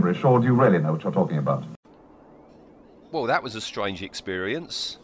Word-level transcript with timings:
Gibberish, 0.00 0.24
or 0.24 0.40
do 0.40 0.46
you 0.46 0.54
really 0.54 0.78
know 0.78 0.92
what 0.92 1.02
you're 1.04 1.12
talking 1.12 1.38
about? 1.38 1.64
Well, 3.12 3.24
that 3.24 3.42
was 3.42 3.54
a 3.54 3.60
strange 3.60 4.02
experience. 4.02 4.98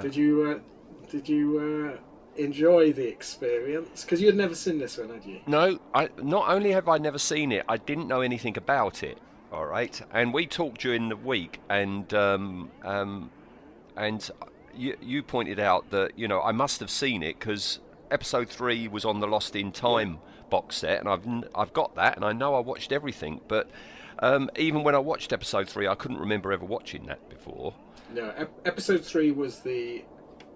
Did 0.00 0.14
you 0.14 0.42
uh, 0.50 1.08
did 1.10 1.28
you 1.28 1.96
uh, 1.96 2.40
enjoy 2.40 2.92
the 2.92 3.06
experience? 3.06 4.04
Because 4.04 4.20
you 4.20 4.26
had 4.26 4.36
never 4.36 4.54
seen 4.54 4.78
this 4.78 4.98
one, 4.98 5.08
had 5.08 5.24
you? 5.24 5.40
No, 5.46 5.78
I 5.94 6.10
not 6.22 6.48
only 6.48 6.72
have 6.72 6.88
I 6.88 6.98
never 6.98 7.18
seen 7.18 7.52
it, 7.52 7.64
I 7.68 7.78
didn't 7.78 8.06
know 8.06 8.20
anything 8.20 8.56
about 8.56 9.02
it. 9.02 9.18
All 9.52 9.64
right, 9.64 10.00
and 10.12 10.34
we 10.34 10.46
talked 10.46 10.80
during 10.82 11.08
the 11.08 11.16
week, 11.16 11.60
and 11.70 12.12
um, 12.12 12.70
um, 12.82 13.30
and 13.96 14.28
you, 14.74 14.96
you 15.00 15.22
pointed 15.22 15.58
out 15.58 15.90
that 15.90 16.18
you 16.18 16.28
know 16.28 16.42
I 16.42 16.52
must 16.52 16.80
have 16.80 16.90
seen 16.90 17.22
it 17.22 17.38
because 17.38 17.80
episode 18.10 18.50
three 18.50 18.86
was 18.88 19.04
on 19.04 19.20
the 19.20 19.26
Lost 19.26 19.56
in 19.56 19.72
Time 19.72 20.18
box 20.50 20.76
set, 20.76 21.00
and 21.00 21.08
I've 21.08 21.26
n- 21.26 21.44
I've 21.54 21.72
got 21.72 21.94
that, 21.94 22.16
and 22.16 22.24
I 22.24 22.32
know 22.32 22.54
I 22.54 22.60
watched 22.60 22.92
everything, 22.92 23.40
but 23.48 23.70
um, 24.20 24.50
even 24.56 24.82
when 24.82 24.94
I 24.94 24.98
watched 24.98 25.32
episode 25.32 25.68
three, 25.68 25.86
I 25.86 25.94
couldn't 25.94 26.18
remember 26.18 26.52
ever 26.52 26.64
watching 26.64 27.06
that 27.06 27.28
before. 27.28 27.74
No. 28.12 28.32
Ep- 28.36 28.66
episode 28.66 29.04
three 29.04 29.30
was 29.30 29.60
the 29.60 30.04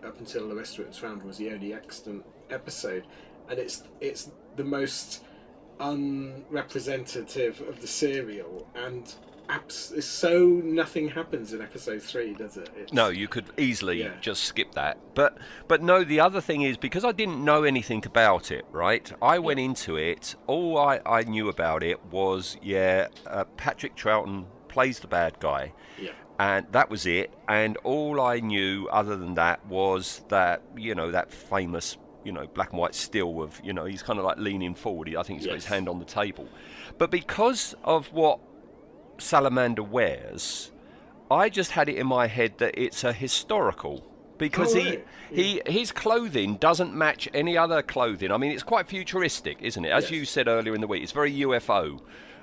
up 0.05 0.19
until 0.19 0.49
the 0.49 0.55
rest 0.55 0.75
of 0.79 0.85
it 0.85 0.89
was 0.89 0.99
found 0.99 1.23
was 1.23 1.37
the 1.37 1.51
only 1.51 1.75
extant 1.75 2.25
episode, 2.51 3.07
and 3.49 3.59
it's 3.59 3.85
it's 4.01 4.31
the 4.57 4.65
most 4.65 5.25
unrepresentative 5.79 7.61
of 7.63 7.81
the 7.81 7.87
serial, 7.87 8.67
and 8.75 9.15
abs- 9.51 9.93
it's 9.97 10.07
so 10.07 10.45
nothing 10.47 11.09
happens 11.09 11.53
in 11.53 11.61
episode 11.61 12.03
three, 12.03 12.35
does 12.35 12.57
it? 12.57 12.71
It's, 12.77 12.93
No, 12.93 13.09
you 13.09 13.29
could 13.29 13.47
easily 13.59 14.01
Yeah. 14.03 14.13
just 14.21 14.45
skip 14.45 14.73
that. 14.75 14.99
But 15.15 15.39
but 15.69 15.83
no, 15.83 16.05
the 16.05 16.21
other 16.21 16.41
thing 16.41 16.63
is 16.63 16.77
because 16.77 17.05
I 17.05 17.13
didn't 17.13 17.45
know 17.45 17.65
anything 17.65 18.05
about 18.07 18.51
it, 18.51 18.65
right? 18.71 19.13
I 19.21 19.39
went 19.39 19.61
into 19.61 19.97
it. 19.97 20.35
All 20.47 20.79
I, 20.79 21.01
I 21.05 21.23
knew 21.23 21.49
about 21.49 21.83
it 21.83 22.05
was 22.07 22.57
yeah, 22.63 23.09
uh, 23.27 23.45
Patrick 23.57 23.97
Troughton 23.97 24.45
plays 24.69 25.01
the 25.01 25.09
bad 25.09 25.39
guy, 25.41 25.73
Yeah. 26.01 26.13
and 26.39 26.67
that 26.73 26.89
was 26.91 27.07
it. 27.07 27.33
And 27.49 27.77
all 27.79 28.21
I 28.21 28.41
knew 28.41 28.89
other 28.93 29.17
than 29.17 29.35
that 29.35 29.65
was 29.67 30.23
that 30.29 30.63
you 30.77 30.95
know 30.95 31.11
that 31.11 31.33
famous 31.33 31.97
you 32.23 32.33
know 32.33 32.47
black 32.47 32.71
and 32.71 32.79
white 32.79 32.95
still 32.95 33.43
of 33.43 33.59
you 33.65 33.73
know 33.73 33.87
he's 33.87 34.03
kind 34.03 34.19
of 34.19 34.25
like 34.25 34.37
leaning 34.39 34.75
forward. 34.75 35.09
I 35.17 35.23
think 35.23 35.39
he's 35.41 35.47
got 35.47 35.55
his 35.55 35.65
hand 35.65 35.89
on 35.89 35.99
the 35.99 36.05
table. 36.05 36.47
But 36.99 37.11
because 37.11 37.75
of 37.83 38.13
what 38.13 38.39
Salamander 39.21 39.83
wears, 39.83 40.71
I 41.31 41.49
just 41.49 41.73
had 41.73 41.89
it 41.89 41.97
in 41.97 42.07
my 42.07 42.27
head 42.27 42.59
that 42.59 42.75
it's 42.81 43.05
a 43.05 43.13
historical 43.13 44.05
because 44.39 44.75
Oh, 44.75 44.81
he 44.81 44.89
right. 44.89 45.07
he 45.31 45.63
his 45.67 45.93
clothing 45.93 46.57
doesn't 46.57 46.95
match 46.95 47.29
any 47.35 47.57
other 47.57 47.83
clothing. 47.83 48.33
I 48.33 48.37
mean, 48.39 48.53
it's 48.53 48.63
quite 48.63 48.89
futuristic, 48.89 49.59
isn't 49.61 49.85
it? 49.85 49.91
As 49.91 50.05
Yes. 50.05 50.11
you 50.13 50.25
said 50.25 50.49
earlier 50.49 50.75
in 50.75 50.81
the 50.81 50.87
week, 50.87 51.03
it's 51.03 51.13
very 51.13 51.33
UFO 51.43 52.01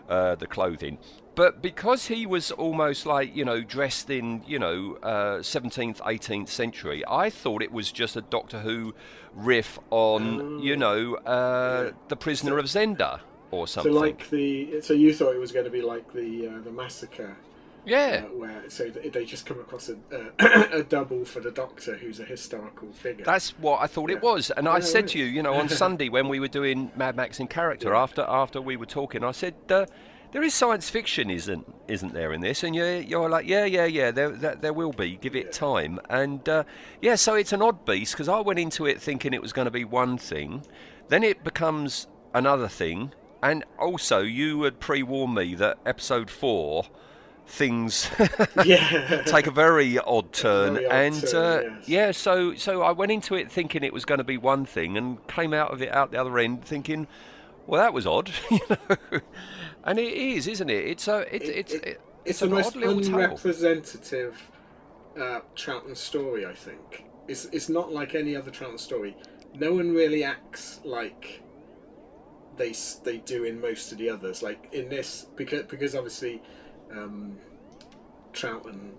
uh, 0.07 0.35
the 0.35 0.47
clothing. 0.47 0.97
But 1.35 1.61
because 1.61 2.07
he 2.07 2.25
was 2.25 2.49
almost 2.51 3.05
like 3.05 3.35
you 3.35 3.43
know 3.45 3.61
dressed 3.61 4.09
in 4.09 4.43
you 4.47 4.57
know 4.59 4.97
uh, 5.03 5.39
17th 5.39 5.97
18th 5.99 6.47
century, 6.47 7.03
I 7.07 7.29
thought 7.29 7.61
it 7.61 7.71
was 7.71 7.91
just 7.91 8.15
a 8.15 8.21
Doctor 8.21 8.59
Who 8.59 8.95
riff 9.33 9.77
on 9.89 10.59
you 10.59 10.75
know 10.77 11.15
uh, 11.15 11.19
Oh. 11.29 11.83
Yeah. 11.87 11.91
the 12.07 12.15
Prisoner 12.15 12.57
of 12.57 12.65
Zenda 12.65 13.19
or 13.51 13.67
So 13.75 13.91
like 13.91 14.29
the 14.29 14.81
so 14.81 14.93
you 14.93 15.13
thought 15.13 15.35
it 15.35 15.39
was 15.39 15.51
going 15.51 15.65
to 15.65 15.71
be 15.71 15.81
like 15.81 16.11
the 16.13 16.47
uh, 16.47 16.61
the 16.61 16.71
massacre 16.71 17.37
yeah. 17.85 18.23
uh, 18.23 18.29
where 18.33 18.69
so 18.69 18.89
they 18.89 19.25
just 19.25 19.45
come 19.45 19.59
across 19.59 19.89
a, 19.89 19.97
uh, 20.13 20.31
a 20.79 20.83
double 20.83 21.25
for 21.25 21.41
the 21.41 21.51
Doctor 21.51 21.97
who's 21.97 22.19
a 22.19 22.25
historical 22.25 22.93
figure. 22.93 23.25
That's 23.25 23.57
what 23.59 23.81
I 23.81 23.87
thought 23.87 24.09
it 24.09 24.21
was, 24.21 24.51
and 24.51 24.69
I 24.69 24.79
Yeah, 24.79 24.79
said 24.79 25.07
to 25.09 25.19
you, 25.19 25.25
you 25.25 25.43
know, 25.43 25.57
on 25.57 25.67
Sunday 25.69 26.07
when 26.07 26.29
we 26.29 26.39
were 26.39 26.47
doing 26.47 26.91
Mad 26.95 27.15
Max 27.17 27.39
in 27.39 27.47
character, 27.47 27.89
Yeah. 27.89 27.93
after 27.93 28.21
after 28.21 28.61
we 28.61 28.77
were 28.77 28.85
talking, 28.85 29.21
I 29.23 29.31
said, 29.31 29.55
uh, 29.69 29.85
"There 30.31 30.41
is 30.43 30.53
science 30.53 30.89
fiction, 30.89 31.29
isn't 31.29 31.65
isn't 31.89 32.13
there 32.13 32.31
in 32.31 32.39
this?" 32.41 32.63
And 32.63 32.73
you're 32.73 33.01
you're 33.01 33.29
like, 33.29 33.45
"Yeah, 33.45 33.65
yeah, 33.65 33.85
yeah, 33.85 34.11
there 34.11 34.29
there, 34.29 34.55
there 34.55 34.73
will 34.73 34.93
be. 34.93 35.17
Give 35.17 35.35
it 35.35 35.45
Yeah. 35.45 35.51
time." 35.51 35.99
And 36.09 36.47
uh, 36.47 36.63
yeah, 37.01 37.15
so 37.15 37.35
it's 37.35 37.51
an 37.51 37.61
odd 37.61 37.83
beast 37.83 38.13
because 38.13 38.29
I 38.29 38.39
went 38.39 38.59
into 38.59 38.85
it 38.85 39.01
thinking 39.01 39.33
it 39.33 39.41
was 39.41 39.51
going 39.51 39.65
to 39.65 39.71
be 39.71 39.83
one 39.83 40.17
thing, 40.17 40.63
then 41.09 41.21
it 41.23 41.43
becomes 41.43 42.07
another 42.33 42.69
thing, 42.69 43.13
and 43.43 43.63
also 43.79 44.19
you 44.21 44.63
had 44.63 44.79
pre-warned 44.79 45.35
me 45.35 45.55
that 45.55 45.77
episode 45.85 46.29
four 46.29 46.85
things 47.45 48.09
take 49.25 49.47
a 49.47 49.51
very 49.51 49.97
odd 49.99 50.33
turn, 50.33 50.73
very 50.75 50.85
odd 50.85 50.91
and 50.93 51.27
turn, 51.27 51.65
uh, 51.73 51.75
yes. 51.79 51.87
yeah, 51.89 52.11
so 52.11 52.53
so 52.55 52.81
I 52.81 52.91
went 52.91 53.11
into 53.11 53.35
it 53.35 53.51
thinking 53.51 53.83
it 53.83 53.93
was 53.93 54.05
going 54.05 54.17
to 54.17 54.23
be 54.23 54.37
one 54.37 54.65
thing, 54.65 54.97
and 54.97 55.25
came 55.27 55.53
out 55.53 55.71
of 55.71 55.81
it 55.81 55.91
out 55.93 56.11
the 56.11 56.19
other 56.19 56.37
end 56.39 56.65
thinking, 56.65 57.07
well, 57.65 57.81
that 57.81 57.93
was 57.93 58.05
odd, 58.05 58.31
you 58.51 58.59
know, 58.69 59.19
and 59.85 59.97
it 59.99 60.13
is, 60.13 60.47
isn't 60.47 60.69
it? 60.69 60.85
It's 60.85 61.07
a 61.07 61.19
it's 61.33 61.47
It- 61.47 61.55
it's 61.55 61.73
it- 61.73 61.85
it- 61.85 62.01
it's 62.25 62.41
an 62.41 62.51
odd 62.51 62.55
most 62.57 62.75
little 62.75 62.97
unrepresentative 62.97 64.35
uh, 65.17 65.39
Troughton 65.55 65.95
story, 65.95 66.45
I 66.45 66.53
think. 66.53 67.05
It's 67.29 67.45
it's 67.53 67.69
not 67.69 67.93
like 67.93 68.13
any 68.15 68.35
other 68.35 68.51
Troughton 68.51 68.77
story. 68.79 69.15
No 69.57 69.73
one 69.73 69.93
really 69.93 70.25
acts 70.25 70.81
like 70.83 71.41
they 72.57 72.73
they 73.03 73.17
do 73.17 73.43
in 73.45 73.59
most 73.61 73.91
of 73.91 73.97
the 73.97 74.09
others. 74.09 74.41
Like 74.43 74.67
in 74.73 74.89
this, 74.89 75.27
because 75.35 75.63
because 75.63 75.95
obviously 75.95 76.41
um, 76.91 77.37
Troughton, 78.33 78.91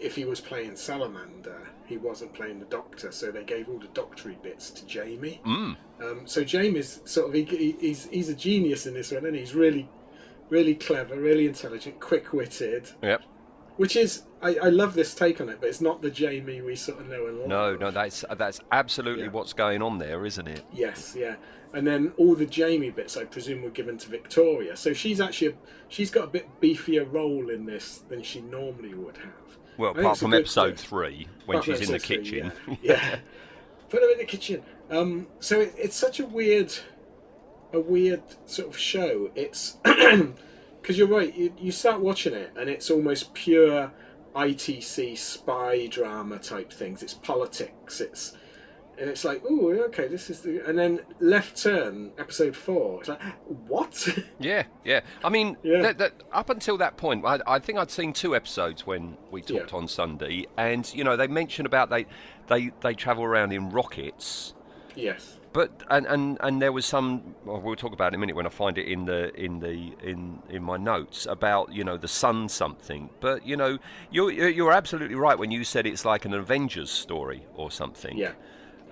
if 0.00 0.14
he 0.14 0.24
was 0.24 0.40
playing 0.40 0.76
Salamander, 0.76 1.68
he 1.86 1.96
wasn't 1.96 2.32
playing 2.34 2.58
the 2.58 2.66
Doctor, 2.66 3.10
so 3.12 3.30
they 3.30 3.44
gave 3.44 3.68
all 3.68 3.78
the 3.78 3.88
doctory 3.88 4.38
bits 4.42 4.70
to 4.70 4.86
Jamie. 4.86 5.40
Mm. 5.46 5.76
Um, 6.00 6.26
so 6.26 6.44
Jamie's 6.44 7.00
sort 7.04 7.28
of 7.28 7.34
he, 7.34 7.44
he- 7.44 7.76
he's 7.80 8.06
he's 8.06 8.28
a 8.28 8.34
genius 8.34 8.86
in 8.86 8.94
this 8.94 9.12
one, 9.12 9.24
and 9.26 9.36
he's 9.36 9.54
really 9.54 9.88
really 10.48 10.74
clever, 10.74 11.18
really 11.18 11.46
intelligent, 11.46 11.98
quick 12.00 12.32
witted. 12.32 12.88
Yep. 13.02 13.22
Which 13.76 13.96
is 13.96 14.22
I, 14.42 14.56
I 14.62 14.68
love 14.68 14.94
this 14.94 15.14
take 15.14 15.40
on 15.40 15.48
it, 15.48 15.58
but 15.60 15.68
it's 15.68 15.80
not 15.80 16.00
the 16.02 16.10
Jamie 16.10 16.62
we 16.62 16.76
sort 16.76 16.98
of 17.00 17.08
know 17.08 17.26
and 17.26 17.38
love. 17.40 17.48
No, 17.48 17.76
no, 17.76 17.90
that's 17.90 18.24
that's 18.36 18.60
absolutely 18.72 19.24
Yeah. 19.24 19.30
what's 19.30 19.52
going 19.52 19.82
on 19.82 19.98
there, 19.98 20.24
isn't 20.24 20.46
it? 20.48 20.64
Yes, 20.72 21.14
yeah. 21.18 21.36
And 21.74 21.86
then 21.86 22.12
all 22.16 22.34
the 22.34 22.46
Jamie 22.46 22.90
bits, 22.90 23.16
I 23.16 23.24
presume, 23.24 23.62
were 23.62 23.70
given 23.70 23.98
to 23.98 24.08
Victoria. 24.08 24.76
So 24.76 24.92
she's 24.94 25.20
actually 25.20 25.48
a, 25.48 25.54
she's 25.88 26.10
got 26.10 26.24
a 26.24 26.28
bit 26.28 26.48
beefier 26.60 27.06
role 27.12 27.50
in 27.50 27.66
this 27.66 27.98
than 28.08 28.22
she 28.22 28.40
normally 28.40 28.94
would 28.94 29.16
have. 29.18 29.58
Well, 29.76 29.90
apart 29.90 30.16
from 30.18 30.32
episode 30.32 30.78
thing. 30.78 30.88
three 30.88 31.28
when 31.44 31.58
Apart 31.58 31.78
she's 31.78 31.80
in 31.86 31.88
the 31.88 31.94
episode 31.96 32.06
three, 32.06 32.16
kitchen. 32.40 32.52
Yeah. 32.66 32.76
yeah. 32.82 33.18
Put 33.90 34.02
her 34.02 34.10
in 34.12 34.18
the 34.18 34.24
kitchen. 34.24 34.62
Um, 34.90 35.26
so 35.40 35.60
it, 35.60 35.74
it's 35.76 35.96
such 35.96 36.20
a 36.20 36.26
weird, 36.26 36.72
a 37.74 37.80
weird 37.80 38.22
sort 38.46 38.68
of 38.68 38.78
show. 38.78 39.30
It's 39.34 39.76
because 40.86 40.96
you're 40.96 41.08
right. 41.08 41.34
You, 41.34 41.52
you 41.58 41.72
start 41.72 42.00
watching 42.00 42.32
it 42.32 42.52
and 42.56 42.70
it's 42.70 42.92
almost 42.92 43.34
pure 43.34 43.90
ITC 44.36 45.18
spy 45.18 45.88
drama 45.88 46.38
type 46.38 46.72
things. 46.72 47.02
It's 47.02 47.12
politics. 47.14 48.00
It's 48.00 48.36
and 48.96 49.10
it's 49.10 49.24
like, 49.24 49.42
oh, 49.50 49.72
okay, 49.88 50.06
this 50.06 50.30
is 50.30 50.42
the. 50.42 50.64
And 50.64 50.78
then 50.78 51.00
Left 51.18 51.60
Turn, 51.60 52.12
episode 52.18 52.54
four. 52.54 53.00
It's 53.00 53.08
like, 53.08 53.20
what? 53.66 54.08
Yeah, 54.38 54.62
yeah. 54.84 55.00
I 55.24 55.28
mean, 55.28 55.56
Yeah. 55.64 55.82
That, 55.82 55.98
that, 55.98 56.12
up 56.32 56.50
until 56.50 56.78
that 56.78 56.96
point, 56.96 57.24
I, 57.26 57.40
I 57.48 57.58
think 57.58 57.78
I'd 57.78 57.90
seen 57.90 58.12
two 58.12 58.36
episodes 58.36 58.86
when 58.86 59.16
we 59.32 59.42
talked 59.42 59.72
Yeah. 59.72 59.76
on 59.76 59.88
Sunday, 59.88 60.46
and 60.56 60.90
you 60.94 61.02
know 61.02 61.16
they 61.16 61.26
mentioned 61.26 61.66
about 61.66 61.90
they 61.90 62.06
they 62.46 62.70
they 62.80 62.94
travel 62.94 63.24
around 63.24 63.52
in 63.52 63.70
rockets, 63.70 64.54
yes. 64.94 65.35
But 65.56 65.70
and, 65.88 66.04
and, 66.06 66.36
and 66.40 66.60
there 66.60 66.70
was 66.70 66.84
some. 66.84 67.34
Well, 67.46 67.62
we'll 67.62 67.76
talk 67.76 67.94
about 67.94 68.08
it 68.08 68.08
in 68.08 68.14
a 68.16 68.18
minute 68.18 68.36
when 68.36 68.44
I 68.44 68.50
find 68.50 68.76
it 68.76 68.86
in 68.86 69.06
the 69.06 69.34
in 69.34 69.58
the 69.58 69.94
in 70.02 70.38
in 70.50 70.62
my 70.62 70.76
notes 70.76 71.24
about 71.24 71.72
you 71.72 71.82
know 71.82 71.96
the 71.96 72.08
sun 72.08 72.50
something. 72.50 73.08
But 73.20 73.46
you 73.46 73.56
know 73.56 73.78
you're 74.10 74.30
you're 74.30 74.72
absolutely 74.72 75.14
right 75.14 75.38
when 75.38 75.50
you 75.50 75.64
said 75.64 75.86
it's 75.86 76.04
like 76.04 76.26
an 76.26 76.34
Avengers 76.34 76.90
story 76.90 77.46
or 77.54 77.70
something. 77.70 78.18
Yeah. 78.18 78.32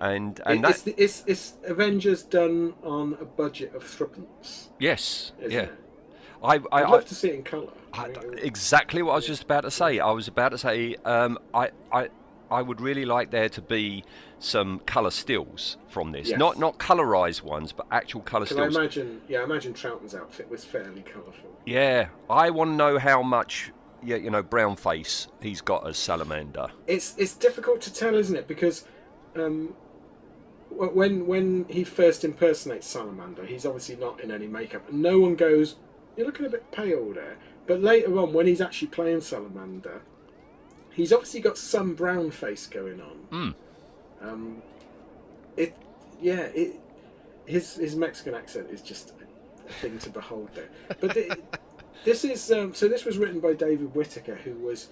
And 0.01 0.41
and 0.47 0.61
It- 0.61 0.63
that 0.63 0.87
it's, 0.87 0.97
it's 0.97 1.25
it's 1.27 1.53
Avengers 1.65 2.23
done 2.23 2.73
on 2.83 3.19
a 3.21 3.27
budget 3.27 3.75
of 3.75 3.83
threepence. 3.85 4.71
yes 4.79 5.33
yeah. 5.47 5.61
It? 5.61 5.73
I, 6.43 6.55
I, 6.55 6.57
I'd 6.57 6.85
I, 6.85 6.89
love 6.89 7.05
to 7.05 7.15
see 7.15 7.29
it 7.29 7.35
in 7.35 7.43
colour. 7.43 7.73
I- 7.93 8.09
would- 8.09 8.41
exactly 8.43 9.03
what 9.03 9.13
I 9.13 9.17
was 9.17 9.27
just 9.27 9.43
about 9.43 9.65
to 9.65 9.71
say. 9.71 9.99
I 9.99 10.11
was 10.13 10.29
about 10.29 10.53
to 10.53 10.59
say 10.59 10.97
um, 11.05 11.39
I, 11.53 11.71
I, 11.93 12.09
I 12.51 12.63
would 12.63 12.81
really 12.81 13.05
like 13.05 13.31
there 13.31 13.51
to 13.51 13.61
be 13.61 14.03
some 14.45 14.81
colour 14.81 15.11
stills 15.11 15.77
from 15.89 16.13
this, 16.13 16.29
Yes. 16.29 16.39
not 16.39 16.59
not 16.59 16.79
colorized 16.79 17.43
ones, 17.43 17.73
but 17.73 17.87
actual 17.91 18.21
colour 18.21 18.45
I 18.45 18.49
stills. 18.51 18.77
imagine, 18.77 19.23
yeah, 19.29 19.41
I 19.41 19.45
imagine 19.45 19.73
Troughton's 19.75 20.15
outfit 20.15 20.51
was 20.51 20.65
fairly 20.65 21.03
colourful. 21.03 21.51
Yeah, 21.67 22.09
I 22.29 22.51
want 22.51 22.73
to 22.73 22.77
know 22.77 22.99
how 22.99 23.23
much, 23.23 23.73
yeah, 24.03 24.17
you 24.17 24.31
know, 24.31 24.43
brown 24.43 24.77
face 24.77 25.29
he's 25.41 25.61
got 25.61 25.87
as 25.89 25.97
Salamander. 25.97 26.69
It's 26.87 27.15
it's 27.17 27.35
difficult 27.35 27.81
to 27.83 27.93
tell, 27.95 28.15
isn't 28.15 28.37
it? 28.37 28.47
Because 28.47 28.85
um, 29.37 29.75
when 30.71 31.27
when 31.27 31.65
he 31.69 31.85
first 31.85 32.25
impersonates 32.25 32.87
Salamander, 32.87 33.45
he's 33.47 33.65
obviously 33.65 33.97
not 33.97 34.21
in 34.21 34.31
any 34.31 34.47
makeup. 34.47 34.89
And 34.91 35.01
no 35.03 35.19
one 35.19 35.37
goes, 35.37 35.77
"You're 36.17 36.27
looking 36.27 36.47
a 36.47 36.51
bit 36.51 36.71
pale 36.71 37.13
there." 37.13 37.37
But 37.67 37.81
later 37.81 38.19
on, 38.19 38.33
when 38.35 38.47
he's 38.47 38.61
actually 38.61 38.89
playing 38.89 39.23
Salamander, 39.23 40.03
he's 40.91 41.13
obviously 41.15 41.41
got 41.41 41.57
some 41.57 41.95
brown 41.95 42.31
face 42.31 42.67
going 42.67 43.01
on. 43.01 43.17
Mm. 43.33 43.55
Um, 44.27 44.63
it, 45.57 45.77
yeah, 46.21 46.43
it, 46.55 46.81
his 47.47 47.77
his 47.77 47.97
Mexican 47.97 48.35
accent 48.35 48.69
is 48.71 48.81
just 48.81 49.13
a 49.69 49.73
thing 49.75 49.99
to 49.99 50.11
behold 50.11 50.51
there. 50.55 50.71
But 51.01 51.15
the, 51.15 51.39
this 52.05 52.25
is 52.25 52.51
um, 52.51 52.75
so. 52.75 52.89
This 52.89 53.05
was 53.05 53.19
written 53.19 53.41
by 53.41 53.53
David 53.55 53.95
Whitaker, 53.95 54.37
who 54.37 54.55
was 54.55 54.89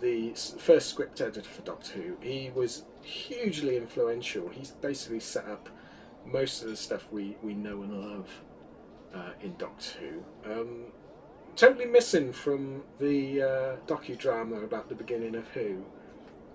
the 0.00 0.32
first 0.58 0.88
script 0.88 1.20
editor 1.20 1.42
for 1.42 1.62
Doctor 1.62 1.92
Who. 2.00 2.16
He 2.20 2.50
was 2.54 2.84
hugely 3.02 3.76
influential. 3.76 4.48
He's 4.48 4.70
basically 4.70 5.20
set 5.20 5.46
up 5.46 5.68
most 6.24 6.62
of 6.62 6.70
the 6.70 6.76
stuff 6.76 7.06
we, 7.10 7.36
we 7.42 7.54
know 7.54 7.82
and 7.82 7.92
love 7.92 8.28
uh, 9.14 9.32
in 9.42 9.54
Doctor 9.56 9.98
Who. 10.00 10.52
Um, 10.52 10.84
totally 11.56 11.86
missing 11.86 12.32
from 12.32 12.82
the 12.98 13.42
uh, 13.42 13.76
docudrama 13.86 14.64
about 14.64 14.88
the 14.88 14.94
beginning 14.94 15.34
of 15.34 15.46
Who 15.48 15.84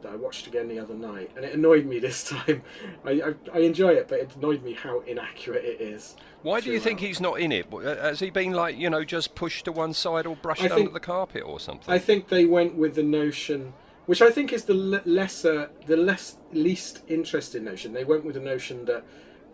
that 0.05 0.13
I 0.13 0.15
watched 0.15 0.47
again 0.47 0.67
the 0.67 0.79
other 0.79 0.93
night, 0.93 1.31
and 1.35 1.43
it 1.43 1.53
annoyed 1.53 1.85
me 1.85 1.99
this 2.07 2.23
time. 2.23 2.61
I, 3.03 3.11
I, 3.11 3.33
I 3.53 3.59
enjoy 3.59 3.89
it, 3.89 4.07
but 4.07 4.19
it 4.19 4.35
annoyed 4.35 4.63
me 4.63 4.73
how 4.73 5.01
inaccurate 5.01 5.65
it 5.65 5.81
is. 5.81 6.15
Why 6.43 6.61
do 6.61 6.71
you 6.71 6.79
think 6.79 6.99
he's 6.99 7.19
not 7.19 7.39
in 7.39 7.51
it? 7.51 7.67
Uh, 7.73 7.95
Has 7.95 8.19
he 8.19 8.29
been 8.29 8.53
like, 8.53 8.77
you 8.77 8.89
know, 8.89 9.03
just 9.03 9.33
pushed 9.33 9.65
to 9.65 9.71
one 9.71 9.93
side 9.93 10.27
or 10.27 10.35
brushed 10.35 10.63
I 10.63 10.75
under 10.75 10.91
the 10.91 10.99
carpet 10.99 11.43
or 11.43 11.59
something? 11.59 11.91
I 11.91 11.97
think 11.97 12.29
they 12.29 12.45
went 12.45 12.75
with 12.75 12.93
the 12.93 13.03
notion, 13.03 13.73
which 14.05 14.21
I 14.21 14.29
think 14.29 14.53
is 14.53 14.63
the 14.65 14.75
lesser, 14.75 15.71
the 15.87 15.97
less 15.97 16.37
least 16.53 17.01
interesting 17.07 17.63
notion. 17.63 17.93
They 17.93 18.03
went 18.03 18.23
with 18.23 18.35
the 18.35 18.41
notion 18.41 18.85
that 18.85 19.03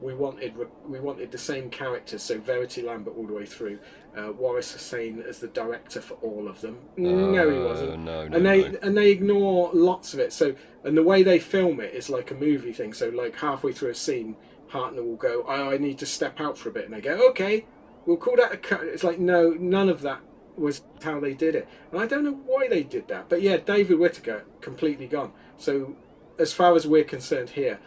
we 0.01 0.13
wanted 0.15 0.53
we 0.87 0.99
wanted 0.99 1.31
the 1.31 1.37
same 1.37 1.69
characters, 1.69 2.23
so 2.23 2.39
Verity 2.39 2.81
Lambert 2.81 3.15
all 3.15 3.27
the 3.27 3.33
way 3.33 3.45
through, 3.45 3.79
uh, 4.17 4.31
Waris 4.33 4.71
Hussein 4.73 5.23
as 5.27 5.39
the 5.39 5.47
director 5.49 6.01
for 6.01 6.15
all 6.15 6.47
of 6.47 6.59
them. 6.61 6.79
no, 6.97 7.49
he 7.49 7.57
Uh, 7.57 7.63
wasn't. 7.63 7.99
no, 7.99 8.27
no, 8.27 8.35
and 8.35 8.45
they 8.45 8.69
no. 8.69 8.77
and 8.81 8.97
they 8.97 9.11
ignore 9.11 9.69
lots 9.73 10.13
of 10.13 10.19
it. 10.19 10.33
So 10.33 10.55
and 10.83 10.97
the 10.97 11.03
way 11.03 11.21
they 11.23 11.39
film 11.39 11.79
it 11.79 11.93
is 11.93 12.09
like 12.09 12.31
a 12.31 12.35
movie 12.35 12.73
thing. 12.73 12.93
So 12.93 13.09
like 13.09 13.35
halfway 13.35 13.71
through 13.73 13.91
a 13.91 13.95
scene, 13.95 14.35
Hartnell 14.71 15.05
will 15.05 15.15
go, 15.17 15.43
"I, 15.43 15.73
I 15.73 15.77
need 15.77 15.99
to 15.99 16.05
step 16.05 16.39
out 16.41 16.57
for 16.57 16.69
a 16.69 16.71
bit," 16.71 16.85
and 16.85 16.93
they 16.93 17.01
go, 17.01 17.29
"Okay." 17.29 17.65
We'll 18.07 18.17
call 18.17 18.35
that 18.37 18.51
a 18.51 18.57
cut. 18.57 18.81
It's 18.83 19.03
like 19.03 19.19
no, 19.19 19.51
none 19.51 19.87
of 19.87 20.01
that 20.01 20.21
was 20.57 20.81
how 21.03 21.19
they 21.19 21.33
did 21.35 21.53
it, 21.55 21.67
and 21.91 22.01
I 22.01 22.07
don't 22.07 22.23
know 22.23 22.39
why 22.47 22.67
they 22.67 22.81
did 22.81 23.07
that. 23.09 23.29
But 23.29 23.43
yeah, 23.43 23.57
David 23.57 23.99
Whitaker 23.99 24.43
completely 24.59 25.05
gone. 25.05 25.31
So 25.57 25.95
as 26.39 26.51
far 26.51 26.75
as 26.75 26.87
we're 26.87 27.03
concerned 27.03 27.51
here, 27.51 27.79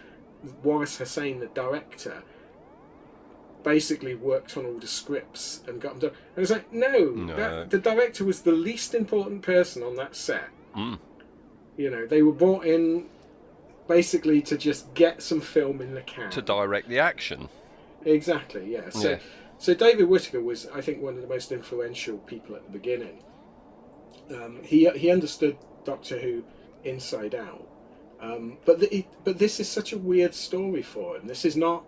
Waris 0.62 0.98
Hussein, 0.98 1.40
the 1.40 1.46
director, 1.46 2.22
basically 3.62 4.14
worked 4.14 4.56
on 4.56 4.66
all 4.66 4.78
the 4.78 4.86
scripts 4.86 5.62
and 5.66 5.80
got 5.80 5.92
them 5.92 6.10
done. 6.10 6.18
And 6.36 6.42
it's 6.42 6.52
like 6.52 6.72
no, 6.72 7.10
No. 7.10 7.36
That, 7.36 7.70
the 7.70 7.78
director 7.78 8.24
was 8.24 8.42
the 8.42 8.52
least 8.52 8.94
important 8.94 9.42
person 9.42 9.82
on 9.82 9.96
that 9.96 10.14
set. 10.14 10.48
Mm. 10.76 10.98
You 11.76 11.90
know, 11.90 12.06
they 12.06 12.22
were 12.22 12.32
brought 12.32 12.66
in 12.66 13.06
basically 13.88 14.40
to 14.42 14.56
just 14.56 14.92
get 14.94 15.22
some 15.22 15.40
film 15.40 15.80
in 15.80 15.94
the 15.94 16.02
can. 16.02 16.30
To 16.30 16.42
direct 16.42 16.88
the 16.88 16.98
action. 16.98 17.48
Exactly, 18.04 18.70
yeah. 18.72 18.90
So, 18.90 19.10
Yeah. 19.10 19.18
so 19.58 19.74
David 19.74 20.08
Whitaker 20.08 20.40
was, 20.40 20.66
I 20.74 20.80
think, 20.80 21.02
one 21.02 21.14
of 21.14 21.22
the 21.22 21.28
most 21.28 21.52
influential 21.52 22.18
people 22.18 22.54
at 22.54 22.64
the 22.64 22.70
beginning. 22.70 23.22
Um, 24.30 24.60
he 24.62 24.88
he 24.90 25.10
understood 25.10 25.56
Doctor 25.84 26.18
Who 26.18 26.44
inside 26.82 27.34
out, 27.34 27.66
um, 28.24 28.58
but 28.64 28.80
the, 28.80 29.06
but 29.24 29.38
this 29.38 29.60
is 29.60 29.68
such 29.68 29.92
a 29.92 29.98
weird 29.98 30.34
story 30.34 30.82
for 30.82 31.16
him. 31.16 31.26
This 31.26 31.44
is 31.44 31.56
not. 31.56 31.84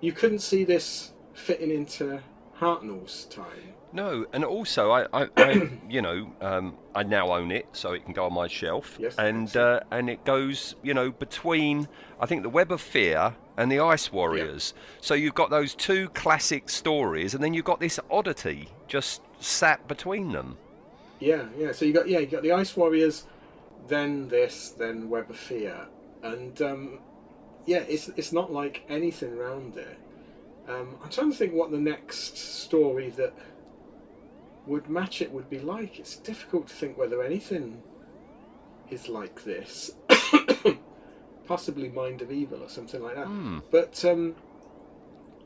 You 0.00 0.12
couldn't 0.12 0.40
see 0.40 0.64
this 0.64 1.12
fitting 1.34 1.70
into 1.70 2.20
Hartnell's 2.58 3.24
time. 3.26 3.74
No, 3.92 4.26
and 4.32 4.44
also 4.44 4.90
I, 4.90 5.06
I, 5.12 5.28
I 5.36 5.70
you 5.88 6.02
know, 6.02 6.30
um, 6.40 6.76
I 6.94 7.02
now 7.02 7.32
own 7.32 7.50
it, 7.50 7.66
so 7.72 7.92
it 7.92 8.04
can 8.04 8.12
go 8.12 8.26
on 8.26 8.34
my 8.34 8.46
shelf. 8.46 8.96
Yes, 9.00 9.16
and 9.18 9.54
uh, 9.56 9.80
and 9.90 10.08
it 10.10 10.24
goes, 10.24 10.76
you 10.82 10.94
know, 10.94 11.10
between 11.10 11.88
I 12.20 12.26
think 12.26 12.42
the 12.42 12.50
Web 12.50 12.70
of 12.70 12.80
Fear 12.80 13.34
and 13.56 13.72
the 13.72 13.80
Ice 13.80 14.12
Warriors. 14.12 14.74
Yeah. 14.76 14.82
So 15.00 15.14
you've 15.14 15.34
got 15.34 15.50
those 15.50 15.74
two 15.74 16.08
classic 16.10 16.68
stories, 16.68 17.34
and 17.34 17.42
then 17.42 17.54
you've 17.54 17.64
got 17.64 17.80
this 17.80 17.98
oddity 18.10 18.68
just 18.86 19.22
sat 19.40 19.88
between 19.88 20.32
them. 20.32 20.58
Yeah, 21.18 21.46
yeah. 21.56 21.72
So 21.72 21.84
you 21.84 21.92
got 21.92 22.08
yeah, 22.08 22.18
you 22.18 22.26
got 22.26 22.42
the 22.42 22.52
Ice 22.52 22.76
Warriors, 22.76 23.26
then 23.86 24.28
this, 24.28 24.70
then 24.70 25.08
Web 25.08 25.30
of 25.30 25.36
Fear, 25.36 25.86
and 26.22 26.60
um, 26.62 26.98
yeah, 27.66 27.84
it's 27.88 28.08
it's 28.16 28.32
not 28.32 28.52
like 28.52 28.84
anything 28.88 29.32
around 29.34 29.76
it. 29.76 29.98
Um, 30.68 30.96
I'm 31.02 31.10
trying 31.10 31.30
to 31.30 31.36
think 31.36 31.54
what 31.54 31.70
the 31.70 31.78
next 31.78 32.36
story 32.36 33.10
that 33.10 33.32
would 34.66 34.88
match 34.90 35.22
it 35.22 35.32
would 35.32 35.48
be 35.48 35.58
like. 35.58 35.98
It's 35.98 36.16
difficult 36.16 36.68
to 36.68 36.74
think 36.74 36.98
whether 36.98 37.22
anything 37.22 37.82
is 38.90 39.08
like 39.08 39.44
this. 39.44 39.90
Possibly 41.46 41.88
Mind 41.88 42.20
of 42.20 42.30
Evil 42.30 42.62
or 42.62 42.68
something 42.68 43.02
like 43.02 43.16
that. 43.16 43.26
Hmm. 43.26 43.60
But 43.70 44.04
um, 44.04 44.34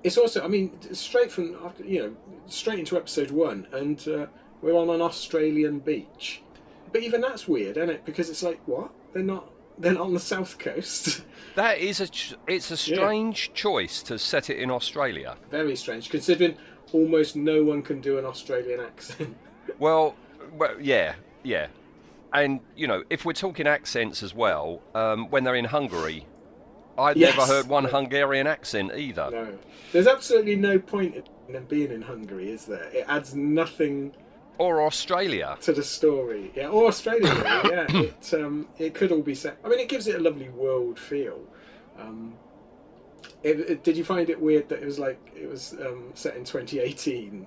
it's 0.02 0.19
also, 0.19 0.43
I 0.43 0.49
mean, 0.49 0.76
straight 0.93 1.31
from 1.31 1.56
you 1.85 2.02
know, 2.02 2.17
straight 2.46 2.81
into 2.81 2.96
episode 2.96 3.31
one, 3.31 3.69
and 3.73 4.06
uh, 4.08 4.26
we're 4.61 4.76
on 4.76 4.90
an 4.90 5.00
Australian 5.00 5.78
beach. 5.78 6.43
But 6.92 7.02
even 7.02 7.20
that's 7.20 7.48
weird, 7.48 7.76
isn't 7.76 7.90
it? 7.90 8.04
Because 8.04 8.28
it's 8.30 8.42
like, 8.42 8.60
what? 8.66 8.90
They're 9.12 9.22
not. 9.22 9.50
They're 9.78 9.94
not 9.94 10.02
on 10.02 10.14
the 10.14 10.20
south 10.20 10.58
coast. 10.58 11.22
That 11.54 11.78
is 11.80 12.00
a, 12.00 12.08
ch- 12.08 12.34
it's 12.46 12.70
a 12.70 12.78
strange 12.78 13.52
choice 13.52 14.02
to 14.04 14.18
set 14.18 14.48
it 14.48 14.56
in 14.58 14.70
Australia. 14.70 15.36
Very 15.50 15.76
strange, 15.76 16.08
considering 16.08 16.56
almost 16.94 17.36
no 17.36 17.62
one 17.62 17.82
can 17.82 18.00
do 18.00 18.16
an 18.18 18.24
Australian 18.24 18.80
accent. 18.80 19.36
Well, 19.78 20.14
well, 20.56 20.74
yeah, 20.80 21.14
yeah, 21.42 21.66
and 22.32 22.60
you 22.74 22.86
know, 22.86 23.02
if 23.10 23.24
we're 23.26 23.32
talking 23.34 23.66
accents 23.66 24.22
as 24.22 24.34
well, 24.34 24.80
um, 24.94 25.28
when 25.30 25.44
they're 25.44 25.54
in 25.56 25.66
Hungary, 25.66 26.26
I'd 26.96 27.16
Yes. 27.18 27.37
never 27.37 27.46
heard 27.52 27.68
one 27.68 27.84
Hungarian 27.84 28.46
accent 28.46 28.92
either. 28.96 29.28
no, 29.30 29.58
there's 29.92 30.06
absolutely 30.06 30.56
no 30.56 30.78
point 30.78 31.14
in 31.46 31.52
them 31.52 31.64
being 31.68 31.90
in 31.92 32.00
Hungary, 32.02 32.50
is 32.50 32.64
there? 32.64 32.88
It 32.94 33.04
adds 33.08 33.34
nothing 33.34 34.14
Or 34.59 34.82
Australia. 34.82 35.56
to 35.62 35.73
the 35.73 35.82
story. 35.82 36.52
Yeah, 36.54 36.68
or 36.68 36.87
Australia. 36.88 37.32
yeah, 37.44 37.87
it 38.02 38.35
um, 38.35 38.68
it 38.78 38.94
could 38.94 39.11
all 39.12 39.23
be 39.23 39.35
set. 39.35 39.56
I 39.64 39.68
mean, 39.68 39.80
it 39.80 39.88
gives 39.88 40.06
it 40.06 40.14
a 40.16 40.21
lovely 40.21 40.49
world 40.50 40.99
feel. 40.99 41.40
Um, 41.99 42.35
it, 43.42 43.59
it- 43.61 43.85
did 43.85 43.97
you 43.97 44.04
find 44.04 44.30
it 44.30 44.40
weird 44.40 44.68
that 44.68 44.80
it 44.82 44.85
was 44.87 44.99
like 44.99 45.18
it 45.35 45.49
was 45.49 45.75
um, 45.85 46.11
set 46.14 46.37
in 46.37 46.44
2018? 46.44 47.47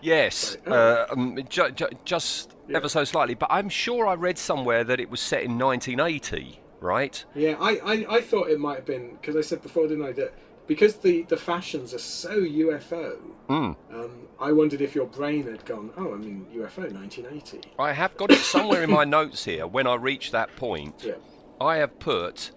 Yes, 0.00 0.56
Right. 0.66 0.76
uh, 0.76 1.06
um, 1.10 1.38
ju- 1.48 1.70
ju- 1.70 1.86
just 2.04 2.54
Yeah. 2.68 2.76
ever 2.78 2.88
so 2.88 3.04
slightly. 3.04 3.34
But 3.34 3.48
I'm 3.50 3.68
sure 3.68 4.06
I 4.06 4.14
read 4.14 4.36
somewhere 4.36 4.82
that 4.84 4.98
it 5.00 5.08
was 5.10 5.20
set 5.20 5.42
in 5.44 5.56
1980, 5.58 6.58
right? 6.80 7.24
Yeah, 7.34 7.54
I, 7.60 7.70
I, 7.84 8.06
I 8.16 8.20
thought 8.20 8.48
it 8.50 8.58
might 8.58 8.76
have 8.76 8.84
been 8.86 9.12
because 9.20 9.36
I 9.36 9.40
said 9.42 9.62
before, 9.62 9.86
didn't 9.86 10.04
I, 10.04 10.12
that 10.12 10.34
because 10.72 10.96
the, 10.96 11.22
the 11.24 11.36
fashions 11.36 11.92
are 11.92 11.98
so 11.98 12.30
UFO. 12.30 13.18
Mm. 13.48 13.76
Um, 13.92 14.10
I 14.40 14.52
wondered 14.52 14.80
if 14.80 14.94
your 14.94 15.06
brain 15.06 15.44
had 15.44 15.64
gone. 15.66 15.90
Oh, 15.98 16.14
I 16.14 16.16
mean 16.16 16.46
UFO 16.54 16.90
1980. 16.90 17.60
I 17.78 17.92
have 17.92 18.16
got 18.16 18.30
it 18.30 18.38
somewhere 18.38 18.82
in 18.82 18.90
my 18.90 19.04
notes 19.18 19.44
here. 19.44 19.66
When 19.66 19.86
I 19.86 19.96
reach 19.96 20.30
that 20.30 20.56
point, 20.56 20.94
Yeah. 21.04 21.14
I 21.60 21.76
have 21.76 21.98
put, 21.98 22.52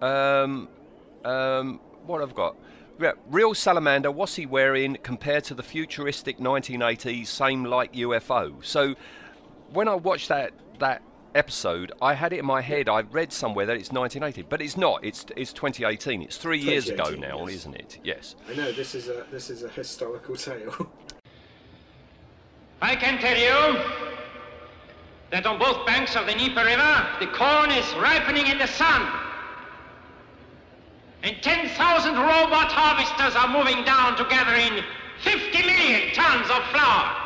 um, 0.00 0.68
um, 1.24 1.80
what 2.06 2.22
I've 2.22 2.34
got. 2.34 2.56
Yeah, 3.00 3.12
real 3.28 3.54
salamander. 3.54 4.10
What's 4.12 4.36
he 4.36 4.46
wearing 4.46 4.96
compared 5.02 5.42
to 5.44 5.54
the 5.54 5.62
futuristic 5.62 6.38
1980s 6.38 7.26
same 7.26 7.64
like 7.64 7.94
UFO? 7.94 8.64
So, 8.64 8.94
when 9.72 9.88
I 9.88 9.94
watched 9.94 10.28
that 10.28 10.52
that 10.78 11.02
episode, 11.34 11.92
I 12.00 12.14
had 12.14 12.32
it 12.32 12.38
in 12.38 12.46
my 12.46 12.60
head. 12.60 12.88
I 12.88 13.00
read 13.02 13.32
somewhere 13.32 13.66
that 13.66 13.76
it's 13.76 13.92
1980, 13.92 14.48
but 14.48 14.60
it's 14.60 14.76
not. 14.76 15.04
It's 15.04 15.26
it's 15.36 15.52
2018. 15.52 16.22
It's 16.22 16.36
three 16.36 16.58
years 16.58 16.88
ago 16.88 17.10
now, 17.10 17.46
yes. 17.46 17.56
isn't 17.56 17.74
it? 17.76 17.98
Yes. 18.04 18.36
I 18.48 18.54
know 18.54 18.72
this 18.72 18.94
is 18.94 19.08
a 19.08 19.24
this 19.30 19.50
is 19.50 19.62
a 19.62 19.68
historical 19.68 20.36
tale. 20.36 20.90
I 22.82 22.96
can 22.96 23.18
tell 23.18 23.36
you 23.36 23.80
that 25.30 25.46
on 25.46 25.58
both 25.58 25.86
banks 25.86 26.16
of 26.16 26.26
the 26.26 26.32
Dnieper 26.32 26.64
River, 26.64 27.06
the 27.20 27.26
corn 27.26 27.70
is 27.70 27.86
ripening 27.94 28.46
in 28.46 28.58
the 28.58 28.66
sun. 28.66 29.06
And 31.22 31.36
10,000 31.42 32.14
robot 32.14 32.72
harvesters 32.72 33.36
are 33.36 33.48
moving 33.48 33.84
down 33.84 34.16
to 34.16 34.24
gather 34.24 34.54
in 34.54 34.82
50 35.22 35.66
million 35.66 36.14
tons 36.14 36.48
of 36.48 36.64
flour. 36.72 37.19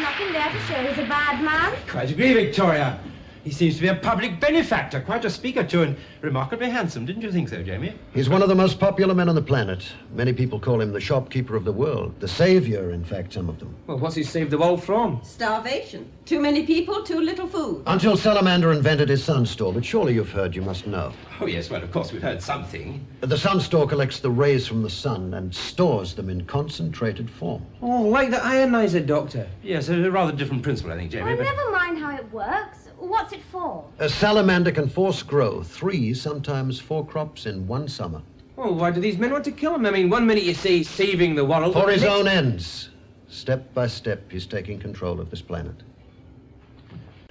Nothing 0.00 0.32
there 0.32 0.50
to 0.50 0.58
show 0.60 0.86
he's 0.86 0.98
a 0.98 1.08
bad 1.08 1.42
man. 1.42 1.72
Quite 1.88 2.10
agree, 2.10 2.34
Victoria. 2.34 2.98
He 3.44 3.50
seems 3.50 3.74
to 3.76 3.82
be 3.82 3.88
a 3.88 3.94
public 3.96 4.38
benefactor, 4.38 5.00
quite 5.00 5.24
a 5.24 5.30
speaker 5.30 5.64
too, 5.64 5.82
and 5.82 5.96
remarkably 6.20 6.70
handsome. 6.70 7.04
Didn't 7.04 7.22
you 7.22 7.32
think 7.32 7.48
so, 7.48 7.60
Jamie? 7.62 7.94
He's 8.14 8.28
one 8.28 8.40
of 8.40 8.48
the 8.48 8.54
most 8.54 8.78
popular 8.78 9.14
men 9.14 9.28
on 9.28 9.34
the 9.34 9.42
planet. 9.42 9.84
Many 10.14 10.32
people 10.32 10.60
call 10.60 10.80
him 10.80 10.92
the 10.92 11.00
shopkeeper 11.00 11.56
of 11.56 11.64
the 11.64 11.72
world. 11.72 12.14
The 12.20 12.28
savior, 12.28 12.92
in 12.92 13.04
fact, 13.04 13.32
some 13.32 13.48
of 13.48 13.58
them. 13.58 13.74
Well, 13.88 13.98
what's 13.98 14.14
he 14.14 14.22
saved 14.22 14.52
the 14.52 14.58
world 14.58 14.82
from? 14.82 15.20
Starvation. 15.24 16.08
Too 16.24 16.38
many 16.38 16.64
people, 16.64 17.02
too 17.02 17.20
little 17.20 17.48
food. 17.48 17.82
Until 17.86 18.16
Salamander 18.16 18.70
invented 18.70 19.08
his 19.08 19.24
sun 19.24 19.44
store, 19.44 19.72
but 19.72 19.84
surely 19.84 20.14
you've 20.14 20.30
heard, 20.30 20.54
you 20.54 20.62
must 20.62 20.86
know. 20.86 21.12
Oh, 21.40 21.46
yes, 21.46 21.68
well, 21.68 21.82
of 21.82 21.90
course, 21.90 22.12
we've 22.12 22.22
heard 22.22 22.40
something. 22.40 23.04
The 23.22 23.36
sun 23.36 23.60
store 23.60 23.88
collects 23.88 24.20
the 24.20 24.30
rays 24.30 24.68
from 24.68 24.82
the 24.82 24.90
sun 24.90 25.34
and 25.34 25.52
stores 25.52 26.14
them 26.14 26.30
in 26.30 26.44
concentrated 26.44 27.28
form. 27.28 27.66
Oh, 27.80 28.02
like 28.02 28.30
the 28.30 28.36
ionizer, 28.36 29.04
Doctor. 29.04 29.48
Yes, 29.64 29.88
a 29.88 30.10
rather 30.10 30.30
different 30.30 30.62
principle, 30.62 30.92
I 30.92 30.96
think, 30.96 31.10
Jamie. 31.10 31.32
Oh, 31.32 31.36
but... 31.36 31.42
never 31.42 31.70
mind 31.72 31.98
how 31.98 32.14
it 32.14 32.32
works. 32.32 32.81
What's 33.02 33.32
it 33.32 33.42
for? 33.50 33.84
A 33.98 34.08
salamander 34.08 34.70
can 34.70 34.88
force 34.88 35.24
grow 35.24 35.62
three, 35.62 36.14
sometimes 36.14 36.78
four 36.78 37.04
crops 37.04 37.46
in 37.46 37.66
one 37.66 37.88
summer. 37.88 38.22
Well, 38.54 38.74
why 38.74 38.92
do 38.92 39.00
these 39.00 39.18
men 39.18 39.32
want 39.32 39.44
to 39.46 39.50
kill 39.50 39.74
him? 39.74 39.84
I 39.86 39.90
mean, 39.90 40.08
one 40.08 40.24
minute 40.24 40.44
you 40.44 40.54
say 40.54 40.76
he's 40.78 40.88
saving 40.88 41.34
the 41.34 41.44
world. 41.44 41.72
For 41.74 41.90
his 41.90 42.02
next- 42.02 42.12
own 42.14 42.28
ends. 42.28 42.90
Step 43.26 43.74
by 43.74 43.88
step, 43.88 44.30
he's 44.30 44.46
taking 44.46 44.78
control 44.78 45.18
of 45.18 45.30
this 45.30 45.42
planet. 45.42 45.74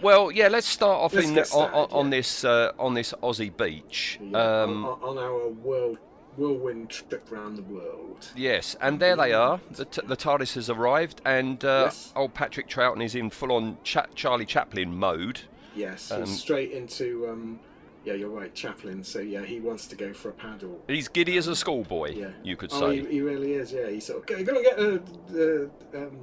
Well, 0.02 0.30
yeah. 0.32 0.48
Let's 0.50 0.68
start 0.68 1.00
off 1.00 1.14
Let's 1.14 1.28
in 1.30 1.36
get 1.36 1.54
on, 1.54 1.70
on, 1.72 1.88
on 1.92 2.06
yeah. 2.08 2.18
this 2.18 2.44
uh, 2.44 2.72
on 2.80 2.94
this 2.96 3.14
Aussie 3.24 3.56
beach. 3.56 4.20
Yeah, 4.22 4.64
Um, 4.64 4.84
on, 4.86 5.00
on 5.04 5.18
our 5.20 5.48
world 5.50 6.00
whirlwind 6.38 6.90
trip 6.90 7.32
around 7.32 7.56
the 7.56 7.62
world. 7.64 8.30
Yes, 8.36 8.76
and 8.82 9.00
there 9.00 9.16
they 9.16 9.32
are. 9.34 9.60
The, 9.72 9.86
t- 9.86 10.02
the 10.06 10.16
TARDIS 10.18 10.56
has 10.56 10.70
arrived, 10.70 11.22
and 11.26 11.64
uh, 11.64 11.84
Yes. 11.86 12.12
old 12.16 12.34
Patrick 12.34 12.68
Troughton 12.70 13.04
is 13.04 13.16
in 13.16 13.30
full-on 13.30 13.78
Cha- 13.84 14.08
Charlie 14.16 14.46
Chaplin 14.46 14.96
mode. 14.96 15.42
Yes, 15.76 16.12
Um, 16.12 16.26
straight 16.26 16.72
into. 16.72 17.28
Um, 17.30 17.60
yeah, 18.04 18.14
you're 18.14 18.30
right, 18.30 18.54
Chaplin. 18.54 19.04
So 19.04 19.20
yeah, 19.20 19.44
he 19.46 19.60
wants 19.60 19.86
to 19.88 19.96
go 19.96 20.12
for 20.14 20.30
a 20.30 20.34
paddle. 20.34 20.82
He's 20.88 21.08
giddy 21.08 21.38
as 21.38 21.48
a 21.48 21.56
schoolboy, 21.56 22.14
Yeah, 22.16 22.32
you 22.44 22.56
could 22.58 22.72
Oh, 22.74 22.90
say. 22.90 23.02
he, 23.02 23.06
he 23.06 23.22
really 23.22 23.54
is. 23.54 23.72
Yeah, 23.72 23.90
he's 23.90 24.06
sort 24.06 24.20
of 24.30 24.46
gonna 24.46 24.62
get 24.64 24.80
a, 24.80 25.02
a 25.36 25.64
um, 25.98 26.20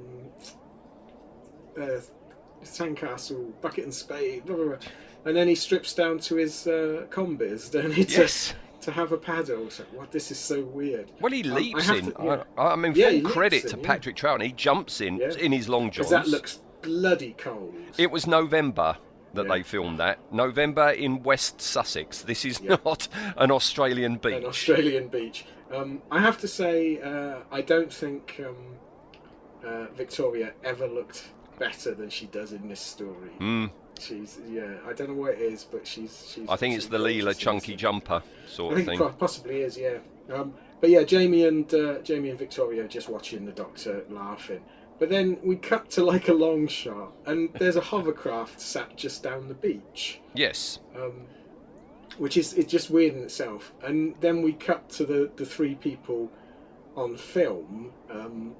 uh, 1.79 2.01
sandcastle, 2.63 3.51
bucket 3.61 3.85
and 3.85 3.93
spade, 3.93 4.45
blah, 4.45 4.55
blah, 4.55 4.65
blah. 4.65 4.77
and 5.25 5.35
then 5.35 5.47
he 5.47 5.55
strips 5.55 5.93
down 5.93 6.19
to 6.19 6.35
his 6.35 6.67
uh, 6.67 7.05
combis, 7.09 7.71
don't 7.71 7.91
he? 7.93 8.05
To, 8.05 8.21
Yes. 8.21 8.53
To 8.81 8.91
have 8.91 9.11
a 9.11 9.17
paddle. 9.17 9.69
So, 9.69 9.83
what? 9.93 10.09
This 10.09 10.31
is 10.31 10.39
so 10.39 10.61
weird. 10.63 11.11
Well, 11.19 11.33
he 11.33 11.43
Um, 11.43 11.51
I 11.51 11.55
leaps 11.57 11.89
in. 11.89 12.11
to- 12.13 12.23
yeah. 12.23 12.43
I, 12.57 12.67
I 12.67 12.75
mean, 12.77 12.93
Yeah, 12.95 13.07
full 13.09 13.15
he 13.17 13.21
credit 13.23 13.63
in, 13.65 13.69
to 13.71 13.77
yeah. 13.77 13.83
Patrick 13.85 14.15
Troughton. 14.15 14.41
He 14.43 14.51
jumps 14.53 15.01
in 15.01 15.17
Yeah. 15.17 15.31
in 15.37 15.51
his 15.51 15.67
long 15.67 15.91
johns. 15.91 16.09
that 16.11 16.27
looks 16.29 16.61
bloody 16.81 17.35
cold. 17.37 17.75
It 17.97 18.09
was 18.09 18.25
November 18.25 18.97
that 19.33 19.45
Yeah. 19.47 19.53
they 19.55 19.63
filmed 19.63 19.99
that. 19.99 20.19
November 20.33 20.89
in 20.89 21.23
West 21.23 21.61
Sussex. 21.61 22.21
This 22.23 22.45
is 22.45 22.59
Yeah. 22.61 22.77
not 22.85 23.07
an 23.37 23.51
Australian 23.51 24.17
beach. 24.17 24.33
an 24.33 24.45
Australian 24.45 25.07
beach. 25.07 25.45
Um, 25.71 26.01
I 26.11 26.19
have 26.19 26.37
to 26.39 26.47
say, 26.47 26.99
uh, 27.01 27.39
I 27.51 27.61
don't 27.61 27.93
think 27.93 28.41
um, 28.45 28.55
uh, 29.65 29.85
Victoria 29.95 30.53
ever 30.63 30.87
looked 30.87 31.29
better 31.59 31.93
than 31.93 32.09
she 32.09 32.25
does 32.27 32.53
in 32.53 32.67
this 32.67 32.79
story. 32.79 33.29
Mm, 33.39 33.69
She's 33.99 34.39
yeah, 34.49 34.75
I 34.87 34.93
don't 34.93 35.09
know 35.09 35.15
what 35.21 35.33
it 35.33 35.41
is, 35.41 35.65
but 35.69 35.85
she's 35.85 36.31
she's. 36.33 36.47
I 36.47 36.55
think 36.55 36.75
it's 36.75 36.85
the 36.87 36.97
Leela 36.97 37.37
chunky 37.37 37.75
jumper 37.75 38.23
I 38.23 38.49
sort 38.49 38.77
of 38.79 38.85
think 38.85 39.01
thing. 39.01 39.09
possibly 39.19 39.59
is, 39.61 39.77
yeah. 39.77 39.97
Um, 40.33 40.53
but 40.79 40.89
yeah, 40.89 41.03
Jamie 41.03 41.45
and 41.45 41.71
uh, 41.73 41.99
Jamie 41.99 42.29
and 42.29 42.39
Victoria 42.39 42.85
are 42.85 42.87
just 42.87 43.09
watching 43.09 43.45
the 43.45 43.51
Doctor 43.51 44.05
laughing. 44.09 44.61
But 44.99 45.09
then 45.09 45.37
we 45.43 45.55
cut 45.55 45.89
to 45.91 46.03
like 46.03 46.27
a 46.27 46.33
long 46.33 46.67
shot, 46.67 47.13
and 47.25 47.49
there's 47.53 47.77
a 47.77 47.81
hovercraft 47.81 48.59
sat 48.59 48.95
just 48.97 49.23
down 49.23 49.47
the 49.47 49.53
beach 49.53 50.19
Yes. 50.33 50.79
um, 50.95 51.25
which 52.17 52.35
is 52.35 52.53
it's 52.53 52.69
just 52.71 52.89
weird 52.89 53.15
in 53.15 53.23
itself. 53.23 53.71
And 53.81 54.15
then 54.19 54.41
we 54.41 54.51
cut 54.53 54.89
to 54.91 55.05
the, 55.05 55.31
the 55.37 55.45
three 55.45 55.75
people 55.75 56.29
on 56.97 57.15
film, 57.15 57.91
um, 58.11 58.55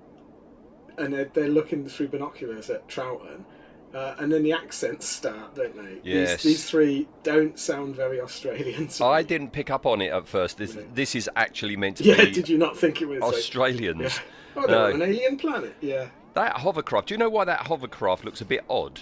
and 0.97 1.13
they're, 1.13 1.25
they're 1.33 1.49
looking 1.49 1.87
through 1.89 2.07
binoculars 2.09 2.69
at 2.69 2.87
Troughton. 2.87 3.43
Uh, 3.93 4.13
and 4.19 4.31
then 4.31 4.43
the 4.43 4.53
accents 4.53 5.07
start, 5.07 5.55
don't 5.55 5.75
they? 5.75 5.97
Yes. 6.03 6.43
These, 6.43 6.43
these 6.43 6.69
three 6.69 7.07
don't 7.23 7.57
sound 7.57 7.95
very 7.95 8.21
Australian. 8.21 8.87
I 9.01 9.23
didn't 9.23 9.49
pick 9.49 9.71
up 9.71 9.87
on 9.87 9.99
it 9.99 10.11
at 10.13 10.27
first. 10.27 10.57
This, 10.59 10.75
Really? 10.75 10.87
this 10.93 11.15
is 11.15 11.27
actually 11.35 11.75
meant 11.75 11.97
to 11.97 12.03
Yeah, 12.03 12.23
be 12.23 12.29
did 12.31 12.47
you 12.47 12.59
not 12.59 12.77
think 12.77 13.01
it 13.01 13.07
was 13.07 13.19
like- 13.19 13.33
Australians. 13.33 14.01
Yeah. 14.01 14.21
Oh, 14.57 14.67
they're 14.67 14.75
No. 14.75 14.85
on 14.93 15.01
an 15.01 15.09
alien 15.09 15.37
planet. 15.37 15.75
Yeah. 15.81 16.07
That 16.39 16.55
hovercraft. 16.57 17.07
Do 17.09 17.13
you 17.13 17.17
know 17.17 17.29
why 17.29 17.43
that 17.45 17.67
hovercraft 17.67 18.23
looks 18.23 18.39
a 18.39 18.45
bit 18.45 18.63
odd? 18.69 19.01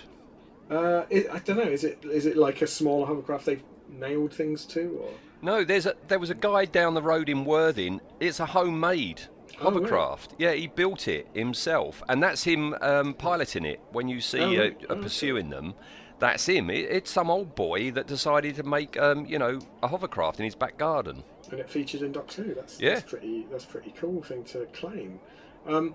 Uh, 0.71 1.03
it, 1.11 1.29
I 1.31 1.37
don't 1.39 1.57
know. 1.57 1.63
Is 1.63 1.83
it 1.83 1.99
is 2.03 2.25
it 2.25 2.35
like 2.35 2.63
a 2.63 2.67
smaller 2.67 3.05
hovercraft 3.05 3.45
they've 3.45 3.63
nailed 3.89 4.33
things 4.33 4.65
to, 4.65 4.99
or 5.03 5.09
No, 5.43 5.63
there's 5.63 5.85
a 5.85 5.93
there 6.07 6.17
was 6.17 6.31
a 6.31 6.35
guy 6.35 6.65
down 6.65 6.95
the 6.95 7.01
road 7.01 7.29
in 7.29 7.45
Worthing. 7.45 8.01
It's 8.19 8.39
a 8.39 8.47
homemade 8.47 9.21
Oh, 9.61 9.69
really? 9.69 9.81
hovercraft. 9.81 10.33
Yeah, 10.39 10.53
he 10.53 10.65
built 10.65 11.07
it 11.07 11.27
himself, 11.35 12.01
and 12.09 12.21
that's 12.23 12.43
him 12.43 12.75
um, 12.81 13.13
piloting 13.13 13.65
it. 13.65 13.81
When 13.91 14.07
you 14.07 14.19
see 14.19 14.39
Oh, 14.41 14.49
uh, 14.55 14.59
right. 14.63 14.85
uh, 14.89 14.95
pursuing 14.95 15.49
them, 15.51 15.75
that's 16.17 16.47
him. 16.47 16.71
It, 16.71 16.89
it's 16.89 17.11
some 17.11 17.29
old 17.29 17.53
boy 17.55 17.91
that 17.91 18.07
decided 18.07 18.55
to 18.55 18.63
make 18.63 18.97
um, 18.99 19.27
you 19.27 19.37
know 19.37 19.59
a 19.83 19.87
hovercraft 19.87 20.39
in 20.39 20.45
his 20.45 20.55
back 20.55 20.77
garden. 20.79 21.23
and 21.51 21.59
it 21.59 21.69
featured 21.69 22.01
in 22.01 22.11
Doctor 22.13 22.41
Who. 22.43 22.55
That's, 22.55 22.79
Yeah. 22.81 22.95
that's 22.95 23.11
pretty. 23.11 23.45
That's 23.51 23.65
pretty 23.65 23.93
cool 23.95 24.23
thing 24.23 24.43
to 24.45 24.65
claim. 24.73 25.19
Um, 25.67 25.93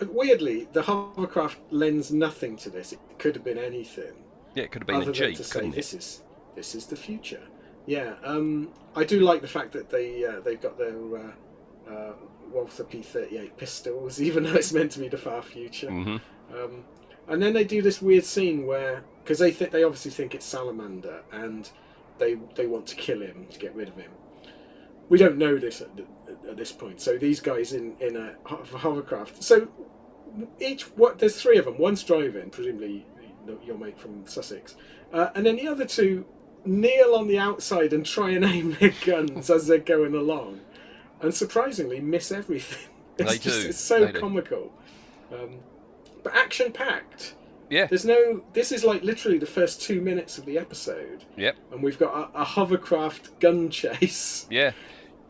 weirdly, 0.00 0.68
the 0.72 0.82
hovercraft 0.82 1.60
lends 1.70 2.12
nothing 2.12 2.56
to 2.58 2.70
this. 2.70 2.92
It 2.92 3.00
could 3.18 3.34
have 3.36 3.44
been 3.44 3.58
anything 3.58 4.24
Yeah, 4.54 4.64
it 4.64 4.70
could 4.72 4.82
have 4.82 4.86
been 4.86 5.02
other 5.02 5.10
a 5.10 5.14
than 5.14 5.32
jeep, 5.32 5.34
to 5.34 5.44
say 5.44 5.68
this 5.70 5.94
is 5.94 6.24
this 6.54 6.74
is 6.74 6.86
the 6.86 6.96
future. 6.96 7.48
Yeah, 7.86 8.16
um, 8.24 8.74
I 8.94 9.04
do 9.04 9.20
like 9.20 9.40
the 9.42 9.48
fact 9.48 9.72
that 9.72 9.90
they 9.90 10.24
uh, 10.24 10.40
they've 10.40 10.60
got 10.60 10.78
their 10.78 11.16
uh, 11.16 11.32
uh, 11.86 12.14
Walther 12.40 12.84
P38 12.84 13.56
pistols, 13.56 14.20
even 14.22 14.44
though 14.44 14.54
it's 14.54 14.72
meant 14.72 14.92
to 14.92 15.00
be 15.00 15.08
the 15.08 15.18
far 15.18 15.42
future. 15.42 15.92
hmm 15.92 16.16
Um, 16.50 16.86
and 17.28 17.42
then 17.42 17.52
they 17.54 17.64
do 17.64 17.82
this 17.82 18.02
weird 18.02 18.24
scene 18.24 18.66
where, 18.66 19.04
because 19.22 19.38
they 19.38 19.52
think 19.52 19.70
they 19.72 19.84
obviously 19.84 20.10
think 20.10 20.34
it's 20.34 20.46
Salamander, 20.46 21.24
and 21.32 21.70
they 22.18 22.34
they 22.54 22.66
want 22.66 22.86
to 22.88 22.96
kill 22.96 23.22
him 23.22 23.48
to 23.48 23.58
get 23.58 23.74
rid 23.74 23.88
of 23.88 23.96
him. 23.96 24.12
We 25.12 25.18
don't 25.18 25.36
know 25.36 25.58
this 25.58 25.82
at, 25.82 25.90
at 26.48 26.56
this 26.56 26.72
point. 26.72 26.98
So 26.98 27.18
these 27.18 27.38
guys 27.38 27.74
in 27.74 27.94
in 28.00 28.16
a 28.16 28.34
hovercraft. 28.46 29.42
So 29.42 29.68
each 30.58 30.84
what 30.96 31.18
there's 31.18 31.38
three 31.38 31.58
of 31.58 31.66
them. 31.66 31.76
One's 31.76 32.02
driving, 32.02 32.48
presumably 32.48 33.04
your 33.62 33.76
mate 33.76 33.98
from 34.00 34.26
Sussex, 34.26 34.76
uh, 35.12 35.28
and 35.34 35.44
then 35.44 35.56
the 35.56 35.68
other 35.68 35.84
two 35.84 36.24
kneel 36.64 37.14
on 37.14 37.26
the 37.28 37.38
outside 37.38 37.92
and 37.92 38.06
try 38.06 38.30
and 38.30 38.42
aim 38.54 38.74
their 38.80 38.94
guns 39.04 39.50
as 39.50 39.66
they're 39.66 39.76
going 39.96 40.14
along, 40.14 40.60
and 41.20 41.34
surprisingly 41.34 42.00
miss 42.00 42.32
everything. 42.32 42.88
It's 43.18 43.30
They 43.30 43.38
just, 43.38 43.62
do, 43.62 43.68
It's 43.68 43.78
so 43.78 44.06
they 44.06 44.18
comical. 44.18 44.72
Um, 45.30 45.58
but 46.22 46.34
action 46.34 46.72
packed. 46.72 47.34
Yeah. 47.68 47.84
There's 47.84 48.06
no. 48.06 48.42
This 48.54 48.72
is 48.72 48.84
like 48.84 49.02
literally 49.02 49.36
the 49.36 49.52
first 49.58 49.82
two 49.82 50.00
minutes 50.00 50.38
of 50.38 50.46
the 50.46 50.56
episode, 50.56 51.26
Yep. 51.36 51.56
and 51.72 51.82
we've 51.82 51.98
got 51.98 52.30
a, 52.34 52.40
a 52.40 52.44
hovercraft 52.44 53.38
gun 53.38 53.68
chase. 53.68 54.46
Yeah. 54.50 54.72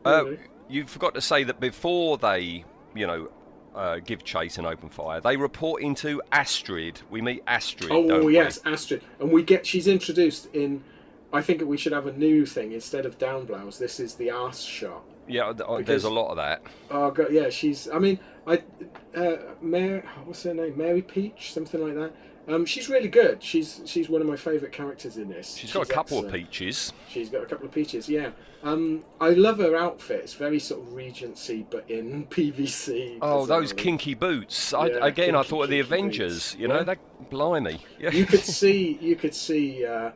Uh, 0.04 0.25
you 0.68 0.87
forgot 0.87 1.14
to 1.14 1.21
say 1.21 1.44
that 1.44 1.61
before 1.61 2.18
they, 2.18 2.64
you 2.94 3.06
know, 3.06 3.30
uh, 3.75 3.99
give 4.04 4.25
chase 4.25 4.59
and 4.59 4.66
open 4.66 4.88
fire, 4.88 5.21
they 5.21 5.37
report 5.37 5.82
into 5.82 6.21
Astrid. 6.32 7.00
We 7.11 7.21
meet 7.23 7.42
Astrid. 7.47 7.90
Oh 7.90 8.06
don't 8.06 8.25
we? 8.25 8.35
yes, 8.35 8.61
Astrid, 8.64 9.02
and 9.21 9.30
we 9.30 9.42
get 9.42 9.66
she's 9.66 9.87
introduced 9.87 10.49
in. 10.54 10.82
I 11.32 11.40
think 11.40 11.62
we 11.62 11.78
should 11.78 11.92
have 11.92 12.06
a 12.06 12.12
new 12.12 12.44
thing 12.44 12.73
instead 12.73 13.06
of 13.06 13.16
down 13.18 13.47
blouse. 13.47 13.78
This 13.78 13.99
is 14.00 14.14
the 14.14 14.30
arse 14.30 14.61
shot. 14.61 15.02
Yeah, 15.26 15.44
uh, 15.47 15.52
Because- 15.52 15.87
there's 15.87 16.04
a 16.04 16.11
lot 16.11 16.30
of 16.30 16.37
that. 16.37 16.62
Oh 16.90 17.11
god, 17.11 17.28
yeah, 17.32 17.49
she's. 17.49 17.88
I 17.88 17.99
mean, 17.99 18.18
I, 18.47 18.62
uh, 19.16 19.37
Mary, 19.62 20.02
what's 20.25 20.42
her 20.42 20.52
name? 20.52 20.76
Mary 20.76 21.00
Peach, 21.00 21.52
something 21.54 21.80
like 21.82 21.94
that. 21.94 22.12
Um, 22.49 22.66
she's 22.66 22.88
really 22.88 23.08
good. 23.08 23.40
She's 23.42 23.82
she's 23.87 24.08
one 24.08 24.20
of 24.20 24.26
my 24.26 24.37
favourite 24.37 24.72
characters 24.72 25.16
in 25.16 25.28
this. 25.28 25.54
She's 25.56 25.72
got 25.72 25.88
a 25.88 25.92
couple 25.92 26.25
of 26.25 26.32
peaches. 26.32 26.92
She's 27.08 27.28
got 27.28 27.42
a 27.42 27.46
couple 27.46 27.66
of 27.66 27.72
peaches, 27.72 28.08
yeah. 28.08 28.30
Um, 28.64 29.04
I 29.20 29.30
love 29.30 29.58
her 29.58 29.76
outfit. 29.76 30.20
It's 30.22 30.34
very 30.34 30.58
sort 30.58 30.82
of 30.82 30.92
Regency, 30.92 31.64
but 31.70 31.88
in 31.88 32.26
PVC. 32.30 33.18
Oh, 33.22 33.46
those 33.46 33.72
kinky 33.72 34.14
boots! 34.14 34.75
I, 34.75 34.87
Yeah, 34.88 35.06
again, 35.06 35.37
I 35.37 35.42
thought 35.42 35.64
of 35.64 35.70
the 35.70 35.78
Avengers. 35.80 36.52
boots. 36.52 36.61
You 36.61 36.68
know, 36.68 36.78
Yeah. 36.78 36.84
that 36.84 37.30
blimey. 37.30 37.80
Yeah. 38.00 38.11
You 38.11 38.26
could 38.26 38.40
see, 38.61 38.99
you 39.00 39.14
could 39.16 39.34
see 39.34 39.87
uh, 39.87 40.11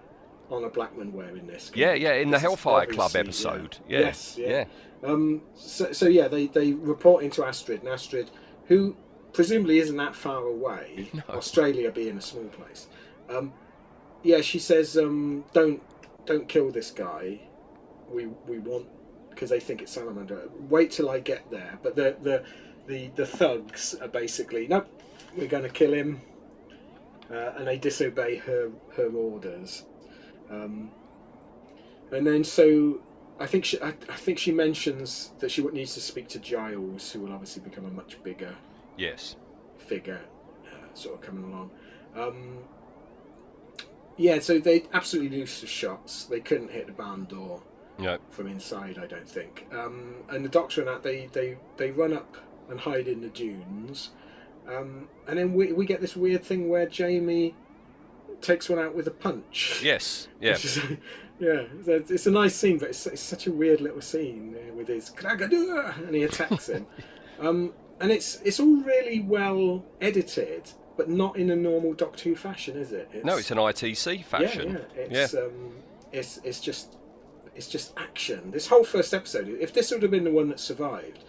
Honor 0.50 0.68
Blackman 0.70 1.12
wearing 1.12 1.46
this. 1.46 1.70
Yeah, 1.74 1.94
yeah, 1.94 2.14
in 2.14 2.30
the 2.30 2.38
Hellfire 2.40 2.86
Club 2.86 3.14
episode. 3.14 3.78
Yeah. 3.88 3.98
Yeah. 4.00 4.04
Yes, 4.06 4.36
yeah. 4.38 4.48
yeah. 4.48 4.64
Um, 5.08 5.42
so, 5.54 5.92
so 5.92 6.06
yeah, 6.08 6.26
they, 6.26 6.46
they 6.48 6.72
report 6.72 7.22
into 7.22 7.44
Astrid, 7.44 7.80
and 7.80 7.88
Astrid, 7.88 8.30
who 8.66 8.96
presumably 9.36 9.78
isn't 9.80 9.98
that 9.98 10.16
far 10.16 10.44
away, 10.46 11.10
Australia 11.30 11.92
being 11.92 12.18
a 12.18 12.22
small 12.22 12.46
place. 12.46 12.88
Um, 13.30 13.54
yeah, 14.24 14.42
she 14.42 14.58
says, 14.58 14.98
um, 14.98 15.44
"Don't 15.54 15.82
don't 16.26 16.48
kill 16.48 16.72
this 16.72 16.90
guy. 16.92 17.40
We 18.10 18.26
we 18.48 18.58
want 18.60 18.86
because 19.30 19.50
they 19.50 19.60
think 19.60 19.82
it's 19.82 19.92
salamander. 19.92 20.50
Wait 20.70 20.90
till 20.92 21.10
I 21.10 21.20
get 21.20 21.50
there." 21.50 21.78
But 21.84 21.96
the 21.96 22.16
the 22.22 22.44
the, 22.88 23.10
the 23.16 23.26
thugs 23.26 23.94
are 24.02 24.08
basically, 24.08 24.68
nope, 24.68 24.88
we're 25.36 25.48
going 25.48 25.64
to 25.64 25.70
kill 25.70 25.94
him. 25.94 26.22
uh, 27.30 27.52
and 27.58 27.66
they 27.68 27.78
disobey 27.78 28.36
her 28.36 28.70
her 28.96 29.08
orders. 29.10 29.84
Um, 30.50 30.90
and 32.12 32.26
then 32.26 32.44
so 32.44 33.00
I 33.40 33.46
think 33.46 33.64
she 33.64 33.80
I, 33.82 33.88
I 34.08 34.16
think 34.16 34.38
she 34.38 34.52
mentions 34.52 35.32
that 35.40 35.50
she 35.50 35.62
needs 35.62 35.94
to 35.94 36.00
speak 36.00 36.28
to 36.30 36.38
Giles, 36.38 37.12
who 37.12 37.20
will 37.20 37.32
obviously 37.32 37.62
become 37.62 37.86
a 37.86 37.90
much 37.90 38.22
bigger 38.22 38.54
Yes. 38.96 39.36
figure, 39.78 40.20
uh, 40.66 40.94
sort 40.94 41.16
of 41.16 41.20
coming 41.20 41.44
along. 41.44 41.70
Um, 42.16 42.58
yeah, 44.16 44.38
so 44.38 44.58
they 44.58 44.84
absolutely 44.92 45.38
lose 45.38 45.60
the 45.60 45.66
shots. 45.66 46.24
They 46.24 46.40
couldn't 46.40 46.70
hit 46.70 46.86
the 46.86 46.92
barn 46.92 47.24
door 47.26 47.62
No. 47.98 48.18
from 48.30 48.46
inside, 48.46 48.98
I 48.98 49.06
don't 49.06 49.28
think. 49.28 49.66
Um, 49.72 50.14
and 50.30 50.44
the 50.44 50.48
doctor 50.48 50.80
and 50.80 50.88
that 50.88 51.02
they, 51.02 51.26
they 51.32 51.56
they 51.76 51.90
run 51.90 52.12
up 52.14 52.36
and 52.70 52.80
hide 52.80 53.06
in 53.08 53.20
the 53.20 53.28
dunes, 53.28 54.10
um, 54.66 55.08
and 55.28 55.38
then 55.38 55.52
we 55.52 55.72
we 55.72 55.84
get 55.86 56.00
this 56.00 56.16
weird 56.16 56.42
thing 56.42 56.68
where 56.68 56.86
Jamie 56.86 57.54
takes 58.40 58.68
one 58.68 58.78
out 58.78 58.94
with 58.94 59.06
a 59.06 59.10
punch. 59.12 59.80
Yes. 59.84 60.28
Yeah. 60.40 60.52
Is- 60.52 60.78
yeah, 61.38 61.64
it's 61.86 62.26
a- 62.26 62.30
nice 62.30 62.54
scene, 62.54 62.78
but 62.78 62.88
it's, 62.88 63.06
it's 63.06 63.20
such 63.22 63.46
a 63.46 63.52
weird 63.52 63.80
little 63.82 64.00
scene 64.00 64.56
uh, 64.56 64.72
with 64.74 64.88
his 64.88 65.10
Kragadua, 65.10 66.06
and 66.06 66.14
he 66.14 66.22
attacks 66.24 66.68
him. 66.68 66.86
um, 67.40 67.72
and 68.00 68.10
it's 68.10 68.40
it's 68.42 68.60
all 68.60 68.76
really 68.82 69.20
well 69.20 69.84
edited, 70.00 70.70
but 70.96 71.08
not 71.08 71.36
in 71.36 71.50
a 71.50 71.56
normal 71.56 71.94
Doctor 71.94 72.30
Who 72.30 72.36
fashion, 72.36 72.76
is 72.76 72.92
it? 72.92 73.24
No, 73.24 73.36
it's 73.36 73.50
an 73.50 73.58
ITC 73.58 74.24
fashion. 74.24 74.80
Yeah, 74.96 75.04
yeah. 75.10 75.24
It's 75.24 75.34
um, 75.34 75.76
it's 76.12 76.38
it's 76.44 76.60
just 76.60 76.96
it's 77.54 77.68
just 77.68 77.92
action. 77.98 78.50
This 78.50 78.66
whole 78.66 78.84
first 78.84 79.14
episode. 79.14 79.48
If 79.48 79.72
this 79.72 79.90
would 79.90 80.02
have 80.02 80.10
been 80.10 80.24
the 80.24 80.30
one 80.30 80.48
that 80.48 80.60
survived, 80.60 81.24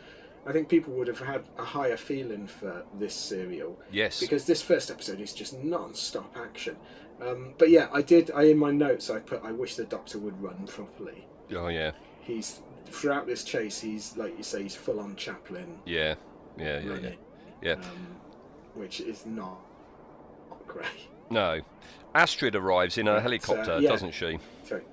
I 0.45 0.51
think 0.51 0.69
people 0.69 0.93
would 0.93 1.07
have 1.07 1.19
had 1.19 1.43
a 1.57 1.63
higher 1.63 1.97
feeling 1.97 2.47
for 2.47 2.83
this 2.99 3.13
serial. 3.13 3.77
Yes. 3.91 4.19
Because 4.19 4.45
this 4.45 4.61
first 4.61 4.89
episode 4.89 5.19
is 5.19 5.33
just 5.33 5.57
non-stop 5.59 6.35
action. 6.37 6.77
Um, 7.21 7.53
but 7.57 7.69
yeah, 7.69 7.87
I 7.91 8.01
did. 8.01 8.31
I 8.31 8.43
in 8.43 8.57
my 8.57 8.71
notes 8.71 9.09
I 9.09 9.19
put. 9.19 9.43
I 9.43 9.51
wish 9.51 9.75
the 9.75 9.85
Doctor 9.85 10.19
would 10.19 10.41
run 10.41 10.65
properly. 10.67 11.27
Oh 11.55 11.67
yeah. 11.67 11.91
He's 12.21 12.61
throughout 12.85 13.25
this 13.25 13.43
chase. 13.43 13.79
He's 13.79 14.15
like 14.17 14.37
you 14.37 14.43
say. 14.43 14.63
He's 14.63 14.75
full 14.75 14.99
on 14.99 15.15
Chaplin. 15.15 15.79
Yeah. 15.85 16.15
Yeah. 16.57 16.79
Yeah. 16.79 16.97
Yeah. 16.99 17.09
Yeah. 17.61 17.73
Um, 17.73 18.07
which 18.75 19.01
is 19.01 19.25
not, 19.25 19.59
not 20.49 20.67
great. 20.67 21.07
No. 21.29 21.61
Astrid 22.13 22.55
arrives 22.55 22.97
in 22.97 23.07
a 23.07 23.13
uh, 23.13 23.21
helicopter, 23.21 23.79
yeah. 23.79 23.89
doesn't 23.89 24.13
she? 24.13 24.39
Sorry. 24.63 24.83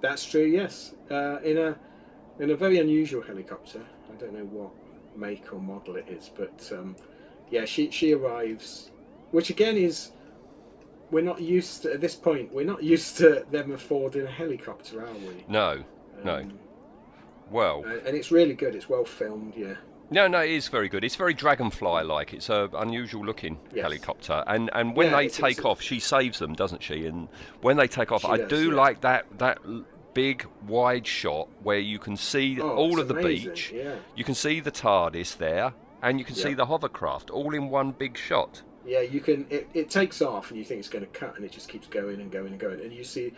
That's 0.00 0.24
true. 0.24 0.44
Yes, 0.44 0.94
uh, 1.10 1.38
in 1.42 1.58
a 1.58 1.76
in 2.38 2.50
a 2.50 2.56
very 2.56 2.78
unusual 2.78 3.22
helicopter. 3.22 3.80
I 4.12 4.16
don't 4.16 4.34
know 4.34 4.44
what 4.44 4.70
make 5.16 5.52
or 5.52 5.60
model 5.60 5.96
it 5.96 6.08
is, 6.08 6.30
but 6.34 6.70
um, 6.72 6.96
yeah, 7.50 7.64
she 7.64 7.90
she 7.90 8.12
arrives, 8.12 8.90
which 9.30 9.50
again 9.50 9.76
is 9.76 10.12
we're 11.10 11.22
not 11.22 11.40
used 11.40 11.82
to, 11.82 11.92
at 11.92 12.00
this 12.00 12.14
point. 12.14 12.52
We're 12.52 12.66
not 12.66 12.82
used 12.82 13.16
to 13.18 13.46
them 13.50 13.72
affording 13.72 14.26
a 14.26 14.30
helicopter, 14.30 15.06
are 15.06 15.14
we? 15.14 15.44
No. 15.48 15.84
No. 16.24 16.36
Um, 16.36 16.58
Well. 17.50 17.84
and 17.84 18.06
and 18.06 18.16
it's 18.16 18.30
really 18.30 18.54
good. 18.54 18.74
It's 18.74 18.88
well 18.88 19.04
filmed. 19.04 19.54
Yeah. 19.56 19.74
No, 20.10 20.28
no, 20.28 20.40
it 20.40 20.50
is 20.50 20.68
very 20.68 20.88
good. 20.88 21.02
It's 21.02 21.16
very 21.16 21.34
dragonfly-like. 21.34 22.34
It's 22.34 22.50
uh, 22.50 22.68
a 22.72 22.76
unusual-looking 22.78 23.58
Yes. 23.74 23.82
helicopter, 23.82 24.44
and 24.46 24.70
and 24.74 24.94
when 24.96 25.08
Yeah, 25.10 25.16
they 25.16 25.28
take 25.28 25.52
it's- 25.58 25.64
off, 25.64 25.80
she 25.80 25.98
saves 25.98 26.38
them, 26.38 26.54
doesn't 26.54 26.82
she? 26.82 27.06
And 27.06 27.28
when 27.62 27.76
they 27.76 27.88
take 27.88 28.12
off, 28.12 28.22
She 28.22 28.28
I 28.28 28.36
does, 28.36 28.48
do 28.50 28.68
yeah. 28.70 28.74
like 28.74 29.00
that 29.00 29.26
that 29.38 29.58
big 30.12 30.46
wide 30.68 31.06
shot 31.06 31.48
where 31.62 31.78
you 31.78 31.98
can 31.98 32.16
see 32.16 32.60
Oh, 32.60 32.68
all 32.70 33.00
of 33.00 33.08
the 33.08 33.16
amazing, 33.16 33.50
beach. 33.50 33.72
yeah. 33.74 33.96
You 34.14 34.22
can 34.24 34.34
see 34.34 34.60
the 34.60 34.70
TARDIS 34.70 35.38
there, 35.38 35.72
and 36.02 36.18
you 36.20 36.24
can 36.24 36.36
see 36.36 36.54
the 36.54 36.66
hovercraft 36.66 37.30
all 37.30 37.52
in 37.54 37.68
one 37.70 37.90
big 37.92 38.16
shot. 38.16 38.62
Yeah, 38.86 39.00
you 39.00 39.20
can. 39.20 39.46
It, 39.50 39.68
it 39.74 39.90
takes 39.90 40.20
off, 40.20 40.50
and 40.50 40.58
you 40.58 40.64
think 40.64 40.78
it's 40.80 40.88
going 40.90 41.04
to 41.04 41.10
cut, 41.10 41.34
and 41.36 41.44
it 41.44 41.50
just 41.50 41.68
keeps 41.70 41.86
going 41.88 42.20
and 42.20 42.30
going 42.30 42.48
and 42.48 42.60
going, 42.60 42.80
and 42.80 42.92
you 42.92 43.02
see 43.04 43.32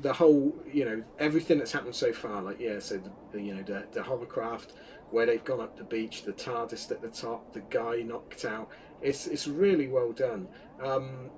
the 0.00 0.12
whole, 0.12 0.54
you 0.72 0.84
know, 0.84 1.02
everything 1.18 1.58
that's 1.58 1.70
happened 1.72 1.94
so 1.94 2.12
far. 2.12 2.42
Like, 2.42 2.58
yeah, 2.58 2.78
so 2.80 2.96
the, 2.96 3.10
the 3.32 3.40
you 3.42 3.54
know 3.54 3.62
the, 3.62 3.84
the 3.92 4.02
hovercraft 4.02 4.72
where 5.10 5.26
they've 5.26 5.44
gone 5.44 5.60
up 5.60 5.76
the 5.76 5.84
beach, 5.84 6.22
the 6.22 6.32
TARDIS 6.32 6.90
at 6.90 7.02
the 7.02 7.08
top, 7.08 7.52
the 7.52 7.60
guy 7.70 8.02
knocked 8.02 8.44
out. 8.44 8.68
It's 9.02 9.26
it's 9.26 9.46
really 9.48 9.88
well 9.88 10.12
done. 10.12 10.48
Um, 10.82 11.30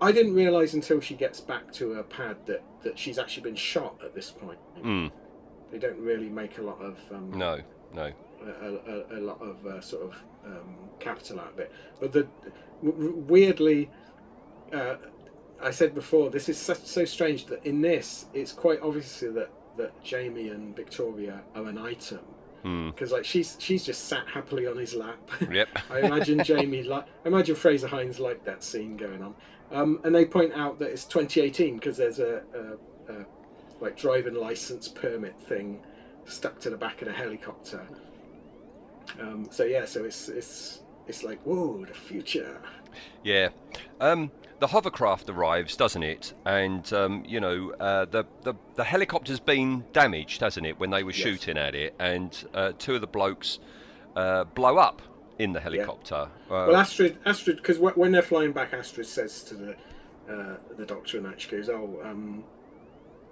I 0.00 0.12
didn't 0.12 0.34
realise 0.34 0.74
until 0.74 1.00
she 1.00 1.14
gets 1.14 1.40
back 1.40 1.72
to 1.74 1.92
her 1.92 2.02
pad 2.02 2.36
that 2.46 2.62
that 2.82 2.98
she's 2.98 3.18
actually 3.18 3.44
been 3.44 3.56
shot 3.56 3.96
at 4.04 4.14
this 4.14 4.30
point. 4.30 4.58
Mm. 4.82 5.10
They 5.70 5.78
don't 5.78 5.98
really 5.98 6.28
make 6.28 6.58
a 6.58 6.62
lot 6.62 6.80
of 6.80 6.98
um, 7.12 7.30
No, 7.36 7.60
no. 7.92 8.12
a, 8.44 8.68
a, 9.16 9.18
a 9.18 9.20
lot 9.20 9.40
of 9.40 9.64
uh, 9.66 9.80
sort 9.80 10.02
of 10.04 10.14
um, 10.46 10.76
capital 11.00 11.40
out 11.40 11.52
of 11.54 11.58
it. 11.58 11.72
But 12.00 12.12
the 12.12 12.26
w- 12.84 13.14
weirdly, 13.26 13.90
uh, 14.72 14.96
I 15.62 15.70
said 15.70 15.94
before, 15.94 16.30
this 16.30 16.48
is 16.48 16.58
so, 16.58 16.74
so 16.74 17.04
strange 17.04 17.46
that 17.46 17.64
in 17.64 17.80
this, 17.80 18.26
it's 18.34 18.52
quite 18.52 18.80
obvious 18.82 19.20
that 19.20 19.50
that 19.76 20.02
Jamie 20.04 20.50
and 20.50 20.76
Victoria 20.76 21.40
are 21.56 21.66
an 21.66 21.78
item 21.78 22.20
Hmm. 22.64 22.88
because 22.88 23.12
like 23.12 23.26
she's 23.26 23.58
she's 23.60 23.84
just 23.84 24.06
sat 24.06 24.26
happily 24.26 24.66
on 24.66 24.78
his 24.78 24.94
lap. 24.94 25.18
Yep. 25.50 25.68
I 25.90 26.00
imagine 26.00 26.42
Jamie 26.42 26.82
like 26.82 27.04
I 27.24 27.28
imagine 27.28 27.54
Frazer 27.54 27.86
Hines 27.86 28.18
like 28.18 28.42
that 28.44 28.64
scene 28.64 28.96
going 28.96 29.22
on, 29.22 29.34
um, 29.70 30.00
and 30.04 30.14
they 30.14 30.24
point 30.24 30.54
out 30.54 30.78
that 30.78 30.90
it's 30.90 31.04
2018 31.04 31.74
because 31.74 31.98
there's 31.98 32.20
a, 32.20 32.42
a, 32.54 33.12
a 33.12 33.26
like 33.80 33.98
driving 33.98 34.34
license 34.34 34.88
permit 34.88 35.38
thing 35.42 35.84
stuck 36.24 36.58
to 36.60 36.70
the 36.70 36.76
back 36.76 37.02
of 37.02 37.08
the 37.08 37.12
helicopter. 37.12 37.86
Um, 39.20 39.46
so 39.50 39.64
yeah, 39.64 39.84
so 39.84 40.04
it's 40.04 40.30
it's 40.30 40.80
it's 41.06 41.22
like 41.22 41.42
whoa, 41.42 41.84
the 41.84 41.92
future. 41.92 42.62
Yeah. 43.24 43.50
Um, 44.00 44.30
the 44.64 44.68
hovercraft 44.68 45.28
arrives, 45.28 45.76
doesn't 45.76 46.02
it? 46.02 46.32
And 46.46 46.90
um, 46.94 47.22
you 47.28 47.38
know, 47.38 47.74
uh, 47.78 48.06
the, 48.06 48.24
the 48.44 48.54
the 48.76 48.84
helicopter's 48.84 49.38
been 49.38 49.84
damaged, 49.92 50.40
hasn't 50.40 50.64
it, 50.64 50.80
when 50.80 50.88
they 50.88 51.02
were 51.02 51.10
Yes. 51.10 51.20
shooting 51.20 51.58
at 51.58 51.74
it, 51.74 51.94
and 51.98 52.30
uh, 52.54 52.72
two 52.78 52.94
of 52.94 53.02
the 53.02 53.06
blokes 53.06 53.58
uh, 54.16 54.44
blow 54.44 54.78
up 54.78 55.02
in 55.38 55.52
the 55.52 55.60
helicopter. 55.60 56.14
Uh, 56.14 56.28
well, 56.48 56.76
Astrid, 56.76 57.18
Astrid, 57.26 57.58
because 57.58 57.78
when 57.78 58.10
they're 58.10 58.22
flying 58.22 58.52
back, 58.52 58.72
Astrid 58.72 59.06
says 59.06 59.42
to 59.44 59.54
the 59.54 59.76
uh, 60.30 60.56
the 60.78 60.86
doctor, 60.86 61.18
and 61.18 61.26
that 61.26 61.38
she 61.42 61.50
goes, 61.50 61.68
"Oh, 61.68 62.00
um, 62.02 62.42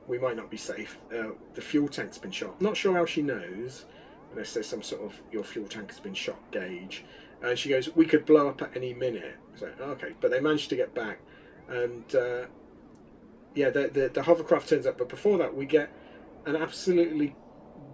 we 0.06 0.18
might 0.18 0.36
not 0.36 0.50
be 0.50 0.58
safe. 0.58 0.98
Uh, 1.18 1.28
the 1.54 1.62
fuel 1.62 1.88
tank's 1.88 2.18
been 2.18 2.30
shot. 2.30 2.60
Not 2.60 2.76
sure 2.76 2.92
how 2.92 3.06
she 3.06 3.22
knows, 3.22 3.86
unless 4.32 4.52
there's 4.52 4.66
some 4.66 4.82
sort 4.82 5.00
of 5.00 5.18
your 5.32 5.44
fuel 5.44 5.66
tank 5.66 5.88
has 5.92 5.98
been 6.00 6.12
shot 6.12 6.40
gauge." 6.50 7.06
And 7.42 7.58
she 7.58 7.68
goes, 7.68 7.94
"We 7.94 8.06
could 8.06 8.24
blow 8.24 8.48
up 8.48 8.62
at 8.62 8.76
any 8.76 8.94
minute." 8.94 9.36
So 9.56 9.70
okay, 9.80 10.14
but 10.20 10.30
they 10.30 10.40
managed 10.40 10.68
to 10.70 10.76
get 10.76 10.94
back, 10.94 11.20
and 11.68 12.04
uh, 12.14 12.46
yeah, 13.54 13.70
the, 13.70 13.88
the 13.88 14.10
the 14.12 14.22
hovercraft 14.22 14.68
turns 14.68 14.86
up. 14.86 14.98
But 14.98 15.08
before 15.08 15.38
that, 15.38 15.54
we 15.54 15.66
get 15.66 15.90
an 16.46 16.56
absolutely 16.56 17.34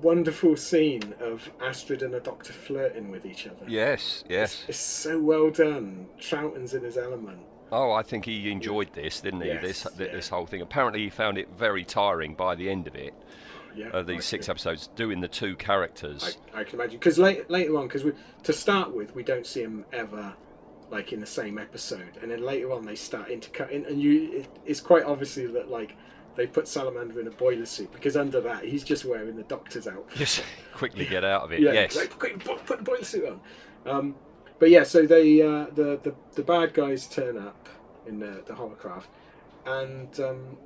wonderful 0.02 0.56
scene 0.56 1.14
of 1.20 1.50
Astrid 1.60 2.02
and 2.02 2.14
the 2.14 2.20
Doctor 2.20 2.52
flirting 2.52 3.10
with 3.10 3.26
each 3.26 3.46
other. 3.46 3.64
yes, 3.66 4.24
yes. 4.28 4.64
It's 4.68 4.78
so 4.78 5.20
well 5.20 5.50
done. 5.50 6.06
Troughton's 6.18 6.74
in 6.74 6.84
his 6.84 6.96
element. 6.96 7.40
Oh, 7.70 7.92
I 7.92 8.02
think 8.02 8.24
he 8.24 8.50
enjoyed 8.50 8.92
this, 8.94 9.20
didn't 9.20 9.42
he? 9.42 9.48
Yes, 9.48 9.62
this 9.62 9.86
yeah. 9.98 10.12
this 10.12 10.28
whole 10.28 10.46
thing. 10.46 10.62
Apparently, 10.62 11.02
he 11.02 11.10
found 11.10 11.36
it 11.36 11.48
very 11.56 11.84
tiring 11.84 12.34
by 12.34 12.54
the 12.54 12.70
end 12.70 12.86
of 12.86 12.94
it. 12.94 13.14
Yeah, 13.78 13.90
Uh, 13.92 14.02
these 14.02 14.24
six 14.24 14.48
episodes 14.48 14.88
doing 14.96 15.20
the 15.20 15.28
two 15.28 15.54
characters. 15.56 16.36
I, 16.54 16.60
I 16.60 16.64
can 16.64 16.80
imagine 16.80 16.98
because 16.98 17.18
later 17.18 17.44
later 17.48 17.76
on, 17.78 17.86
because 17.86 18.04
to 18.42 18.52
start 18.52 18.94
with, 18.94 19.14
we 19.14 19.22
don't 19.22 19.46
see 19.46 19.62
him 19.62 19.84
ever 19.92 20.34
like 20.90 21.12
in 21.12 21.20
the 21.20 21.26
same 21.26 21.58
episode, 21.58 22.18
and 22.22 22.30
then 22.30 22.42
later 22.42 22.72
on 22.72 22.84
they 22.84 22.96
start 22.96 23.28
intercutting, 23.30 23.86
and 23.86 24.00
you 24.00 24.32
it, 24.32 24.48
it's 24.66 24.80
quite 24.80 25.04
obviously 25.04 25.46
that 25.46 25.70
like 25.70 25.96
they 26.36 26.46
put 26.46 26.66
Salamander 26.68 27.20
in 27.20 27.26
a 27.26 27.32
boiler 27.32 27.66
suit 27.66 27.92
because 27.92 28.16
under 28.16 28.40
that 28.40 28.64
he's 28.64 28.84
just 28.84 29.04
wearing 29.04 29.36
the 29.36 29.42
doctor's 29.44 29.86
outfit. 29.86 30.18
Just 30.18 30.42
quickly 30.74 31.04
get 31.04 31.24
out 31.24 31.42
of 31.42 31.52
it. 31.52 31.60
Yeah, 31.60 31.72
yes. 31.72 31.96
like, 31.96 32.16
quick, 32.18 32.42
put, 32.44 32.64
put 32.64 32.78
the 32.78 32.84
boiler 32.84 33.04
suit 33.04 33.28
on. 33.28 33.40
Um, 33.86 34.14
but 34.58 34.70
yeah, 34.70 34.82
so 34.82 35.06
they 35.06 35.42
uh, 35.42 35.66
the, 35.74 36.00
the 36.02 36.14
the 36.34 36.42
bad 36.42 36.74
guys 36.74 37.06
turn 37.06 37.36
up 37.38 37.68
in 38.06 38.18
the, 38.18 38.42
the 38.46 38.54
hovercraft, 38.54 39.08
and 39.66 40.18
um, 40.20 40.56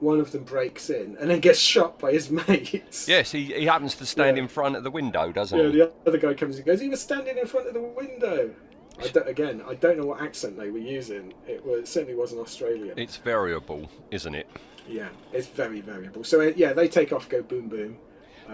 one 0.00 0.20
of 0.20 0.30
them 0.32 0.44
breaks 0.44 0.90
in 0.90 1.16
and 1.20 1.30
then 1.30 1.40
gets 1.40 1.58
shot 1.58 1.98
by 1.98 2.12
his 2.12 2.30
mates. 2.48 3.08
Yes, 3.08 3.32
he, 3.32 3.44
he 3.46 3.64
happens 3.64 3.94
to 3.96 4.06
stand 4.06 4.36
Yeah. 4.36 4.42
in 4.44 4.48
front 4.48 4.76
of 4.76 4.84
the 4.84 4.90
window, 4.90 5.32
doesn't 5.32 5.58
Yeah, 5.58 5.68
he? 5.68 5.78
Yeah, 5.78 5.86
the 6.04 6.10
other 6.10 6.18
guy 6.18 6.34
comes 6.34 6.56
and 6.56 6.66
goes. 6.66 6.80
He 6.80 6.88
was 6.88 7.00
standing 7.00 7.38
in 7.38 7.46
front 7.46 7.66
of 7.68 7.74
the 7.74 7.80
window. 7.80 8.50
I 8.98 9.08
don't, 9.08 9.28
again, 9.28 9.62
I 9.68 9.74
don't 9.74 9.98
know 9.98 10.06
what 10.06 10.22
accent 10.22 10.56
they 10.58 10.70
were 10.70 10.78
using. 10.78 11.34
It 11.46 11.64
was 11.64 11.80
it 11.80 11.88
certainly 11.88 12.14
wasn't 12.14 12.40
Australian. 12.40 12.98
It's 12.98 13.16
variable, 13.18 13.88
isn't 14.10 14.34
it? 14.34 14.48
Yeah, 14.88 15.08
it's 15.32 15.48
very 15.48 15.80
variable. 15.80 16.24
So 16.24 16.40
uh, 16.40 16.52
yeah, 16.56 16.72
they 16.72 16.88
take 16.88 17.12
off, 17.12 17.28
go 17.28 17.42
boom 17.42 17.68
boom. 17.68 17.98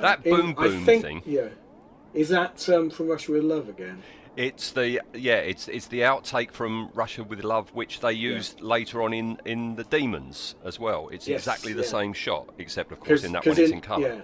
That 0.01 0.25
in- 0.27 0.35
boom 0.35 0.55
I 0.59 0.69
boom 0.69 0.85
think- 0.85 1.03
thing. 1.05 1.23
Yeah, 1.27 1.49
is 2.15 2.29
that 2.31 2.69
um, 2.71 2.91
from 2.91 3.07
Russia 3.09 3.33
with 3.33 3.45
Love 3.45 3.69
again? 3.69 4.03
It's 4.37 4.71
the 4.71 5.01
yeah, 5.15 5.37
it's 5.37 5.69
it's 5.69 5.87
the 5.89 6.01
outtake 6.01 6.53
from 6.53 6.91
Russia 6.95 7.23
with 7.23 7.45
Love, 7.45 7.69
which 7.75 8.01
they 8.01 8.13
used 8.15 8.61
later 8.63 9.03
on 9.03 9.13
in, 9.13 9.39
in 9.45 9.77
the 9.77 9.85
Demons 9.85 10.55
as 10.65 10.81
well. 10.81 11.09
It's 11.11 11.29
Yes, 11.29 11.41
exactly 11.41 11.75
the 11.75 11.83
yeah. 11.83 11.89
same 11.89 12.13
shot, 12.15 12.49
except 12.59 12.93
of 12.93 13.01
course 13.01 13.25
in 13.25 13.33
that 13.33 13.45
one 13.45 13.59
it's 13.59 13.71
in 13.71 13.83
colour. 13.83 14.09
Yeah, 14.09 14.21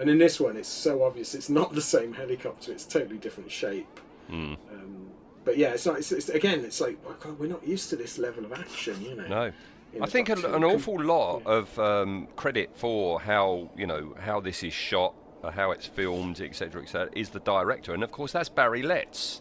and 0.00 0.08
in 0.08 0.16
this 0.16 0.40
one, 0.40 0.56
it's 0.56 0.68
so 0.68 1.04
obvious 1.04 1.34
it's 1.34 1.50
not 1.50 1.74
the 1.74 1.82
same 1.82 2.14
helicopter. 2.14 2.72
It's 2.72 2.86
totally 2.86 3.18
different 3.18 3.50
shape. 3.50 4.00
Mm. 4.30 4.56
Um, 4.72 5.10
but 5.44 5.58
yeah, 5.58 5.68
it's 5.70 5.84
not. 5.84 5.98
It's, 5.98 6.12
it's, 6.12 6.30
again, 6.30 6.64
it's 6.64 6.80
like 6.80 6.98
well, 7.04 7.16
God, 7.20 7.38
we're 7.38 7.46
not 7.46 7.66
used 7.66 7.90
to 7.90 7.96
this 7.96 8.16
level 8.18 8.46
of 8.46 8.52
action, 8.52 9.02
you 9.02 9.16
know. 9.16 9.28
No. 9.28 9.52
in 9.92 10.02
I 10.02 10.06
think 10.06 10.30
a, 10.30 10.34
an 10.54 10.64
awful 10.64 11.02
lot 11.02 11.42
of 11.44 11.78
um, 11.78 12.28
credit 12.36 12.70
for 12.74 13.20
how 13.20 13.70
you 13.76 13.86
know 13.86 14.14
how 14.18 14.40
this 14.40 14.62
is 14.62 14.72
shot, 14.72 15.14
how 15.42 15.70
it's 15.70 15.86
filmed, 15.86 16.40
etc., 16.40 16.82
etc., 16.82 17.10
is 17.16 17.30
the 17.30 17.40
director, 17.40 17.94
and 17.94 18.02
of 18.02 18.10
course 18.12 18.32
that's 18.32 18.48
Barry 18.48 18.82
Letts. 18.82 19.40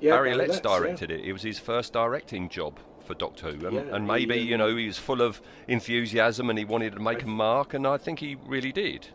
Yeah, 0.00 0.12
Barry, 0.12 0.30
Barry 0.30 0.38
Letts 0.38 0.52
Letts, 0.52 0.64
yeah. 0.64 0.78
directed 0.78 1.10
it. 1.10 1.20
It 1.20 1.32
was 1.32 1.42
his 1.42 1.58
first 1.58 1.92
directing 1.92 2.48
job 2.48 2.78
for 3.04 3.14
Doctor 3.14 3.50
Who, 3.52 3.66
and, 3.66 3.74
Yeah, 3.76 3.96
and 3.96 4.06
maybe 4.06 4.38
he, 4.38 4.46
you 4.46 4.54
um, 4.54 4.60
know 4.60 4.76
he 4.76 4.86
was 4.86 4.98
full 4.98 5.22
of 5.22 5.40
enthusiasm 5.66 6.50
and 6.50 6.58
he 6.58 6.64
wanted 6.64 6.94
to 6.94 7.00
make 7.00 7.22
a 7.22 7.26
mark, 7.26 7.74
and 7.74 7.86
I 7.86 7.96
think 7.96 8.18
he 8.18 8.36
really 8.46 8.72
did. 8.72 9.08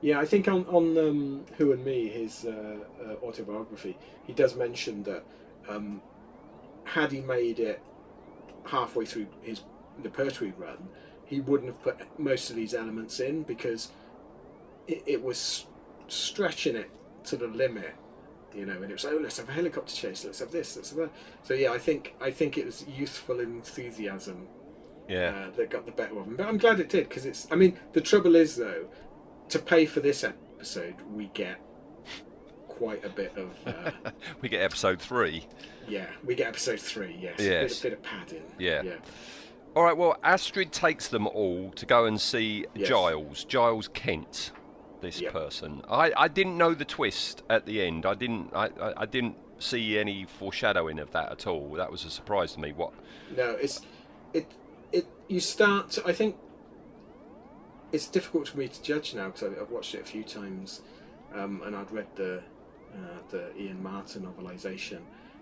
Yeah, 0.00 0.18
I 0.18 0.24
think 0.24 0.48
on 0.48 0.64
on 0.66 0.96
um, 0.96 1.44
Who 1.58 1.72
and 1.72 1.84
Me, 1.84 2.08
his 2.08 2.46
uh, 2.46 2.76
uh, 3.04 3.26
autobiography, 3.26 3.98
he 4.26 4.32
does 4.32 4.56
mention 4.56 5.02
that 5.02 5.24
um, 5.68 6.00
had 6.84 7.12
he 7.12 7.20
made 7.20 7.60
it 7.60 7.82
halfway 8.64 9.04
through 9.04 9.26
his 9.42 9.62
the 10.02 10.08
Pertwee 10.08 10.52
run, 10.56 10.88
he 11.24 11.40
wouldn't 11.40 11.70
have 11.70 11.82
put 11.82 12.18
most 12.18 12.50
of 12.50 12.56
these 12.56 12.74
elements 12.74 13.20
in 13.20 13.42
because 13.42 13.90
it, 14.90 15.02
it 15.06 15.22
was 15.22 15.66
stretching 16.08 16.76
it 16.76 16.90
to 17.24 17.36
the 17.36 17.46
limit, 17.48 17.94
you 18.54 18.66
know. 18.66 18.74
And 18.82 18.84
it 18.90 18.92
was 18.92 19.04
oh, 19.04 19.18
let's 19.22 19.38
have 19.38 19.48
a 19.48 19.52
helicopter 19.52 19.94
chase, 19.94 20.24
let's 20.24 20.38
have 20.40 20.50
this, 20.50 20.76
let's 20.76 20.90
have 20.90 20.98
that. 20.98 21.10
So 21.42 21.54
yeah, 21.54 21.72
I 21.72 21.78
think 21.78 22.14
I 22.20 22.30
think 22.30 22.58
it 22.58 22.66
was 22.66 22.84
youthful 22.88 23.40
enthusiasm 23.40 24.46
Yeah. 25.08 25.46
uh, 25.48 25.50
that 25.56 25.70
got 25.70 25.86
the 25.86 25.92
better 25.92 26.18
of 26.18 26.26
them. 26.26 26.36
But 26.36 26.46
I'm 26.46 26.58
glad 26.58 26.80
it 26.80 26.88
did 26.88 27.08
because 27.08 27.26
it's. 27.26 27.46
I 27.50 27.54
mean, 27.56 27.78
the 27.92 28.00
trouble 28.00 28.36
is 28.36 28.56
though, 28.56 28.86
to 29.48 29.58
pay 29.58 29.86
for 29.86 30.00
this 30.00 30.24
episode, 30.24 30.94
we 31.12 31.26
get 31.34 31.58
quite 32.68 33.04
a 33.04 33.10
bit 33.10 33.32
of. 33.36 33.50
Uh, 33.66 33.90
we 34.40 34.48
get 34.48 34.62
episode 34.62 35.00
three. 35.00 35.46
yeah, 35.88 36.06
we 36.24 36.34
get 36.34 36.48
episode 36.48 36.80
three. 36.80 37.16
Yes, 37.20 37.36
Yes. 37.38 37.40
A, 37.40 37.64
bit, 37.64 37.78
a 37.78 37.82
bit 37.82 37.92
of 37.92 38.02
padding. 38.02 38.42
Yeah. 38.58 38.82
yeah. 38.82 38.94
All 39.76 39.84
right. 39.84 39.96
Well, 39.96 40.16
Astrid 40.24 40.72
takes 40.72 41.08
them 41.08 41.26
all 41.28 41.70
to 41.72 41.86
go 41.86 42.06
and 42.06 42.20
see 42.20 42.66
Yes. 42.74 42.88
Giles. 42.88 43.44
Giles 43.44 43.88
Kent. 43.88 44.52
This 45.00 45.20
Yep. 45.20 45.32
person. 45.32 45.82
I, 45.88 46.12
I 46.16 46.28
didn't 46.28 46.58
know 46.58 46.74
the 46.74 46.84
twist 46.84 47.42
at 47.48 47.64
the 47.66 47.82
end. 47.82 48.04
I 48.04 48.14
didn't. 48.14 48.50
I, 48.54 48.66
I, 48.80 48.92
I 48.98 49.06
didn't 49.06 49.36
see 49.58 49.98
any 49.98 50.24
foreshadowing 50.24 50.98
of 50.98 51.10
that 51.12 51.32
at 51.32 51.46
all. 51.46 51.72
That 51.72 51.90
was 51.90 52.04
a 52.04 52.10
surprise 52.10 52.52
to 52.54 52.60
me. 52.60 52.72
What? 52.72 52.92
No, 53.36 53.50
it's 53.52 53.80
it 54.34 54.46
it. 54.92 55.06
You 55.28 55.40
start. 55.40 55.98
I 56.04 56.12
think 56.12 56.36
it's 57.92 58.06
difficult 58.08 58.48
for 58.48 58.58
me 58.58 58.68
to 58.68 58.82
judge 58.82 59.14
now 59.14 59.26
because 59.28 59.54
I've 59.58 59.70
watched 59.70 59.94
it 59.94 60.02
a 60.02 60.04
few 60.04 60.22
times, 60.22 60.82
um, 61.34 61.62
and 61.64 61.74
I'd 61.74 61.90
read 61.90 62.06
the 62.16 62.42
uh, 62.94 63.18
the 63.30 63.56
Ian 63.58 63.82
Marter 63.82 64.18
novelization, 64.20 64.98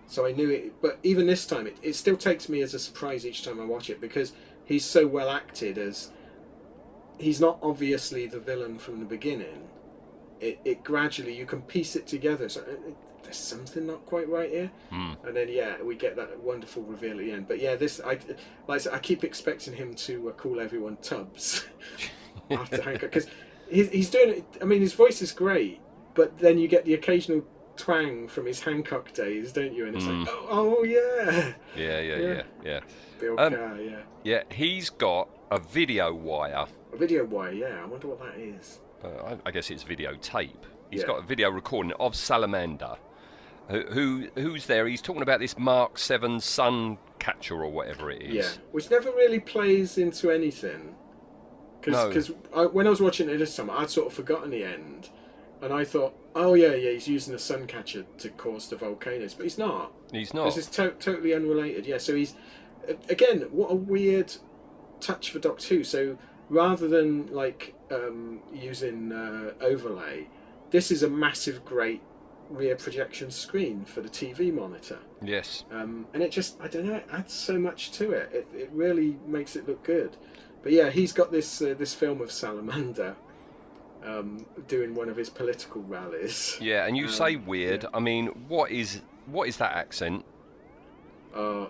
so 0.07 0.25
I 0.25 0.31
knew 0.31 0.49
it. 0.49 0.81
But 0.81 0.99
even 1.03 1.27
this 1.27 1.45
time, 1.45 1.67
it, 1.67 1.77
it 1.81 1.95
still 1.95 2.17
takes 2.17 2.49
me 2.49 2.61
as 2.61 2.73
a 2.73 2.79
surprise 2.79 3.25
each 3.25 3.43
time 3.43 3.59
I 3.59 3.65
watch 3.65 3.89
it 3.89 3.99
because 4.01 4.33
he's 4.65 4.85
so 4.85 5.07
well 5.07 5.29
acted 5.29 5.77
as 5.77 6.11
he's 7.19 7.39
not 7.41 7.59
obviously 7.61 8.25
the 8.27 8.39
villain 8.39 8.77
from 8.79 8.99
the 8.99 9.05
beginning. 9.05 9.67
It, 10.39 10.59
it 10.65 10.83
gradually 10.83 11.35
you 11.35 11.45
can 11.45 11.61
piece 11.63 11.95
it 11.95 12.07
together. 12.07 12.47
So 12.49 12.61
uh, 12.61 12.71
uh, 12.71 12.91
there's 13.23 13.35
something 13.37 13.85
not 13.85 14.05
quite 14.05 14.29
right 14.29 14.49
here, 14.49 14.71
Hmm. 14.89 15.11
and 15.25 15.35
then 15.35 15.49
yeah, 15.49 15.81
we 15.81 15.95
get 15.95 16.15
that 16.15 16.39
wonderful 16.39 16.83
reveal 16.83 17.11
at 17.11 17.17
the 17.25 17.31
end. 17.31 17.47
But 17.47 17.59
yeah, 17.59 17.75
this 17.75 17.99
I 17.99 18.11
like 18.11 18.21
I, 18.69 18.77
said, 18.77 18.93
I 18.93 18.99
keep 18.99 19.23
expecting 19.23 19.73
him 19.73 19.93
to 19.95 20.29
uh, 20.29 20.31
call 20.33 20.59
everyone 20.59 20.97
Tubbs 21.01 21.65
after 22.51 22.81
Hancock 22.81 23.01
because 23.11 23.27
he's, 23.69 23.89
he's 23.89 24.09
doing 24.09 24.29
it. 24.29 24.45
I 24.61 24.65
mean, 24.65 24.79
his 24.81 24.93
voice 24.93 25.21
is 25.21 25.31
great, 25.33 25.81
but 26.15 26.37
then 26.39 26.57
you 26.57 26.67
get 26.69 26.85
the 26.85 26.93
occasional 26.93 27.43
twang 27.75 28.27
from 28.27 28.45
his 28.45 28.61
Hancock 28.61 29.13
days, 29.13 29.51
don't 29.51 29.73
you? 29.73 29.85
And 29.87 29.95
it's 29.95 30.05
Mm. 30.05 30.25
like, 30.25 30.35
oh, 30.49 30.77
oh 30.79 30.83
yeah, 30.83 31.53
Yeah, 31.75 31.99
yeah, 31.99 32.15
yeah, 32.15 32.17
Yeah. 32.17 32.43
yeah. 32.63 32.79
Bill 33.19 33.39
Um, 33.39 33.53
Kerr, 33.53 33.81
yeah. 33.81 33.99
Yeah, 34.23 34.43
he's 34.51 34.89
got 34.89 35.29
a 35.51 35.59
video 35.59 36.13
wire. 36.13 36.65
A 36.93 36.97
video 36.97 37.23
wire, 37.25 37.51
yeah. 37.51 37.81
I 37.81 37.85
wonder 37.85 38.07
what 38.07 38.19
that 38.19 38.39
is. 38.39 38.79
Uh, 39.03 39.07
I, 39.45 39.49
I 39.49 39.51
guess 39.51 39.69
it's 39.69 39.83
videotape. 39.83 40.51
He's 40.91 41.01
Yeah. 41.01 41.07
got 41.07 41.19
a 41.19 41.21
video 41.21 41.49
recording 41.49 41.93
of 41.99 42.15
Salamander. 42.15 42.95
Who, 43.69 43.81
who 43.83 44.27
who's 44.35 44.65
there? 44.65 44.87
He's 44.87 45.01
talking 45.01 45.21
about 45.21 45.39
this 45.39 45.55
Mark 45.57 45.99
Seven 45.99 46.39
Sun 46.39 46.97
catcher 47.19 47.63
or 47.63 47.71
whatever 47.71 48.09
it 48.09 48.23
is. 48.23 48.33
Yeah, 48.33 48.49
which 48.71 48.89
never 48.89 49.11
really 49.11 49.39
plays 49.39 49.99
into 49.99 50.31
anything. 50.31 50.95
No. 51.85 52.07
Because 52.07 52.31
when 52.73 52.87
I 52.87 52.89
was 52.89 52.99
watching 52.99 53.29
it 53.29 53.37
this 53.37 53.55
time, 53.55 53.69
I'd 53.69 53.89
sort 53.91 54.07
of 54.07 54.13
forgotten 54.13 54.49
the 54.49 54.63
end, 54.63 55.09
and 55.61 55.71
I 55.71 55.85
thought, 55.85 56.15
oh 56.35 56.55
yeah, 56.55 56.73
yeah, 56.73 56.91
he's 56.91 57.07
using 57.07 57.31
the 57.31 57.39
sun 57.39 57.67
catcher 57.67 58.03
to 58.17 58.29
cause 58.31 58.67
the 58.69 58.75
volcanoes, 58.75 59.35
but 59.35 59.43
he's 59.43 59.59
not. 59.59 59.93
He's 60.11 60.33
not. 60.33 60.45
This 60.45 60.57
is 60.57 60.67
to- 60.71 60.95
totally 60.99 61.35
unrelated. 61.35 61.85
Yeah, 61.85 61.99
so 61.99 62.15
he's 62.15 62.33
again, 63.09 63.41
what 63.51 63.71
a 63.71 63.75
weird 63.75 64.33
touch 64.99 65.29
for 65.29 65.37
Doctor 65.37 65.75
Who. 65.75 65.83
So 65.83 66.17
rather 66.49 66.87
than 66.87 67.27
like 67.33 67.73
um, 67.91 68.39
using 68.53 69.11
uh, 69.11 69.51
overlay, 69.61 70.27
this 70.71 70.91
is 70.91 71.03
a 71.03 71.09
massive, 71.09 71.63
great 71.65 72.01
rear 72.49 72.75
projection 72.75 73.29
screen 73.29 73.85
for 73.85 74.01
the 74.01 74.09
TV 74.09 74.53
monitor. 74.53 74.97
Yes. 75.21 75.65
Um, 75.71 76.07
and 76.13 76.23
it 76.23 76.31
just, 76.31 76.59
I 76.61 76.67
don't 76.67 76.85
know, 76.85 76.95
it 76.95 77.07
adds 77.11 77.33
so 77.33 77.59
much 77.59 77.91
to 77.91 78.11
it. 78.11 78.29
It, 78.33 78.47
it 78.55 78.69
really 78.73 79.17
makes 79.27 79.55
it 79.55 79.67
look 79.67 79.83
good. 79.83 80.17
But 80.63 80.71
yeah, 80.71 80.89
he's 80.89 81.13
got 81.13 81.31
this 81.31 81.61
uh, 81.61 81.75
this 81.77 81.93
film 81.93 82.19
of 82.21 82.31
Salamander 82.31 83.15
um, 84.03 84.45
doing 84.67 84.93
one 84.93 85.07
of 85.09 85.15
his 85.15 85.29
political 85.29 85.81
rallies. 85.83 86.57
Yeah, 86.59 86.85
and 86.85 86.97
you 86.97 87.05
Um, 87.05 87.11
say 87.11 87.35
weird. 87.37 87.85
I 87.93 87.99
mean, 87.99 88.27
what 88.47 88.71
is 88.71 89.01
what 89.27 89.47
is 89.47 89.57
that 89.57 89.73
accent? 89.73 90.25
Uh, 91.35 91.67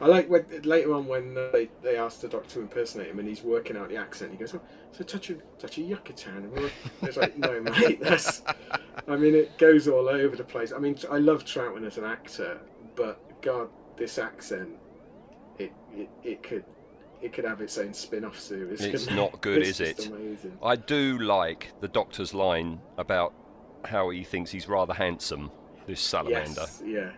I 0.00 0.06
like 0.06 0.30
when 0.30 0.44
later 0.62 0.94
on 0.94 1.06
when 1.06 1.36
uh, 1.36 1.48
they, 1.52 1.68
they 1.82 1.96
asked 1.96 2.22
the 2.22 2.28
doctor 2.28 2.54
to 2.54 2.60
impersonate 2.60 3.08
him 3.08 3.18
and 3.18 3.28
he's 3.28 3.42
working 3.42 3.76
out 3.76 3.88
the 3.88 3.96
accent. 3.96 4.30
He 4.30 4.36
goes, 4.36 4.54
"Oh, 4.54 4.60
it's 4.90 5.00
a 5.00 5.04
touch 5.04 5.30
of 5.30 5.42
touch 5.58 5.78
of 5.78 5.84
Yucatan." 5.84 6.50
And 6.54 6.70
it's 7.02 7.16
like, 7.16 7.36
"No, 7.36 7.60
mate, 7.62 8.00
that's." 8.00 8.42
I 9.08 9.16
mean, 9.16 9.34
it 9.34 9.58
goes 9.58 9.88
all 9.88 10.08
over 10.08 10.36
the 10.36 10.44
place. 10.44 10.72
I 10.72 10.78
mean, 10.78 10.96
I 11.10 11.18
love 11.18 11.44
Troughton 11.44 11.84
as 11.86 11.98
an 11.98 12.04
actor, 12.04 12.60
but 12.94 13.42
God, 13.42 13.68
this 13.96 14.18
accent, 14.18 14.70
it 15.58 15.72
it, 15.92 16.08
it 16.22 16.42
could 16.42 16.64
it 17.20 17.32
could 17.32 17.44
have 17.44 17.60
its 17.60 17.76
own 17.78 17.92
spin-off 17.92 18.38
series. 18.38 18.80
It's 18.80 19.06
couldn't 19.06 19.40
good, 19.40 19.62
is 19.62 19.80
it? 19.80 20.06
Amazing. 20.06 20.58
I 20.62 20.76
do 20.76 21.18
like 21.18 21.72
the 21.80 21.88
Doctor's 21.88 22.32
line 22.32 22.80
about 22.96 23.34
how 23.84 24.10
he 24.10 24.24
thinks 24.24 24.50
he's 24.50 24.68
rather 24.68 24.94
handsome. 24.94 25.50
This 25.86 26.00
salamander. 26.00 26.60
Yes, 26.60 26.82
yeah, 26.84 27.10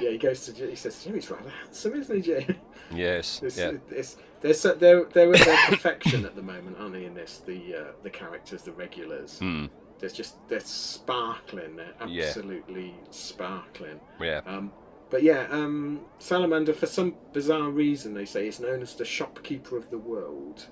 yeah. 0.00 0.10
He 0.10 0.18
goes 0.18 0.46
to 0.46 0.52
he 0.68 0.76
says, 0.76 1.02
"Jimmy's 1.02 1.30
rather 1.30 1.50
handsome, 1.50 1.94
isn't 1.94 2.16
he, 2.16 2.22
Jim?" 2.22 2.56
Yes. 2.94 3.42
It's, 3.42 3.58
yeah. 3.58 3.72
it's, 3.90 4.16
they're, 4.40 4.54
so, 4.54 4.74
they're, 4.74 5.04
they're 5.06 5.34
at 5.34 5.44
their 5.44 5.56
perfection 5.68 6.24
at 6.24 6.36
the 6.36 6.42
moment, 6.42 6.76
aren't 6.78 6.92
they? 6.92 7.04
In 7.04 7.14
this, 7.14 7.42
the 7.44 7.74
uh, 7.74 7.92
the 8.02 8.10
characters, 8.10 8.62
the 8.62 8.72
regulars. 8.72 9.38
Hmm. 9.38 9.66
There's 9.98 10.12
just 10.12 10.36
they're 10.48 10.60
sparkling. 10.60 11.76
They're 11.76 11.94
Yeah. 12.06 12.26
absolutely 12.26 12.94
sparkling. 13.10 13.98
Yeah. 14.20 14.42
Um, 14.46 14.72
but 15.08 15.22
yeah, 15.22 15.46
um, 15.50 16.00
Salamander, 16.18 16.72
for 16.72 16.86
some 16.86 17.14
bizarre 17.32 17.70
reason, 17.70 18.12
they 18.12 18.24
say 18.24 18.48
is 18.48 18.60
known 18.60 18.82
as 18.82 18.94
the 18.94 19.04
shopkeeper 19.04 19.76
of 19.76 19.88
the 19.90 19.98
world. 19.98 20.66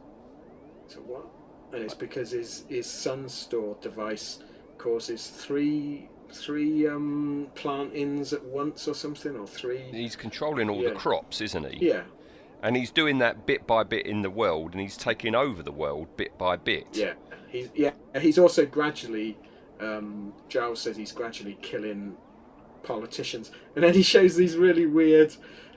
So 0.89 1.01
what? 1.01 1.27
And 1.73 1.83
it's 1.83 1.95
because 1.95 2.31
his 2.33 2.65
his 2.69 2.89
sun 2.89 3.29
store 3.29 3.77
device 3.81 4.41
causes 4.79 5.29
three 5.29 6.09
three 6.35 6.87
um, 6.89 7.49
plantings 7.55 8.33
at 8.33 8.45
once 8.45 8.87
or 8.89 8.95
something, 8.95 9.37
or 9.37 9.47
three. 9.47 9.79
He's 9.93 10.17
controlling 10.17 10.69
all 10.69 10.83
Yeah. 10.83 10.91
the 10.91 10.95
crops, 10.97 11.41
isn't 11.41 11.71
he? 11.73 11.87
Yeah. 11.89 12.03
And 12.63 12.77
he's 12.77 12.91
doing 12.91 13.19
that 13.19 13.47
bit 13.47 13.67
by 13.67 13.83
bit 13.85 14.07
in 14.07 14.23
the 14.23 14.31
world, 14.31 14.73
and 14.73 14.81
he's 14.81 14.97
taking 14.97 15.35
over 15.35 15.63
the 15.63 15.73
world 15.73 16.09
bit 16.17 16.37
by 16.39 16.57
bit. 16.57 16.87
Yeah, 16.93 17.13
he's 17.49 17.69
yeah. 17.75 17.93
He's 18.21 18.39
also 18.39 18.65
gradually. 18.67 19.37
Um, 19.81 20.33
Giles 20.49 20.81
says 20.81 20.97
he's 20.97 21.13
gradually 21.13 21.59
killing 21.61 22.17
politicians, 22.83 23.51
and 23.75 23.85
then 23.85 23.93
he 23.93 24.03
shows 24.03 24.37
these 24.37 24.57
really 24.57 24.87
weird 24.87 25.35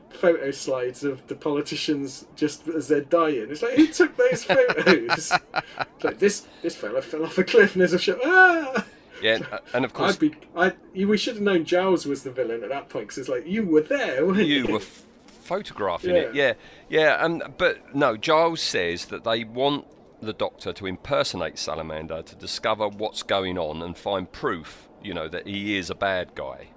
photo 0.10 0.52
slides 0.52 1.04
of 1.04 1.26
the 1.28 1.36
politicians 1.36 2.26
just 2.36 2.68
as 2.70 2.88
they're 2.88 3.02
dying. 3.02 3.48
It's 3.50 3.62
like 3.62 3.74
who 3.74 3.88
took 3.88 4.16
those 4.16 4.44
photos? 4.46 5.34
like 6.04 6.20
this 6.20 6.48
this 6.62 6.76
fella 6.76 7.02
fell 7.02 7.26
off 7.26 7.38
a 7.38 7.44
cliff 7.44 7.74
and 7.74 7.82
there's 7.82 7.94
a 7.94 8.00
shot. 8.00 8.20
Ah! 8.24 8.86
Yeah, 9.22 9.36
and- 9.36 9.46
and 9.74 9.86
of 9.86 9.94
course 9.94 10.14
I'd 10.14 10.20
be. 10.20 10.36
I. 10.56 10.74
We 10.96 11.18
should 11.18 11.36
have 11.36 11.44
known 11.44 11.66
Giles 11.66 12.06
was 12.06 12.24
the 12.24 12.32
villain 12.32 12.64
at 12.64 12.70
that 12.70 12.90
point 12.90 13.08
because 13.08 13.18
it's 13.18 13.30
like 13.30 13.46
you 13.48 13.66
were 13.66 13.82
there. 13.82 14.26
Weren't 14.26 14.40
you, 14.40 14.46
you 14.66 14.68
were 14.74 14.80
f- 14.80 15.04
photographing 15.42 16.16
it. 16.16 16.36
Yeah, 16.36 16.54
yeah. 16.90 17.16
Um, 17.16 17.42
but 17.58 17.96
no, 17.96 18.18
Giles 18.18 18.62
says 18.62 19.06
that 19.06 19.24
they 19.24 19.44
want 19.44 19.86
the 20.22 20.34
Doctor 20.34 20.74
to 20.74 20.86
impersonate 20.88 21.58
Salamander 21.60 22.22
to 22.24 22.36
discover 22.36 22.88
what's 22.88 23.22
going 23.24 23.58
on 23.58 23.82
and 23.84 23.96
find 23.98 24.32
proof, 24.32 24.88
you 25.04 25.14
know, 25.14 25.28
that 25.28 25.46
he 25.48 25.78
is 25.78 25.90
a 25.90 25.96
bad 25.96 26.34
guy. 26.36 26.68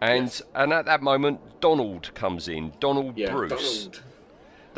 And 0.00 0.40
and 0.54 0.72
at 0.72 0.84
that 0.86 1.02
moment, 1.02 1.40
Donald 1.60 2.12
comes 2.14 2.46
in. 2.48 2.72
Donald 2.80 3.16
Yeah, 3.18 3.32
Bruce. 3.32 3.84
Donald. 3.86 4.02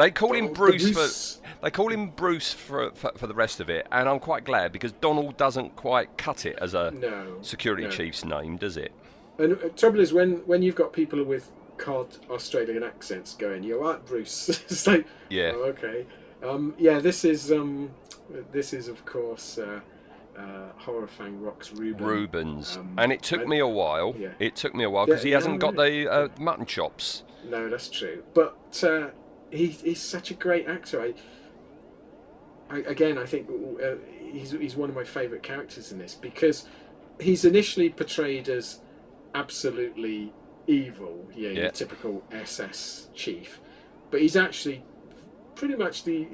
They 0.01 0.11
call 0.11 0.33
him 0.33 0.53
Bruce, 0.53 0.91
Bruce. 0.93 1.37
for 1.37 1.65
they 1.65 1.71
call 1.71 1.89
him 1.93 2.09
Bruce 2.09 2.53
for, 2.55 2.91
for 2.95 3.13
for 3.17 3.27
the 3.27 3.35
rest 3.35 3.61
of 3.61 3.69
it, 3.69 3.87
and 3.93 4.09
I'm 4.09 4.19
quite 4.19 4.45
glad 4.45 4.73
because 4.73 4.93
Donald 4.93 5.37
doesn't 5.37 5.77
quite 5.77 6.17
cut 6.17 6.47
it 6.47 6.59
as 6.61 6.73
a 6.75 6.91
No, 6.93 7.37
security 7.43 7.85
no. 7.85 7.91
chief's 7.91 8.25
name, 8.25 8.57
does 8.57 8.77
it? 8.79 8.93
And 9.39 9.53
uh, 9.55 9.69
trouble 9.77 10.01
is 10.01 10.13
when 10.13 10.37
when 10.47 10.63
you've 10.63 10.75
got 10.75 10.93
people 10.95 11.23
with 11.23 11.51
cod 11.77 12.07
Australian 12.31 12.83
accents 12.83 13.35
going, 13.35 13.63
"You're 13.63 13.81
right, 13.81 14.05
Bruce." 14.07 14.49
it's 14.71 14.87
like, 14.87 15.07
Yeah. 15.29 15.53
oh, 15.55 15.65
okay, 15.75 16.07
um, 16.43 16.75
yeah. 16.79 16.99
This 16.99 17.25
is 17.27 17.53
um, 17.53 17.91
this 18.53 18.73
is 18.73 18.89
of 18.89 19.05
course 19.05 19.59
uh, 19.59 19.81
uh, 20.39 20.43
horror 20.79 21.09
fang 21.09 21.39
rocks 21.43 21.73
Reuben. 21.75 22.07
Reubens, 22.07 22.79
Um, 22.79 22.95
and 22.97 23.13
it 23.13 23.23
took 23.23 23.41
and- 23.41 23.51
me 23.51 23.59
a 23.59 23.67
while. 23.69 24.15
Yeah. 24.19 24.29
It 24.39 24.57
took 24.57 24.75
me 24.75 24.85
a 24.85 24.89
while 24.91 25.05
because 25.05 25.23
he 25.23 25.31
Yeah, 25.31 25.37
hasn't 25.37 25.61
got 25.61 25.77
the 25.77 26.11
uh, 26.11 26.29
mutton 26.39 26.65
chops. 26.65 27.25
No, 27.49 27.69
that's 27.69 27.89
true. 27.89 28.23
But 28.35 28.57
uh, 28.83 29.09
he, 29.51 29.69
he's 29.69 30.01
such 30.01 30.31
a 30.31 30.35
great 30.35 30.67
actor. 30.69 31.03
I, 31.03 31.15
I 32.75 32.79
again, 32.81 33.19
I 33.19 33.27
think 33.27 33.49
uh, 33.83 33.95
he's 34.33 34.53
he's 34.53 34.77
one 34.77 34.89
of 34.91 34.97
my 34.97 35.05
favourite 35.05 35.43
characters 35.43 35.93
in 35.93 35.99
this 35.99 36.15
because 36.15 36.67
he's 37.19 37.45
initially 37.45 37.91
portrayed 37.91 38.49
as 38.49 38.81
absolutely 39.35 40.33
evil, 40.67 41.27
yeah, 41.35 41.51
Yeah. 41.51 41.61
your 41.63 41.71
typical 41.71 42.23
SS 42.33 43.09
chief, 43.15 43.61
but 44.11 44.21
he's 44.21 44.37
actually 44.37 44.85
pretty 45.55 45.75
much 45.77 46.05
the 46.05 46.27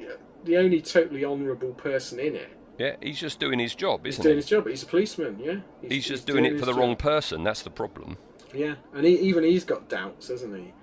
the 0.45 0.57
only 0.57 0.81
totally 0.81 1.25
honourable 1.25 1.73
person 1.73 2.19
in 2.21 2.37
it. 2.37 2.51
Yeah, 2.79 2.97
he's 3.01 3.19
just 3.19 3.41
doing 3.41 3.59
his 3.59 3.75
job, 3.75 4.05
He's 4.05 4.15
isn't 4.17 4.23
doing 4.25 4.35
he? 4.35 4.41
his 4.43 4.47
job. 4.47 4.67
He's 4.69 4.83
a 4.83 4.87
policeman, 4.87 5.39
yeah. 5.43 5.57
He's, 5.89 6.05
just 6.05 6.27
doing, 6.27 6.45
it 6.45 6.59
for 6.61 6.67
the 6.67 6.73
job. 6.73 6.79
wrong 6.81 6.95
person. 6.95 7.43
That's 7.43 7.63
the 7.63 7.71
problem. 7.71 8.19
Yeah, 8.53 8.75
and 8.93 9.07
he, 9.07 9.19
even 9.21 9.45
he's 9.45 9.65
got 9.65 9.89
doubts, 9.89 10.29
hasn't 10.29 10.55
he, 10.55 10.75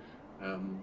um, 0.42 0.82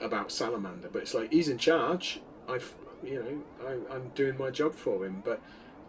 about 0.00 0.30
Salamander? 0.32 0.88
But 0.92 1.02
it's 1.02 1.14
like 1.14 1.32
he's 1.32 1.48
in 1.48 1.58
charge. 1.58 2.20
I've, 2.48 2.72
you 3.02 3.14
know, 3.16 3.66
I, 3.68 3.94
I'm 3.94 4.08
doing 4.14 4.36
my 4.38 4.50
job 4.50 4.74
for 4.74 5.04
him. 5.04 5.22
But 5.24 5.40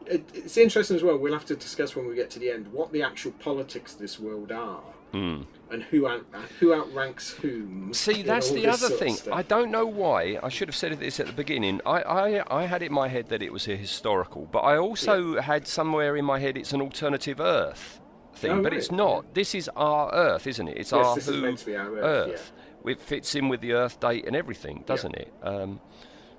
it, 0.05 0.29
it's 0.33 0.57
interesting 0.57 0.95
as 0.95 1.03
well. 1.03 1.17
We'll 1.17 1.33
have 1.33 1.45
to 1.45 1.55
discuss 1.55 1.95
when 1.95 2.07
we 2.07 2.15
get 2.15 2.29
to 2.31 2.39
the 2.39 2.51
end 2.51 2.71
what 2.71 2.91
the 2.91 3.03
actual 3.03 3.31
politics 3.33 3.93
of 3.93 3.99
this 3.99 4.19
world 4.19 4.51
are, 4.51 4.81
Hmm. 5.11 5.41
and 5.71 5.81
who 5.83 6.07
out, 6.07 6.25
who 6.59 6.73
outranks 6.73 7.31
whom. 7.31 7.93
See, 7.93 8.21
that's 8.21 8.51
the 8.51 8.67
other 8.67 8.89
thing. 8.89 9.17
I 9.31 9.41
don't 9.41 9.71
know 9.71 9.85
why. 9.87 10.39
I 10.43 10.49
should 10.49 10.67
have 10.67 10.75
said 10.75 10.99
this 10.99 11.19
at 11.19 11.25
the 11.27 11.33
beginning. 11.33 11.81
I, 11.85 12.01
I, 12.01 12.61
I 12.61 12.65
had 12.65 12.81
it 12.83 12.87
in 12.87 12.93
my 12.93 13.07
head 13.07 13.29
that 13.29 13.41
it 13.41 13.51
was 13.51 13.67
a 13.67 13.75
historical, 13.75 14.47
but 14.51 14.59
I 14.59 14.77
also 14.77 15.41
had 15.41 15.67
somewhere 15.67 16.15
in 16.15 16.25
my 16.25 16.39
head 16.39 16.57
it's 16.57 16.73
an 16.73 16.81
alternative 16.81 17.39
Earth 17.39 17.99
thing. 18.35 18.51
Oh, 18.51 18.61
but 18.63 18.71
right, 18.71 18.77
it's 18.77 18.91
not. 18.91 19.33
This 19.33 19.55
is 19.55 19.69
our 19.75 20.13
Earth, 20.13 20.45
isn't 20.47 20.67
it? 20.67 20.77
It's 20.77 20.91
Yes, 20.91 21.27
our 21.27 21.33
who 21.33 21.41
meant 21.41 21.57
to 21.59 21.65
be 21.65 21.75
our 21.75 21.97
Earth, 21.97 22.29
Earth. 22.33 22.51
It 22.85 23.01
fits 23.01 23.35
in 23.35 23.49
with 23.49 23.61
the 23.61 23.73
Earth 23.73 23.99
date 23.99 24.25
and 24.25 24.35
everything, 24.35 24.83
doesn't 24.85 25.15
it? 25.15 25.33
Um, 25.43 25.79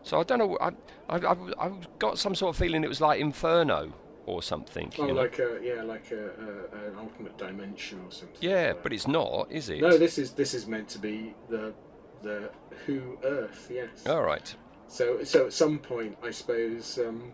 so 0.03 0.19
I 0.21 0.23
don't 0.23 0.39
know. 0.39 0.59
I, 0.61 0.69
I, 1.09 1.17
I, 1.19 1.37
I've 1.59 1.99
got 1.99 2.19
some 2.19 2.35
sort 2.35 2.55
of 2.55 2.59
feeling 2.59 2.83
it 2.85 2.89
was 2.89 3.01
like 3.01 3.21
Inferno 3.21 3.93
or 4.27 4.43
something. 4.43 4.93
Oh, 4.99 5.07
you 5.07 5.15
know? 5.15 5.21
like 5.23 5.39
a 5.39 5.59
yeah, 5.63 5.83
like 5.83 6.11
a, 6.13 6.27
a, 6.27 6.89
an 6.89 6.97
alternate 6.99 7.37
dimension 7.37 8.01
or 8.07 8.11
something. 8.11 8.39
yeah, 8.41 8.73
but 8.83 8.93
it's 8.93 9.07
not, 9.07 9.49
is 9.51 9.69
it? 9.69 9.81
No, 9.81 9.99
this 9.99 10.19
is 10.19 10.33
this 10.33 10.55
is 10.55 10.67
meant 10.67 10.89
to 10.91 10.99
be 10.99 11.35
the 11.49 11.75
the 12.23 12.51
Who 12.87 13.19
Earth. 13.25 13.69
Yes. 13.71 14.07
All 14.07 14.23
right. 14.23 14.55
So, 14.89 15.23
so 15.23 15.47
at 15.47 15.53
some 15.53 15.79
point, 15.79 16.19
I 16.21 16.33
suppose, 16.33 16.99
um, 16.99 17.33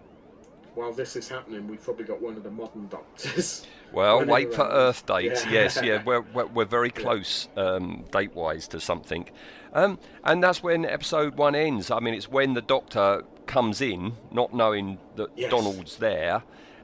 while 0.76 0.92
this 0.92 1.16
is 1.16 1.28
happening, 1.28 1.66
we've 1.66 1.82
probably 1.82 2.04
got 2.04 2.20
one 2.20 2.36
of 2.36 2.42
the 2.42 2.50
modern 2.50 2.86
doctors. 2.88 3.66
Well, 3.92 4.24
wait 4.26 4.52
for. 4.52 4.62
Earth 4.66 5.06
dates. 5.06 5.44
Yeah. 5.46 5.52
Yes, 5.52 5.80
yeah, 5.82 6.02
we're, 6.06 6.20
we're, 6.20 6.46
we're 6.46 6.64
very 6.64 6.90
close 6.90 7.48
um, 7.56 8.04
date 8.10 8.34
wise 8.34 8.66
to 8.68 8.80
something. 8.80 9.28
Um, 9.72 10.00
and 10.24 10.42
that's 10.42 10.60
when 10.60 10.84
episode 10.84 11.36
one 11.36 11.54
ends. 11.54 11.90
I 11.92 12.00
mean, 12.00 12.12
it's 12.12 12.28
when 12.28 12.54
the 12.54 12.60
Doctor 12.62 13.22
comes 13.46 13.80
in, 13.80 14.14
not 14.32 14.52
knowing 14.52 14.98
that 15.14 15.30
Yes. 15.36 15.52
Donald's 15.52 15.96
there, 15.98 16.42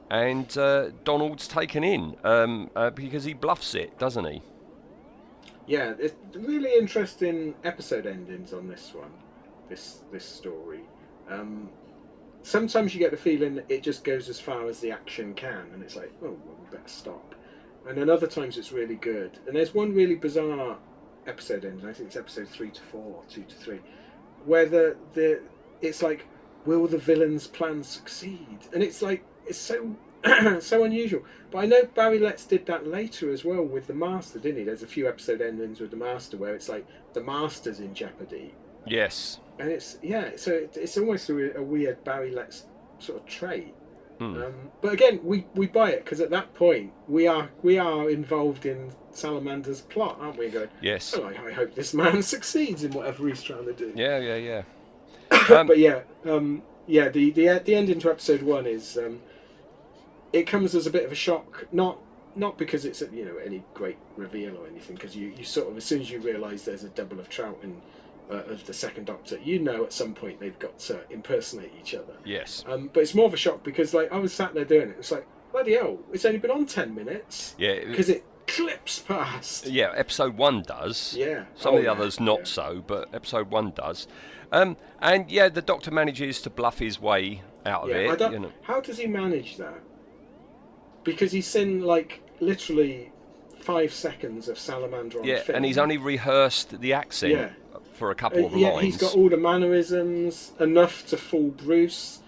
and 0.09 0.57
uh, 0.57 0.91
Donald's 1.03 1.45
taken 1.45 1.83
in 1.83 2.15
um, 2.23 2.69
uh, 2.73 2.89
because 2.89 3.25
he 3.25 3.33
bluffs 3.33 3.75
it, 3.75 3.99
doesn't 3.99 4.25
he? 4.25 4.41
Yeah, 5.67 5.93
it's 5.99 6.15
really 6.35 6.73
interesting 6.73 7.53
episode 7.65 8.07
endings 8.07 8.53
on 8.53 8.67
this 8.69 8.93
one, 8.93 9.11
this 9.69 9.99
this 10.11 10.25
story. 10.25 10.81
Um, 11.29 11.69
sometimes 12.43 12.93
you 12.93 12.99
get 12.99 13.11
the 13.11 13.17
feeling 13.17 13.55
that 13.55 13.65
it 13.69 13.81
just 13.81 14.03
goes 14.03 14.29
as 14.29 14.39
far 14.39 14.67
as 14.67 14.79
the 14.79 14.91
action 14.91 15.33
can, 15.33 15.65
and 15.73 15.81
it's 15.81 15.95
like, 15.95 16.11
oh, 16.21 16.37
well, 16.45 16.57
we 16.61 16.69
better 16.69 16.87
stop. 16.87 17.35
And 17.87 17.97
then 17.97 18.09
other 18.09 18.27
times 18.27 18.57
it's 18.57 18.71
really 18.71 18.95
good. 18.95 19.39
And 19.47 19.55
there's 19.55 19.73
one 19.73 19.93
really 19.93 20.15
bizarre 20.15 20.77
episode 21.27 21.65
ending. 21.65 21.85
I 21.87 21.93
think 21.93 22.07
it's 22.07 22.15
episode 22.15 22.47
three 22.47 22.69
to 22.71 22.81
four, 22.81 23.23
two 23.29 23.43
to 23.43 23.55
three, 23.55 23.79
where 24.45 24.65
the 24.65 24.95
the 25.13 25.41
it's 25.81 26.01
like, 26.01 26.25
will 26.65 26.87
the 26.87 26.97
villain's 26.97 27.47
plan 27.47 27.83
succeed? 27.83 28.59
And 28.73 28.81
it's 28.81 29.01
like 29.01 29.25
it's 29.45 29.57
so 29.57 29.95
so 30.61 30.85
unusual. 30.85 31.23
But 31.51 31.59
I 31.59 31.65
know 31.65 31.83
Barry 31.93 32.19
Letts 32.19 32.45
did 32.45 32.65
that 32.67 32.87
later 32.87 33.31
as 33.33 33.43
well 33.43 33.63
with 33.63 33.87
the 33.87 33.93
Master, 33.93 34.39
didn't 34.39 34.59
he? 34.59 34.63
There's 34.63 34.83
a 34.83 34.87
few 34.87 35.07
episode 35.07 35.41
endings 35.41 35.81
with 35.81 35.91
the 35.91 35.97
Master 35.97 36.37
where 36.37 36.55
it's 36.55 36.69
like 36.69 36.85
the 37.13 37.21
Master's 37.21 37.79
in 37.79 37.93
jeopardy, 37.93 38.53
Yes. 38.85 39.39
And 39.59 39.69
it's 39.69 39.97
yeah. 40.01 40.31
So 40.35 40.51
it, 40.51 40.77
it's 40.79 40.97
almost 40.97 41.29
a, 41.29 41.57
a 41.57 41.63
weird 41.63 42.03
Barry 42.03 42.31
Letts 42.31 42.65
sort 42.99 43.19
of 43.19 43.25
trait. 43.25 43.73
Hmm. 44.19 44.43
Um, 44.43 44.53
but 44.81 44.93
again, 44.93 45.19
we, 45.23 45.45
we 45.55 45.67
buy 45.67 45.91
it 45.91 46.05
because 46.05 46.21
at 46.21 46.29
that 46.29 46.53
point 46.53 46.91
we 47.07 47.27
are 47.27 47.49
we 47.61 47.77
are 47.79 48.09
involved 48.09 48.65
in 48.65 48.91
Salamander's 49.11 49.81
plot, 49.81 50.17
aren't 50.21 50.37
we? 50.37 50.49
Going, 50.49 50.69
Yes. 50.81 51.13
"Oh, 51.17 51.23
I, 51.23 51.47
I 51.47 51.51
hope 51.51 51.73
this 51.75 51.93
man 51.93 52.21
succeeds 52.33 52.83
in 52.83 52.91
whatever 52.91 53.27
he's 53.27 53.41
trying 53.41 53.65
to 53.65 53.73
do. 53.73 53.91
Yeah, 53.95 54.19
yeah, 54.19 54.35
yeah. 54.35 54.63
Um, 55.49 55.67
but 55.67 55.79
yeah, 55.79 56.01
um, 56.25 56.61
yeah. 56.87 57.09
The, 57.09 57.31
the 57.31 57.61
the 57.65 57.75
ending 57.75 57.99
to 57.99 58.11
episode 58.11 58.43
one 58.43 58.65
is 58.67 58.97
um, 58.97 59.19
it 60.31 60.43
comes 60.43 60.75
as 60.75 60.87
a 60.87 60.91
bit 60.91 61.05
of 61.05 61.11
a 61.11 61.15
shock, 61.15 61.67
not 61.71 61.97
not 62.35 62.57
because 62.57 62.85
it's 62.85 63.01
you 63.11 63.25
know 63.25 63.37
any 63.37 63.63
great 63.73 63.97
reveal 64.15 64.55
or 64.57 64.67
anything, 64.67 64.95
because 64.95 65.15
you, 65.15 65.33
you 65.37 65.43
sort 65.43 65.69
of 65.69 65.77
as 65.77 65.83
soon 65.83 66.01
as 66.01 66.09
you 66.09 66.19
realise 66.19 66.63
there's 66.65 66.83
a 66.83 66.89
double 66.89 67.19
of 67.19 67.29
Troughton 67.29 67.75
uh, 68.31 68.35
of 68.51 68.65
the 68.65 68.73
second 68.73 69.05
Doctor, 69.05 69.37
you 69.43 69.59
know 69.59 69.83
at 69.83 69.93
some 69.93 70.13
point 70.13 70.39
they've 70.39 70.57
got 70.59 70.77
to 70.79 71.01
impersonate 71.11 71.71
each 71.79 71.93
other. 71.95 72.13
Yes. 72.25 72.63
Um, 72.67 72.89
but 72.93 73.01
it's 73.01 73.13
more 73.15 73.25
of 73.25 73.33
a 73.33 73.37
shock 73.37 73.63
because 73.63 73.93
like 73.93 74.11
I 74.11 74.17
was 74.17 74.33
sat 74.33 74.53
there 74.53 74.65
doing 74.65 74.89
it, 74.89 74.95
it's 74.99 75.11
like 75.11 75.25
bloody 75.51 75.73
hell, 75.73 75.99
it's 76.11 76.25
only 76.25 76.39
been 76.39 76.51
on 76.51 76.65
ten 76.65 76.93
minutes 76.95 77.55
Yeah. 77.57 77.79
because 77.85 78.09
it 78.09 78.23
clips 78.47 78.99
past. 78.99 79.67
Yeah, 79.67 79.91
episode 79.95 80.37
one 80.37 80.63
does. 80.63 81.15
Yeah. 81.17 81.45
Some 81.55 81.73
Oh, 81.73 81.77
of 81.77 81.83
the 81.83 81.85
yeah, 81.85 81.91
others 81.93 82.19
not 82.19 82.47
so, 82.47 82.83
but 82.85 83.07
episode 83.13 83.49
one 83.51 83.71
does. 83.71 84.07
Um, 84.51 84.77
and 85.01 85.29
yeah, 85.31 85.49
the 85.49 85.61
Doctor 85.61 85.91
manages 85.91 86.41
to 86.41 86.49
bluff 86.49 86.77
his 86.79 86.99
way 87.01 87.41
out 87.65 87.83
of 87.83 87.89
Yeah, 87.89 87.95
I 87.95 88.13
it. 88.13 88.31
You 88.33 88.39
know. 88.39 88.51
How 88.63 88.81
does 88.81 88.97
he 88.97 89.07
manage 89.07 89.57
that? 89.57 89.79
Because 91.03 91.31
he's 91.31 91.53
in 91.55 91.81
like 91.81 92.21
literally 92.39 93.11
five 93.59 93.93
seconds 93.93 94.47
of 94.49 94.59
Salamander 94.59 95.19
on 95.19 95.25
Yeah, 95.25 95.39
film. 95.41 95.55
and 95.57 95.65
he's 95.65 95.77
only 95.77 95.97
rehearsed 95.97 96.79
the 96.81 96.93
accent 96.93 97.33
Yeah. 97.33 97.49
For 97.93 98.11
a 98.11 98.15
couple 98.15 98.43
Uh, 98.43 98.47
of 98.47 98.55
yeah, 98.57 98.69
lines. 98.69 98.83
he's 98.83 98.97
got 98.97 99.15
all 99.15 99.29
the 99.29 99.37
mannerisms 99.37 100.51
enough 100.59 101.05
to 101.07 101.17
fool 101.17 101.49
Bruce. 101.51 102.19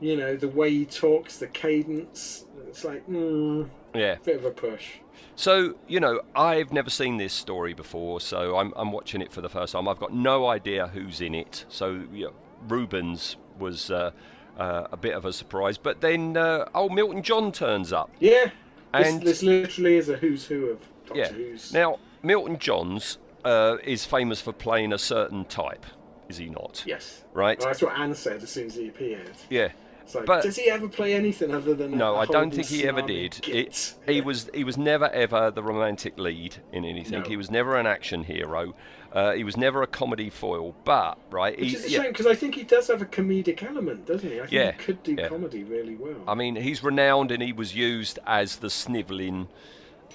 You 0.00 0.16
know 0.16 0.36
the 0.36 0.48
way 0.48 0.70
he 0.70 0.84
talks, 0.84 1.38
the 1.38 1.46
cadence. 1.46 2.44
It's 2.68 2.84
like, 2.84 3.06
mm, 3.08 3.68
Yeah. 3.94 4.16
bit 4.24 4.36
of 4.36 4.44
a 4.44 4.50
push. 4.50 4.94
So 5.36 5.74
you 5.86 6.00
know, 6.00 6.20
I've 6.34 6.72
never 6.72 6.90
seen 6.90 7.18
this 7.18 7.32
story 7.32 7.72
before, 7.72 8.20
so 8.20 8.56
I'm 8.56 8.72
I'm 8.76 8.90
watching 8.92 9.22
it 9.22 9.32
for 9.32 9.40
the 9.40 9.48
first 9.48 9.72
time. 9.74 9.86
I've 9.88 10.00
got 10.00 10.12
no 10.12 10.48
idea 10.48 10.88
who's 10.88 11.20
in 11.20 11.34
it. 11.34 11.64
So 11.68 12.02
you 12.12 12.26
know, 12.26 12.32
Reubens 12.68 13.36
was 13.58 13.90
uh, 13.92 14.10
uh, 14.58 14.88
a 14.90 14.96
bit 14.96 15.14
of 15.14 15.24
a 15.24 15.32
surprise, 15.32 15.78
but 15.78 16.00
then 16.00 16.36
uh, 16.36 16.68
old 16.74 16.92
Milton 16.92 17.22
John 17.22 17.52
turns 17.52 17.92
up. 17.92 18.10
Yeah, 18.18 18.50
this, 18.92 19.08
And- 19.08 19.22
this 19.22 19.42
literally 19.44 19.96
is 19.96 20.08
a 20.08 20.16
who's 20.16 20.44
who 20.46 20.66
of 20.70 20.78
Doctor 21.06 21.20
Yeah. 21.20 21.28
Who's. 21.28 21.72
Now 21.72 21.98
Milton 22.24 22.58
Johns 22.58 23.18
uh, 23.44 23.76
is 23.84 24.04
famous 24.04 24.40
for 24.40 24.52
playing 24.52 24.92
a 24.92 24.98
certain 24.98 25.44
type, 25.46 25.86
is 26.28 26.36
he 26.36 26.48
not? 26.48 26.82
yes, 26.86 27.22
Right. 27.32 27.58
Well, 27.58 27.68
that's 27.68 27.82
what 27.82 27.98
Anne 27.98 28.14
said 28.14 28.42
as 28.42 28.50
soon 28.50 28.66
as 28.66 28.74
he 28.74 28.88
appeared. 28.88 29.30
Yeah. 29.50 29.68
Like, 30.14 30.26
But- 30.26 30.42
does 30.42 30.56
he 30.56 30.68
ever 30.68 30.88
play 30.88 31.14
anything 31.14 31.54
other 31.54 31.74
than? 31.74 31.96
No, 31.96 32.16
I 32.16 32.26
don't 32.26 32.52
think 32.52 32.66
he 32.66 32.86
ever 32.86 33.00
did. 33.00 33.48
It, 33.48 33.94
he 34.06 34.20
was 34.20 34.50
he 34.52 34.62
was 34.64 34.76
never 34.76 35.08
ever 35.08 35.50
the 35.50 35.62
romantic 35.62 36.18
lead 36.18 36.56
in 36.72 36.84
anything. 36.84 37.20
No. 37.22 37.28
He 37.28 37.36
was 37.36 37.50
never 37.50 37.78
an 37.78 37.86
action 37.86 38.24
hero. 38.24 38.74
Uh, 39.12 39.32
he 39.32 39.44
was 39.44 39.56
never 39.56 39.80
a 39.82 39.86
comedy 39.86 40.28
foil. 40.28 40.74
But 40.84 41.18
right, 41.30 41.58
Which 41.58 41.70
he, 41.70 41.76
is 41.76 41.84
a 41.86 41.90
yeah, 41.90 42.02
shame 42.02 42.10
because 42.12 42.26
I 42.26 42.34
think 42.34 42.54
he 42.56 42.62
does 42.64 42.88
have 42.88 43.00
a 43.00 43.06
comedic 43.06 43.62
element, 43.62 44.04
doesn't 44.06 44.28
he? 44.28 44.36
I 44.36 44.40
think 44.40 44.52
Yeah, 44.52 44.72
he 44.72 44.78
could 44.78 45.02
do 45.02 45.14
yeah. 45.18 45.28
comedy 45.28 45.64
really 45.64 45.94
well. 45.94 46.16
I 46.28 46.34
mean, 46.34 46.56
he's 46.56 46.82
renowned 46.82 47.30
and 47.30 47.42
he 47.42 47.52
was 47.54 47.74
used 47.74 48.18
as 48.26 48.56
the 48.56 48.68
snivelling, 48.70 49.48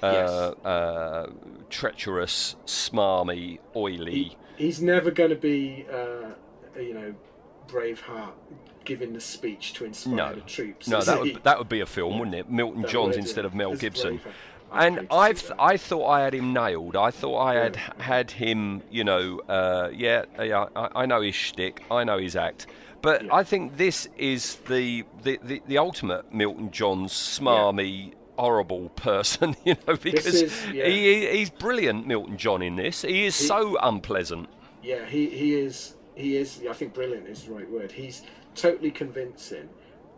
uh, 0.04 0.54
uh, 0.64 1.28
treacherous, 1.70 2.56
smarmy, 2.66 3.60
oily. 3.76 4.38
He's 4.58 4.82
never 4.82 5.12
going 5.12 5.30
to 5.30 5.36
be, 5.36 5.86
uh, 5.92 6.32
you 6.80 6.94
know, 6.94 7.14
Braveheart 7.68 8.34
giving 8.86 9.14
the 9.14 9.22
speech 9.22 9.74
to 9.74 9.86
inspire 9.86 10.16
no, 10.16 10.36
the 10.36 10.42
troops. 10.42 10.88
no, 10.88 11.02
that 11.02 11.20
would 11.20 11.44
that 11.44 11.58
would 11.58 11.70
be 11.70 11.82
a 11.82 11.86
film, 11.86 12.20
wouldn't 12.20 12.36
it? 12.36 12.50
Milton 12.50 12.84
That 12.84 12.92
Johns 12.92 13.18
instead 13.18 13.42
yeah. 13.42 13.48
of 13.48 13.56
Mel 13.56 13.76
Gibson. 13.76 14.22
And 14.72 15.08
I've. 15.12 15.52
I 15.58 15.78
thought 15.78 16.08
I 16.08 16.22
had 16.22 16.34
him 16.34 16.54
nailed. 16.54 16.96
I 16.96 17.12
thought 17.12 17.40
I 17.40 17.54
had 17.56 17.76
had 18.00 18.32
him. 18.32 18.82
You 18.92 19.04
know, 19.04 19.40
uh, 19.48 19.90
yeah, 19.94 20.26
yeah. 20.42 20.66
I, 20.76 21.04
I 21.04 21.06
know 21.06 21.22
his 21.22 21.36
shtick. 21.36 21.84
I 21.90 22.04
know 22.04 22.18
his 22.18 22.36
act. 22.36 22.68
But 23.02 23.32
I 23.32 23.44
think 23.44 23.78
this 23.78 24.10
is 24.18 24.56
the 24.68 25.06
the, 25.24 25.40
the, 25.44 25.62
the 25.68 25.78
ultimate 25.78 26.34
Milton 26.34 26.72
Johns 26.72 27.14
smarmy, 27.14 28.14
horrible 28.38 28.90
person, 28.96 29.56
you 29.66 29.76
know, 29.88 29.96
because 29.96 30.26
is- 30.28 30.68
yeah. 30.74 30.86
he, 30.88 31.28
he's 31.28 31.50
brilliant, 31.50 32.08
Milton 32.08 32.38
John, 32.38 32.62
in 32.62 32.76
this. 32.76 33.02
He 33.02 33.26
is 33.26 33.38
He- 33.38 33.46
so 33.48 33.78
unpleasant. 33.82 34.50
Yeah, 34.84 35.06
he, 35.06 35.30
he 35.30 35.56
is 35.56 35.96
he 36.16 36.38
is. 36.38 36.62
I 36.70 36.74
think 36.74 36.94
brilliant 36.94 37.28
is 37.28 37.44
the 37.44 37.54
right 37.54 37.70
word. 37.70 37.92
He's 37.92 38.22
totally 38.56 38.92
convincing, 38.92 39.68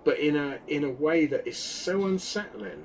but 0.03 0.19
in 0.19 0.35
a 0.35 0.59
in 0.67 0.83
a 0.83 0.89
way 0.91 1.25
that 1.27 1.47
is 1.47 1.57
so 1.57 2.05
unsettling. 2.05 2.83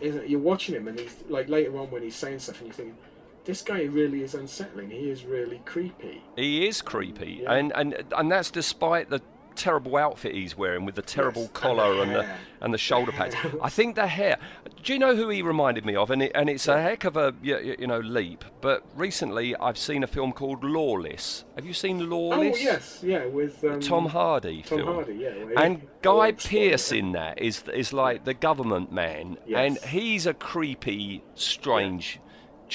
Isn't 0.00 0.24
it? 0.24 0.28
You're 0.28 0.40
watching 0.40 0.74
him, 0.74 0.88
and 0.88 0.98
he's 0.98 1.16
like 1.28 1.48
later 1.48 1.78
on 1.78 1.90
when 1.90 2.02
he's 2.02 2.16
saying 2.16 2.40
stuff, 2.40 2.58
and 2.58 2.66
you're 2.66 2.74
thinking, 2.74 2.96
this 3.44 3.62
guy 3.62 3.84
really 3.84 4.22
is 4.22 4.34
unsettling. 4.34 4.90
He 4.90 5.08
is 5.08 5.24
really 5.24 5.62
creepy. 5.64 6.22
He 6.36 6.66
is 6.66 6.82
creepy, 6.82 7.40
Yeah. 7.42 7.52
and, 7.54 7.72
and 7.76 8.02
and 8.16 8.30
that's 8.30 8.50
despite 8.50 9.08
the 9.08 9.20
terrible 9.54 9.96
outfit 9.96 10.34
he's 10.34 10.56
wearing 10.56 10.84
with 10.84 10.94
the 10.94 11.02
terrible 11.02 11.42
Yes, 11.42 11.48
and 11.48 11.54
the 11.56 11.60
collar 11.60 12.02
and 12.02 12.14
the 12.14 12.26
and 12.60 12.72
the 12.74 12.78
shoulder 12.78 13.12
pads. 13.12 13.34
I 13.62 13.68
think 13.68 13.94
the 13.96 14.06
hair. 14.06 14.38
Do 14.82 14.92
you 14.92 14.98
know 14.98 15.16
who 15.16 15.28
he 15.30 15.40
reminded 15.42 15.84
me 15.86 15.96
of? 15.96 16.10
And 16.10 16.22
it, 16.22 16.32
and 16.34 16.48
it's 16.50 16.68
a 16.68 16.80
heck 16.80 17.04
of 17.04 17.16
a 17.16 17.34
you, 17.42 17.76
you 17.78 17.86
know 17.86 18.00
leap. 18.00 18.44
But 18.60 18.84
recently 18.94 19.54
I've 19.56 19.78
seen 19.78 20.02
a 20.02 20.06
film 20.06 20.32
called 20.32 20.62
Lawless. 20.64 21.44
Have 21.56 21.64
you 21.66 21.72
seen 21.72 22.10
Lawless? 22.10 22.56
Oh 22.56 22.60
yes, 22.60 23.00
yeah, 23.02 23.26
with 23.26 23.62
um, 23.64 23.80
Tom 23.80 24.06
Hardy 24.06 24.62
Tom 24.62 24.78
film. 24.78 24.94
Hardy, 24.94 25.14
yeah. 25.14 25.32
he- 25.32 25.54
And 25.56 25.82
oh, 25.84 25.88
Guy 26.02 26.32
Pearce 26.32 26.92
in 26.92 27.12
that 27.12 27.40
is 27.40 27.62
is 27.74 27.92
like 27.92 28.24
the 28.24 28.34
government 28.34 28.92
man, 28.92 29.38
and 29.54 29.78
he's 29.78 30.26
a 30.26 30.34
creepy, 30.34 31.22
strange 31.34 32.20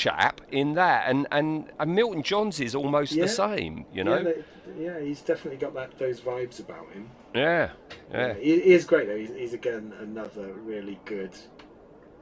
chap 0.04 0.42
in 0.52 0.74
that. 0.76 1.10
And, 1.10 1.28
and 1.32 1.72
and 1.80 1.94
Milton 1.96 2.24
Johns 2.24 2.60
is 2.60 2.74
almost 2.76 3.12
Yeah. 3.14 3.24
the 3.24 3.30
same, 3.30 3.86
you 3.94 4.04
know. 4.04 4.18
Yeah, 4.18 4.24
they- 4.24 4.44
yeah, 4.78 5.00
he's 5.00 5.22
definitely 5.22 5.58
got 5.58 5.74
that 5.74 5.98
those 5.98 6.22
vibes 6.22 6.60
about 6.60 6.88
him. 6.92 7.10
Yeah, 7.34 7.72
yeah. 8.12 8.34
he, 8.36 8.60
he 8.62 8.74
is 8.74 8.86
great 8.86 9.08
though. 9.08 9.18
He's, 9.18 9.30
he's 9.34 9.54
again 9.54 9.94
another 10.00 10.48
really 10.64 11.00
good 11.06 11.32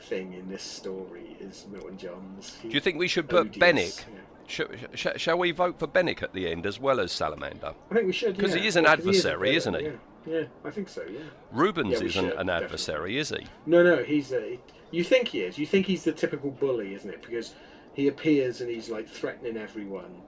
thing 0.02 0.34
in 0.34 0.48
this 0.48 0.64
story 0.64 1.36
is 1.40 1.66
Milton 1.72 1.98
Johns. 1.98 2.58
Do 2.62 2.70
you 2.70 2.80
think 2.80 2.98
we 2.98 3.08
should 3.08 3.28
put 3.30 3.48
odious, 3.48 3.58
Benik? 3.58 4.06
yeah. 4.14 4.22
Sh- 4.50 4.62
sh- 4.94 5.18
shall 5.22 5.38
we 5.38 5.52
vote 5.52 5.78
for 5.78 5.88
Benik 5.88 6.24
at 6.24 6.32
the 6.34 6.48
end 6.50 6.66
as 6.66 6.80
well 6.80 7.02
as 7.02 7.12
Salamander? 7.12 7.74
I 7.92 7.94
think 7.94 8.06
we 8.08 8.14
should 8.14 8.40
'Cause 8.40 8.56
yeah. 8.56 8.62
he 8.62 8.68
is 8.68 8.76
an 8.78 8.86
Yeah, 8.86 8.92
adversary, 8.94 9.38
villain, 9.50 9.56
isn't 9.58 9.76
he? 9.76 9.86
Yeah. 10.32 10.40
yeah, 10.40 10.44
I 10.64 10.70
think 10.72 10.88
so. 10.88 11.04
Yeah. 11.10 11.20
Reubens 11.52 11.90
Yeah, 11.92 11.96
isn't 11.98 12.10
should, 12.12 12.24
an 12.24 12.30
definitely. 12.48 12.64
adversary, 12.66 13.18
is 13.18 13.30
he? 13.30 13.46
No, 13.66 13.84
no, 13.84 14.04
he's 14.04 14.32
a. 14.32 14.58
You 14.92 15.04
think 15.04 15.28
he 15.28 15.42
is? 15.42 15.58
You 15.58 15.66
think 15.66 15.86
he's 15.86 16.06
the 16.06 16.14
typical 16.14 16.50
bully, 16.52 16.94
isn't 16.94 17.10
it? 17.10 17.22
Because 17.22 17.56
he 17.98 18.08
appears 18.10 18.62
and 18.62 18.70
he's 18.70 18.90
like 18.90 19.10
threatening 19.10 19.58
everyone, 19.58 20.22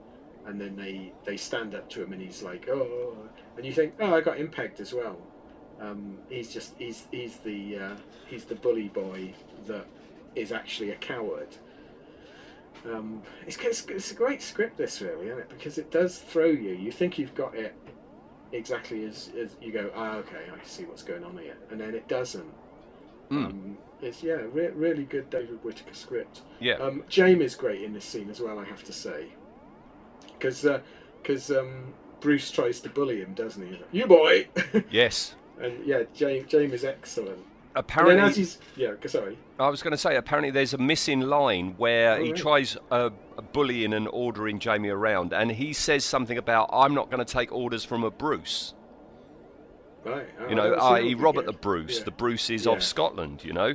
and 0.44 0.60
then 0.60 0.74
they 0.74 1.12
they 1.24 1.36
stand 1.36 1.74
up 1.74 1.88
to 1.90 2.02
him 2.02 2.12
and 2.12 2.20
he's 2.20 2.42
like, 2.42 2.68
oh, 2.68 3.16
and 3.56 3.64
you 3.64 3.72
think, 3.72 3.94
oh, 4.00 4.12
I 4.12 4.20
got 4.20 4.36
pegged 4.50 4.80
as 4.80 4.92
well. 4.92 5.16
Um, 5.80 6.18
he's 6.28 6.52
just 6.52 6.74
he's 6.78 7.06
he's 7.12 7.36
the 7.36 7.78
uh, 7.78 7.96
he's 8.26 8.44
the 8.44 8.56
bully 8.56 8.88
boy 8.88 9.32
that 9.68 9.86
is 10.34 10.50
actually 10.50 10.90
a 10.90 10.96
coward. 10.96 11.56
Um, 12.84 13.22
it's, 13.46 13.56
it's 13.58 13.86
it's 13.86 14.10
a 14.10 14.14
great 14.14 14.42
script, 14.42 14.76
this 14.76 15.00
really, 15.00 15.28
isn't 15.28 15.38
it? 15.38 15.48
Because 15.48 15.78
it 15.78 15.92
does 15.92 16.18
throw 16.18 16.46
you. 16.46 16.72
You 16.72 16.90
think 16.90 17.18
you've 17.18 17.36
got 17.36 17.54
it 17.54 17.76
exactly 18.50 19.04
as, 19.04 19.30
as 19.40 19.56
you 19.62 19.70
go. 19.72 19.92
Ah, 19.94 20.16
okay, 20.16 20.44
I 20.52 20.66
see 20.66 20.86
what's 20.86 21.04
going 21.04 21.22
on 21.22 21.38
here, 21.38 21.56
and 21.70 21.80
then 21.80 21.94
it 21.94 22.08
doesn't. 22.08 22.52
Mm. 23.30 23.44
Um, 23.44 23.78
it's 24.02 24.22
yeah, 24.22 24.38
re- 24.52 24.68
really 24.74 25.04
good 25.04 25.28
David 25.30 25.62
Whitaker 25.64 25.94
script. 25.94 26.42
Yeah. 26.60 26.74
Um, 26.74 27.04
Jamie's 27.08 27.54
great 27.54 27.82
in 27.82 27.92
this 27.92 28.04
scene 28.04 28.30
as 28.30 28.40
well, 28.40 28.58
I 28.58 28.64
have 28.64 28.84
to 28.84 28.92
say, 28.92 29.26
because 30.38 30.66
because 31.22 31.50
um, 31.50 31.92
Bruce 32.20 32.50
tries 32.50 32.80
to 32.80 32.88
bully 32.88 33.20
him, 33.20 33.34
doesn't 33.34 33.64
he? 33.64 33.72
Like, 33.72 33.88
you 33.92 34.06
boy, 34.06 34.48
Yes. 34.90 35.34
and 35.60 35.84
yeah, 35.84 36.02
James 36.14 36.48
James 36.48 36.72
is 36.72 36.84
excellent. 36.84 37.38
Apparently, 37.76 38.16
then 38.16 38.24
as 38.24 38.36
he's 38.36 38.58
yeah, 38.76 38.94
sorry. 39.06 39.38
I 39.60 39.68
was 39.68 39.80
going 39.80 39.92
to 39.92 39.96
say, 39.98 40.16
apparently 40.16 40.50
there's 40.50 40.74
a 40.74 40.78
missing 40.78 41.20
line 41.20 41.74
where 41.76 42.16
Oh, 42.16 42.24
he 42.24 42.32
tries 42.32 42.76
uh, 42.90 43.10
bullying 43.52 43.92
and 43.92 44.08
ordering 44.08 44.58
Jamie 44.58 44.88
around, 44.88 45.32
and 45.32 45.52
he 45.52 45.72
says 45.72 46.04
something 46.04 46.36
about, 46.36 46.68
I'm 46.72 46.94
not 46.94 47.10
going 47.10 47.24
to 47.24 47.32
take 47.32 47.52
orders 47.52 47.84
from 47.84 48.02
a 48.02 48.10
Bruce. 48.10 48.74
Right. 50.04 50.26
oh, 50.40 50.48
You 50.48 50.54
know, 50.54 50.74
i.e. 50.74 51.14
Robert 51.14 51.46
the 51.46 51.52
Bruce. 51.52 51.98
Yeah. 51.98 52.04
The 52.04 52.10
Bruces 52.12 52.66
Yeah. 52.66 52.72
of 52.72 52.82
Scotland, 52.82 53.44
you 53.44 53.52
know. 53.52 53.74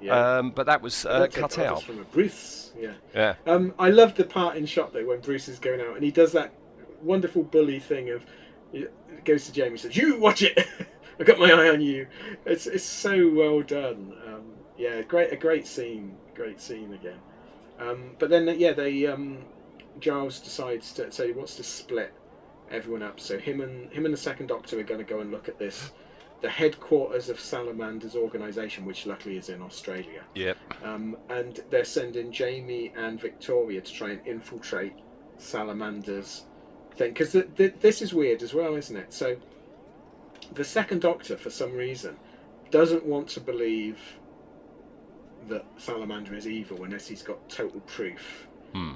Yeah. 0.00 0.36
Um, 0.38 0.50
but 0.50 0.66
that 0.66 0.82
was 0.82 1.06
uh, 1.06 1.26
cut 1.28 1.58
out. 1.58 1.82
from 1.82 2.00
a 2.00 2.04
Bruce. 2.04 2.72
Yeah. 2.78 2.92
Yeah. 3.14 3.34
Um, 3.46 3.74
I 3.78 3.90
love 3.90 4.14
the 4.14 4.24
part 4.24 4.56
in 4.56 4.66
shot 4.66 4.92
though 4.92 5.06
when 5.06 5.20
Bruce 5.20 5.48
is 5.48 5.58
going 5.58 5.80
out 5.80 5.94
and 5.94 6.04
he 6.04 6.10
does 6.10 6.32
that 6.32 6.52
wonderful 7.02 7.42
bully 7.42 7.78
thing 7.80 8.10
of 8.10 8.24
goes 9.24 9.46
to 9.46 9.52
Jamie 9.52 9.70
and 9.70 9.80
says, 9.80 9.96
"You 9.96 10.18
watch 10.18 10.42
it. 10.42 10.58
I 11.20 11.24
got 11.24 11.38
my 11.38 11.50
eye 11.50 11.68
on 11.70 11.80
you." 11.80 12.06
It's 12.44 12.66
it's 12.66 12.84
so 12.84 13.30
well 13.30 13.62
done. 13.62 14.14
Um, 14.26 14.42
yeah, 14.76 15.02
great 15.02 15.32
a 15.32 15.36
great 15.36 15.66
scene. 15.66 16.16
Great 16.34 16.60
scene 16.60 16.92
again. 16.92 17.18
Um, 17.78 18.16
but 18.18 18.30
then 18.30 18.52
yeah, 18.58 18.72
they 18.72 19.06
um, 19.06 19.38
Giles 20.00 20.40
decides 20.40 20.92
to 20.94 21.10
so 21.12 21.26
he 21.26 21.32
wants 21.32 21.56
to 21.56 21.62
split 21.64 22.12
everyone 22.70 23.02
up. 23.02 23.20
So 23.20 23.38
him 23.38 23.60
and 23.60 23.90
him 23.92 24.04
and 24.04 24.14
the 24.14 24.18
second 24.18 24.46
Doctor 24.46 24.78
are 24.78 24.82
going 24.82 24.98
to 24.98 25.04
go 25.04 25.20
and 25.20 25.30
look 25.30 25.48
at 25.48 25.58
this. 25.58 25.92
The 26.40 26.50
headquarters 26.50 27.30
of 27.30 27.40
Salamander's 27.40 28.16
organisation, 28.16 28.84
which 28.84 29.06
luckily 29.06 29.38
is 29.38 29.48
in 29.48 29.62
Australia. 29.62 30.22
Yep. 30.34 30.58
Um, 30.82 31.16
and 31.30 31.60
they're 31.70 31.84
sending 31.84 32.30
Jamie 32.32 32.92
and 32.96 33.18
Victoria 33.18 33.80
to 33.80 33.92
try 33.92 34.10
and 34.10 34.26
infiltrate 34.26 34.92
Salamander's 35.38 36.44
thing. 36.96 37.12
Because 37.12 37.32
th- 37.32 37.48
th- 37.56 37.74
this 37.80 38.02
is 38.02 38.12
weird 38.12 38.42
as 38.42 38.52
well, 38.52 38.74
isn't 38.74 38.96
it? 38.96 39.12
So, 39.12 39.36
the 40.52 40.64
second 40.64 41.00
Doctor, 41.00 41.38
for 41.38 41.48
some 41.50 41.72
reason, 41.72 42.16
doesn't 42.70 43.06
want 43.06 43.28
to 43.28 43.40
believe 43.40 43.98
that 45.48 45.64
Salamander 45.76 46.34
is 46.34 46.46
evil 46.46 46.84
unless 46.84 47.06
he's 47.06 47.22
got 47.22 47.48
total 47.48 47.80
proof. 47.80 48.48
Hmm. 48.72 48.94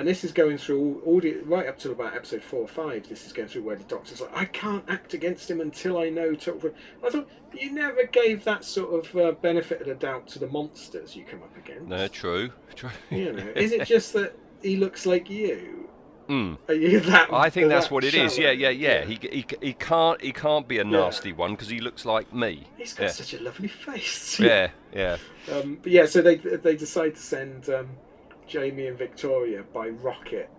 And 0.00 0.08
this 0.08 0.24
is 0.24 0.32
going 0.32 0.56
through 0.56 1.02
all, 1.04 1.12
all 1.12 1.20
the, 1.20 1.34
right 1.44 1.68
up 1.68 1.78
to 1.80 1.90
about 1.90 2.16
episode 2.16 2.42
four 2.42 2.60
or 2.60 2.68
five. 2.68 3.06
This 3.06 3.26
is 3.26 3.34
going 3.34 3.48
through 3.48 3.64
where 3.64 3.76
the 3.76 3.84
Doctor's 3.84 4.22
like, 4.22 4.34
I 4.34 4.46
can't 4.46 4.82
act 4.88 5.12
against 5.12 5.50
him 5.50 5.60
until 5.60 5.98
I 5.98 6.08
know 6.08 6.34
proof. 6.34 6.72
I 7.04 7.10
thought 7.10 7.28
you 7.52 7.70
never 7.70 8.04
gave 8.06 8.42
that 8.44 8.64
sort 8.64 8.94
of 8.94 9.14
uh, 9.14 9.32
benefit 9.32 9.82
of 9.82 9.88
the 9.88 9.94
doubt 9.94 10.26
to 10.28 10.38
the 10.38 10.46
monsters 10.46 11.14
you 11.14 11.24
come 11.24 11.42
up 11.42 11.54
against. 11.54 11.86
No, 11.86 12.08
true. 12.08 12.50
True. 12.74 12.88
You 13.10 13.34
know, 13.34 13.46
is 13.56 13.72
it 13.72 13.86
just 13.86 14.14
that 14.14 14.34
he 14.62 14.78
looks 14.78 15.04
like 15.04 15.28
you? 15.28 15.86
Mm. 16.30 16.56
Are 16.68 16.74
you 16.74 17.00
that? 17.00 17.30
I 17.30 17.50
think 17.50 17.68
that's 17.68 17.88
that 17.88 17.92
what 17.94 18.04
it 18.04 18.14
is. 18.14 18.36
shallow? 18.36 18.52
Yeah, 18.52 18.70
yeah, 18.70 19.00
yeah. 19.00 19.04
He, 19.04 19.18
he, 19.20 19.44
he 19.60 19.72
can't 19.74 20.18
he 20.22 20.32
can't 20.32 20.66
be 20.66 20.78
a 20.78 20.84
Yeah. 20.84 20.90
nasty 20.90 21.32
one 21.34 21.50
because 21.50 21.68
he 21.68 21.80
looks 21.80 22.06
like 22.06 22.32
me. 22.32 22.66
He's 22.78 22.94
got 22.94 23.04
yeah. 23.04 23.10
such 23.10 23.34
a 23.34 23.42
lovely 23.42 23.68
face. 23.68 24.40
yeah, 24.40 24.70
yeah. 24.94 25.18
Um, 25.52 25.78
but 25.82 25.90
yeah, 25.90 26.06
so 26.06 26.22
they 26.22 26.36
they 26.36 26.76
decide 26.76 27.16
to 27.16 27.20
send 27.20 27.68
um, 27.68 27.88
Jamie 28.50 28.88
and 28.88 28.98
Victoria 28.98 29.62
by 29.72 29.88
rocket 29.88 30.50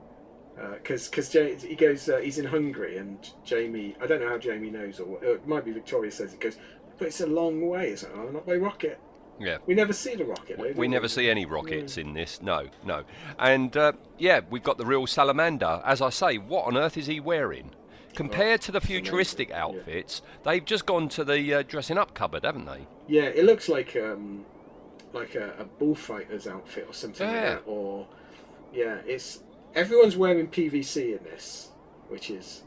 because 0.74 1.10
because 1.10 1.32
he 1.62 1.76
goes 1.76 2.08
uh, 2.10 2.18
he's 2.18 2.38
in 2.38 2.46
Hungary 2.46 2.98
and 2.98 3.30
Jamie 3.44 3.96
I 4.02 4.08
don't 4.08 4.22
know 4.22 4.30
how 4.30 4.38
Jamie 4.38 4.70
knows 4.72 5.00
or 5.00 5.06
what- 5.06 5.24
it 5.24 5.46
might 5.46 5.66
be 5.66 5.72
Victoria 5.72 6.10
says 6.10 6.34
it 6.34 6.40
goes 6.40 6.58
but 6.98 7.08
it's 7.08 7.22
a 7.22 7.28
long 7.28 7.68
way. 7.68 7.90
It's 7.90 8.04
like 8.04 8.14
oh 8.16 8.30
not 8.30 8.46
by 8.46 8.56
rocket. 8.56 9.00
Yeah. 9.40 9.58
We 9.66 9.74
never 9.74 9.92
see 9.92 10.16
the 10.16 10.26
rocket. 10.26 10.58
though, 10.58 10.72
do 10.72 10.80
We 10.80 10.88
never 10.88 11.08
see 11.08 11.28
any 11.30 11.46
rockets 11.46 11.98
in 11.98 12.14
this. 12.14 12.44
No, 12.44 12.68
no. 12.86 13.04
And 13.40 13.76
uh, 13.76 13.94
yeah, 14.20 14.42
we've 14.52 14.62
got 14.62 14.78
the 14.78 14.86
real 14.86 15.08
salamander. 15.08 15.82
As 15.84 16.00
I 16.00 16.12
say, 16.12 16.38
what 16.38 16.68
on 16.68 16.78
earth 16.78 16.96
is 16.96 17.08
he 17.08 17.20
wearing? 17.20 17.72
Compared 18.14 18.62
to 18.62 18.72
the 18.72 18.82
futuristic 18.82 19.50
outfits, 19.52 20.22
they've 20.44 20.64
just 20.64 20.86
gone 20.86 21.10
to 21.10 21.24
the 21.24 21.54
uh, 21.56 21.64
dressing 21.64 21.98
up 21.98 22.14
cupboard, 22.14 22.44
haven't 22.44 22.66
they? 22.66 22.86
Yeah, 23.08 23.24
it 23.24 23.46
looks 23.46 23.68
like 23.68 23.96
um, 23.96 24.46
like 25.14 25.36
a, 25.36 25.54
a 25.60 25.66
bullfighter's 25.66 26.48
outfit 26.48 26.86
or 26.88 26.94
something 26.94 27.28
Yeah. 27.28 27.34
like 27.34 27.66
that. 27.66 27.70
Or 27.72 28.08
yeah, 28.74 28.98
it's 29.06 29.44
everyone's 29.76 30.18
wearing 30.18 30.48
PVC 30.48 31.18
in 31.18 31.24
this, 31.24 31.70
which 32.10 32.30
is 32.30 32.64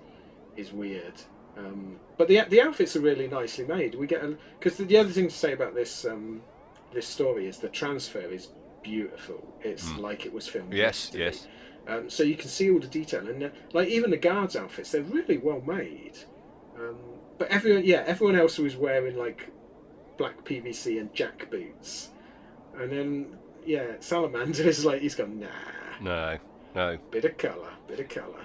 is 0.56 0.72
weird. 0.72 1.14
Um, 1.56 1.98
but 2.18 2.28
the 2.28 2.40
the 2.48 2.60
outfits 2.60 2.96
are 2.96 3.00
really 3.00 3.28
nicely 3.28 3.64
made. 3.66 3.94
We 3.94 4.06
get 4.06 4.22
because 4.58 4.76
the, 4.76 4.84
the 4.84 4.96
other 4.98 5.10
thing 5.10 5.28
to 5.28 5.34
say 5.34 5.52
about 5.52 5.74
this 5.74 6.04
um, 6.04 6.42
this 6.92 7.06
story 7.06 7.46
is 7.46 7.58
the 7.58 7.68
transfer 7.68 8.20
is 8.20 8.48
beautiful. 8.82 9.42
It's 9.62 9.88
Mm. 9.90 10.00
like 10.00 10.26
it 10.26 10.32
was 10.32 10.46
filmed. 10.46 10.72
Yes, 10.72 11.10
yes. 11.14 11.46
Um, 11.86 12.08
so 12.08 12.22
you 12.22 12.34
can 12.36 12.48
see 12.48 12.70
all 12.70 12.78
the 12.78 12.86
detail, 12.86 13.26
and 13.28 13.42
uh, 13.44 13.48
like 13.72 13.88
even 13.88 14.10
the 14.10 14.16
guards' 14.16 14.56
outfits, 14.56 14.92
they're 14.92 15.02
really 15.02 15.38
well 15.38 15.60
made. 15.66 16.18
Um, 16.78 16.96
but 17.38 17.48
everyone, 17.48 17.84
yeah, 17.84 18.04
everyone 18.06 18.36
else 18.36 18.58
was 18.58 18.76
wearing 18.76 19.16
like 19.16 19.50
black 20.16 20.44
PVC 20.44 20.98
and 21.00 21.12
jack 21.14 21.50
boots, 21.50 22.10
and 22.78 22.90
then 22.90 23.36
yeah, 23.66 23.84
Salamander 24.00 24.62
is 24.64 24.84
like 24.84 25.00
he's 25.02 25.14
gone 25.14 25.40
nah, 25.40 25.48
No, 26.00 26.38
no. 26.74 26.98
bit 27.10 27.24
of 27.24 27.36
colour, 27.38 27.70
bit 27.88 28.00
of 28.00 28.08
colour. 28.08 28.40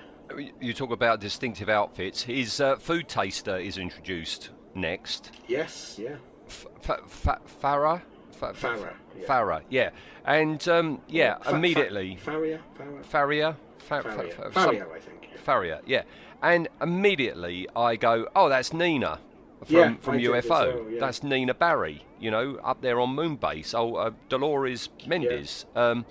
You 0.62 0.74
talk 0.74 0.92
about 0.92 1.20
distinctive 1.20 1.70
outfits. 1.70 2.22
His 2.24 2.62
uh, 2.62 2.76
food 2.78 3.08
taster 3.10 3.58
is 3.58 3.78
introduced 3.78 4.52
next. 4.76 5.32
Yes, 5.48 5.98
yeah, 6.00 6.16
F- 6.48 6.68
fa- 6.82 7.02
fa- 7.08 7.42
Farah? 7.62 8.02
Fa- 8.32 8.54
fa- 8.54 8.68
Farah, 8.68 8.94
yeah. 9.20 9.26
Farah, 9.28 9.62
yeah. 9.70 9.90
And 10.26 10.66
um, 10.70 11.02
yeah, 11.08 11.38
Fa- 11.40 11.56
immediately. 11.56 12.16
Fa- 12.18 12.32
fa- 12.32 13.04
Faria, 13.04 13.58
fa- 13.80 14.04
some- 14.04 14.52
Faria, 14.52 14.86
I 14.94 15.00
think. 15.00 15.30
yeah. 15.32 15.38
Faria, 15.44 15.82
yeah. 15.86 16.04
And 16.42 16.70
immediately 16.82 17.68
I 17.76 17.96
go, 17.98 18.28
oh, 18.36 18.48
that's 18.48 18.72
Nina. 18.72 19.20
From 19.66 19.76
Yeah, 19.76 19.94
from 20.02 20.16
I 20.16 20.22
UFO. 20.22 20.92
yeah. 20.94 21.00
That's 21.00 21.22
Nina 21.24 21.54
Barry, 21.54 22.04
you 22.20 22.32
know, 22.32 22.56
up 22.64 22.82
there 22.82 23.00
on 23.00 23.16
Moonbase. 23.16 23.74
Oh, 23.76 23.96
uh, 23.96 24.12
Dolores 24.30 24.90
Mantez. 25.06 25.66
Um, 25.76 26.06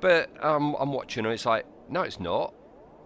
but 0.00 0.30
um, 0.44 0.76
I'm 0.78 0.92
watching 0.92 1.24
her. 1.24 1.30
It's 1.32 1.46
like, 1.46 1.64
no, 1.88 2.02
it's 2.02 2.18
not. 2.20 2.54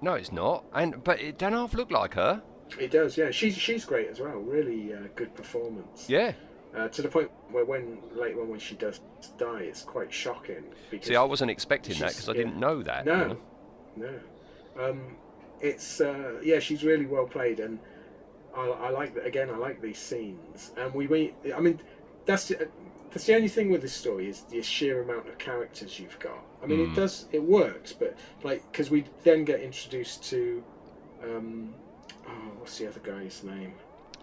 No, 0.01 0.15
it's 0.15 0.33
not. 0.33 0.65
And 0.75 1.03
but 1.05 1.21
it 1.21 1.39
don't 1.39 1.53
half 1.53 1.75
look 1.75 1.91
like 1.91 2.15
her. 2.15 2.43
It 2.79 2.91
does, 2.91 3.17
yeah. 3.19 3.31
She's 3.31 3.55
she's 3.57 3.85
great 3.85 4.09
as 4.09 4.19
well. 4.19 4.39
Really 4.39 4.95
uh, 4.95 4.99
good 5.15 5.35
performance. 5.35 6.09
Yeah. 6.09 6.33
Uh, 6.77 6.89
to 6.89 7.03
the 7.03 7.09
point 7.09 7.31
where 7.51 7.67
when 7.67 7.99
later 8.15 8.41
on 8.41 8.49
when 8.49 8.59
she 8.59 8.75
does 8.77 9.01
die, 9.37 9.61
it's 9.61 9.83
quite 9.83 10.11
shocking. 10.13 10.65
Because 10.91 11.09
See, 11.09 11.17
I 11.17 11.23
wasn't 11.23 11.51
expecting 11.51 11.99
that 11.99 12.09
because 12.13 12.31
I 12.31 12.33
didn't 12.33 12.59
know 12.59 12.83
that. 12.83 13.05
you 13.05 13.13
No, 13.13 13.27
know. 13.29 13.37
no. 14.77 14.85
Um, 14.91 15.17
it's 15.61 16.01
uh, 16.01 16.41
yeah, 16.43 16.59
she's 16.61 16.83
really 16.83 17.05
well 17.05 17.27
played, 17.27 17.61
and 17.61 17.79
I, 18.57 18.67
I 18.69 18.91
like 18.91 19.15
that. 19.15 19.27
Again, 19.27 19.51
I 19.51 19.57
like 19.57 19.81
these 19.81 19.99
scenes, 19.99 20.73
and 20.77 20.93
we 20.95 21.09
meet. 21.09 21.35
I 21.55 21.61
mean, 21.61 21.81
that's 22.27 22.49
the, 22.49 22.69
that's 23.11 23.27
the 23.27 23.35
only 23.35 23.49
thing 23.49 23.71
with 23.71 23.83
this 23.83 23.93
story 23.93 24.29
is 24.29 24.43
the 24.43 24.63
sheer 24.63 25.03
amount 25.03 25.29
of 25.29 25.39
characters 25.39 25.99
you've 25.99 26.19
got. 26.19 26.39
I 26.63 26.67
mean, 26.67 26.79
Mm. 26.81 26.93
it 26.93 26.95
does 26.97 27.27
it 27.33 27.43
works, 27.43 27.93
but 27.93 28.17
like 28.43 28.63
because 28.71 28.91
we 28.91 29.05
then 29.25 29.45
get 29.45 29.61
introduced 29.61 30.23
to. 30.31 30.63
Um, 31.25 31.75
oh, 32.27 32.31
what's 32.59 32.79
the 32.79 32.89
other 32.89 33.01
guy's 33.01 33.43
name? 33.45 33.75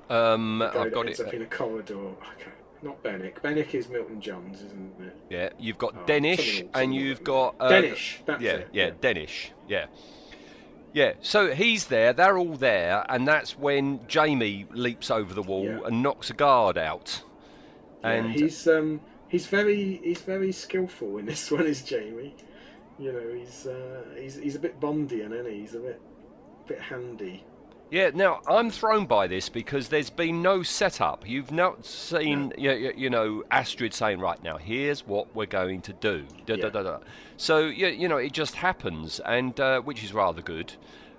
Um, 0.09 0.59
guy 0.73 0.81
I've 0.83 0.93
got 0.93 1.05
ends 1.07 1.19
it. 1.19 1.27
up 1.27 1.33
in 1.33 1.41
a 1.43 1.45
corridor. 1.45 1.95
Okay. 1.97 2.51
Not 2.81 3.03
Benik. 3.03 3.41
Benik 3.41 3.73
is 3.75 3.89
Milton 3.89 4.21
Johns, 4.21 4.61
isn't 4.61 4.93
it? 5.01 5.15
Yeah, 5.29 5.49
you've 5.59 5.77
got 5.77 5.93
Oh, 5.97 6.05
Denish 6.05 6.65
and 6.73 6.95
you've 6.95 7.23
got 7.25 7.55
uh, 7.59 7.69
Denish, 7.69 8.19
that's 8.25 8.41
yeah, 8.41 8.51
it, 8.53 8.69
yeah, 8.71 8.85
yeah. 8.85 8.91
Denish. 9.01 9.49
Yeah, 9.67 9.85
yeah. 10.93 11.13
So 11.21 11.53
he's 11.53 11.87
there. 11.87 12.13
They're 12.13 12.37
all 12.37 12.55
there, 12.55 13.05
and 13.09 13.27
that's 13.27 13.57
when 13.57 13.99
Jamie 14.07 14.65
leaps 14.71 15.09
over 15.11 15.33
the 15.33 15.41
wall 15.43 15.65
Yeah. 15.65 15.79
and 15.85 16.01
knocks 16.03 16.29
a 16.29 16.33
guard 16.33 16.77
out. 16.77 17.21
Yeah, 18.03 18.11
And 18.11 18.31
he's 18.31 18.67
um 18.67 19.01
he's 19.27 19.47
very 19.47 19.99
he's 20.03 20.21
very 20.21 20.51
skillful 20.51 21.17
in 21.17 21.25
this 21.25 21.51
one. 21.51 21.65
Is 21.65 21.81
Jamie? 21.83 22.35
You 22.97 23.13
know, 23.13 23.33
he's 23.33 23.65
uh, 23.67 24.03
he's 24.19 24.35
he's 24.35 24.55
a 24.55 24.59
bit 24.59 24.79
Bondian, 24.79 25.31
isn't 25.33 25.49
he? 25.51 25.59
He's 25.61 25.75
a 25.75 25.79
bit 25.79 26.01
bit 26.67 26.79
handy. 26.79 27.43
Yeah. 27.91 28.11
Now 28.13 28.41
I'm 28.47 28.69
thrown 28.71 29.05
by 29.05 29.27
this 29.27 29.49
because 29.49 29.89
there's 29.89 30.09
been 30.09 30.41
no 30.41 30.63
setup. 30.63 31.27
You've 31.27 31.51
not 31.51 31.85
seen, 31.85 32.53
you, 32.57 32.71
you, 32.71 32.93
you 32.95 33.09
know, 33.09 33.43
Astrid 33.51 33.93
saying, 33.93 34.19
"Right 34.19 34.41
now, 34.43 34.57
here's 34.57 35.05
what 35.05 35.33
we're 35.35 35.45
going 35.45 35.81
to 35.83 35.93
do." 35.93 36.25
Da, 36.45 36.55
Yeah. 36.55 36.69
da, 36.69 36.83
da. 36.83 36.97
So 37.37 37.59
you, 37.67 37.87
you 37.87 38.07
know, 38.07 38.17
it 38.17 38.31
just 38.31 38.55
happens, 38.55 39.19
and 39.21 39.59
uh, 39.59 39.81
which 39.81 40.03
is 40.03 40.13
rather 40.13 40.41
good. 40.41 40.73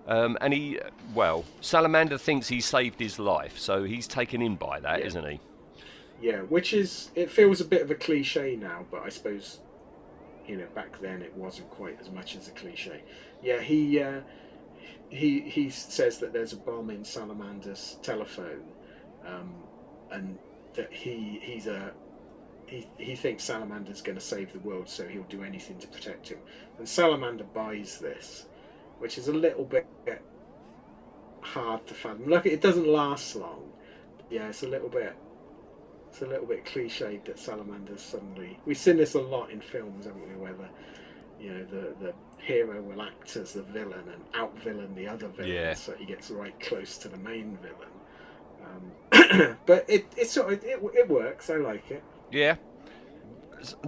Um, 0.09 0.37
and 0.41 0.53
he, 0.53 0.81
well, 1.15 1.45
Salamander 1.61 2.19
thinks 2.19 2.49
he 2.49 2.61
saved 2.61 2.99
his 2.99 3.19
life, 3.19 3.59
so 3.59 3.85
he's 3.85 4.09
taken 4.09 4.43
in 4.43 4.57
by 4.57 4.81
that, 4.81 5.05
Yeah. 5.05 5.21
not 5.21 5.31
he? 5.31 5.41
Yeah, 6.21 6.41
which 6.41 6.73
is 6.73 7.11
it 7.15 7.31
feels 7.31 7.61
a 7.61 7.65
bit 7.65 7.81
of 7.83 7.91
a 7.91 7.95
cliche 7.95 8.57
now, 8.57 8.85
but 8.91 9.03
I 9.03 9.09
suppose 9.09 9.61
you 10.47 10.57
know 10.57 10.67
back 10.75 11.01
then 11.01 11.23
it 11.23 11.35
wasn't 11.37 11.71
quite 11.71 11.99
as 12.01 12.11
much 12.11 12.37
as 12.37 12.49
a 12.49 12.51
cliche. 12.53 13.03
Yeah, 13.43 13.61
he 13.61 14.03
uh, 14.03 14.21
he 15.11 15.41
he 15.41 15.71
says 15.71 16.19
that 16.19 16.33
there's 16.33 16.53
a 16.53 16.57
bomb 16.57 16.91
in 16.91 17.05
Salamander's 17.05 17.99
telephone, 18.03 18.63
um, 19.27 19.55
and 20.11 20.39
that 20.75 20.93
he 20.93 21.41
he's 21.43 21.67
a 21.67 21.93
he, 22.67 22.87
he 22.99 23.17
thinks 23.17 23.43
Salamander's 23.45 24.01
going 24.01 24.17
to 24.17 24.25
save 24.25 24.53
the 24.53 24.61
world, 24.61 24.89
so 24.89 25.07
he'll 25.07 25.25
do 25.25 25.43
anything 25.43 25.79
to 25.79 25.89
protect 25.89 26.29
him. 26.29 26.39
And 26.79 26.89
Salamander 26.89 27.45
buys 27.45 27.99
this, 27.99 28.47
which 28.99 29.19
is 29.19 29.27
a 29.29 29.33
little 29.33 29.65
bit 29.65 29.87
hard 31.41 31.87
to 31.89 31.95
fathom. 31.95 32.27
Look, 32.27 32.47
it 32.47 32.61
doesn't 32.61 32.87
last 32.87 33.35
long. 33.35 33.73
Yeah, 34.31 34.49
it's 34.49 34.63
a 34.63 34.69
little 34.69 34.89
bit 34.89 35.17
it's 36.11 36.23
a 36.23 36.27
little 36.27 36.47
bit 36.47 36.65
cliched 36.65 37.25
that 37.25 37.39
salamanders 37.39 38.03
suddenly. 38.03 38.59
We've 38.67 38.77
seen 38.79 38.97
this 38.97 39.15
a 39.15 39.21
lot 39.21 39.51
in 39.51 39.61
films, 39.61 40.07
haven't 40.07 40.29
we? 40.29 40.35
Where 40.37 40.55
the 40.55 40.69
you 41.41 41.53
know 41.53 41.65
the 41.65 41.95
the 42.05 42.15
hero 42.41 42.81
will 42.83 43.03
act 43.03 43.37
as 43.37 43.53
the 43.53 43.63
villain 43.63 44.05
and 44.13 44.23
out 44.35 44.57
villain 44.61 44.95
the 44.95 45.07
other 45.07 45.29
villain, 45.29 45.53
Yeah. 45.53 45.75
so 45.75 45.93
he 45.93 46.05
gets 46.05 46.31
right 46.31 46.59
close 46.61 46.97
to 46.99 47.09
the 47.09 47.17
main 47.19 47.59
villain. 47.63 47.89
Um, 48.65 49.57
but 49.67 49.85
it 49.89 50.07
it 50.17 50.29
sort 50.29 50.53
of 50.53 50.65
it, 50.65 50.79
it 50.95 51.09
works. 51.09 51.51
I 51.51 51.57
like 51.57 51.91
it. 51.91 52.03
Yeah. 52.31 52.57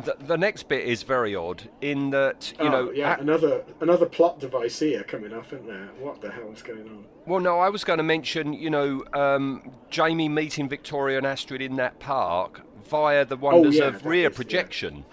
The, 0.05 0.17
the 0.27 0.37
next 0.37 0.69
bit 0.69 0.85
is 0.87 1.03
very 1.03 1.35
odd 1.35 1.63
in 1.81 2.11
that 2.11 2.53
you 2.61 2.67
Oh, 2.67 2.71
know. 2.71 2.91
yeah, 2.91 3.17
a- 3.17 3.21
another 3.21 3.65
another 3.81 4.05
plot 4.05 4.39
device 4.39 4.79
here 4.81 5.03
coming 5.03 5.33
up, 5.33 5.47
isn't 5.47 5.67
there? 5.67 5.89
What 5.99 6.21
the 6.21 6.31
hell 6.31 6.51
is 6.53 6.61
going 6.61 6.83
on? 6.89 7.05
well, 7.25 7.41
no, 7.41 7.59
I 7.59 7.71
was 7.71 7.83
going 7.83 7.97
to 7.97 8.03
mention 8.03 8.53
you 8.53 8.69
know 8.69 9.03
um, 9.15 9.71
Jamie 9.89 10.29
meeting 10.29 10.69
Victoria 10.69 11.17
and 11.17 11.27
Astrid 11.27 11.63
in 11.63 11.77
that 11.77 11.99
park 12.01 12.61
via 12.85 13.25
the 13.25 13.37
wonders 13.37 13.81
Oh, 13.81 13.85
yeah, 13.85 13.89
of 13.97 14.05
rear 14.05 14.29
is, 14.29 14.33
yeah. 14.35 14.37
projection. 14.37 15.05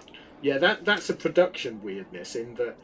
Yeah, 0.41 0.57
that 0.57 0.83
that's 0.83 1.09
a 1.09 1.13
production 1.13 1.81
weirdness 1.81 2.35
in 2.35 2.55
that. 2.55 2.75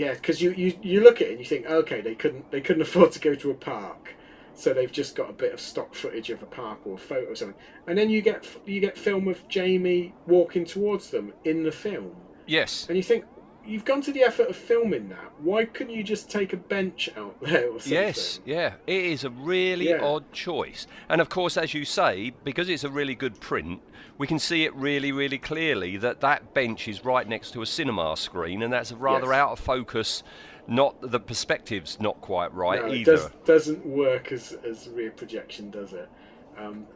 Yeah, 0.00 0.14
because 0.14 0.40
you, 0.40 0.52
you 0.52 0.72
you 0.80 1.02
look 1.02 1.20
at 1.20 1.26
it 1.28 1.32
and 1.32 1.38
you 1.40 1.44
think, 1.44 1.66
okay, 1.66 2.00
they 2.00 2.14
couldn't 2.14 2.50
they 2.50 2.62
couldn't 2.62 2.80
afford 2.88 3.12
to 3.12 3.20
go 3.20 3.34
to 3.34 3.50
a 3.50 3.54
park, 3.54 4.14
so 4.54 4.72
they've 4.72 4.90
just 4.90 5.14
got 5.14 5.28
a 5.28 5.34
bit 5.34 5.52
of 5.52 5.60
stock 5.60 5.94
footage 5.94 6.30
of 6.30 6.42
a 6.42 6.46
park 6.46 6.78
or 6.86 6.94
a 6.94 6.98
photo 6.98 7.30
or 7.32 7.34
something, 7.36 7.60
and 7.86 7.98
then 7.98 8.08
you 8.08 8.22
get 8.22 8.46
you 8.64 8.80
get 8.80 8.96
film 8.96 9.28
of 9.28 9.46
Jamie 9.48 10.14
walking 10.26 10.64
towards 10.64 11.10
them 11.10 11.34
in 11.44 11.64
the 11.64 11.70
film, 11.72 12.16
Yes. 12.46 12.86
and 12.88 12.96
you 12.96 13.02
think 13.02 13.26
you've 13.70 13.84
gone 13.84 14.00
to 14.02 14.12
the 14.12 14.22
effort 14.22 14.48
of 14.48 14.56
filming 14.56 15.08
that. 15.10 15.30
Why 15.40 15.64
couldn't 15.64 15.94
you 15.94 16.02
just 16.02 16.28
take 16.30 16.52
a 16.52 16.56
bench 16.56 17.08
out 17.16 17.40
there 17.42 17.68
or 17.70 17.80
something? 17.80 17.92
Yes, 17.92 18.40
yeah, 18.44 18.74
it 18.86 19.04
is 19.04 19.24
a 19.24 19.30
really 19.30 19.90
Yeah. 19.90 20.00
odd 20.02 20.30
choice. 20.32 20.86
And 21.08 21.20
of 21.20 21.28
course, 21.28 21.56
as 21.56 21.72
you 21.72 21.84
say, 21.84 22.32
because 22.44 22.68
it's 22.68 22.84
a 22.84 22.90
really 22.90 23.14
good 23.14 23.40
print, 23.40 23.80
we 24.18 24.26
can 24.26 24.38
see 24.38 24.64
it 24.64 24.74
really, 24.74 25.12
really 25.12 25.38
clearly 25.38 25.96
that 25.98 26.20
that 26.20 26.52
bench 26.52 26.88
is 26.88 27.04
right 27.04 27.26
next 27.26 27.52
to 27.52 27.62
a 27.62 27.66
cinema 27.66 28.16
screen, 28.16 28.62
and 28.62 28.72
that's 28.72 28.92
rather 28.92 29.26
Yes. 29.28 29.34
out 29.36 29.52
of 29.52 29.60
focus. 29.60 30.22
Not 30.66 31.00
the 31.00 31.18
perspective's 31.18 31.98
not 32.00 32.20
quite 32.20 32.52
right 32.54 32.80
no, 32.82 32.92
it 32.92 32.98
either. 32.98 33.12
does, 33.16 33.30
doesn't 33.44 33.84
work 33.84 34.30
as 34.30 34.52
as 34.64 34.88
rear 34.90 35.10
projection, 35.10 35.70
does 35.70 35.92
it? 35.92 36.08
Um, 36.56 36.86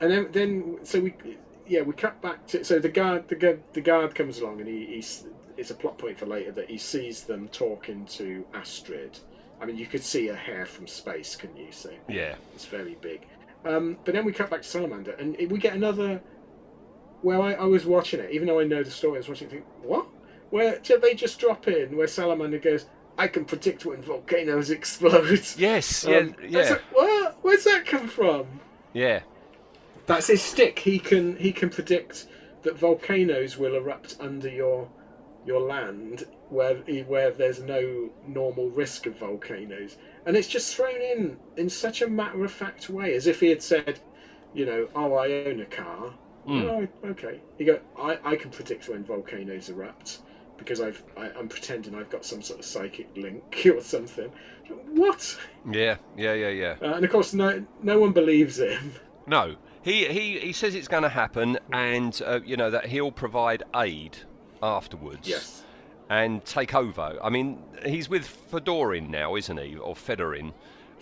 and 0.00 0.10
then 0.10 0.28
then 0.32 0.78
so 0.82 1.00
we 1.00 1.14
yeah 1.66 1.80
we 1.82 1.92
cut 1.94 2.20
back 2.20 2.46
to 2.48 2.64
so 2.64 2.78
the 2.78 2.88
guard 2.88 3.26
the 3.28 3.36
guard, 3.36 3.62
the 3.72 3.80
guard 3.80 4.14
comes 4.14 4.40
along 4.40 4.60
and 4.60 4.68
he 4.68 4.84
he's 4.86 5.24
it's 5.58 5.70
a 5.70 5.74
plot 5.74 5.98
point 5.98 6.18
for 6.18 6.26
later 6.26 6.52
that 6.52 6.70
he 6.70 6.78
sees 6.78 7.24
them 7.24 7.48
talking 7.48 8.06
to 8.06 8.44
Astrid. 8.54 9.18
I 9.60 9.66
mean, 9.66 9.76
you 9.76 9.86
could 9.86 10.02
see 10.02 10.28
her 10.28 10.36
hair 10.36 10.64
from 10.66 10.86
space, 10.86 11.34
couldn't 11.36 11.56
you? 11.56 11.72
So 11.72 11.90
Yeah. 12.08 12.36
it's 12.54 12.64
very 12.64 12.96
big. 13.00 13.22
Um, 13.64 13.98
but 14.04 14.14
then 14.14 14.24
we 14.24 14.32
cut 14.32 14.50
back 14.50 14.62
to 14.62 14.68
Salamander, 14.68 15.12
and 15.18 15.36
we 15.50 15.58
get 15.58 15.74
another. 15.74 16.20
Where 17.22 17.40
I, 17.42 17.54
I 17.54 17.64
was 17.64 17.84
watching 17.84 18.20
it, 18.20 18.30
even 18.30 18.46
though 18.46 18.60
I 18.60 18.64
know 18.64 18.84
the 18.84 18.90
story, 18.92 19.16
I 19.16 19.18
was 19.18 19.28
watching. 19.28 19.48
it, 19.48 19.50
Think 19.50 19.64
what? 19.82 20.06
Where 20.50 20.78
did 20.78 21.02
they 21.02 21.14
just 21.14 21.40
drop 21.40 21.66
in? 21.66 21.96
Where 21.96 22.06
Salamander 22.06 22.58
goes, 22.60 22.86
"I 23.18 23.26
can 23.26 23.44
predict 23.44 23.84
when 23.84 24.00
volcanoes 24.00 24.70
explode." 24.78 25.42
Yes, 25.56 26.04
Um, 26.06 26.12
yeah, 26.40 26.48
yeah, 26.48 26.70
like, 26.70 26.80
what? 26.92 27.36
Where's 27.42 27.64
that 27.64 27.84
come 27.84 28.06
from? 28.06 28.46
yeah. 28.92 29.20
That's 30.06 30.28
his 30.28 30.40
stick. 30.40 30.78
He 30.78 30.98
can 31.00 31.36
he 31.36 31.50
can 31.52 31.68
predict 31.68 32.26
that 32.62 32.78
volcanoes 32.78 33.58
will 33.58 33.74
erupt 33.74 34.16
under 34.20 34.48
your 34.48 34.88
your 35.46 35.60
land 35.60 36.24
where 36.50 36.76
where 37.06 37.30
there's 37.30 37.60
no 37.60 38.10
normal 38.26 38.70
risk 38.70 39.06
of 39.06 39.16
volcanoes, 39.18 39.96
and 40.26 40.36
it's 40.36 40.48
just 40.48 40.74
thrown 40.74 41.00
in 41.00 41.36
in 41.56 41.68
such 41.68 42.02
a 42.02 42.08
matter 42.08 42.44
of 42.44 42.52
fact 42.52 42.88
way, 42.90 43.14
as 43.14 43.26
if 43.26 43.40
he 43.40 43.48
had 43.48 43.62
said, 43.62 44.00
you 44.54 44.66
know, 44.66 44.88
oh, 44.94 45.14
I 45.14 45.44
own 45.44 45.60
a 45.60 45.66
car. 45.66 46.12
Mm. 46.46 46.64
Oh, 46.64 47.08
okay. 47.08 47.40
You 47.58 47.66
go. 47.66 47.80
I, 47.98 48.18
I 48.24 48.36
can 48.36 48.50
predict 48.50 48.88
when 48.88 49.04
volcanoes 49.04 49.68
erupt 49.68 50.20
because 50.56 50.80
I've 50.80 51.02
I, 51.16 51.30
I'm 51.30 51.48
pretending 51.48 51.94
I've 51.94 52.10
got 52.10 52.24
some 52.24 52.42
sort 52.42 52.58
of 52.58 52.64
psychic 52.64 53.08
link 53.16 53.66
or 53.74 53.80
something. 53.80 54.30
What? 54.92 55.38
Yeah, 55.70 55.96
yeah, 56.16 56.34
yeah, 56.34 56.48
yeah. 56.48 56.76
Uh, 56.82 56.94
and 56.94 57.04
of 57.04 57.10
course, 57.10 57.32
no 57.32 57.64
no 57.82 57.98
one 57.98 58.12
believes 58.12 58.58
him. 58.58 58.92
No, 59.26 59.56
he 59.82 60.06
he, 60.06 60.38
he 60.38 60.52
says 60.52 60.74
it's 60.74 60.88
going 60.88 61.02
to 61.02 61.08
happen, 61.08 61.58
and 61.72 62.20
uh, 62.24 62.40
you 62.44 62.56
know 62.56 62.70
that 62.70 62.86
he'll 62.86 63.12
provide 63.12 63.62
aid 63.74 64.18
afterwards. 64.62 65.28
Yes. 65.28 65.62
And 66.10 66.44
take 66.44 66.74
over. 66.74 67.18
I 67.22 67.28
mean, 67.28 67.62
he's 67.84 68.08
with 68.08 68.26
Fedorin 68.50 69.10
now, 69.10 69.36
isn't 69.36 69.58
he, 69.58 69.76
or 69.76 69.94
Fedorin? 69.94 70.52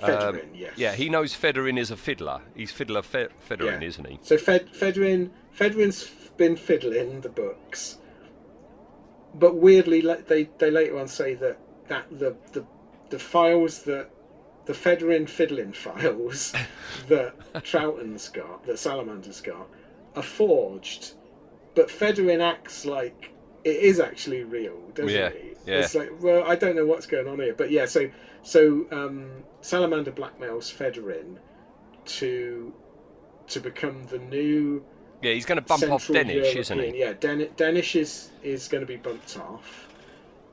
Fedorin, 0.01 0.43
um, 0.43 0.51
yes. 0.55 0.73
Yeah, 0.77 0.93
he 0.95 1.09
knows 1.09 1.33
Fedorin 1.35 1.79
is 1.79 1.91
a 1.91 1.97
fiddler. 1.97 2.41
He's 2.55 2.71
fiddler 2.73 3.03
Fe- 3.03 3.29
Fedorin, 3.49 3.81
Yeah. 3.81 3.87
isn't 3.89 4.07
he? 4.07 4.19
So 4.23 4.37
Fed, 4.37 4.69
Federin, 4.73 5.31
Federin's 5.57 6.05
been 6.37 6.57
fiddling 6.57 7.21
the 7.23 7.29
books, 7.31 7.99
but 9.35 9.57
weirdly, 9.57 10.01
they 10.27 10.45
they 10.59 10.71
later 10.71 10.99
on 10.99 11.09
say 11.09 11.35
that 11.35 11.59
that 11.89 12.07
the 12.11 12.37
the, 12.53 12.65
the 13.11 13.19
files 13.19 13.83
that 13.85 14.11
the 14.67 14.73
Federin 14.75 15.29
fiddling 15.29 15.73
files 15.85 16.53
that 17.09 17.35
Troughton's 17.65 18.29
got, 18.29 18.67
that 18.67 18.79
Salamander's 18.79 19.41
got, 19.41 19.69
are 20.17 20.23
forged, 20.23 21.15
but 21.75 21.89
Federin 21.89 22.41
acts 22.43 22.85
like 22.85 23.31
it 23.67 23.77
is 23.83 24.01
actually 24.01 24.45
real, 24.45 24.79
doesn't 24.95 25.09
Yeah, 25.09 25.31
he? 25.31 25.55
yeah. 25.67 25.79
It's 25.81 25.95
like, 25.95 26.11
well, 26.21 26.45
I 26.45 26.57
don't 26.57 26.77
know 26.77 26.87
what's 26.87 27.07
going 27.07 27.29
on 27.29 27.41
here, 27.41 27.55
but 27.55 27.71
yeah. 27.71 27.87
So 27.87 28.11
so 28.43 28.87
um, 28.93 29.45
Salamander 29.61 30.13
blackmails 30.13 30.73
Federin 30.73 31.39
to 32.07 32.75
to 33.49 33.61
become 33.61 34.05
the 34.05 34.19
new 34.19 34.85
Yeah, 35.23 35.33
he's 35.33 35.47
going 35.47 35.57
to 35.57 35.63
bump 35.63 35.91
off 35.91 36.11
Danish, 36.11 36.55
isn't 36.57 36.79
he? 36.79 37.01
Yeah, 37.01 37.15
Dan- 37.15 37.49
Danish 37.57 37.97
is, 37.97 38.31
is 38.43 38.69
going 38.69 38.83
to 38.83 38.87
be 38.87 38.97
bumped 38.97 39.37
off. 39.39 39.89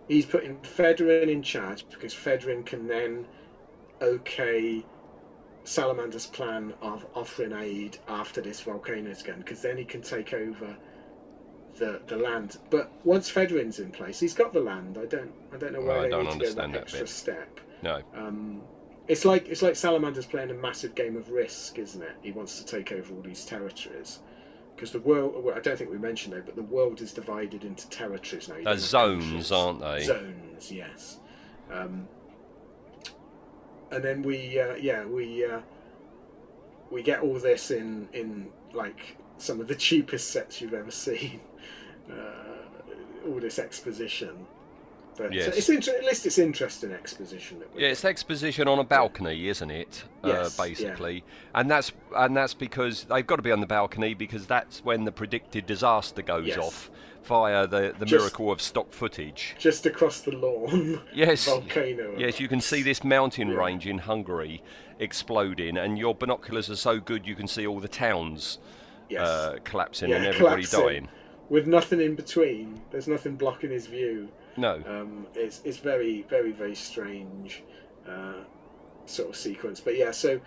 He's 0.08 0.26
putting 0.26 0.58
Federin 0.60 1.30
in 1.30 1.44
charge 1.44 1.86
because 1.90 2.14
Federin 2.14 2.66
can 2.66 2.88
then 2.88 3.28
okay 4.02 4.86
Salamander's 5.66 6.28
plan 6.28 6.74
of 6.82 7.06
offering 7.16 7.54
aid 7.54 8.00
after 8.08 8.42
this 8.42 8.62
volcano's 8.62 9.24
gone 9.24 9.40
because 9.40 9.62
then 9.62 9.78
he 9.78 9.86
can 9.86 10.02
take 10.02 10.34
over 10.34 10.78
the 11.78 12.02
the 12.08 12.18
land. 12.18 12.58
But 12.70 12.92
once 13.04 13.32
Federin's 13.32 13.80
in 13.80 13.92
place, 13.92 14.20
he's 14.20 14.34
got 14.34 14.54
the 14.54 14.60
land. 14.62 14.98
I 15.02 15.06
don't 15.06 15.32
I 15.54 15.58
don't 15.58 15.74
know 15.74 15.82
why 15.82 15.88
Well, 15.88 16.00
I 16.00 16.04
they 16.04 16.10
don't 16.10 16.24
need 16.26 16.32
to 16.32 16.38
go 16.40 16.44
understand 16.46 16.74
that 16.74 16.78
that 16.80 16.82
extra 16.84 17.00
bit. 17.02 17.10
step. 17.10 17.60
No. 17.82 18.02
Um, 18.16 18.62
it's 19.08 19.26
like 19.26 19.48
it's 19.50 19.62
like 19.62 19.76
Salamander's 19.76 20.26
playing 20.26 20.50
a 20.52 20.54
massive 20.54 20.96
game 20.96 21.16
of 21.18 21.30
risk, 21.30 21.78
isn't 21.78 22.02
it? 22.02 22.16
He 22.22 22.32
wants 22.32 22.62
to 22.62 22.66
take 22.66 22.92
over 22.92 23.14
all 23.14 23.22
these 23.22 23.46
territories 23.46 24.20
because 24.76 24.92
the 24.92 25.00
world. 25.02 25.44
Well, 25.44 25.56
I 25.56 25.60
don't 25.60 25.78
think 25.78 25.92
we 25.92 25.98
mentioned 25.98 26.34
it, 26.36 26.46
but 26.46 26.56
the 26.56 26.64
world 26.64 27.02
is 27.02 27.12
divided 27.14 27.64
into 27.66 27.90
territories 27.90 28.48
now. 28.48 28.56
They're 28.64 28.78
zones, 28.78 29.24
countries. 29.26 29.52
aren't 29.52 29.82
they? 29.82 30.04
Zones, 30.06 30.72
yes. 30.72 31.20
Um, 31.72 32.08
and 33.92 34.04
then 34.04 34.22
we, 34.24 34.60
uh, 34.60 34.76
yeah, 34.76 35.06
we 35.06 35.46
uh, 35.46 35.60
we 36.90 37.04
get 37.04 37.22
all 37.22 37.38
this 37.40 37.72
in 37.72 38.08
in 38.14 38.48
like 38.74 39.18
some 39.38 39.60
of 39.60 39.68
the 39.68 39.76
cheapest 39.76 40.32
sets 40.32 40.62
you've 40.62 40.74
ever 40.74 40.92
seen. 40.92 41.40
Uh, 42.12 43.30
all 43.30 43.40
this 43.40 43.58
exposition. 43.58 44.46
But 45.16 45.32
Yes. 45.32 45.56
it's 45.56 45.70
inter- 45.70 45.94
at 45.98 46.04
least 46.04 46.26
it's 46.26 46.38
interesting 46.38 46.92
exposition. 46.92 47.60
That 47.60 47.70
Yeah, 47.80 47.88
it's 47.88 48.04
exposition 48.04 48.68
on 48.68 48.78
a 48.80 48.84
balcony, 48.84 49.48
isn't 49.48 49.72
it? 49.72 50.04
Yes, 50.22 50.60
uh, 50.60 50.64
yeah. 50.64 50.68
basically, 50.68 51.24
and 51.56 51.72
that's 51.72 51.94
and 52.14 52.36
that's 52.36 52.54
because 52.54 53.06
they've 53.06 53.26
got 53.26 53.38
to 53.38 53.42
be 53.42 53.54
on 53.54 53.62
the 53.62 53.66
balcony 53.68 54.14
because 54.16 54.46
that's 54.48 54.84
when 54.84 55.06
the 55.06 55.14
predicted 55.14 55.66
disaster 55.66 56.22
goes 56.22 56.48
Yes. 56.48 56.58
off 56.58 56.92
via 57.24 57.68
the 57.68 57.96
the 57.98 58.06
Just- 58.06 58.20
miracle 58.22 58.52
of 58.52 58.62
stock 58.62 58.92
footage. 58.92 59.56
just 59.58 59.86
across 59.86 60.20
the 60.20 60.32
lawn. 60.32 61.00
Yes, 61.14 61.46
volcano. 61.48 62.16
yes, 62.18 62.42
you 62.42 62.50
can 62.50 62.60
see 62.60 62.82
this 62.84 63.02
mountain 63.02 63.56
range 63.56 63.88
in 63.88 64.00
Hungary 64.00 64.62
exploding, 65.00 65.78
and 65.78 65.98
your 65.98 66.14
binoculars 66.14 66.70
are 66.70 66.76
so 66.76 67.00
good 67.00 67.26
you 67.26 67.36
can 67.36 67.48
see 67.48 67.66
all 67.66 67.80
the 67.80 67.88
towns 67.88 68.60
Yes. 69.10 69.28
uh, 69.28 69.58
collapsing 69.64 70.10
Yeah, 70.10 70.18
and 70.18 70.26
everybody 70.28 70.64
collapsing. 70.64 70.80
dying. 71.04 71.10
with 71.50 71.68
nothing 71.68 72.02
in 72.02 72.16
between. 72.16 72.82
There's 72.92 73.08
nothing 73.08 73.36
blocking 73.36 73.70
his 73.72 73.86
view. 73.88 74.30
No. 74.58 74.82
Um, 74.88 75.28
it's 75.36 75.62
it's 75.66 75.78
very 75.78 76.24
very 76.30 76.52
very 76.52 76.76
strange 76.76 77.64
uh, 78.08 78.44
sort 79.06 79.30
of 79.30 79.36
sequence. 79.36 79.80
But 79.80 79.98
yeah, 79.98 80.12
so 80.12 80.40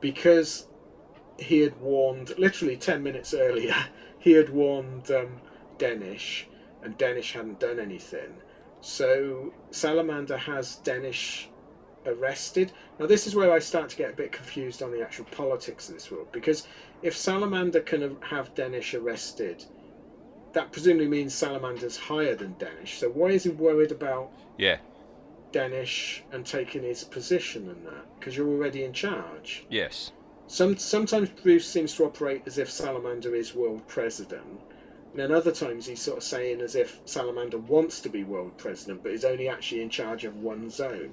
because 0.00 0.66
he 1.38 1.60
had 1.60 1.78
warned 1.80 2.36
literally 2.38 2.76
ten 2.76 3.02
minutes 3.02 3.34
earlier, 3.34 3.74
he 4.18 4.32
had 4.32 4.50
warned 4.50 5.10
um, 5.10 5.40
Denish, 5.78 6.44
and 6.82 6.96
Denish 6.98 7.32
hadn't 7.32 7.60
done 7.60 7.78
anything. 7.80 8.34
So 8.80 9.52
Salamander 9.70 10.36
has 10.36 10.80
Denish 10.84 11.46
arrested. 12.06 12.72
Now 12.98 13.06
this 13.06 13.26
is 13.26 13.34
where 13.34 13.52
I 13.52 13.58
start 13.58 13.88
to 13.90 13.96
get 13.96 14.10
a 14.12 14.16
bit 14.16 14.32
confused 14.32 14.82
on 14.82 14.90
the 14.92 15.02
actual 15.02 15.24
politics 15.26 15.88
of 15.88 15.94
this 15.94 16.10
world 16.10 16.28
because 16.32 16.66
if 17.02 17.16
Salamander 17.16 17.80
can 17.80 18.16
have 18.22 18.54
Denish 18.54 18.94
arrested, 18.98 19.64
that 20.52 20.70
presumably 20.72 21.08
means 21.08 21.34
Salamander's 21.34 21.96
higher 21.96 22.34
than 22.34 22.54
Danish. 22.58 22.98
So 22.98 23.08
why 23.08 23.28
is 23.28 23.44
he 23.44 23.50
worried 23.50 23.90
about 23.92 24.30
Yeah, 24.58 24.78
Danish 25.50 26.22
and 26.32 26.44
taking 26.46 26.82
his 26.82 27.04
position 27.04 27.68
and 27.68 27.86
that? 27.86 28.18
Because 28.18 28.36
you're 28.36 28.48
already 28.48 28.84
in 28.84 28.92
charge. 28.92 29.66
yes, 29.70 30.12
Some 30.46 30.76
sometimes 30.76 31.30
Bruce 31.30 31.66
seems 31.66 31.94
to 31.96 32.04
operate 32.04 32.42
as 32.46 32.58
if 32.58 32.70
Salamander 32.70 33.34
is 33.34 33.54
world 33.54 33.86
president. 33.88 34.60
And 35.10 35.20
then 35.20 35.32
other 35.32 35.52
times 35.52 35.86
he's 35.86 36.00
sort 36.00 36.18
of 36.18 36.24
saying 36.24 36.60
as 36.62 36.74
if 36.74 37.00
Salamander 37.04 37.58
wants 37.58 38.00
to 38.00 38.08
be 38.08 38.24
world 38.24 38.56
president, 38.56 39.02
but 39.02 39.12
is 39.12 39.24
only 39.26 39.48
actually 39.48 39.82
in 39.82 39.90
charge 39.90 40.24
of 40.24 40.36
one 40.36 40.70
zone. 40.70 41.12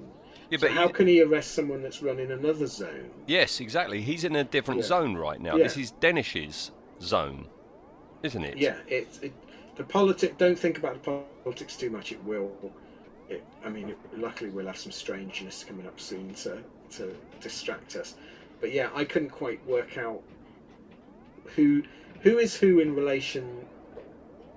Yeah, 0.50 0.58
so 0.58 0.66
but 0.66 0.72
how 0.76 0.86
he- 0.88 0.92
can 0.92 1.06
he 1.06 1.22
arrest 1.22 1.52
someone 1.52 1.82
that's 1.82 2.02
running 2.02 2.30
another 2.32 2.66
zone? 2.66 3.10
yes, 3.26 3.60
exactly. 3.60 4.00
He's 4.00 4.24
in 4.24 4.36
a 4.36 4.44
different 4.44 4.80
Yeah. 4.80 4.86
zone 4.86 5.16
right 5.16 5.40
now. 5.40 5.56
Yeah. 5.56 5.64
This 5.64 5.76
is 5.76 5.92
Denish's 6.00 6.72
zone, 7.00 7.46
isn't 8.22 8.44
it? 8.44 8.56
Yeah, 8.56 8.76
it, 8.88 9.08
it 9.22 9.32
the 9.76 9.84
politic. 9.84 10.36
Don't 10.38 10.58
think 10.58 10.76
about 10.78 11.02
the 11.02 11.22
politics 11.44 11.76
too 11.76 11.90
much. 11.90 12.12
It 12.12 12.22
will. 12.24 12.50
It, 13.28 13.44
I 13.64 13.68
mean, 13.68 13.90
it, 13.90 13.98
luckily 14.18 14.50
we'll 14.50 14.66
have 14.66 14.76
some 14.76 14.92
strangeness 14.92 15.64
coming 15.64 15.86
up 15.86 16.00
soon 16.00 16.34
to 16.34 16.58
to 16.90 17.14
distract 17.40 17.94
us. 17.96 18.14
But 18.60 18.72
yeah, 18.72 18.90
I 18.94 19.04
couldn't 19.04 19.30
quite 19.30 19.64
work 19.66 19.96
out 19.98 20.20
who 21.56 21.82
who 22.22 22.38
is 22.38 22.56
who 22.56 22.80
in 22.80 22.94
relation, 22.94 23.64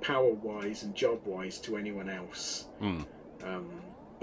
power 0.01 0.33
wise 0.33 0.83
and 0.83 0.93
job 0.95 1.19
wise, 1.25 1.59
to 1.59 1.77
anyone 1.77 2.09
else. 2.09 2.65
Hmm. 2.79 3.01
Um, 3.43 3.69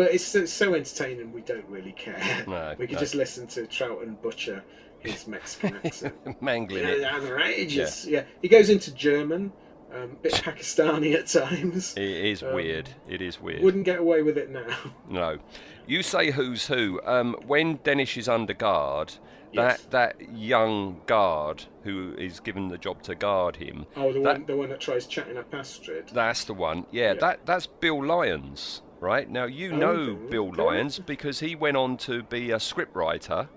but 0.00 0.14
it's, 0.14 0.24
so- 0.24 0.46
so 0.46 0.72
entertaining. 0.72 1.30
We 1.30 1.42
don't 1.42 1.66
really 1.68 1.92
care. 1.92 2.42
No, 2.48 2.74
we 2.78 2.86
could 2.86 2.94
no. 2.94 3.00
just 3.00 3.14
listen 3.14 3.46
to 3.48 3.62
Troughton 3.66 4.20
butcher 4.22 4.64
his 5.00 5.26
Mexican 5.26 5.76
accent. 5.84 6.14
Mangling 6.42 6.84
Yeah, 6.84 6.88
it. 6.90 7.04
outrageous. 7.04 8.06
Yeah. 8.06 8.22
he 8.40 8.48
goes 8.48 8.70
into 8.70 8.94
German, 8.94 9.52
um, 9.94 10.16
bit 10.22 10.32
Pakistani 10.32 11.14
at 11.14 11.26
times. 11.26 11.94
It 11.98 12.02
is 12.02 12.42
Um, 12.42 12.54
weird. 12.54 12.88
It 13.10 13.20
is 13.20 13.38
weird. 13.42 13.62
Wouldn't 13.62 13.84
get 13.84 13.98
away 13.98 14.22
with 14.22 14.38
it 14.38 14.48
now. 14.48 14.74
No. 15.10 15.38
You 15.86 16.02
say 16.02 16.30
who's 16.30 16.66
who. 16.66 16.98
Um, 17.04 17.36
when 17.46 17.76
Denish 17.78 18.16
is 18.16 18.26
under 18.28 18.54
guard, 18.54 19.12
Yes. 19.52 19.82
that 19.82 19.90
that 20.18 20.30
young 20.34 21.00
guard 21.06 21.64
who 21.82 22.14
is 22.16 22.38
given 22.40 22.68
the 22.68 22.78
job 22.78 23.02
to 23.02 23.14
guard 23.16 23.56
him. 23.56 23.84
Oh, 23.96 24.12
the 24.12 24.20
that, 24.20 24.32
one, 24.38 24.46
the 24.46 24.56
one 24.56 24.68
that 24.70 24.80
tries 24.80 25.06
chatting 25.06 25.36
up 25.36 25.52
Astrid. 25.52 26.08
That's 26.12 26.44
the 26.44 26.54
one. 26.54 26.86
Yeah, 26.92 27.14
that 27.14 27.44
that's 27.46 27.66
Bill 27.66 28.04
Lyons, 28.04 28.82
right? 29.00 29.28
Now 29.28 29.44
you 29.44 29.72
Oh, 29.72 29.76
know 29.76 30.14
Bill. 30.14 30.52
Lyons 30.52 30.98
because 30.98 31.40
he 31.40 31.54
went 31.54 31.76
on 31.76 31.96
to 31.98 32.22
be 32.22 32.50
a 32.50 32.56
scriptwriter 32.56 33.48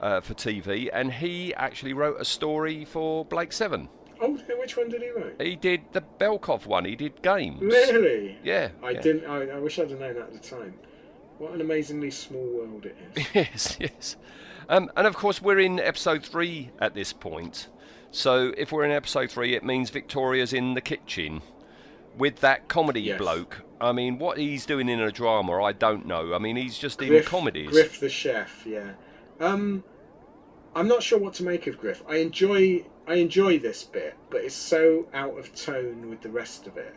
uh, 0.00 0.20
for 0.20 0.34
TV, 0.34 0.88
and 0.92 1.12
he 1.12 1.52
actually 1.54 1.92
wrote 1.92 2.20
a 2.20 2.24
story 2.24 2.84
for 2.84 3.24
Blake 3.24 3.52
Seven. 3.52 3.88
Oh, 4.20 4.32
which 4.58 4.76
one 4.76 4.88
did 4.88 5.02
he 5.02 5.10
write? 5.10 5.40
He 5.40 5.56
did 5.56 5.82
the 5.92 6.02
Belkov 6.18 6.64
one. 6.66 6.84
He 6.86 6.96
did 6.96 7.20
games. 7.20 7.60
Really? 7.60 8.38
Yeah. 8.42 8.70
I 8.82 8.90
yeah. 8.92 9.00
didn't. 9.00 9.26
I, 9.26 9.48
I 9.50 9.58
wish 9.58 9.78
I'd 9.78 9.90
have 9.90 10.00
known 10.00 10.14
that 10.14 10.22
at 10.22 10.32
the 10.32 10.38
time. 10.38 10.74
What 11.38 11.52
an 11.52 11.60
amazingly 11.60 12.10
small 12.10 12.46
world 12.46 12.86
it 12.86 12.96
is. 13.14 13.26
yes, 13.34 13.76
yes. 13.78 14.16
Um, 14.70 14.90
and 14.96 15.06
of 15.06 15.14
course, 15.14 15.42
we're 15.42 15.58
in 15.60 15.78
episode 15.78 16.24
three 16.24 16.70
at 16.78 16.94
this 16.94 17.12
point. 17.12 17.68
So 18.10 18.54
if 18.56 18.72
we're 18.72 18.84
in 18.84 18.90
episode 18.90 19.30
three, 19.30 19.54
it 19.54 19.62
means 19.62 19.90
Victoria's 19.90 20.54
in 20.54 20.72
the 20.72 20.80
kitchen 20.80 21.42
with 22.16 22.40
that 22.40 22.68
comedy 22.68 23.02
Yes. 23.02 23.18
bloke. 23.18 23.62
I 23.80 23.92
mean, 23.92 24.18
what 24.18 24.38
he's 24.38 24.64
doing 24.64 24.88
in 24.88 25.00
a 25.00 25.12
drama, 25.12 25.62
I 25.62 25.72
don't 25.72 26.06
know. 26.06 26.34
I 26.34 26.38
mean, 26.38 26.56
he's 26.56 26.78
just 26.78 27.00
in 27.02 27.22
comedies. 27.24 27.70
Griff 27.70 28.00
the 28.00 28.08
chef. 28.08 28.64
Yeah. 28.66 28.92
Um, 29.38 29.84
I'm 30.74 30.88
not 30.88 31.02
sure 31.02 31.18
what 31.18 31.34
to 31.34 31.42
make 31.44 31.66
of 31.66 31.78
Griff. 31.78 32.02
I 32.08 32.16
enjoy. 32.16 32.84
I 33.08 33.14
enjoy 33.14 33.58
this 33.58 33.84
bit, 33.84 34.16
but 34.30 34.40
it's 34.42 34.54
so 34.54 35.06
out 35.14 35.38
of 35.38 35.54
tone 35.54 36.10
with 36.10 36.22
the 36.22 36.28
rest 36.28 36.66
of 36.66 36.76
it 36.76 36.94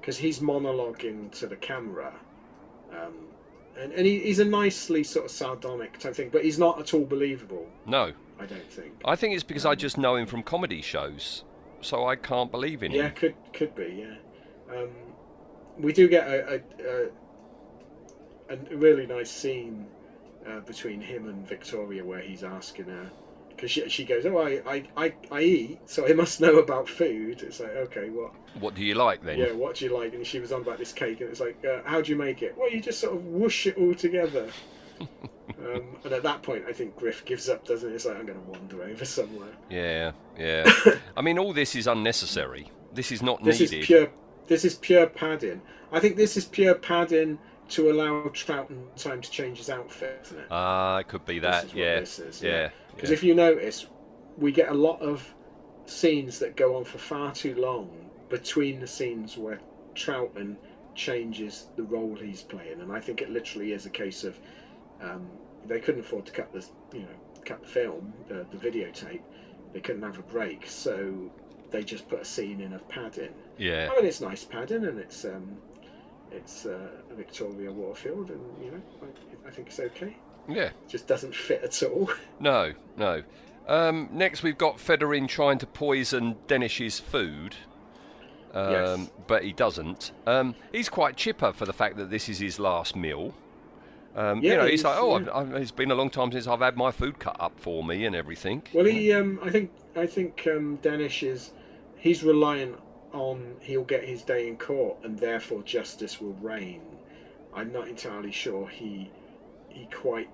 because 0.00 0.18
he's 0.18 0.40
monologuing 0.40 1.30
to 1.38 1.46
the 1.46 1.56
camera. 1.56 2.12
Um, 2.90 3.14
and, 3.78 3.92
and 3.92 4.04
he, 4.06 4.18
he's 4.18 4.40
a 4.40 4.44
nicely 4.44 5.02
sort 5.02 5.24
of 5.24 5.30
sardonic 5.30 5.98
type 5.98 6.14
thing, 6.14 6.28
but 6.30 6.44
he's 6.44 6.58
not 6.58 6.78
at 6.78 6.92
all 6.92 7.06
believable. 7.06 7.66
No, 7.86 8.12
I 8.38 8.44
don't 8.44 8.70
think. 8.70 8.92
I 9.06 9.16
think 9.16 9.34
it's 9.34 9.42
because 9.44 9.64
I 9.64 9.74
just 9.74 9.96
know 9.96 10.16
him 10.16 10.26
from 10.26 10.42
comedy 10.42 10.82
shows, 10.82 11.44
so 11.80 12.06
I 12.06 12.16
can't 12.16 12.50
believe 12.50 12.82
in 12.82 12.92
Yeah, 12.92 12.98
him. 12.98 13.04
Yeah, 13.06 13.10
could 13.12 13.34
could 13.54 13.74
be. 13.74 13.96
Yeah, 14.00 14.14
um, 14.76 14.90
we 15.78 15.92
do 15.92 16.08
get 16.08 16.26
a 16.28 16.54
a, 16.54 17.10
a, 18.50 18.56
a 18.72 18.76
really 18.76 19.06
nice 19.06 19.30
scene 19.30 19.86
uh, 20.46 20.60
between 20.60 21.00
him 21.00 21.28
and 21.28 21.46
Victoria 21.46 22.04
where 22.04 22.20
he's 22.20 22.44
asking 22.44 22.86
her 22.86 23.10
because 23.62 23.70
she, 23.70 23.88
she 23.88 24.04
goes, 24.04 24.26
"Oh, 24.26 24.38
I, 24.38 24.60
I, 24.66 24.84
I, 24.96 25.14
I 25.30 25.40
eat, 25.40 25.78
so 25.86 26.08
I 26.08 26.12
must 26.14 26.40
know 26.40 26.58
about 26.58 26.88
food." 26.88 27.42
It's 27.42 27.60
like, 27.60 27.70
okay, 27.70 28.10
what? 28.10 28.32
What 28.58 28.74
do 28.74 28.84
you 28.84 28.94
like 28.94 29.22
then? 29.22 29.38
Yeah, 29.38 29.52
what 29.52 29.76
do 29.76 29.84
you 29.84 29.96
like? 29.96 30.14
And 30.14 30.26
she 30.26 30.40
was 30.40 30.52
on 30.52 30.62
about 30.62 30.78
this 30.78 30.92
cake, 30.92 31.20
and 31.20 31.30
it's 31.30 31.40
like, 31.40 31.64
uh, 31.64 31.80
how 31.84 32.00
do 32.00 32.10
you 32.10 32.16
make 32.16 32.42
it? 32.42 32.56
Well, 32.56 32.70
you 32.70 32.80
just 32.80 33.00
sort 33.00 33.14
of 33.14 33.24
whoosh 33.24 33.66
it 33.66 33.76
all 33.76 33.94
together. 33.94 34.48
um, 35.00 35.96
and 36.04 36.12
at 36.12 36.22
that 36.24 36.42
point, 36.42 36.64
I 36.68 36.72
think 36.72 36.96
Griff 36.96 37.24
gives 37.24 37.48
up, 37.48 37.66
doesn't 37.66 37.88
it? 37.88 37.94
It's 37.94 38.04
like, 38.04 38.16
I'm 38.16 38.26
going 38.26 38.38
to 38.38 38.50
wander 38.50 38.82
over 38.82 39.04
somewhere. 39.04 39.52
Yeah, 39.70 40.12
yeah. 40.38 40.70
I 41.16 41.22
mean, 41.22 41.38
all 41.38 41.52
this 41.52 41.76
is 41.76 41.86
unnecessary. 41.86 42.70
This 42.92 43.12
is 43.12 43.22
not 43.22 43.42
This 43.42 43.60
needed. 43.60 43.72
This 43.72 43.80
is 43.80 43.86
pure. 43.86 44.08
This 44.46 44.64
is 44.64 44.74
pure 44.74 45.06
padding. 45.06 45.62
I 45.90 46.00
think 46.00 46.16
this 46.16 46.36
is 46.36 46.44
pure 46.44 46.74
padding 46.74 47.38
to 47.70 47.90
allow 47.90 48.28
Troughton 48.28 48.84
time 48.96 49.20
to 49.20 49.30
change 49.30 49.58
his 49.58 49.70
outfit, 49.70 50.20
isn't 50.24 50.38
it? 50.40 50.46
Ah, 50.50 50.98
it 50.98 51.08
could 51.08 51.24
be 51.24 51.38
that. 51.38 51.74
yeah. 51.74 52.00
this 52.00 52.18
is, 52.18 52.42
yeah. 52.42 52.70
Because 52.94 53.10
yeah. 53.10 53.14
if 53.14 53.22
you 53.22 53.34
notice, 53.34 53.86
we 54.36 54.52
get 54.52 54.68
a 54.68 54.74
lot 54.74 55.00
of 55.00 55.32
scenes 55.86 56.38
that 56.38 56.56
go 56.56 56.76
on 56.76 56.84
for 56.84 56.98
far 56.98 57.32
too 57.32 57.54
long 57.54 57.90
between 58.28 58.80
the 58.80 58.86
scenes 58.86 59.36
where 59.36 59.60
Troughton 59.94 60.56
changes 60.94 61.68
the 61.76 61.82
role 61.82 62.14
he's 62.16 62.42
playing, 62.42 62.80
and 62.80 62.92
I 62.92 63.00
think 63.00 63.22
it 63.22 63.30
literally 63.30 63.72
is 63.72 63.86
a 63.86 63.90
case 63.90 64.24
of 64.24 64.38
um, 65.00 65.26
they 65.66 65.80
couldn't 65.80 66.00
afford 66.00 66.26
to 66.26 66.32
cut 66.32 66.52
this, 66.52 66.70
you 66.92 67.00
know, 67.00 67.08
cut 67.44 67.62
the 67.62 67.68
film, 67.68 68.12
the, 68.28 68.46
the 68.50 68.56
videotape. 68.56 69.22
they 69.72 69.80
couldn't 69.80 70.02
have 70.02 70.18
a 70.18 70.22
break, 70.22 70.66
so 70.66 71.30
they 71.72 71.82
just 71.82 72.08
put 72.08 72.20
a 72.20 72.24
scene 72.24 72.60
in 72.60 72.72
of 72.74 72.86
padding. 72.88 73.30
Yeah. 73.58 73.88
I 73.90 73.96
mean, 73.96 74.06
it's 74.06 74.20
nice 74.20 74.44
padding, 74.44 74.84
and 74.84 74.98
it's 74.98 75.24
um, 75.24 75.56
it's 76.30 76.66
uh, 76.66 76.88
Victoria 77.16 77.72
Waterfield, 77.72 78.30
and 78.30 78.40
you 78.64 78.70
know, 78.70 78.80
I, 79.02 79.48
I 79.48 79.50
think 79.50 79.68
it's 79.68 79.80
okay. 79.80 80.16
Yeah. 80.48 80.64
It 80.66 80.88
just 80.88 81.06
doesn't 81.06 81.34
fit 81.34 81.62
at 81.62 81.82
all. 81.82 82.10
No, 82.40 82.72
no. 82.96 83.22
Um, 83.68 84.08
next, 84.12 84.42
we've 84.42 84.58
got 84.58 84.76
Fedorin 84.78 85.28
trying 85.28 85.58
to 85.58 85.66
poison 85.66 86.36
Denish's 86.48 86.98
food. 86.98 87.54
Um, 88.52 88.72
Yes. 88.72 89.10
But 89.28 89.44
he 89.44 89.52
doesn't. 89.52 90.10
Um, 90.26 90.54
he's 90.72 90.88
quite 90.88 91.16
chipper 91.16 91.52
for 91.52 91.64
the 91.64 91.72
fact 91.72 91.96
that 91.96 92.10
this 92.10 92.28
is 92.28 92.38
his 92.40 92.58
last 92.58 92.96
meal. 92.96 93.32
Um, 94.16 94.42
you 94.42 94.50
know, 94.56 94.62
he's, 94.62 94.80
he's- 94.80 94.84
like, 94.84 94.98
oh, 94.98 95.18
yeah. 95.18 95.28
I've, 95.32 95.48
I've, 95.54 95.62
it's 95.62 95.70
been 95.70 95.90
a 95.90 95.94
long 95.94 96.10
time 96.10 96.32
since 96.32 96.46
I've 96.46 96.60
had 96.60 96.76
my 96.76 96.90
food 96.90 97.18
cut 97.20 97.36
up 97.40 97.58
for 97.58 97.82
me 97.84 98.04
and 98.04 98.14
everything. 98.16 98.62
Well, 98.74 98.84
he, 98.84 99.12
um, 99.12 99.38
I 99.42 99.48
think, 99.50 99.70
I 99.96 100.06
think 100.06 100.46
um, 100.54 100.76
Danish 100.82 101.22
is, 101.22 101.52
he's 102.02 102.22
reliant 102.24 102.76
on 103.12 103.56
he'll 103.60 103.84
get 103.84 104.02
his 104.04 104.22
day 104.22 104.48
in 104.48 104.56
court, 104.56 104.96
and 105.04 105.18
therefore 105.18 105.62
justice 105.62 106.20
will 106.20 106.34
reign. 106.34 106.82
I'm 107.54 107.72
not 107.72 107.86
entirely 107.88 108.32
sure 108.32 108.66
he, 108.68 109.10
he 109.68 109.86
quite 109.92 110.28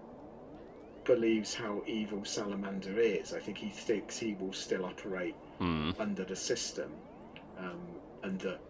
believes 1.04 1.54
how 1.54 1.82
evil 1.86 2.24
Salamander 2.24 2.98
is. 2.98 3.32
I 3.34 3.40
think 3.40 3.58
he 3.58 3.68
thinks 3.68 4.18
he 4.18 4.34
will 4.40 4.52
still 4.52 4.84
operate 4.84 5.34
Hmm. 5.58 5.90
under 5.98 6.22
the 6.24 6.36
system, 6.36 6.90
um, 7.58 7.80
and 8.22 8.38
that 8.40 8.60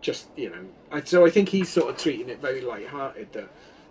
just 0.00 0.26
you 0.36 0.50
know, 0.50 0.64
I, 0.90 1.00
so 1.02 1.24
I 1.24 1.30
think 1.30 1.48
he's 1.48 1.68
sort 1.68 1.90
of 1.90 1.96
treating 1.96 2.28
it 2.28 2.40
very 2.40 2.60
light-hearted. 2.60 3.32
That 3.32 3.48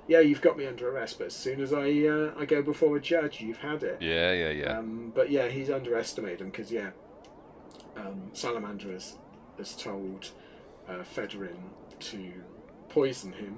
yeah, 0.09 0.19
you've 0.19 0.41
got 0.41 0.57
me 0.57 0.67
under 0.67 0.89
arrest, 0.89 1.19
but 1.19 1.27
as 1.27 1.33
soon 1.33 1.61
as 1.61 1.71
I 1.71 1.87
uh, 2.05 2.33
I 2.37 2.43
go 2.43 2.61
before 2.61 2.97
a 2.97 2.99
judge, 2.99 3.39
you've 3.39 3.59
had 3.59 3.81
it. 3.83 4.01
Yeah, 4.01 4.33
yeah, 4.33 4.49
yeah. 4.49 4.77
Um, 4.77 5.13
but 5.15 5.31
yeah, 5.31 5.47
he's 5.47 5.69
underestimated 5.69 6.41
him 6.41 6.49
because 6.49 6.69
yeah, 6.69 6.89
um, 7.97 8.29
Salamander 8.33 8.91
has 8.91 9.17
has 9.57 9.75
told 9.75 10.31
uh, 10.89 11.03
Fedorin 11.15 11.57
to 11.99 12.33
poison 12.89 13.31
him. 13.33 13.57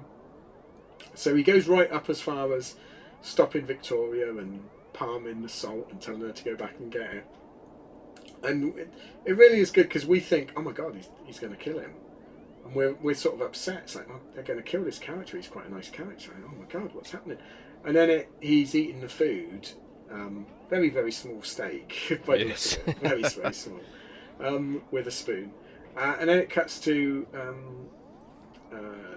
So 1.14 1.34
he 1.34 1.42
goes 1.42 1.66
right 1.66 1.90
up 1.90 2.10
as 2.10 2.20
far 2.20 2.54
as 2.54 2.76
stopping 3.22 3.66
Victoria 3.66 4.36
and 4.36 4.62
palming 4.92 5.42
the 5.42 5.48
salt 5.48 5.88
and 5.90 6.00
telling 6.00 6.20
her 6.22 6.32
to 6.32 6.44
go 6.44 6.56
back 6.56 6.74
and 6.78 6.90
get 6.90 7.12
it. 7.12 7.26
And 8.42 8.76
it, 8.78 8.92
it 9.24 9.36
really 9.36 9.58
is 9.58 9.70
good 9.70 9.84
because 9.88 10.06
we 10.06 10.20
think, 10.20 10.52
oh 10.56 10.62
my 10.62 10.72
god, 10.72 10.94
he's, 10.94 11.08
he's 11.24 11.38
going 11.38 11.52
to 11.52 11.58
kill 11.58 11.78
him. 11.78 11.92
And 12.64 12.74
we're, 12.74 12.94
we're 12.94 13.14
sort 13.14 13.36
of 13.36 13.40
upset. 13.40 13.82
It's 13.84 13.94
like, 13.94 14.08
oh, 14.10 14.20
they're 14.34 14.42
going 14.42 14.58
to 14.58 14.64
kill 14.64 14.84
this 14.84 14.98
character. 14.98 15.36
He's 15.36 15.48
quite 15.48 15.66
a 15.66 15.74
nice 15.74 15.90
character. 15.90 16.32
oh 16.44 16.54
my 16.58 16.66
god, 16.66 16.94
what's 16.94 17.10
happening? 17.10 17.38
And 17.84 17.94
then 17.94 18.10
it, 18.10 18.30
he's 18.40 18.74
eating 18.74 19.00
the 19.00 19.08
food. 19.08 19.68
Um, 20.10 20.46
very, 20.70 20.90
very 20.90 21.12
small 21.12 21.42
steak. 21.42 22.20
by 22.26 22.36
Yes. 22.36 22.78
Very, 23.02 23.22
very 23.22 23.54
small. 23.54 23.80
Um, 24.40 24.82
with 24.90 25.06
a 25.06 25.10
spoon. 25.10 25.52
Uh, 25.96 26.16
and 26.20 26.28
then 26.28 26.38
it 26.38 26.50
cuts 26.50 26.78
to 26.80 27.26
um, 27.34 27.86
uh, 28.70 29.16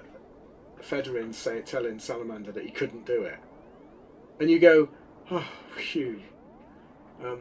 Fedorin 0.81 1.33
say, 1.33 1.61
telling 1.61 1.99
Salamander 1.99 2.53
that 2.53 2.63
he 2.63 2.71
couldn't 2.71 3.05
do 3.05 3.23
it. 3.23 3.37
And 4.39 4.49
you 4.49 4.59
go, 4.59 4.87
oh, 5.31 5.45
phew. 5.75 6.21
Um, 7.23 7.39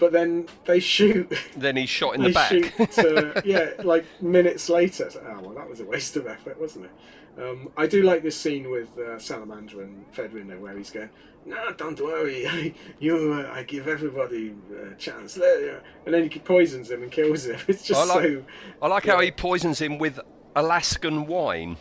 but 0.00 0.12
then 0.12 0.48
they 0.64 0.80
shoot. 0.80 1.32
Then 1.56 1.76
he's 1.76 1.88
shot 1.88 2.14
in 2.14 2.22
the 2.22 2.32
back. 2.32 2.50
Shoot, 2.50 2.98
uh, 2.98 3.40
yeah, 3.44 3.70
like 3.84 4.04
minutes 4.20 4.68
later. 4.68 5.10
Oh, 5.14 5.40
well, 5.42 5.54
that 5.54 5.68
was 5.68 5.80
a 5.80 5.84
waste 5.84 6.16
of 6.16 6.26
effort, 6.26 6.58
wasn't 6.60 6.86
it? 6.86 6.90
Um, 7.38 7.70
I 7.76 7.86
do 7.86 8.02
like 8.02 8.22
this 8.22 8.36
scene 8.36 8.70
with 8.70 8.96
uh, 8.98 9.18
Salamander 9.18 9.82
and 9.82 10.04
Fedorin 10.12 10.48
there, 10.48 10.58
where 10.58 10.76
he's 10.76 10.90
going, 10.90 11.10
"No, 11.46 11.72
don't 11.72 11.98
worry. 12.00 12.74
you, 12.98 13.32
uh, 13.32 13.52
I 13.52 13.62
give 13.62 13.88
everybody 13.88 14.54
a 14.90 14.94
chance." 14.96 15.36
And 15.36 16.14
then 16.14 16.28
he 16.28 16.38
poisons 16.38 16.90
him 16.90 17.02
and 17.02 17.10
kills 17.10 17.46
him. 17.46 17.58
It's 17.68 17.84
just 17.84 18.00
I 18.00 18.14
like, 18.14 18.24
so. 18.24 18.44
I 18.82 18.88
like 18.88 19.06
how 19.06 19.20
he 19.20 19.30
poisons 19.30 19.80
him 19.80 19.98
with 19.98 20.20
Alaskan 20.56 21.26
wine. 21.26 21.76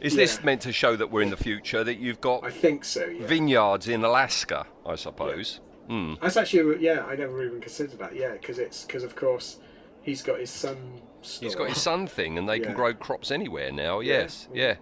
Is 0.00 0.14
this 0.14 0.42
meant 0.44 0.60
to 0.62 0.72
show 0.72 0.94
that 0.94 1.10
we're 1.10 1.22
in 1.22 1.30
the 1.30 1.36
future? 1.36 1.82
That 1.82 1.98
you've 1.98 2.20
got 2.20 2.44
I 2.44 2.50
think 2.50 2.84
so. 2.84 3.04
Yeah. 3.04 3.26
vineyards 3.26 3.88
in 3.88 4.04
Alaska, 4.04 4.66
I 4.86 4.94
suppose. 4.94 5.60
Hmm. 5.88 6.14
That's 6.20 6.36
actually 6.36 6.84
yeah. 6.84 7.04
I 7.04 7.16
never 7.16 7.42
even 7.44 7.60
considered 7.60 7.98
that. 7.98 8.14
Yeah, 8.14 8.32
because 8.32 8.58
it's 8.58 8.84
because 8.84 9.02
of 9.02 9.16
course 9.16 9.58
he's 10.02 10.22
got 10.22 10.38
his 10.38 10.50
son. 10.50 10.76
He's 11.22 11.54
got 11.54 11.68
his 11.68 11.80
sun 11.82 12.06
thing, 12.06 12.38
and 12.38 12.48
they 12.48 12.60
can 12.60 12.74
grow 12.80 12.94
crops 12.94 13.30
anywhere 13.30 13.72
now. 13.72 14.00
Yeah, 14.00 14.20
Yes, 14.20 14.48
yeah, 14.54 14.76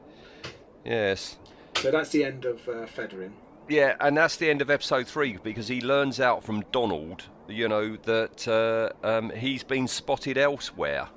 yes, 0.86 1.36
So 1.74 1.90
that's 1.90 2.10
the 2.10 2.24
end 2.24 2.44
of 2.44 2.66
uh, 2.68 2.86
Fedorin. 2.86 3.32
yeah. 3.68 3.96
And 4.00 4.16
that's 4.16 4.36
the 4.36 4.48
end 4.50 4.62
of 4.62 4.70
episode 4.70 5.06
three 5.06 5.36
because 5.42 5.68
he 5.68 5.80
learns 5.80 6.20
out 6.20 6.42
from 6.44 6.64
Donald, 6.72 7.24
you 7.48 7.68
know, 7.68 7.96
that 7.96 8.46
uh, 8.48 9.06
um, 9.06 9.30
he's 9.30 9.62
been 9.62 9.88
spotted 9.88 10.38
elsewhere. 10.38 11.08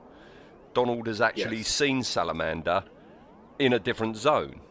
Donald 0.73 1.07
has 1.07 1.21
actually 1.21 1.57
Yes. 1.57 1.67
seen 1.67 2.03
Salamander 2.03 2.83
in 3.57 3.73
a 3.73 3.79
different 3.79 4.15
zone. 4.17 4.61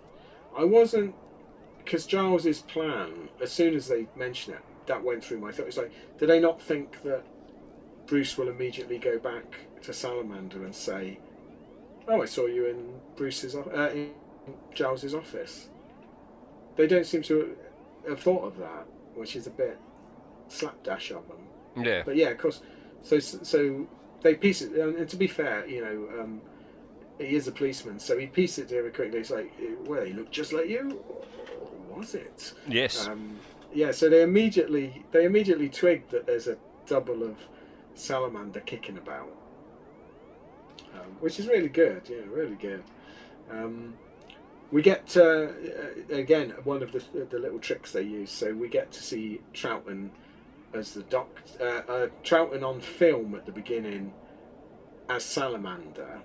I 0.57 0.65
wasn't 0.65 1.15
because 1.85 2.07
Giles's 2.07 2.63
plan. 2.63 3.29
As 3.43 3.51
soon 3.53 3.75
as 3.75 3.89
they 3.89 4.07
mention 4.17 4.55
it, 4.55 4.61
that 4.87 5.03
went 5.03 5.23
through 5.25 5.39
my 5.39 5.53
thought. 5.53 5.67
It's 5.67 5.77
like, 5.77 5.93
do 6.19 6.27
they 6.27 6.41
not 6.41 6.61
think 6.61 7.03
that 7.03 7.23
Bruce 8.07 8.39
will 8.39 8.49
immediately 8.49 8.99
go 8.99 9.19
back 9.19 9.45
to 9.83 9.93
Salamander 9.93 10.65
and 10.65 10.75
say, 10.75 11.19
"Oh, 12.09 12.23
I 12.23 12.25
saw 12.25 12.47
you 12.47 12.67
in 12.67 13.01
Bruce's 13.17 13.55
uh, 13.55 13.91
in 13.95 14.11
Giles's 14.75 15.15
office"? 15.15 15.69
They 16.77 16.87
don't 16.87 17.07
seem 17.07 17.23
to 17.23 17.57
have 18.09 18.21
thought 18.21 18.45
of 18.45 18.57
that, 18.59 18.87
which 19.15 19.37
is 19.37 19.47
a 19.47 19.51
bit 19.51 19.79
slapdash 20.49 21.13
on 21.13 21.23
them. 21.29 21.85
Yeah. 21.85 22.03
But 22.05 22.17
yeah, 22.17 22.29
of 22.29 22.39
course. 22.39 22.63
So 23.03 23.19
so 23.19 23.87
they 24.23 24.35
piece 24.35 24.63
it. 24.63 24.73
And 24.73 25.09
to 25.09 25.17
be 25.17 25.27
fair, 25.27 25.67
you 25.67 25.83
know, 25.83 26.23
um, 26.23 26.41
he 27.19 27.35
is 27.37 27.49
a 27.49 27.53
policeman, 27.53 27.99
so 27.99 28.19
he 28.19 28.27
pieced 28.27 28.59
it 28.59 28.69
together 28.69 28.91
quickly. 28.91 29.19
It's 29.19 29.31
like, 29.31 29.53
well, 29.87 30.05
he 30.05 30.13
looked 30.13 30.33
just 30.33 30.53
like 30.53 30.69
you. 30.69 31.03
Or 31.91 31.99
was 31.99 32.15
it? 32.15 32.55
Yes. 32.67 33.07
Um, 33.07 33.39
yeah. 33.73 33.91
So 33.91 34.09
they 34.09 34.23
immediately 34.23 35.05
they 35.11 35.25
immediately 35.25 35.69
twigged 35.69 36.11
that 36.11 36.27
there's 36.27 36.49
a 36.49 36.57
double 36.87 37.23
of 37.23 37.37
salamander 37.95 38.61
kicking 38.61 38.99
about, 38.99 39.31
um, 40.95 41.17
which 41.21 41.39
is 41.39 41.49
really 41.49 41.69
good. 41.69 42.03
Yeah, 42.09 42.23
really 42.31 42.57
good. 42.57 42.83
Um, 43.51 43.95
we 44.71 44.83
get 44.83 45.17
uh, 45.17 45.49
again 46.11 46.55
one 46.65 46.83
of 46.83 46.93
the 46.93 47.03
the 47.31 47.39
little 47.39 47.59
tricks 47.59 47.93
they 47.93 48.03
use. 48.03 48.31
So 48.31 48.53
we 48.53 48.69
get 48.69 48.93
to 48.93 49.03
see 49.03 49.41
Troughton 49.55 50.11
as 50.75 50.93
the 50.93 51.03
doc, 51.05 51.29
uh, 51.61 51.81
uh, 51.89 52.67
on 52.67 52.81
film 52.81 53.35
at 53.35 53.47
the 53.47 53.53
beginning 53.53 54.13
as 55.09 55.25
Salamander, 55.25 56.21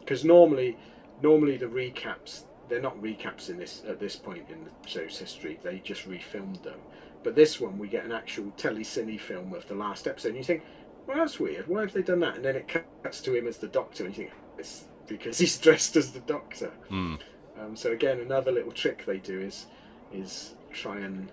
because 0.00 0.22
normally, 0.22 0.76
normally 1.22 1.56
the 1.56 1.66
recaps 1.66 2.44
they're 2.68 2.80
not 2.80 3.00
recaps 3.00 3.48
in 3.48 3.58
this 3.58 3.82
at 3.88 4.00
this 4.00 4.16
point 4.16 4.48
in 4.50 4.64
the 4.64 4.88
show's 4.88 5.18
history. 5.18 5.58
They 5.62 5.78
just 5.78 6.08
refilmed 6.08 6.62
them. 6.62 6.78
But 7.22 7.34
this 7.34 7.60
one, 7.60 7.78
we 7.78 7.88
get 7.88 8.04
an 8.04 8.12
actual 8.12 8.52
telecine 8.56 9.20
film 9.20 9.52
of 9.52 9.66
the 9.68 9.74
last 9.74 10.06
episode, 10.06 10.28
and 10.28 10.36
you 10.38 10.44
think, 10.44 10.62
well, 11.06 11.18
that's 11.18 11.40
weird. 11.40 11.66
Why 11.68 11.82
have 11.82 11.92
they 11.92 12.02
done 12.02 12.20
that? 12.20 12.36
And 12.36 12.44
then 12.44 12.56
it 12.56 12.68
cuts 13.02 13.20
to 13.22 13.34
him 13.34 13.46
as 13.46 13.58
the 13.58 13.68
Doctor, 13.68 14.04
and 14.04 14.16
you 14.16 14.24
think 14.24 14.34
it's 14.58 14.84
because 15.06 15.38
he's 15.38 15.56
dressed 15.66 15.96
as 15.96 16.12
the 16.12 16.20
Doctor. 16.20 16.70
Hmm. 16.88 17.14
Um, 17.60 17.74
so 17.76 17.92
again, 17.92 18.20
another 18.20 18.52
little 18.52 18.72
trick 18.72 19.04
they 19.06 19.18
do 19.18 19.40
is 19.40 19.66
is 20.12 20.54
try 20.72 20.98
and 20.98 21.32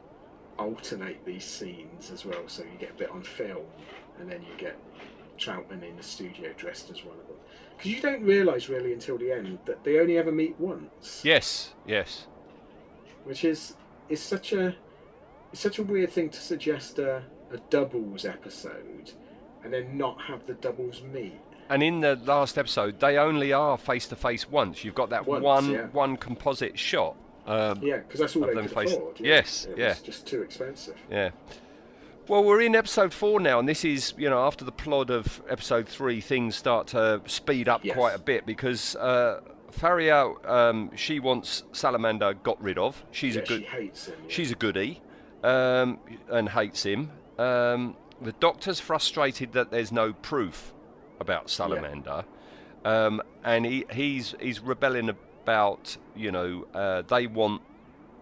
alternate 0.57 1.24
these 1.26 1.43
scenes 1.43 2.11
as 2.11 2.26
well. 2.26 2.43
So 2.47 2.63
you 2.63 2.78
get 2.80 2.91
a 2.91 2.95
bit 2.95 3.09
on 3.11 3.21
film, 3.24 3.65
and 4.19 4.30
then 4.32 4.41
you 4.41 4.55
get 4.57 4.78
Troughton 5.38 5.84
in 5.84 5.95
the 5.97 6.03
studio 6.03 6.51
dressed 6.57 6.89
as 6.91 7.03
one 7.03 7.17
of 7.19 7.28
them. 7.28 7.38
Because 7.78 7.91
you 7.91 8.01
don't 8.01 8.24
realise 8.24 8.69
really 8.69 8.93
until 8.93 9.17
the 9.17 9.32
end 9.32 9.59
that 9.65 9.84
they 9.84 9.99
only 9.99 10.17
ever 10.17 10.32
meet 10.32 10.59
once, 10.59 11.21
Yes, 11.24 11.74
yes. 11.88 12.28
which 13.24 13.43
is 13.43 13.76
is 14.09 14.21
such 14.21 14.53
a 14.53 14.76
it's 15.51 15.61
such 15.61 15.80
a 15.80 15.84
weird 15.84 16.11
thing 16.11 16.30
to 16.30 16.39
suggest 16.41 16.97
a, 16.99 17.24
a 17.51 17.57
doubles 17.69 18.26
episode, 18.26 19.11
and 19.63 19.71
then 19.74 19.97
not 19.97 20.19
have 20.21 20.45
the 20.47 20.53
doubles 20.55 21.01
meet. 21.03 21.39
And 21.70 21.82
in 21.82 22.01
the 22.01 22.16
last 22.26 22.57
episode, 22.57 22.99
they 22.99 23.18
only 23.18 23.53
are 23.53 23.78
face 23.78 24.07
to 24.07 24.16
face 24.16 24.49
once. 24.49 24.84
You've 24.84 24.95
got 24.95 25.09
that 25.11 25.26
Once, 25.26 25.43
one 25.43 25.72
yeah. 25.72 25.88
one 25.88 26.18
composite 26.18 26.78
shot. 26.78 27.16
Um, 27.47 27.80
Yeah, 27.82 27.97
because 27.97 28.20
that's 28.20 28.36
all 28.36 28.45
they 28.45 28.53
could 28.53 28.72
face- 28.72 28.93
afford. 28.93 29.20
yeah. 29.20 29.28
Yes, 29.36 29.66
it 29.70 29.78
yeah. 29.78 29.89
was 29.89 30.01
just 30.01 30.28
too 30.28 30.41
expensive. 30.41 30.95
Yeah. 31.09 31.32
Well, 32.28 32.43
we're 32.43 32.61
in 32.61 32.74
episode 32.76 33.14
four 33.14 33.39
now, 33.41 33.59
and 33.59 33.68
this 33.68 33.84
is, 33.84 34.14
you 34.18 34.30
know, 34.30 34.39
after 34.45 34.64
the 34.64 34.72
plot 34.72 35.09
of 35.09 35.41
episode 35.49 35.89
three, 35.89 36.22
things 36.22 36.55
start 36.55 36.88
to 36.88 37.22
speed 37.26 37.68
up 37.68 37.84
Yes. 37.84 37.95
quite 37.97 38.16
a 38.16 38.20
bit 38.20 38.45
because 38.45 38.95
uh, 38.95 39.41
Faria, 39.72 40.32
um, 40.45 40.89
she 40.95 41.20
wants 41.20 41.64
Salamander 41.74 42.34
got 42.36 42.61
rid 42.64 42.78
of. 42.78 43.03
She's 43.11 43.36
Yeah, 43.36 43.41
a 43.41 43.45
good. 43.45 43.61
she 43.61 43.68
hates 43.68 44.07
him, 44.07 44.16
yeah. 44.22 44.30
She's 44.30 44.51
a 44.51 44.55
goodie, 44.55 45.01
um, 45.43 45.99
and 46.30 46.47
hates 46.47 46.84
him. 46.84 47.11
Um, 47.38 47.97
the 48.22 48.32
doctor's 48.34 48.80
frustrated 48.80 49.51
that 49.53 49.70
there's 49.72 49.91
no 49.91 50.14
proof 50.14 50.72
about 51.20 51.49
Salamander, 51.49 52.26
um, 52.86 53.22
and 53.43 53.66
he, 53.66 53.86
he's 53.93 54.36
he's 54.39 54.59
rebelling 54.59 55.09
about, 55.09 55.97
you 56.16 56.32
know, 56.32 56.66
uh, 56.74 57.01
they 57.03 57.28
want 57.28 57.61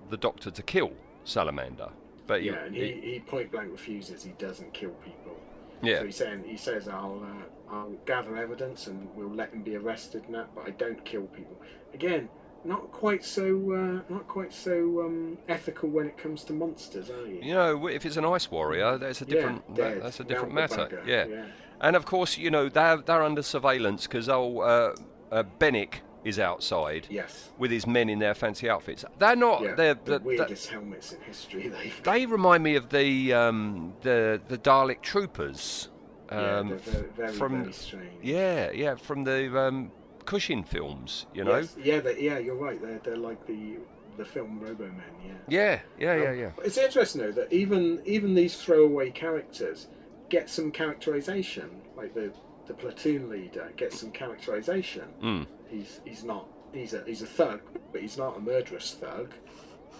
the 0.10 0.18
doctor 0.18 0.52
to 0.52 0.64
kill 0.64 0.92
Salamander, 1.24 1.90
but 2.28 2.42
he- 2.42 2.48
Yeah, 2.48 2.66
and 2.66 2.76
he, 2.76 2.92
he 3.04 3.20
point 3.20 3.52
blank 3.52 3.72
refuses. 3.72 4.24
He 4.24 4.32
doesn't 4.32 4.74
kill 4.74 4.92
people. 5.06 5.36
Yeah. 5.82 6.00
So 6.00 6.06
he's 6.06 6.16
saying 6.18 6.44
he 6.46 6.58
says 6.58 6.88
I'll 6.88 7.24
uh, 7.26 7.74
I'll 7.74 7.94
gather 8.06 8.38
evidence 8.38 8.86
and 8.88 9.08
we'll 9.16 9.30
let 9.34 9.52
him 9.52 9.64
be 9.64 9.76
arrested 9.78 10.24
and 10.28 10.36
that, 10.36 10.54
but 10.54 10.68
I 10.68 10.72
don't 10.72 11.04
kill 11.06 11.24
people. 11.24 11.56
Again, 11.94 12.30
not 12.64 12.92
quite 12.92 13.26
so 13.26 13.46
uh, 13.74 14.14
not 14.14 14.28
quite 14.28 14.54
so 14.54 15.02
um, 15.02 15.40
ethical 15.50 15.90
when 15.90 16.06
it 16.06 16.18
comes 16.20 16.44
to 16.46 16.54
monsters, 16.54 17.10
are 17.10 17.26
you? 17.26 17.40
You 17.42 17.54
know, 17.56 17.88
if 17.88 18.06
it's 18.06 18.18
an 18.18 18.26
ice 18.26 18.52
warrior, 18.52 19.00
that's 19.00 19.22
a 19.24 19.26
Yeah, 19.26 19.34
different. 19.34 19.76
that- 19.76 20.04
that's 20.04 20.20
a 20.20 20.24
different 20.24 20.54
matter. 20.54 21.02
Yeah. 21.08 21.26
yeah. 21.28 21.46
And 21.82 21.96
of 21.96 22.06
course, 22.06 22.38
you 22.38 22.50
know 22.52 22.70
they're 22.70 22.98
they're 22.98 23.24
under 23.24 23.42
surveillance 23.42 24.06
because 24.08 24.30
oh, 24.30 24.60
uh, 24.60 24.96
uh, 25.32 25.44
Benik 25.60 25.96
is 26.24 26.38
outside. 26.38 27.08
Yes. 27.10 27.50
With 27.58 27.72
his 27.72 27.88
men 27.88 28.08
in 28.08 28.20
their 28.20 28.36
fancy 28.36 28.70
outfits. 28.70 29.04
They're 29.18 29.36
not. 29.36 29.64
Yeah, 29.64 29.74
they're, 29.76 29.94
the 29.96 30.20
the- 30.20 30.26
weirdest 30.26 30.70
helmets 30.70 31.12
in 31.14 31.22
history. 31.22 31.68
They've 31.84 32.04
they 32.04 32.26
remind 32.28 32.64
me 32.64 32.76
of 32.76 32.90
the 32.90 33.34
um, 33.34 33.94
the 34.02 34.40
the 34.48 34.58
Dalek 34.60 35.02
troopers. 35.02 35.90
Yeah, 36.32 36.58
Um, 36.60 36.70
they're 36.70 36.78
very, 36.78 37.08
very, 37.18 37.34
from 37.34 37.62
very 37.64 37.74
strange. 37.74 38.24
yeah, 38.24 38.72
yeah, 38.72 38.96
from 38.96 39.24
the 39.26 39.60
um, 39.60 39.92
Cushing 40.26 40.64
films. 40.64 41.26
You 41.34 41.44
know. 41.44 41.58
Yes, 41.58 41.76
yeah, 41.84 42.00
they, 42.00 42.22
yeah, 42.22 42.38
you're 42.38 42.56
right. 42.56 42.80
They're, 42.82 43.00
they're 43.04 43.18
like 43.18 43.46
the 43.48 43.78
the 44.18 44.24
film 44.26 44.60
Robomen. 44.64 45.02
Yeah. 45.26 45.34
Yeah, 45.48 45.80
yeah, 46.00 46.16
yeah, 46.24 46.30
Um, 46.30 46.40
yeah. 46.40 46.52
It's 46.64 46.78
interesting 46.78 47.22
though 47.22 47.32
that 47.32 47.52
even 47.52 48.02
even 48.06 48.36
these 48.36 48.56
throwaway 48.62 49.10
characters 49.10 49.88
get 50.32 50.50
some 50.50 50.72
characterization. 50.72 51.70
Like 51.96 52.16
the 52.16 52.32
the 52.66 52.74
platoon 52.74 53.30
leader 53.30 53.72
gets 53.76 54.00
some 54.00 54.12
characterization. 54.12 55.08
Mm. 55.22 55.46
He's 55.70 56.00
he's 56.06 56.24
not 56.24 56.48
he's 56.74 56.94
a 56.94 57.04
he's 57.06 57.22
a 57.22 57.28
thug, 57.28 57.62
but 57.92 58.02
he's 58.02 58.18
not 58.18 58.38
a 58.38 58.40
murderous 58.40 58.94
thug. 58.94 59.34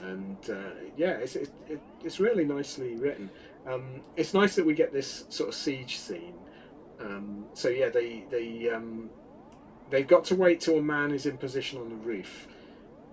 And 0.02 0.38
uh, 0.50 0.72
yeah, 0.98 1.12
it's 1.12 1.36
it, 1.36 1.50
it, 1.70 1.82
it's 2.04 2.20
really 2.20 2.46
nicely 2.46 2.96
written. 2.96 3.30
Um, 3.68 4.02
it's 4.16 4.34
nice 4.34 4.56
that 4.56 4.66
we 4.66 4.74
get 4.74 4.92
this 4.92 5.26
sort 5.30 5.50
of 5.50 5.56
siege 5.56 6.00
scene. 6.00 6.34
Um, 7.00 7.46
so 7.54 7.68
yeah, 7.70 7.90
they 7.90 8.24
they 8.32 8.70
um, 8.70 9.10
they've 9.90 10.08
got 10.08 10.24
to 10.26 10.36
wait 10.36 10.62
till 10.62 10.80
a 10.80 10.82
man 10.82 11.12
is 11.12 11.26
in 11.26 11.38
position 11.38 11.80
on 11.80 11.90
the 11.90 11.96
roof, 11.96 12.48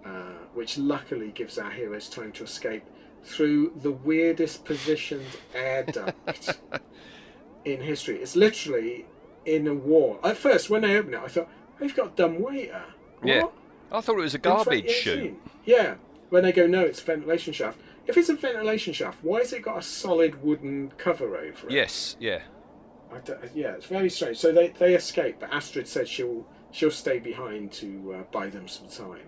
uh, 0.06 0.38
which 0.54 0.78
luckily 0.78 1.32
gives 1.32 1.58
our 1.58 1.70
heroes 1.70 2.08
time 2.08 2.32
to 2.32 2.44
escape 2.44 2.84
through 3.24 3.72
the 3.82 3.90
weirdest 3.90 4.64
positioned 4.64 5.26
air 5.54 5.84
duct 5.84 6.58
in 7.64 7.80
history. 7.80 8.16
It's 8.16 8.36
literally 8.36 9.06
in 9.44 9.66
a 9.66 9.74
wall. 9.74 10.18
At 10.24 10.36
first, 10.36 10.70
when 10.70 10.84
I 10.84 10.96
opened 10.96 11.14
it, 11.14 11.20
I 11.20 11.28
thought 11.28 11.48
they've 11.78 11.94
got 11.94 12.16
dumb 12.16 12.40
waiter. 12.40 12.84
Yeah. 13.24 13.44
I 13.90 14.00
thought 14.00 14.18
it 14.18 14.22
was 14.22 14.34
a 14.34 14.38
garbage 14.38 14.90
chute. 14.90 15.38
Yeah. 15.64 15.94
When 16.30 16.44
they 16.44 16.52
go, 16.52 16.66
no, 16.66 16.82
it's 16.82 17.00
a 17.00 17.04
ventilation 17.04 17.52
shaft. 17.52 17.78
If 18.06 18.16
it's 18.16 18.28
a 18.28 18.34
ventilation 18.34 18.92
shaft, 18.92 19.18
why 19.22 19.40
has 19.40 19.52
it 19.52 19.62
got 19.62 19.78
a 19.78 19.82
solid 19.82 20.42
wooden 20.42 20.92
cover 20.98 21.36
over 21.36 21.68
it? 21.68 21.70
Yes, 21.70 22.16
yeah. 22.20 22.40
I 23.12 23.20
yeah, 23.54 23.72
it's 23.72 23.86
very 23.86 24.10
strange. 24.10 24.38
So 24.38 24.52
they, 24.52 24.68
they 24.68 24.94
escape, 24.94 25.36
but 25.40 25.52
Astrid 25.52 25.88
says 25.88 26.08
she'll 26.08 26.46
she'll 26.70 26.90
stay 26.90 27.18
behind 27.18 27.72
to 27.72 28.16
uh, 28.18 28.22
buy 28.32 28.48
them 28.48 28.68
some 28.68 28.88
time, 28.88 29.26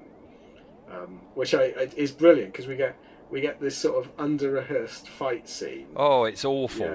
um, 0.91 1.21
which 1.35 1.55
I, 1.55 1.65
I, 1.79 1.91
is 1.97 2.11
brilliant 2.11 2.53
because 2.53 2.67
we 2.67 2.77
get 2.77 2.97
we 3.31 3.41
get 3.41 3.61
this 3.61 3.77
sort 3.77 4.05
of 4.05 4.11
under 4.19 4.51
rehearsed 4.53 5.09
fight 5.09 5.49
scene. 5.49 5.87
Oh, 5.97 6.25
it's 6.25 6.45
awful. 6.45 6.87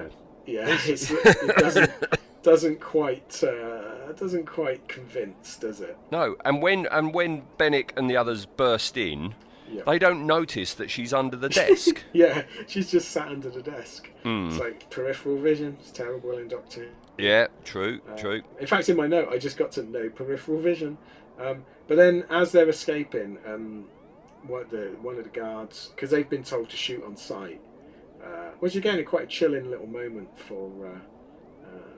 Yeah, 0.46 0.68
yeah 0.68 0.78
it's, 0.86 1.10
it 1.10 1.56
doesn't 1.56 1.90
doesn't 2.42 2.80
quite 2.80 3.42
uh, 3.42 4.12
doesn't 4.12 4.46
quite 4.46 4.86
convince, 4.88 5.56
does 5.56 5.80
it? 5.80 5.96
No, 6.12 6.36
and 6.44 6.62
when 6.62 6.86
and 6.86 7.12
when 7.14 7.42
Benik 7.58 7.90
and 7.96 8.08
the 8.08 8.16
others 8.16 8.46
burst 8.46 8.96
in, 8.96 9.34
Yeah. 9.70 9.82
they 9.86 9.98
don't 9.98 10.26
notice 10.26 10.74
that 10.74 10.90
she's 10.90 11.12
under 11.12 11.36
the 11.36 11.48
desk. 11.48 12.02
Yeah, 12.12 12.42
she's 12.68 12.90
just 12.90 13.10
sat 13.10 13.28
under 13.28 13.50
the 13.50 13.62
desk. 13.62 14.08
Hmm. 14.22 14.48
It's 14.48 14.58
like 14.58 14.88
peripheral 14.90 15.38
vision. 15.38 15.76
It's 15.80 15.90
terrible 15.90 16.38
in 16.38 16.48
Doctor. 16.48 16.82
Who. 17.18 17.22
yeah, 17.24 17.48
true, 17.64 18.00
Uh, 18.10 18.16
true. 18.16 18.42
In 18.60 18.66
fact, 18.66 18.88
in 18.88 18.96
my 18.96 19.06
note, 19.06 19.28
I 19.30 19.38
just 19.38 19.56
got 19.56 19.72
to 19.72 19.82
know 19.82 20.08
peripheral 20.08 20.60
vision. 20.60 20.96
Um, 21.38 21.64
but 21.88 21.96
then, 21.96 22.24
as 22.30 22.52
they're 22.52 22.68
escaping, 22.68 23.38
um, 23.46 23.86
what 24.46 24.70
the 24.70 24.94
one 25.00 25.16
of 25.16 25.24
the 25.24 25.30
guards, 25.30 25.90
because 25.94 26.10
they've 26.10 26.28
been 26.28 26.44
told 26.44 26.70
to 26.70 26.76
shoot 26.76 27.02
on 27.04 27.16
sight, 27.16 27.60
uh, 28.24 28.50
which 28.60 28.76
again, 28.76 28.98
is 28.98 29.06
quite 29.06 29.24
a 29.24 29.26
chilling 29.26 29.70
little 29.70 29.86
moment 29.86 30.28
for 30.38 30.70
uh, 30.86 31.66
uh, 31.66 31.92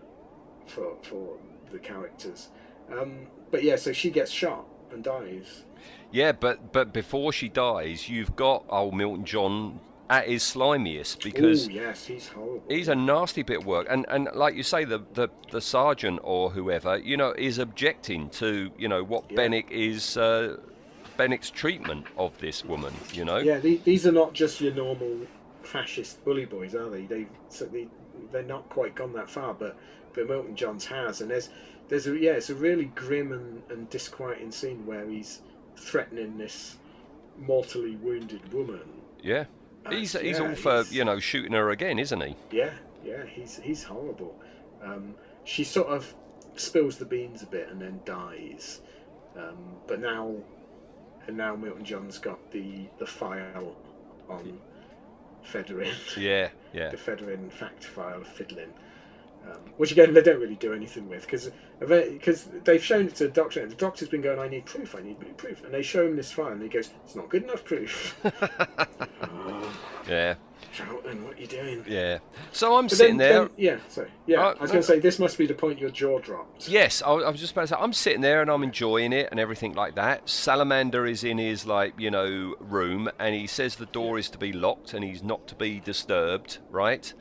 for 0.66 0.97
for 1.03 1.36
the 1.70 1.78
characters. 1.78 2.49
Um, 2.93 3.26
but 3.51 3.62
yeah, 3.62 3.76
so 3.76 3.93
she 3.93 4.11
gets 4.11 4.30
shot 4.30 4.66
and 4.93 5.05
dies. 5.05 5.64
Yeah, 6.11 6.32
but 6.32 6.72
but 6.72 6.93
before 6.93 7.32
she 7.32 7.49
dies, 7.49 8.09
you've 8.09 8.34
got 8.36 8.64
old 8.68 8.95
Milton 8.95 9.24
John 9.24 9.80
at 10.11 10.26
his 10.26 10.43
slimiest 10.43 11.22
because 11.22 11.68
Ooh, 11.68 11.72
yes, 11.72 12.07
he's 12.07 12.28
horrible. 12.28 12.62
he's 12.68 12.89
a 12.89 12.95
nasty 12.95 13.43
bit 13.43 13.59
of 13.59 13.66
work, 13.66 13.86
and 13.91 14.07
and 14.09 14.28
like 14.34 14.55
you 14.55 14.62
say, 14.62 14.84
the 14.84 15.03
the, 15.12 15.28
the 15.51 15.61
sergeant 15.61 16.20
or 16.22 16.51
whoever 16.51 16.97
you 16.99 17.16
know 17.16 17.32
is 17.32 17.59
objecting 17.59 18.30
to 18.30 18.70
you 18.78 18.89
know 18.89 19.05
what 19.05 19.28
Benik 19.28 19.70
is. 19.70 20.16
Uh, 20.16 20.57
Benik's 21.19 21.51
treatment 21.51 22.07
of 22.16 22.39
this 22.39 22.64
woman, 22.64 22.95
you 23.12 23.25
know. 23.25 23.39
Yeah, 23.39 23.59
the, 23.59 23.77
these 23.85 24.07
are 24.07 24.12
not 24.12 24.33
just 24.33 24.61
your 24.61 24.73
normal 24.73 25.27
fascist 25.62 26.25
bully 26.25 26.47
boys, 26.47 26.75
are 26.75 26.89
they? 26.89 27.03
They 27.03 27.27
so 27.49 27.66
they 27.66 27.89
they're 28.33 28.43
not 28.45 28.69
quite 28.69 28.95
gone 28.95 29.12
that 29.14 29.29
far, 29.29 29.53
but 29.53 29.77
but 30.14 30.29
Milton 30.29 30.55
Johns 30.57 30.87
has, 30.87 31.21
and 31.21 31.31
there's 31.31 31.51
there's 31.89 32.07
a 32.07 32.16
yeah, 32.16 32.33
it's 32.33 32.51
a 32.51 32.55
really 32.55 32.87
grim 32.95 33.33
and, 33.33 33.62
and 33.71 33.91
disquieting 33.91 34.53
scene 34.53 34.87
where 34.87 35.07
he's 35.09 35.41
threatening 35.77 36.39
this 36.39 36.77
mortally 37.37 37.97
wounded 37.97 38.53
woman. 38.53 38.81
Yeah. 39.23 39.45
Uh, 39.87 39.91
He's 39.91 40.12
he's 40.19 40.41
all 40.41 40.55
for 40.55 40.77
he's- 40.77 40.93
you 40.93 41.05
know 41.05 41.19
shooting 41.19 41.53
her 41.53 41.71
again, 41.71 41.99
isn't 41.99 42.21
he? 42.21 42.37
Yeah, 42.53 42.71
yeah, 43.05 43.25
he's 43.27 43.59
he's 43.59 43.83
horrible. 43.83 44.41
Um, 44.83 45.14
she 45.45 45.64
sort 45.64 45.89
of 45.89 46.14
spills 46.57 46.97
the 46.99 47.05
beans 47.05 47.43
a 47.43 47.47
bit 47.47 47.69
and 47.71 47.81
then 47.81 48.01
dies, 48.05 48.81
um, 49.37 49.57
but 49.87 50.01
now 50.01 50.35
and 51.29 51.37
now 51.37 51.55
Milton 51.55 51.85
John's 51.85 52.18
got 52.18 52.51
the 52.51 52.87
the 52.99 53.07
file 53.07 53.76
on 54.29 54.59
Federin. 55.47 55.95
Yeah, 56.16 56.49
yeah. 56.72 56.89
the 56.91 56.97
Federin 56.97 57.53
fact 57.53 57.85
file 57.85 58.22
of 58.22 58.26
fiddling. 58.26 58.72
Um, 59.47 59.61
which 59.76 59.93
again 59.93 60.12
they 60.12 60.20
don't 60.20 60.41
really 60.41 60.57
do 60.57 60.72
anything 60.74 61.09
with 61.09 61.22
because 61.22 61.51
because 61.79 62.49
they've 62.64 62.83
shown 62.83 63.07
it 63.07 63.14
to 63.16 63.29
the 63.29 63.31
doctor 63.31 63.62
and 63.62 63.70
the 63.70 63.76
doctor's 63.76 64.09
been 64.09 64.20
going 64.20 64.39
I 64.39 64.49
need 64.49 64.66
proof 64.66 64.97
I 64.97 65.01
need 65.01 65.16
proof 65.39 65.62
and 65.64 65.72
they 65.72 65.81
show 65.81 66.05
him 66.07 66.16
this 66.16 66.33
file 66.33 66.49
and 66.49 66.61
he 66.61 66.68
goes 66.68 66.91
it's 67.05 67.14
not 67.14 67.29
good 67.29 67.45
enough 67.45 67.64
proof 67.64 68.18
Yeah, 70.09 70.35
Troughton 70.75 71.25
what 71.25 71.37
are 71.37 71.41
you 71.41 71.47
doing 71.47 71.85
yeah. 71.89 72.19
So 72.53 72.77
I'm 72.77 72.87
But 72.87 72.97
sitting 72.97 73.17
then- 73.17 73.31
there. 73.33 73.41
then- 73.43 73.51
yeah, 73.57 73.77
sorry. 73.89 74.11
Yeah, 74.27 74.41
Uh, 74.41 74.55
I 74.59 74.63
was 74.63 74.71
no. 74.71 74.75
going 74.75 74.81
to 74.81 74.83
say 74.83 74.99
this 74.99 75.19
must 75.19 75.39
be 75.39 75.47
the 75.47 75.55
point 75.55 75.79
your 75.79 75.91
jaw 75.91 76.19
dropped. 76.19 76.69
Yes, 76.69 77.03
I, 77.03 77.11
I 77.11 77.31
was 77.31 77.41
just 77.41 77.53
about 77.53 77.63
to 77.63 77.67
say 77.69 77.77
I'm 77.79 77.93
sitting 77.93 78.21
there 78.21 78.43
and 78.43 78.51
I'm 78.51 78.63
enjoying 78.63 79.13
it 79.13 79.29
and 79.31 79.41
everything 79.41 79.75
like 79.75 79.95
that. 79.97 80.29
Salamander 80.29 81.07
is 81.07 81.25
in 81.25 81.39
his 81.39 81.67
like 81.67 81.95
you 81.99 82.11
know 82.11 82.55
room 82.61 83.09
and 83.19 83.35
he 83.35 83.47
says 83.47 83.77
the 83.77 83.87
door 83.87 84.19
is 84.19 84.29
to 84.31 84.39
be 84.39 84.53
locked 84.53 84.95
and 84.95 85.05
he's 85.05 85.23
not 85.23 85.47
to 85.49 85.55
be 85.55 85.81
disturbed, 85.81 86.59
right? 86.71 87.13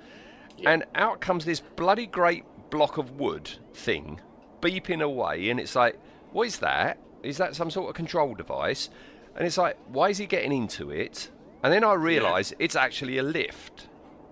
And 0.66 0.86
out 0.96 1.22
comes 1.22 1.46
this 1.46 1.60
bloody 1.60 2.08
great 2.08 2.44
block 2.72 2.98
of 2.98 3.12
wood 3.20 3.50
thing, 3.74 4.20
beeping 4.62 5.02
away, 5.04 5.50
and 5.50 5.60
it's 5.60 5.76
like, 5.76 6.00
what 6.32 6.48
is 6.48 6.60
that? 6.60 6.98
Is 7.24 7.38
that 7.38 7.56
some 7.56 7.70
sort 7.72 7.90
of 7.90 7.96
control 7.96 8.34
device? 8.34 8.90
And 9.36 9.46
it's 9.46 9.58
like, 9.58 9.78
why 9.88 10.10
is 10.10 10.18
he 10.18 10.26
getting 10.26 10.52
into 10.52 10.90
it? 10.90 11.30
And 11.68 11.74
then 11.74 11.84
I 11.84 11.96
realise 11.96 12.54
it's 12.60 12.78
actually 12.78 13.18
a 13.18 13.24
lift, 13.24 13.90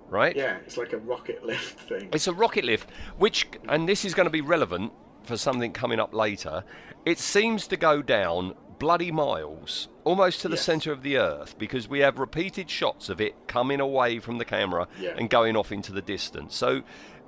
right? 0.07 0.33
Yeah, 0.33 0.55
it's 0.65 0.77
like 0.77 0.93
a 0.93 0.97
rocket 0.99 1.45
lift 1.45 1.77
thing. 1.81 2.07
It's 2.13 2.27
a 2.27 2.33
rocket 2.33 2.63
lift, 2.63 2.89
which, 3.17 3.45
and 3.67 3.89
this 3.89 4.05
is 4.05 4.13
going 4.13 4.25
to 4.25 4.29
be 4.31 4.39
relevant 4.39 4.93
for 5.23 5.35
something 5.35 5.73
coming 5.73 5.99
up 5.99 6.13
later. 6.13 6.63
It 7.03 7.19
seems 7.19 7.67
to 7.67 7.75
go 7.75 8.01
down 8.01 8.55
bloody 8.79 9.11
miles, 9.11 9.89
almost 10.05 10.39
to 10.43 10.47
the 10.47 10.55
centre 10.55 10.93
of 10.93 11.03
the 11.03 11.17
earth, 11.17 11.57
because 11.59 11.89
we 11.89 11.99
have 11.99 12.19
repeated 12.19 12.69
shots 12.69 13.09
of 13.09 13.19
it 13.19 13.35
coming 13.47 13.81
away 13.81 14.19
from 14.19 14.37
the 14.37 14.45
camera 14.45 14.87
Yeah. 14.97 15.15
and 15.17 15.29
going 15.29 15.57
off 15.57 15.73
into 15.73 15.91
the 15.91 16.01
distance. 16.01 16.55
So, 16.55 16.83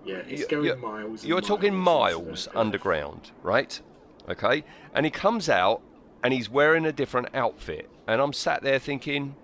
Yeah, 0.06 0.20
it's 0.26 0.46
going 0.46 0.64
you're, 0.68 0.78
miles. 0.78 1.26
You're 1.26 1.42
talking 1.42 1.76
miles 1.76 2.16
into 2.18 2.30
miles 2.30 2.48
underground, 2.56 3.32
right? 3.44 3.82
Okay, 4.30 4.64
and 4.94 5.06
he 5.06 5.10
comes 5.10 5.50
out 5.50 5.82
and 6.24 6.34
he's 6.34 6.50
wearing 6.50 6.86
a 6.86 6.94
different 6.94 7.28
outfit, 7.34 7.90
and 8.08 8.22
I'm 8.22 8.32
sat 8.32 8.64
there 8.64 8.80
thinking, 8.80 9.36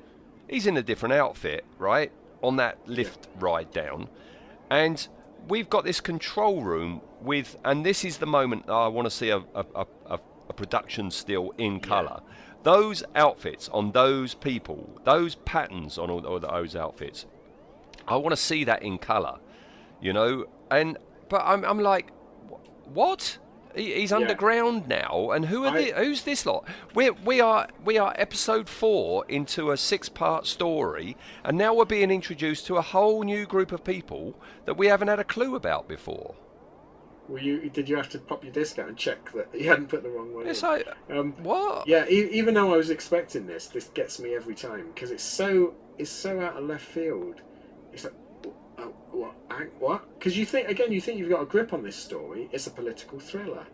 he's 0.48 0.68
in 0.68 0.78
a 0.78 0.84
different 0.84 1.14
outfit, 1.14 1.66
right? 1.78 2.12
On 2.42 2.58
that 2.58 2.78
lift 2.88 3.28
ride 3.40 3.72
down, 3.72 4.10
and 4.70 5.08
we've 5.48 5.70
got 5.70 5.84
this 5.84 6.02
control 6.02 6.62
room 6.62 7.02
with, 7.22 7.58
and 7.64 7.86
this 7.86 8.04
is 8.04 8.18
the 8.18 8.26
moment 8.26 8.68
that 8.68 8.74
I 8.74 8.88
want 8.88 9.06
to 9.06 9.12
see 9.12 9.30
a, 9.30 9.38
a, 9.56 9.66
a, 9.76 9.88
a, 10.10 10.54
production 10.54 11.10
still 11.10 11.52
in 11.58 11.80
colour. 11.80 12.22
Those 12.62 13.04
outfits 13.16 13.70
on 13.70 13.92
those 13.92 14.36
people, 14.36 15.02
those 15.04 15.36
patterns 15.36 15.98
on 15.98 16.12
all, 16.12 16.26
all 16.28 16.40
those 16.40 16.76
outfits, 16.76 17.26
I 18.08 18.18
want 18.18 18.34
to 18.34 18.42
see 18.42 18.64
that 18.66 18.84
in 18.84 18.98
colour, 18.98 19.40
you 20.02 20.14
know. 20.14 20.46
And 20.70 20.98
but 21.30 21.42
I'm, 21.44 21.66
I'm 21.66 21.80
like, 21.80 22.12
what? 22.94 23.38
He, 23.76 23.94
he's 23.94 24.12
Yeah. 24.12 24.18
underground 24.18 24.88
now, 24.88 25.32
and 25.32 25.46
who 25.46 25.66
are 25.66 25.76
I- 25.76 25.92
the, 25.92 25.92
who's 25.94 26.24
this 26.24 26.46
lot? 26.46 26.66
We 26.94 27.10
we 27.10 27.42
are 27.42 27.68
we 27.84 27.98
are 27.98 28.14
episode 28.18 28.70
four 28.70 29.26
into 29.28 29.72
a 29.72 29.78
six-part 29.78 30.46
story, 30.46 31.18
and 31.44 31.58
now 31.58 31.74
we're 31.74 31.86
being 31.86 32.12
introduced 32.12 32.68
to 32.68 32.78
a 32.78 32.82
whole 32.82 33.24
new 33.24 33.46
group 33.46 33.72
of 33.72 33.84
people 33.84 34.36
that 34.66 34.76
we 34.78 34.88
haven't 34.88 35.08
had 35.08 35.20
a 35.20 35.24
clue 35.24 35.56
about 35.56 35.88
before. 35.88 36.36
Were 37.30 37.40
you? 37.40 37.70
Did 37.70 37.88
you 37.90 37.96
have 37.96 38.10
to 38.10 38.20
pop 38.20 38.44
your 38.44 38.52
disc 38.54 38.78
out 38.80 38.90
and 38.90 38.98
check 38.98 39.32
that 39.34 39.48
you 39.54 39.70
hadn't 39.70 39.88
put 39.88 40.04
the 40.04 40.10
wrong 40.10 40.34
one? 40.34 40.46
It's 40.46 40.62
in? 40.62 40.70
like 40.70 40.88
Um, 41.10 41.34
what? 41.42 41.88
Yeah, 41.88 42.06
e- 42.10 42.30
even 42.32 42.54
though 42.54 42.74
I 42.74 42.78
was 42.78 42.90
expecting 42.90 43.48
this, 43.48 43.68
this 43.68 43.86
gets 43.94 44.20
me 44.20 44.36
every 44.36 44.56
time 44.56 44.88
because 44.94 45.10
it's 45.10 45.24
so 45.24 45.74
it's 45.98 46.10
so 46.12 46.42
out 46.42 46.58
of 46.58 46.66
left 46.66 46.86
field. 46.86 47.42
It's 47.94 48.04
like, 48.04 48.14
oh, 48.84 48.94
what? 49.12 49.34
What? 49.80 50.20
Because 50.20 50.38
you 50.38 50.46
think 50.46 50.68
again, 50.70 50.92
you 50.92 51.02
think 51.02 51.20
you've 51.20 51.30
got 51.30 51.42
a 51.42 51.46
grip 51.46 51.74
on 51.74 51.84
this 51.84 51.96
story. 51.96 52.50
It's 52.52 52.68
a 52.68 52.72
political 52.72 53.20
thriller, 53.20 53.66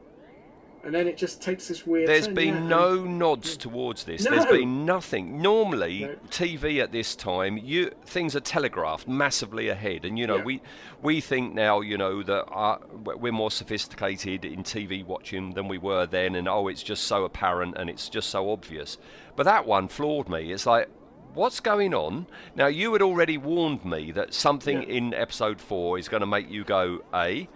and 0.84 0.93
then 0.93 1.07
it 1.07 1.18
just 1.18 1.41
takes 1.41 1.68
this 1.68 1.86
weird. 1.88 2.07
There's 2.10 2.26
turn, 2.26 2.36
been 2.36 2.47
yeah, 2.53 2.60
and- 2.60 2.70
no 2.70 3.03
nods 3.03 3.55
towards 3.57 4.03
this. 4.03 4.24
No. 4.26 4.32
There's 4.32 4.45
been 4.45 4.86
nothing. 4.86 5.41
Normally, 5.41 6.01
No. 6.01 6.16
TV 6.30 6.82
at 6.82 6.91
this 6.91 7.16
time, 7.16 7.57
you 7.57 7.91
things 8.05 8.36
are 8.36 8.39
telegraphed 8.41 9.07
massively 9.07 9.70
ahead, 9.70 10.05
and 10.05 10.18
you 10.20 10.28
know 10.28 10.38
Yeah. 10.38 10.43
we 10.43 10.62
we 11.01 11.22
think 11.22 11.53
now, 11.53 11.82
you 11.82 11.97
know 11.97 12.22
that 12.24 12.45
uh, 12.51 12.78
we're 13.03 13.32
more 13.32 13.51
sophisticated 13.51 14.43
in 14.45 14.64
TV 14.64 15.05
watching 15.05 15.53
than 15.53 15.68
we 15.68 15.78
were 15.78 16.05
then, 16.05 16.36
and 16.36 16.47
oh, 16.47 16.68
it's 16.68 16.84
just 16.84 17.03
so 17.05 17.24
apparent 17.24 17.78
and 17.78 17.89
it's 17.89 18.10
just 18.10 18.30
so 18.30 18.51
obvious. 18.51 18.97
But 19.36 19.43
that 19.43 19.66
one 19.66 19.88
floored 19.88 20.30
me. 20.30 20.51
It's 20.51 20.66
like. 20.66 20.89
What's 21.34 21.59
going 21.59 21.93
on? 21.93 22.25
Now, 22.55 22.67
you 22.67 22.91
had 22.93 23.01
already 23.01 23.38
warned 23.38 23.86
me 23.86 24.11
that 24.11 24.34
something 24.34 24.82
Yeah. 24.82 24.89
in 24.89 25.13
episode 25.13 25.61
four 25.61 25.97
is 25.99 26.09
going 26.09 26.21
to 26.21 26.27
make 26.27 26.49
you 26.49 26.63
go, 26.63 27.03
A. 27.13 27.47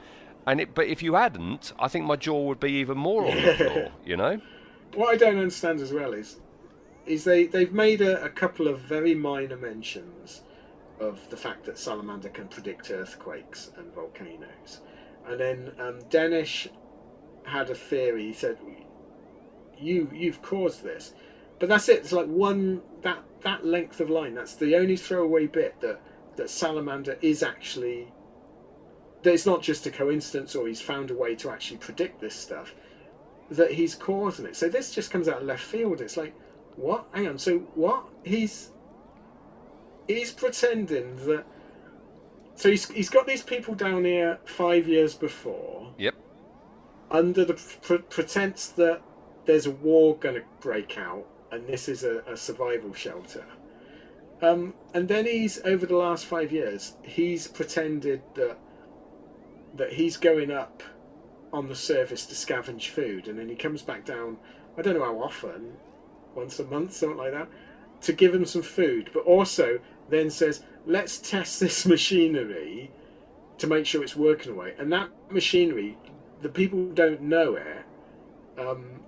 And 0.45 0.61
it, 0.61 0.75
but 0.75 0.87
if 0.87 1.01
you 1.01 1.15
hadn't, 1.15 1.73
I 1.79 1.87
think 1.87 2.05
my 2.05 2.15
jaw 2.15 2.43
would 2.47 2.59
be 2.59 2.73
even 2.73 2.97
more 2.97 3.25
on 3.25 3.35
the 3.35 3.53
floor, 3.57 3.91
you 4.05 4.15
know? 4.17 4.39
What 4.93 5.13
I 5.13 5.17
don't 5.17 5.37
understand 5.37 5.79
as 5.79 5.91
well 5.91 6.13
is, 6.13 6.37
is 7.05 7.23
they 7.23 7.45
they've 7.47 7.73
made 7.73 8.01
a, 8.01 8.23
a 8.23 8.29
couple 8.29 8.67
of 8.67 8.79
very 8.79 9.15
minor 9.15 9.57
mentions 9.57 10.43
of 10.99 11.27
the 11.29 11.37
fact 11.37 11.65
that 11.65 11.79
salamander 11.79 12.29
can 12.29 12.47
predict 12.47 12.91
earthquakes 12.91 13.71
and 13.77 13.91
volcanoes, 13.93 14.81
and 15.27 15.39
then 15.39 15.71
um, 15.79 15.99
Danish 16.09 16.67
had 17.45 17.69
a 17.69 17.75
theory. 17.75 18.27
He 18.27 18.33
said, 18.33 18.57
"You 19.77 20.09
you've 20.13 20.41
caused 20.41 20.83
this," 20.83 21.13
but 21.63 21.69
that's 21.69 21.87
it. 21.87 21.99
It's 21.99 22.11
like 22.11 22.27
one 22.27 22.81
that 23.03 23.19
that 23.43 23.65
length 23.65 24.01
of 24.01 24.09
line. 24.09 24.35
That's 24.35 24.53
the 24.55 24.75
only 24.75 24.97
throwaway 24.97 25.47
bit 25.47 25.79
that 25.79 26.01
that 26.35 26.49
salamander 26.49 27.17
is 27.21 27.41
actually. 27.41 28.11
That 29.21 29.33
it's 29.33 29.45
not 29.45 29.61
just 29.61 29.85
a 29.85 29.89
coincidence, 29.89 30.55
or 30.55 30.67
he's 30.67 30.81
found 30.81 31.09
a 31.09 31.13
way 31.13 31.35
to 31.35 31.49
actually 31.49 31.77
predict 31.77 32.19
this 32.19 32.35
stuff 32.35 32.75
that 33.49 33.71
he's 33.71 33.95
causing 33.95 34.45
it. 34.45 34.57
So 34.57 34.67
this 34.67 34.93
just 34.93 35.09
comes 35.09 35.29
out 35.29 35.37
of 35.37 35.43
left 35.47 35.63
field. 35.63 36.01
It's 36.01 36.17
like, 36.17 36.35
what? 36.75 37.07
Hang 37.13 37.29
on. 37.29 37.39
So 37.39 37.59
what? 37.75 38.03
He's 38.25 38.71
he's 40.05 40.33
pretending 40.33 41.15
that. 41.27 41.45
So 42.55 42.71
he's 42.71 42.89
he's 42.89 43.09
got 43.09 43.25
these 43.25 43.41
people 43.41 43.73
down 43.73 44.03
here 44.03 44.37
five 44.43 44.85
years 44.85 45.15
before 45.15 45.93
Yep. 45.97 46.15
under 47.09 47.45
the 47.45 47.53
pr- 47.53 48.03
pretense 48.09 48.67
that 48.67 49.01
there's 49.45 49.65
a 49.65 49.71
war 49.71 50.17
going 50.17 50.35
to 50.35 50.43
break 50.59 50.97
out 50.97 51.25
and 51.53 51.67
this 51.67 51.87
is 51.87 52.03
a, 52.03 52.19
a 52.27 52.35
survival 52.35 52.93
shelter. 52.93 53.45
Um, 54.41 54.73
and 54.93 55.07
then 55.07 55.25
he's 55.25 55.61
over 55.63 55.85
the 55.85 55.95
last 55.95 56.25
five 56.25 56.51
years, 56.51 56.97
he's 57.03 57.47
pretended 57.47 58.21
that 58.35 58.57
that 59.75 59.93
he's 59.93 60.17
going 60.17 60.51
up 60.51 60.83
on 61.51 61.67
the 61.67 61.75
surface 61.75 62.25
to 62.25 62.35
scavenge 62.35 62.89
food, 62.89 63.27
and 63.27 63.39
then 63.39 63.47
he 63.47 63.55
comes 63.55 63.81
back 63.81 64.05
down. 64.05 64.37
I 64.77 64.81
don't 64.81 64.95
know 64.95 65.05
how 65.05 65.19
often, 65.19 65.77
once 66.35 66.59
a 66.59 66.63
month, 66.65 66.93
something 66.93 67.17
like 67.17 67.31
that, 67.31 67.47
to 68.01 68.13
give 68.13 68.33
him 68.33 68.45
some 68.45 68.63
food. 68.63 69.11
But 69.13 69.23
also 69.23 69.79
then 70.09 70.29
says, 70.29 70.63
"Let's 70.85 71.17
test 71.19 71.59
this 71.59 71.85
machinery 71.95 72.91
to 73.59 73.67
make 73.67 73.85
sure 73.85 74.03
it's 74.03 74.15
working 74.15 74.51
away." 74.51 74.73
And 74.77 74.91
that 74.91 75.09
machinery, 75.29 75.97
the 76.41 76.49
people 76.49 76.87
don't 76.87 77.21
know 77.21 77.55
it, 77.55 77.85
um, 78.57 79.02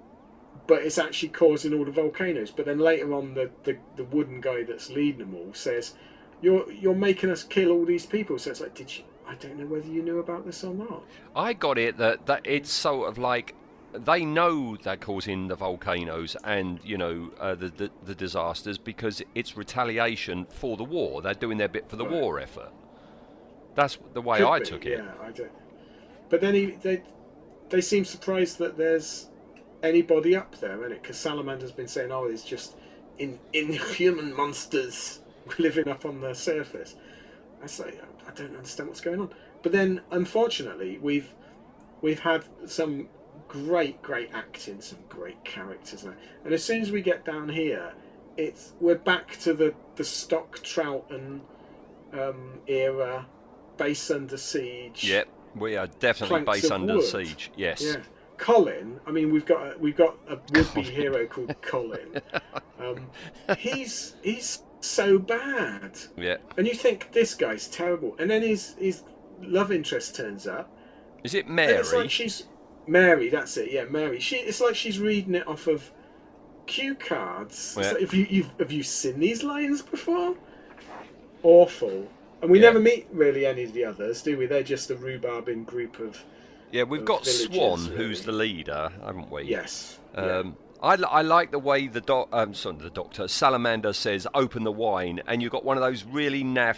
but 0.68 0.82
it's 0.84 0.97
actually 0.97 1.30
causing 1.30 1.74
all 1.74 1.86
the 1.86 1.91
volcanoes. 1.91 2.51
But 2.51 2.66
then 2.66 2.80
later 2.80 3.13
on, 3.13 3.34
the, 3.34 3.51
the, 3.63 3.78
the 3.95 4.03
wooden 4.05 4.41
guy 4.41 4.63
that's 4.63 4.89
leading 4.89 5.20
them 5.20 5.36
all 5.36 5.53
says, 5.53 5.93
"You're 6.41 6.72
you're 6.72 6.95
making 6.95 7.30
us 7.30 7.43
kill 7.43 7.72
all 7.72 7.86
these 7.86 8.05
people." 8.05 8.39
So 8.39 8.51
it's 8.51 8.61
like, 8.61 8.76
did 8.76 8.97
you? 8.97 9.03
I 9.28 9.36
don't 9.36 9.57
know 9.57 9.66
whether 9.66 9.88
you 9.88 10.03
knew 10.03 10.20
about 10.20 10.45
this 10.45 10.63
or 10.63 10.74
not. 10.74 11.03
I 11.36 11.53
got 11.53 11.78
it 11.80 11.97
that, 11.97 12.28
that 12.28 12.41
it's 12.45 12.72
sort 12.72 13.09
of 13.09 13.18
like 13.18 13.55
they 13.93 14.24
know 14.26 14.76
they're 14.78 14.97
causing 14.97 15.47
the 15.47 15.55
volcanoes 15.55 16.36
and 16.43 16.80
you 16.84 16.97
know 16.97 17.32
uh, 17.39 17.55
the, 17.55 17.70
the 17.70 17.91
the 18.03 18.13
disasters 18.13 18.78
because 18.78 19.22
it's 19.34 19.57
retaliation 19.57 20.45
for 20.49 20.78
the 20.78 20.84
war. 20.84 21.22
They're 21.22 21.34
doing 21.34 21.57
their 21.57 21.70
bit 21.70 21.89
for 21.89 21.95
the 21.95 22.05
Right. 22.05 22.13
war 22.13 22.39
effort. 22.39 22.72
That's 23.74 23.97
the 24.13 24.22
way 24.22 24.39
Could 24.39 24.47
I 24.49 24.59
be, 24.59 24.66
took 24.66 24.86
it. 24.86 24.99
Yeah, 24.99 25.11
I 25.22 25.32
don't. 25.32 25.51
But 26.30 26.41
then 26.41 26.53
he, 26.53 26.66
they 26.82 27.01
they 27.70 27.82
seem 27.82 28.05
surprised 28.05 28.57
that 28.59 28.78
there's 28.78 29.28
anybody 29.86 30.36
up 30.36 30.60
there, 30.60 30.84
and 30.84 30.94
it 30.94 31.02
because 31.02 31.18
Salamander's 31.18 31.72
been 31.72 31.88
saying, 31.88 32.12
"Oh, 32.12 32.26
it's 32.26 32.44
just 32.44 32.76
in 33.18 33.40
inhuman 33.54 34.36
monsters 34.36 35.20
living 35.60 35.88
up 35.88 36.06
on 36.06 36.22
the 36.22 36.34
surface." 36.34 36.96
I 37.64 37.68
say, 37.68 37.94
I 38.28 38.32
don't 38.32 38.56
understand 38.56 38.90
what's 38.90 39.02
going 39.02 39.22
on. 39.22 39.30
But 39.64 39.72
then, 39.72 40.02
unfortunately, 40.12 41.00
we've 41.02 41.34
we've 42.02 42.20
had 42.20 42.46
some 42.66 43.08
great, 43.48 44.02
great 44.02 44.30
acting, 44.34 44.82
some 44.82 45.00
great 45.10 45.44
characters 45.44 46.04
now, 46.04 46.14
and 46.44 46.54
as 46.54 46.64
soon 46.64 46.82
as 46.82 46.92
we 46.92 47.02
get 47.02 47.26
down 47.26 47.50
here, 47.50 47.94
it's 48.38 48.74
we're 48.80 48.96
back 48.96 49.38
to 49.40 49.54
the 49.54 49.74
the 49.96 50.04
stock 50.04 50.60
Troughton 50.60 51.42
um, 52.14 52.60
era, 52.68 53.26
base 53.78 54.12
under 54.12 54.38
siege. 54.38 55.10
Yep, 55.10 55.28
we 55.56 55.76
are 55.76 55.88
definitely 55.88 56.42
base 56.42 56.70
under 56.70 56.98
wood. 56.98 57.04
siege. 57.04 57.52
Yes. 57.56 57.82
Yeah. 57.82 57.98
Colin, 58.38 59.00
I 59.08 59.12
mean, 59.12 59.32
we've 59.32 59.46
got 59.46 59.62
a, 59.76 59.78
we've 59.78 59.96
got 59.96 60.16
a 60.30 60.38
would-be 60.54 60.82
hero 60.82 61.26
called 61.26 61.56
Colin. 61.62 62.22
Um, 62.78 63.08
he's 63.58 64.18
he's 64.22 64.62
so 64.82 65.18
bad, 65.18 65.98
Yeah. 66.18 66.38
and 66.58 66.68
you 66.68 66.74
think 66.74 67.14
this 67.14 67.34
guy's 67.34 67.70
terrible, 67.70 68.18
and 68.20 68.30
then 68.30 68.42
his 68.42 68.76
his 68.78 69.04
love 69.42 69.72
interest 69.72 70.18
turns 70.18 70.46
up. 70.46 70.70
Is 71.24 71.34
it 71.36 71.46
and 71.46 71.56
Mary? 71.56 71.74
It's 71.76 71.94
like 71.94 72.12
she's 72.12 72.44
Mary. 72.86 73.30
That's 73.30 73.56
it. 73.56 73.72
Yeah, 73.72 73.86
Mary. 73.86 74.20
She. 74.20 74.36
It's 74.36 74.60
like 74.60 74.76
she's 74.76 75.00
reading 75.00 75.36
it 75.36 75.48
off 75.48 75.68
of 75.68 75.90
cue 76.68 76.96
cards. 76.96 77.78
Yeah. 77.80 77.92
like, 77.94 78.02
have 78.02 78.14
you 78.14 78.28
you've, 78.30 78.52
have 78.60 78.74
you 78.74 78.84
seen 78.84 79.20
these 79.22 79.42
lines 79.42 79.82
before? 79.82 80.36
Awful. 81.44 82.08
And 82.42 82.52
we 82.52 82.60
Yeah. 82.60 82.66
never 82.68 82.80
meet 82.82 83.08
really 83.12 83.46
any 83.46 83.64
of 83.64 83.72
the 83.74 83.86
others, 83.86 84.22
do 84.22 84.38
we? 84.38 84.46
They're 84.48 84.64
just 84.64 84.92
a 84.92 84.96
rhubarb 84.96 85.48
in 85.48 85.64
group 85.64 86.00
of 86.00 86.22
yeah, 86.76 86.84
we've 86.84 87.05
got 87.05 87.23
villagers, 87.26 87.55
Swan, 87.55 87.84
really. 87.86 87.95
who's 87.97 88.21
the 88.23 88.32
leader, 88.32 88.91
haven't 89.03 89.32
we? 89.32 89.43
yes. 89.43 89.99
yeah. 90.13 90.38
Um, 90.39 90.57
I, 90.84 90.95
I 91.09 91.21
like 91.23 91.51
the 91.51 91.57
way 91.59 91.88
the 91.88 92.01
doc, 92.01 92.28
um, 92.32 92.53
sorry, 92.53 92.76
the 92.78 92.89
doctor 92.89 93.28
Salamander 93.28 93.93
says, 93.93 94.28
"Open 94.36 94.63
the 94.63 94.71
wine," 94.71 95.21
and 95.26 95.41
you've 95.41 95.51
got 95.51 95.63
one 95.65 95.78
of 95.78 95.82
those 95.82 96.03
really 96.03 96.43
naff, 96.43 96.78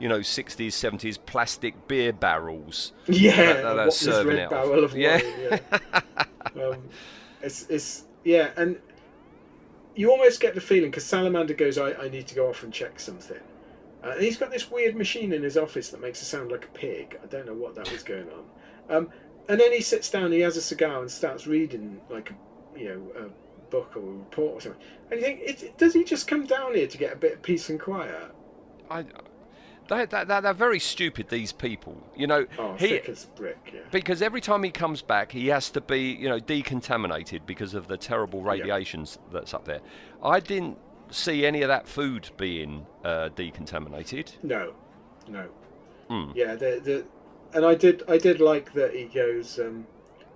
you 0.00 0.08
know, 0.08 0.20
'60s, 0.20 0.68
'70s 0.72 1.18
plastic 1.24 1.86
beer 1.86 2.12
barrels. 2.12 2.92
Yeah, 3.06 3.52
that- 3.62 3.74
that 3.74 3.92
serving 3.92 4.36
red 4.36 4.50
barrel 4.50 4.82
of 4.82 4.96
Yeah. 4.96 5.20
wine. 5.50 5.60
Yeah. 5.62 6.00
um, 6.68 6.82
it's 7.42 7.66
it's 7.68 8.04
yeah, 8.24 8.50
and 8.56 8.78
you 9.94 10.10
almost 10.10 10.40
get 10.40 10.54
the 10.54 10.60
feeling 10.60 10.90
because 10.90 11.04
Salamander 11.04 11.54
goes, 11.54 11.78
I, 11.78 11.92
"I 11.92 12.08
need 12.08 12.26
to 12.28 12.34
go 12.34 12.48
off 12.48 12.62
and 12.64 12.72
check 12.72 12.98
something," 12.98 13.40
uh, 14.02 14.10
and 14.12 14.22
he's 14.22 14.38
got 14.38 14.50
this 14.50 14.70
weird 14.70 14.96
machine 14.96 15.32
in 15.32 15.42
his 15.42 15.56
office 15.56 15.90
that 15.90 16.00
makes 16.00 16.20
it 16.22 16.24
sound 16.24 16.50
like 16.50 16.64
a 16.64 16.68
pig. 16.78 17.18
I 17.22 17.26
don't 17.26 17.46
know 17.46 17.54
what 17.54 17.74
that 17.76 17.92
was 17.92 18.02
going 18.02 18.26
on. 18.30 18.44
Um, 18.96 19.10
and 19.48 19.60
then 19.60 19.72
he 19.72 19.80
sits 19.80 20.10
down, 20.10 20.32
he 20.32 20.40
has 20.40 20.56
a 20.56 20.62
cigar 20.62 21.00
and 21.00 21.10
starts 21.10 21.46
reading 21.46 22.00
like 22.10 22.30
a 22.30 22.78
you 22.78 22.88
know 22.88 23.26
a 23.26 23.70
book 23.70 23.92
or 23.96 24.00
a 24.00 24.12
report 24.12 24.54
or 24.54 24.60
something. 24.60 24.82
And 25.10 25.20
you 25.20 25.26
think, 25.26 25.40
it, 25.40 25.78
does 25.78 25.94
he 25.94 26.04
just 26.04 26.26
come 26.26 26.46
down 26.46 26.74
here 26.74 26.86
to 26.86 26.98
get 26.98 27.12
a 27.12 27.16
bit 27.16 27.32
of 27.34 27.42
peace 27.42 27.68
and 27.70 27.80
quiet? 27.80 28.32
I, 28.90 29.04
they, 29.88 30.06
they, 30.06 30.24
they're, 30.24 30.52
very 30.54 30.78
stupid. 30.78 31.28
These 31.28 31.52
people, 31.52 32.02
you 32.16 32.26
know, 32.26 32.46
Oh, 32.58 32.74
he 32.74 32.88
thick 32.88 33.08
as 33.08 33.26
brick. 33.36 33.58
Yeah. 33.72 33.80
because 33.90 34.22
every 34.22 34.40
time 34.40 34.62
he 34.62 34.70
comes 34.70 35.02
back, 35.02 35.32
he 35.32 35.48
has 35.48 35.70
to 35.70 35.80
be, 35.80 36.12
you 36.12 36.28
know, 36.28 36.38
decontaminated 36.38 37.44
because 37.46 37.74
of 37.74 37.88
the 37.88 37.96
terrible 37.96 38.42
radiations 38.42 39.18
that's 39.32 39.52
up 39.52 39.64
there. 39.64 39.80
I 40.22 40.40
didn't 40.40 40.78
see 41.10 41.44
any 41.44 41.62
of 41.62 41.68
that 41.68 41.86
food 41.86 42.30
being 42.36 42.86
uh, 43.04 43.28
decontaminated. 43.34 44.32
No, 44.42 44.72
no. 45.28 45.48
Hmm. 46.08 46.30
Yeah, 46.34 46.54
the 46.54 46.80
the, 46.82 47.06
and 47.54 47.64
I 47.64 47.74
did 47.74 48.02
I 48.08 48.18
did 48.18 48.40
like 48.40 48.72
that 48.74 48.94
he 48.94 49.04
goes 49.04 49.58
um, 49.58 49.86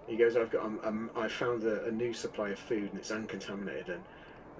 he 0.06 0.16
goes 0.16 0.36
I've 0.36 0.50
got 0.50 0.64
um, 0.64 0.80
um 0.84 1.10
I 1.16 1.28
found 1.28 1.64
a, 1.64 1.84
a 1.86 1.90
new 1.90 2.12
supply 2.12 2.50
of 2.50 2.58
food 2.58 2.90
and 2.90 2.98
it's 2.98 3.10
uncontaminated 3.10 3.88
and 3.90 4.02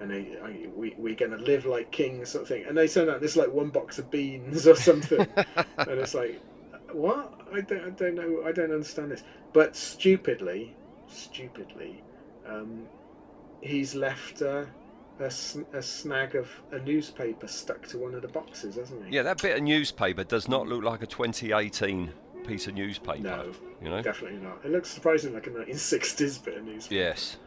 and 0.01 0.11
they, 0.11 0.39
I, 0.41 0.69
we 0.75 0.95
we're 0.97 1.15
gonna 1.15 1.37
live 1.37 1.65
like 1.65 1.91
kings 1.91 2.29
sort 2.29 2.43
of 2.43 2.47
thing. 2.47 2.63
And 2.65 2.77
they 2.77 2.87
send 2.87 3.09
out 3.09 3.19
this 3.19 3.35
like 3.35 3.51
one 3.51 3.69
box 3.69 3.99
of 3.99 4.09
beans 4.09 4.65
or 4.65 4.75
something. 4.75 5.27
And 5.77 5.99
it's 5.99 6.13
like 6.13 6.41
what? 6.91 7.41
I 7.53 7.61
don't 7.61 7.85
I 7.85 7.89
don't 7.89 8.15
know 8.15 8.43
I 8.45 8.53
don't 8.53 8.71
understand 8.71 9.11
this. 9.11 9.23
But 9.51 9.75
stupidly 9.75 10.75
stupidly, 11.09 12.01
um, 12.47 12.87
he's 13.61 13.95
left 13.95 14.41
uh, 14.41 14.65
a, 15.19 15.31
sn- 15.31 15.65
a 15.73 15.81
snag 15.81 16.35
of 16.35 16.49
a 16.71 16.79
newspaper 16.79 17.47
stuck 17.47 17.87
to 17.87 17.97
one 17.97 18.13
of 18.13 18.21
the 18.21 18.27
boxes, 18.27 18.75
hasn't 18.75 19.05
he? 19.07 19.15
Yeah, 19.15 19.23
that 19.23 19.41
bit 19.41 19.57
of 19.57 19.63
newspaper 19.63 20.23
does 20.23 20.47
not 20.47 20.67
look 20.67 20.83
like 20.83 21.01
a 21.01 21.07
2018 21.07 22.11
piece 22.49 22.67
of 22.67 22.73
newspaper. 22.75 23.19
No, 23.21 23.51
you 23.81 23.89
know. 23.89 24.01
definitely 24.01 24.39
not. 24.39 24.59
It 24.65 24.71
looks 24.71 24.89
surprisingly 24.89 25.35
like 25.35 25.47
a 25.47 25.51
1960s 25.51 26.43
bit 26.45 26.57
of 26.57 26.65
newspaper. 26.65 26.95
Yes. 27.01 27.37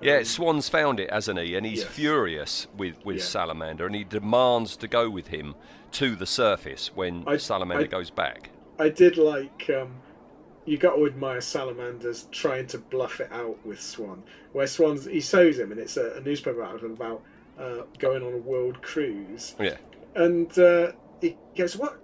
Yeah, 0.00 0.18
Um, 0.18 0.24
Swan's 0.24 0.68
found 0.68 1.00
it, 1.00 1.10
hasn't 1.10 1.38
he? 1.40 1.54
And 1.56 1.64
he's 1.64 1.80
Yes. 1.80 1.88
furious 1.88 2.66
with, 2.76 2.94
with 3.04 3.16
Yeah. 3.16 3.22
Salamander, 3.22 3.86
and 3.86 3.94
he 3.94 4.04
demands 4.04 4.76
to 4.76 4.88
go 4.88 5.08
with 5.08 5.28
him 5.28 5.54
to 5.92 6.14
the 6.14 6.26
surface 6.26 6.90
when 6.94 7.24
I- 7.26 7.38
Salamander 7.38 7.84
I- 7.84 7.86
goes 7.88 8.10
back. 8.10 8.50
I 8.78 8.90
did 8.90 9.16
like. 9.16 9.70
Um, 9.70 9.94
you 10.66 10.76
got 10.76 10.96
to 10.96 11.06
admire 11.06 11.40
Salamanders 11.40 12.28
trying 12.32 12.66
to 12.66 12.78
bluff 12.78 13.20
it 13.20 13.30
out 13.32 13.56
with 13.64 13.80
Swan. 13.80 14.22
Where 14.52 14.66
Swan's 14.66 15.06
he 15.06 15.20
shows 15.20 15.58
him, 15.58 15.70
and 15.72 15.80
it's 15.80 15.96
a, 15.96 16.16
a 16.16 16.20
newspaper 16.20 16.62
article 16.62 16.92
about 16.92 17.22
uh, 17.58 17.82
going 17.98 18.22
on 18.22 18.34
a 18.34 18.36
world 18.38 18.82
cruise, 18.82 19.54
Yeah. 19.58 19.76
and 20.14 20.58
uh, 20.58 20.92
he 21.22 21.36
goes, 21.56 21.74
"What? 21.76 21.98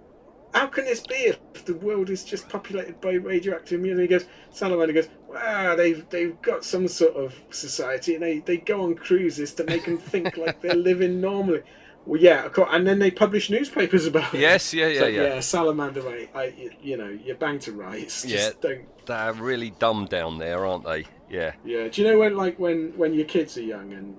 How 0.53 0.67
can 0.67 0.85
this 0.85 1.01
be 1.01 1.15
if 1.15 1.65
the 1.65 1.75
world 1.75 2.09
is 2.09 2.23
just 2.23 2.47
populated 2.49 3.01
by 3.01 3.13
radioactive 3.13 3.79
mutant?" 3.79 4.01
He 4.01 4.07
goes, 4.07 4.25
Salamander 4.51 4.93
goes, 4.93 5.09
"Wow, 5.27 5.75
they've 5.75 6.07
they've 6.09 6.39
got 6.41 6.63
some 6.63 6.87
sort 6.87 7.15
of 7.15 7.33
society, 7.49 8.15
and 8.15 8.23
they 8.23 8.39
they 8.39 8.57
go 8.57 8.83
on 8.83 8.95
cruises 8.95 9.53
to 9.55 9.63
make 9.63 9.85
them 9.85 9.97
think 9.97 10.37
like 10.45 10.61
they're 10.61 10.75
living 10.75 11.19
normally." 11.21 11.63
Well, 12.05 12.19
yeah, 12.19 12.45
of 12.45 12.51
course, 12.51 12.69
and 12.71 12.85
then 12.85 12.99
they 12.99 13.11
publish 13.11 13.49
newspapers 13.49 14.05
about 14.05 14.33
it. 14.33 14.41
Yes, 14.41 14.73
yeah, 14.73 14.87
yeah, 14.87 14.99
So, 14.99 15.07
yeah. 15.07 15.39
Salamander, 15.39 16.03
mate, 16.03 16.29
I, 16.35 16.73
you, 16.81 16.97
know, 16.97 17.07
you're 17.07 17.37
bang 17.37 17.59
to 17.59 17.71
rights. 17.71 18.25
Yeah. 18.25 18.49
Don't. 18.59 19.05
They're 19.05 19.33
really 19.33 19.69
dumb 19.71 20.07
down 20.07 20.37
there, 20.37 20.65
aren't 20.65 20.83
they? 20.83 21.05
Yeah. 21.29 21.53
Yeah. 21.63 21.87
Do 21.87 22.01
you 22.01 22.07
know 22.09 22.19
when, 22.19 22.35
like, 22.35 22.59
when 22.59 22.91
when 22.97 23.13
your 23.13 23.25
kids 23.25 23.57
are 23.57 23.63
young 23.63 23.93
and 23.93 24.17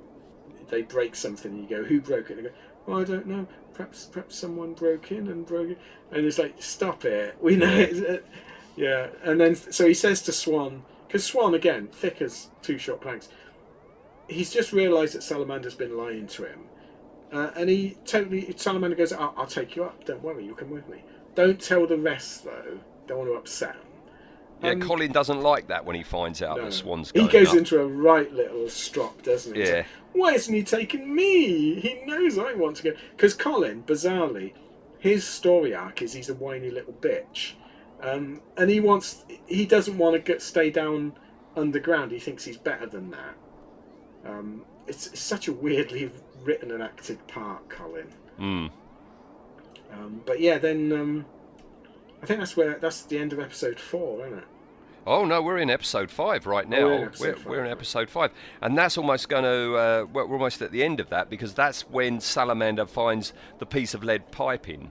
they 0.71 0.83
break 0.83 1.15
something, 1.15 1.53
and 1.53 1.61
you 1.63 1.69
go, 1.69 1.85
"Who 1.85 2.01
broke 2.01 2.31
it?" 2.31 2.39
And 2.39 2.47
they 2.47 2.51
go, 2.51 2.57
"Oh, 2.87 3.01
I 3.01 3.05
don't 3.05 3.27
know. 3.27 3.47
Perhaps 3.75 4.07
perhaps 4.07 4.37
someone 4.37 4.75
broke 4.75 5.11
in 5.13 5.29
and 5.29 5.47
broke 5.47 5.71
it." 5.71 5.79
And 6.13 6.25
it's 6.27 6.39
like, 6.39 6.63
"Stop 6.63 7.05
it. 7.05 7.37
We 7.41 7.57
know." 7.57 7.67
Yeah. 7.67 7.85
it. 7.85 8.27
yeah. 8.77 9.07
And 9.23 9.41
then 9.41 9.55
so 9.55 9.87
he 9.87 9.95
says 9.95 10.23
to 10.23 10.33
Swann, 10.33 10.83
because 11.07 11.25
Swann 11.25 11.55
again, 11.55 11.89
thick 11.93 12.21
as 12.21 12.49
two 12.63 12.79
short 12.79 13.01
planks. 13.01 13.29
He's 14.29 14.51
just 14.51 14.73
realised 14.73 15.15
that 15.15 15.23
Salamander's 15.23 15.75
been 15.75 15.97
lying 15.97 16.27
to 16.29 16.45
him. 16.45 16.61
Uh, 17.33 17.51
and 17.57 17.69
he 17.69 17.97
totally, 18.05 18.53
Salamander 18.57 18.97
goes, 18.97 19.13
I'll, 19.13 19.35
I'll 19.37 19.47
take 19.47 19.77
you 19.77 19.85
up, 19.85 20.05
don't 20.05 20.23
worry, 20.23 20.45
you 20.45 20.55
come 20.55 20.71
with 20.71 20.89
me. 20.89 21.03
Don't 21.35 21.61
tell 21.61 21.87
the 21.87 21.99
rest, 21.99 22.45
though. 22.45 22.79
Don't 23.07 23.19
want 23.19 23.31
to 23.31 23.35
upset 23.35 23.75
him. 23.75 23.83
Yeah, 24.63 24.71
Um, 24.71 24.81
Colin 24.81 25.13
doesn't 25.13 25.41
like 25.43 25.67
that 25.69 25.85
when 25.85 25.97
he 25.97 26.03
finds 26.03 26.41
out 26.43 26.57
No. 26.59 26.65
that 26.65 26.73
Swann's 26.73 27.11
He 27.15 27.27
goes 27.29 27.49
up. 27.51 27.57
into 27.57 27.81
a 27.81 27.87
right 27.87 28.33
little 28.33 28.69
strop, 28.69 29.23
doesn't 29.23 29.55
he? 29.55 29.63
Yeah. 29.63 29.77
like, 29.77 29.87
Why 30.13 30.33
isn't 30.35 30.55
he 30.55 30.63
taking 30.63 31.15
me? 31.15 31.81
He 31.81 32.01
knows 32.07 32.39
I 32.39 32.55
want 32.55 32.77
to 32.79 32.83
go. 32.85 32.93
Because 33.17 33.35
Colin, 33.35 33.83
bizarrely, 33.83 34.53
his 34.99 35.27
story 35.27 35.75
arc 35.75 36.01
is 36.03 36.13
he's 36.13 36.31
a 36.31 36.35
whiny 36.35 36.71
little 36.71 36.95
bitch, 36.95 37.53
um, 38.01 38.41
and 38.57 38.71
he 38.71 38.81
wants. 38.81 39.25
He 39.47 39.67
doesn't 39.67 39.99
want 39.99 40.15
to 40.15 40.21
get, 40.21 40.41
stay 40.41 40.71
down 40.71 41.13
underground. 41.57 42.11
He 42.13 42.19
thinks 42.19 42.45
he's 42.45 42.57
better 42.57 42.87
than 42.87 43.11
that. 43.11 43.35
Um, 44.25 44.65
it's, 44.87 45.09
it's 45.09 45.21
such 45.21 45.49
a 45.49 45.53
weirdly 45.53 46.11
written 46.43 46.71
and 46.71 46.83
acted 46.83 47.27
part, 47.27 47.69
Colin. 47.69 48.07
Mm. 48.41 48.71
Um, 49.93 50.23
but 50.25 50.41
yeah, 50.41 50.59
then 50.59 50.93
um, 50.93 51.25
I 52.25 52.27
think 52.27 52.41
that's 52.41 52.57
where 52.57 52.79
that's 52.79 53.03
the 53.03 53.19
end 53.19 53.35
of 53.35 53.39
episode 53.39 53.79
four, 53.79 54.27
isn't 54.27 54.39
it? 54.39 54.45
Oh 55.07 55.27
no, 55.27 55.43
we're 55.43 55.59
in 55.59 55.69
episode 55.69 56.11
five 56.11 56.47
right 56.47 56.67
now. 56.67 56.79
Oh, 56.79 56.87
we're 56.87 56.95
in 56.95 57.03
episode 57.05 57.27
we're, 57.27 57.35
five, 57.37 57.47
we're 57.47 57.65
in 57.67 57.71
episode 57.71 58.09
five, 58.09 58.31
and 58.63 58.79
that's 58.79 58.97
almost 58.97 59.29
going 59.29 59.45
to. 59.45 59.75
Uh, 59.77 60.07
we're 60.11 60.25
we're 60.25 60.37
almost 60.37 60.63
at 60.63 60.73
the 60.73 60.83
end 60.83 61.01
of 61.01 61.11
that 61.11 61.29
because 61.29 61.53
that's 61.53 61.83
when 61.83 62.21
Salamander 62.21 62.87
finds 62.87 63.35
the 63.59 63.67
piece 63.67 63.93
of 63.93 64.03
lead 64.03 64.31
piping 64.31 64.91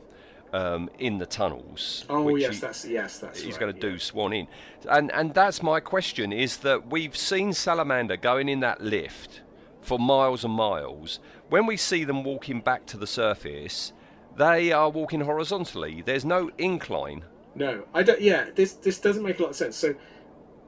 um, 0.54 0.92
in 1.00 1.18
the 1.18 1.26
tunnels. 1.26 2.06
Oh 2.08 2.36
yes, 2.36 2.54
he- 2.54 2.60
that's 2.60 2.86
yes, 2.86 3.18
that's 3.18 3.42
he's 3.42 3.54
right, 3.54 3.62
going 3.62 3.74
to 3.74 3.88
yeah. 3.88 3.94
do 3.94 3.98
Swann 4.00 4.34
in, 4.34 4.48
and 4.88 5.12
and 5.12 5.34
that's 5.34 5.64
my 5.64 5.80
question: 5.80 6.32
is 6.32 6.58
that 6.58 6.92
we've 6.92 7.18
seen 7.18 7.52
Salamander 7.52 8.16
going 8.16 8.48
in 8.48 8.60
that 8.60 8.80
lift 8.80 9.42
for 9.82 9.98
miles 9.98 10.46
and 10.46 10.54
miles. 10.54 11.20
When 11.50 11.66
we 11.66 11.78
see 11.78 12.04
them 12.04 12.24
walking 12.24 12.62
back 12.62 12.86
to 12.88 12.98
the 12.98 13.08
surface, 13.08 13.92
they 14.38 14.72
are 14.72 14.90
walking 14.90 15.22
horizontally. 15.22 16.02
There's 16.06 16.26
no 16.26 16.50
incline. 16.58 17.24
No, 17.56 17.84
I 17.94 18.04
don't. 18.04 18.20
Yeah, 18.22 18.50
this 18.56 18.74
this 18.74 19.00
doesn't 19.00 19.24
make 19.24 19.40
a 19.40 19.44
lot 19.44 19.50
of 19.52 19.56
sense. 19.56 19.76
So, 19.76 19.94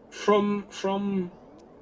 from 0.09 0.65
from 0.69 1.31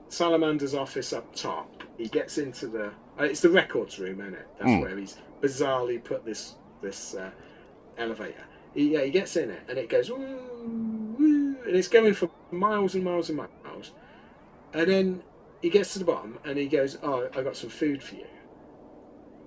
Salamander's 0.08 0.74
office 0.76 1.12
up 1.14 1.36
top, 1.36 1.84
he 1.98 2.08
gets 2.08 2.38
into 2.38 2.68
the. 2.68 2.86
Uh, 3.20 3.26
it's 3.26 3.42
the 3.42 3.50
records 3.50 4.00
room, 4.00 4.22
isn't 4.22 4.34
it? 4.36 4.48
That's 4.58 4.72
Mm. 4.72 4.82
where 4.82 4.98
he's 4.98 5.18
bizarrely 5.42 6.04
put 6.04 6.26
this 6.26 6.56
this 6.82 7.16
uh, 7.16 7.32
elevator. 7.98 8.44
He, 8.74 8.94
yeah, 8.94 9.02
he 9.04 9.12
gets 9.12 9.36
in 9.36 9.52
it, 9.52 9.62
and 9.70 9.78
it 9.78 9.88
goes, 9.88 10.10
woo, 10.10 10.18
woo, 10.18 11.56
and 11.66 11.76
it's 11.76 11.88
going 11.88 12.14
for 12.16 12.30
miles 12.50 12.96
and 12.96 13.04
miles 13.04 13.30
and 13.30 13.38
miles, 13.38 13.92
and 14.74 14.90
then 14.90 15.24
he 15.62 15.70
gets 15.70 15.94
to 15.94 16.00
the 16.00 16.06
bottom, 16.06 16.40
and 16.44 16.58
he 16.58 16.66
goes, 16.68 16.98
"Oh, 17.04 17.30
I 17.38 17.44
got 17.44 17.56
some 17.56 17.70
food 17.70 18.02
for 18.02 18.16
you." 18.16 18.26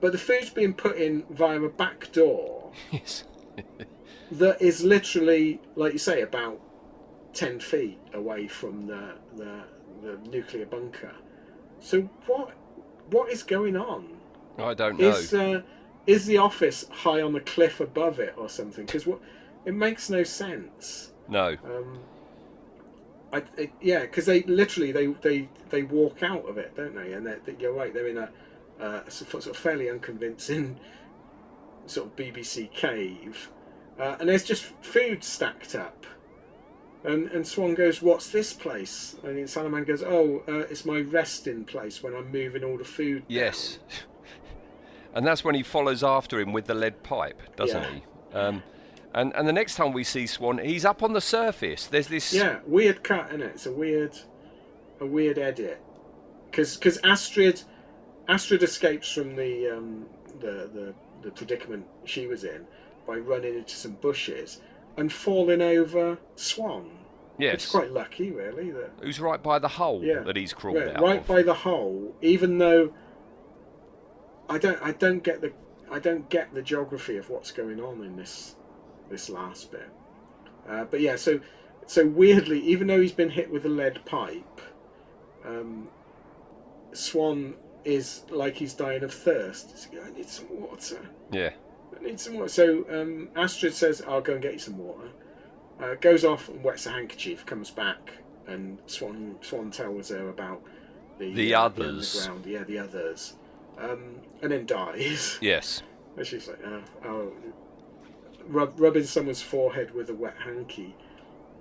But 0.01 0.13
the 0.13 0.19
food's 0.19 0.51
being 0.51 0.75
put 0.75 0.97
in 0.97 1.25
via 1.31 1.61
a 1.61 1.69
back 1.69 2.13
door 2.13 2.73
Yes. 2.93 3.25
that 4.33 4.61
is 4.61 4.85
literally, 4.85 5.61
like 5.75 5.93
you 5.93 5.99
say, 5.99 6.23
about 6.23 6.61
ten 7.33 7.61
feet 7.61 7.99
away 8.15 8.49
from 8.49 8.87
the 8.87 9.15
the, 9.37 9.65
the 10.03 10.29
nuclear 10.29 10.67
bunker. 10.67 11.15
So 11.81 12.03
what 12.27 12.51
what 13.11 13.31
is 13.31 13.43
going 13.43 13.77
on? 13.77 14.09
I 14.59 14.75
don't 14.75 14.99
know. 14.99 15.09
Is 15.09 15.33
uh, 15.35 15.63
is 16.07 16.27
the 16.27 16.39
office 16.39 16.87
high 16.91 17.23
on 17.23 17.33
the 17.33 17.41
cliff 17.41 17.81
above 17.81 18.21
it 18.21 18.35
or 18.37 18.49
something? 18.49 18.87
Because 18.87 19.07
what 19.07 19.21
it 19.65 19.75
makes 19.75 20.09
no 20.11 20.23
sense. 20.23 21.13
no. 21.29 21.57
Um, 21.65 21.99
I, 23.33 23.43
it, 23.59 23.73
yeah, 23.81 24.03
because 24.03 24.25
they 24.25 24.43
literally 24.45 24.93
they, 24.93 25.07
they 25.07 25.49
they 25.71 25.83
walk 25.83 26.23
out 26.23 26.49
of 26.49 26.59
it, 26.59 26.77
don't 26.77 26.95
they? 26.95 27.13
And 27.13 27.29
you're 27.61 27.73
right, 27.73 27.93
they're 27.93 28.07
in 28.07 28.19
a, 28.19 28.31
uh, 28.81 29.01
a 29.07 29.11
sort 29.11 29.47
of 29.47 29.57
fairly 29.57 29.89
unconvincing 29.91 30.79
sort 31.87 32.09
of 32.09 32.17
BBC 32.17 32.71
cave, 32.73 33.51
uh, 33.99 34.17
and 34.21 34.29
there's 34.29 34.45
just 34.45 34.65
food 34.83 35.23
stacked 35.25 35.75
up. 35.75 36.07
And 37.05 37.29
and 37.31 37.47
Swann 37.47 37.75
goes, 37.75 38.03
"What's 38.03 38.31
this 38.31 38.53
place?" 38.53 39.17
And 39.23 39.49
Salaman 39.49 39.85
goes, 39.85 40.03
"Oh, 40.03 40.43
uh, 40.49 40.61
it's 40.71 40.85
my 40.85 41.01
resting 41.01 41.65
place 41.65 42.03
when 42.03 42.15
I'm 42.15 42.33
moving 42.33 42.65
all 42.65 42.77
the 42.79 42.85
food." 42.85 43.25
Yes. 43.29 43.79
And 45.15 45.27
that's 45.27 45.43
when 45.43 45.55
he 45.55 45.63
follows 45.63 46.05
after 46.05 46.39
him 46.39 46.53
with 46.53 46.67
the 46.67 46.75
lead 46.75 47.03
pipe, 47.03 47.41
doesn't 47.57 47.83
Yeah. 47.83 47.91
he? 47.91 48.03
Um, 48.37 48.63
and 49.15 49.33
and 49.35 49.49
the 49.49 49.53
next 49.53 49.77
time 49.77 49.93
we 49.95 50.05
see 50.05 50.27
Swann, 50.27 50.59
he's 50.59 50.85
up 50.85 51.03
on 51.03 51.15
the 51.15 51.23
surface. 51.23 51.87
There's 51.87 52.09
this. 52.09 52.35
Yeah, 52.35 52.59
weird 52.67 53.03
cut, 53.03 53.33
in 53.33 53.41
it? 53.41 53.53
It's 53.55 53.65
a 53.65 53.73
weird, 53.73 54.15
a 55.01 55.07
weird 55.07 55.39
edit. 55.39 55.81
because 56.51 56.77
Because 56.77 56.99
Astrid, 57.03 57.63
Astrid 58.29 58.63
escapes 58.63 59.13
from 59.13 59.37
the, 59.37 59.77
um, 59.77 60.07
the 60.41 60.71
the 60.73 60.95
the 61.23 61.31
predicament 61.31 61.87
she 62.05 62.27
was 62.27 62.45
in 62.45 62.67
by 63.07 63.17
running 63.17 63.55
into 63.55 63.75
some 63.75 63.93
bushes 63.93 64.61
and 64.97 65.13
falling 65.13 65.63
over 65.63 66.19
Swann. 66.37 66.91
Yes. 67.39 67.55
It's 67.55 67.71
quite 67.71 67.91
lucky, 67.91 68.31
really. 68.31 68.71
That 68.71 68.93
Who's 69.03 69.21
right 69.21 69.43
by 69.43 69.59
the 69.59 69.69
hole 69.69 70.03
yeah, 70.03 70.21
that 70.21 70.37
he's 70.37 70.55
crawled 70.55 70.79
yeah, 70.79 70.97
out 70.97 71.03
right 71.03 71.21
of. 71.21 71.27
by 71.27 71.43
the 71.43 71.55
hole. 71.55 72.15
Even 72.23 72.59
though 72.59 72.93
I 74.49 74.59
don't, 74.59 74.81
I 74.83 74.93
don't 74.93 75.23
get 75.23 75.41
the, 75.43 75.53
I 75.91 75.99
don't 75.99 76.29
get 76.31 76.55
the 76.55 76.63
geography 76.63 77.19
of 77.19 77.29
what's 77.29 77.51
going 77.51 77.81
on 77.81 78.03
in 78.03 78.17
this, 78.17 78.57
this 79.11 79.29
last 79.29 79.71
bit. 79.71 79.89
Uh, 80.69 80.85
but 80.85 81.01
yeah, 81.01 81.17
so, 81.17 81.41
so 81.87 82.07
weirdly, 82.07 82.61
even 82.61 82.87
though 82.87 83.01
he's 83.01 83.13
been 83.13 83.31
hit 83.31 83.51
with 83.51 83.67
a 83.67 83.69
lead 83.69 84.05
pipe, 84.07 84.61
um, 85.45 85.89
Swann 86.93 87.55
is 87.87 88.25
like 88.31 88.55
he's 88.57 88.75
dying 88.75 89.03
of 89.05 89.15
thirst. 89.15 89.89
Going, 89.93 90.05
I 90.05 90.11
need 90.11 90.29
some 90.29 90.47
water. 90.51 91.01
Yeah. 91.31 91.51
I 91.99 92.05
need 92.05 92.21
some 92.21 92.35
water. 92.35 92.49
So 92.49 92.85
um, 92.91 93.29
Astrid 93.37 93.73
says, 93.73 94.03
"I'll 94.07 94.21
go 94.21 94.35
and 94.35 94.43
get 94.43 94.53
you 94.55 94.59
some 94.59 94.77
water." 94.79 95.09
Uh, 95.81 95.95
goes 96.01 96.25
off 96.25 96.49
and 96.49 96.63
wets 96.65 96.87
a 96.87 96.91
handkerchief. 96.91 97.47
Comes 97.47 97.71
back, 97.71 98.13
and 98.47 98.79
Swann 98.87 99.37
Swann 99.41 99.71
tells 99.71 100.09
her 100.11 100.29
about 100.29 100.63
the 101.19 101.33
The 101.33 101.55
uh, 101.55 101.63
others. 101.63 102.17
underground. 102.27 102.47
Yeah, 102.47 102.65
the 102.65 102.79
others. 102.79 103.35
Um, 103.79 104.17
and 104.43 104.53
then 104.53 104.67
dies. 104.67 105.39
Yes. 105.41 105.83
And 106.17 106.27
she's 106.27 106.49
like, 106.49 106.61
oh, 106.65 106.83
oh. 107.05 107.33
Rub, 108.49 108.81
rubbing 108.81 109.05
someone's 109.05 109.43
forehead 109.43 109.95
with 109.95 110.09
a 110.09 110.15
wet 110.15 110.35
hanky. 110.43 110.97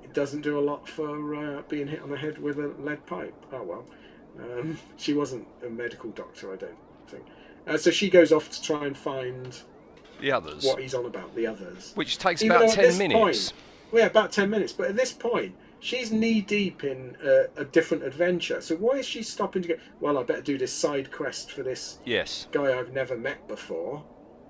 It 0.02 0.14
doesn't 0.14 0.44
do 0.44 0.58
a 0.58 0.62
lot 0.62 0.88
for 0.88 1.36
uh, 1.36 1.62
being 1.68 1.88
hit 1.88 2.02
on 2.02 2.10
the 2.10 2.16
head 2.16 2.38
with 2.38 2.58
a 2.60 2.68
lead 2.80 3.06
pipe. 3.06 3.34
Oh 3.52 3.64
well. 3.64 3.86
Um, 4.40 4.78
she 4.98 5.14
wasn't 5.14 5.48
a 5.66 5.70
medical 5.70 6.10
doctor, 6.12 6.54
I 6.54 6.58
don't 6.58 6.78
think. 7.08 7.26
Uh, 7.68 7.78
so 7.78 7.90
she 7.92 8.10
goes 8.10 8.32
off 8.32 8.50
to 8.52 8.62
try 8.62 8.86
and 8.86 8.98
find 8.98 9.58
The 10.20 10.32
others. 10.32 10.64
what 10.64 10.82
he's 10.82 10.94
on 10.94 11.06
about, 11.06 11.34
the 11.36 11.48
others. 11.48 11.92
Which 11.96 12.18
takes 12.18 12.42
Even 12.44 12.58
about 12.58 12.70
at 12.70 12.76
10 12.76 12.84
this 12.86 12.98
minutes. 12.98 13.18
Point, 13.52 13.54
well, 13.92 14.02
yeah, 14.04 14.08
about 14.08 14.32
10 14.32 14.50
minutes. 14.50 14.74
But 14.74 14.90
at 14.90 14.96
this 14.96 15.14
point, 15.14 15.56
she's 15.80 16.12
knee 16.12 16.42
deep 16.42 16.84
in 16.84 17.16
a, 17.24 17.46
a 17.62 17.66
different 17.66 18.04
adventure. 18.04 18.62
So 18.62 18.76
why 18.76 18.98
is 18.98 19.06
she 19.06 19.24
stopping 19.24 19.62
to 19.64 19.68
go? 19.70 19.76
Well, 20.00 20.18
I 20.18 20.24
better 20.24 20.42
do 20.42 20.58
this 20.58 20.74
side 20.74 21.12
quest 21.12 21.52
for 21.52 21.64
this 21.64 22.00
Yes. 22.06 22.48
guy 22.52 22.78
I've 22.78 22.94
never 22.94 23.18
met 23.18 23.48
before, 23.48 24.04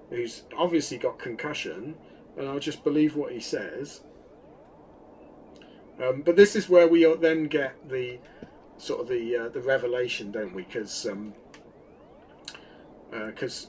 who's 0.09 0.43
obviously 0.57 0.97
got 0.97 1.19
concussion, 1.19 1.95
and 2.37 2.47
I'll 2.49 2.59
just 2.59 2.83
believe 2.83 3.15
what 3.15 3.31
he 3.31 3.39
says. 3.39 4.01
Um, 6.03 6.21
but 6.23 6.35
this 6.35 6.55
is 6.55 6.67
where 6.67 6.87
we 6.87 7.05
then 7.15 7.45
get 7.45 7.75
the 7.87 8.19
sort 8.77 9.01
of 9.01 9.07
the 9.07 9.35
uh, 9.37 9.49
the 9.49 9.61
revelation, 9.61 10.31
don't 10.31 10.53
we? 10.53 10.63
Because 10.63 11.07
because 13.11 13.67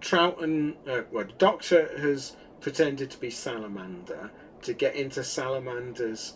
Troughton, 0.00 0.74
uh, 0.88 1.02
well, 1.12 1.24
the 1.24 1.32
Doctor 1.38 1.96
has 1.98 2.36
pretended 2.60 3.10
to 3.10 3.18
be 3.18 3.30
Salamander 3.30 4.30
to 4.62 4.72
get 4.72 4.94
into 4.96 5.22
Salamander's 5.22 6.34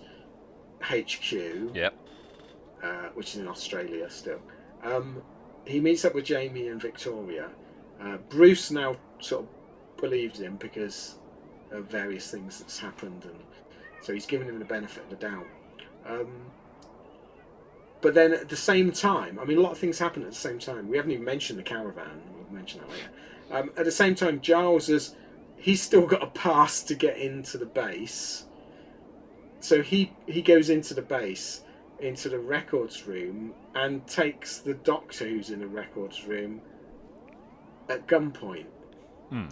HQ 0.83 1.33
Yep. 1.75 1.95
uh, 2.83 3.09
which 3.15 3.35
is 3.35 3.41
in 3.41 3.49
Australia 3.49 4.09
still. 4.11 4.41
Um, 4.83 5.23
he 5.65 5.81
meets 5.81 6.05
up 6.05 6.15
with 6.15 6.25
Jamie 6.25 6.69
and 6.69 6.81
Victoria. 6.81 7.51
Uh, 8.01 8.19
Bruce 8.29 8.71
now 8.71 8.97
sort 9.21 9.45
of 9.45 9.49
believes 10.01 10.39
him 10.41 10.57
because 10.57 11.17
of 11.73 11.87
various 11.87 12.31
things 12.31 12.61
that's 12.61 12.79
happened, 12.79 13.25
and 13.25 13.37
so 14.03 14.13
he's 14.13 14.27
given 14.27 14.47
him 14.49 14.59
the 14.59 14.65
benefit 14.65 15.03
of 15.05 15.11
the 15.11 15.17
doubt. 15.17 15.47
Um, 16.07 16.31
but 18.07 18.15
then 18.15 18.33
at 18.33 18.49
the 18.49 18.57
same 18.57 18.93
time, 18.93 19.37
I 19.37 19.45
mean, 19.45 19.59
a 19.59 19.61
lot 19.61 19.73
of 19.73 19.79
things 19.79 19.99
happen 19.99 20.23
at 20.23 20.29
the 20.29 20.35
same 20.37 20.61
time. 20.61 20.89
We 20.89 20.97
haven't 20.97 21.11
even 21.11 21.25
mentioned 21.25 21.59
the 21.59 21.65
caravan. 21.65 22.23
We'll 22.37 22.57
mention 22.57 22.81
that 22.83 22.89
later. 22.89 23.11
Um, 23.51 23.73
at 23.77 23.85
the 23.85 23.91
same 23.91 24.15
time, 24.15 24.41
Giles 24.41 24.87
has 24.87 25.17
he's 25.57 25.83
still 25.83 26.07
got 26.07 26.23
a 26.23 26.29
pass 26.29 26.85
to 26.85 26.95
get 26.95 27.17
into 27.17 27.59
the 27.59 27.67
base, 27.67 28.45
so 29.59 29.83
he 29.83 30.13
he 30.27 30.41
goes 30.41 30.71
into 30.71 30.95
the 30.95 31.03
base 31.03 31.63
into 31.99 32.29
the 32.29 32.39
records 32.39 33.09
room 33.09 33.53
and 33.75 34.07
takes 34.07 34.59
the 34.59 34.75
doctor 34.75 35.27
who's 35.27 35.51
in 35.51 35.59
the 35.59 35.67
records 35.67 36.27
room 36.27 36.61
at 37.89 38.07
gunpoint. 38.07 38.67
Hmm. 39.31 39.49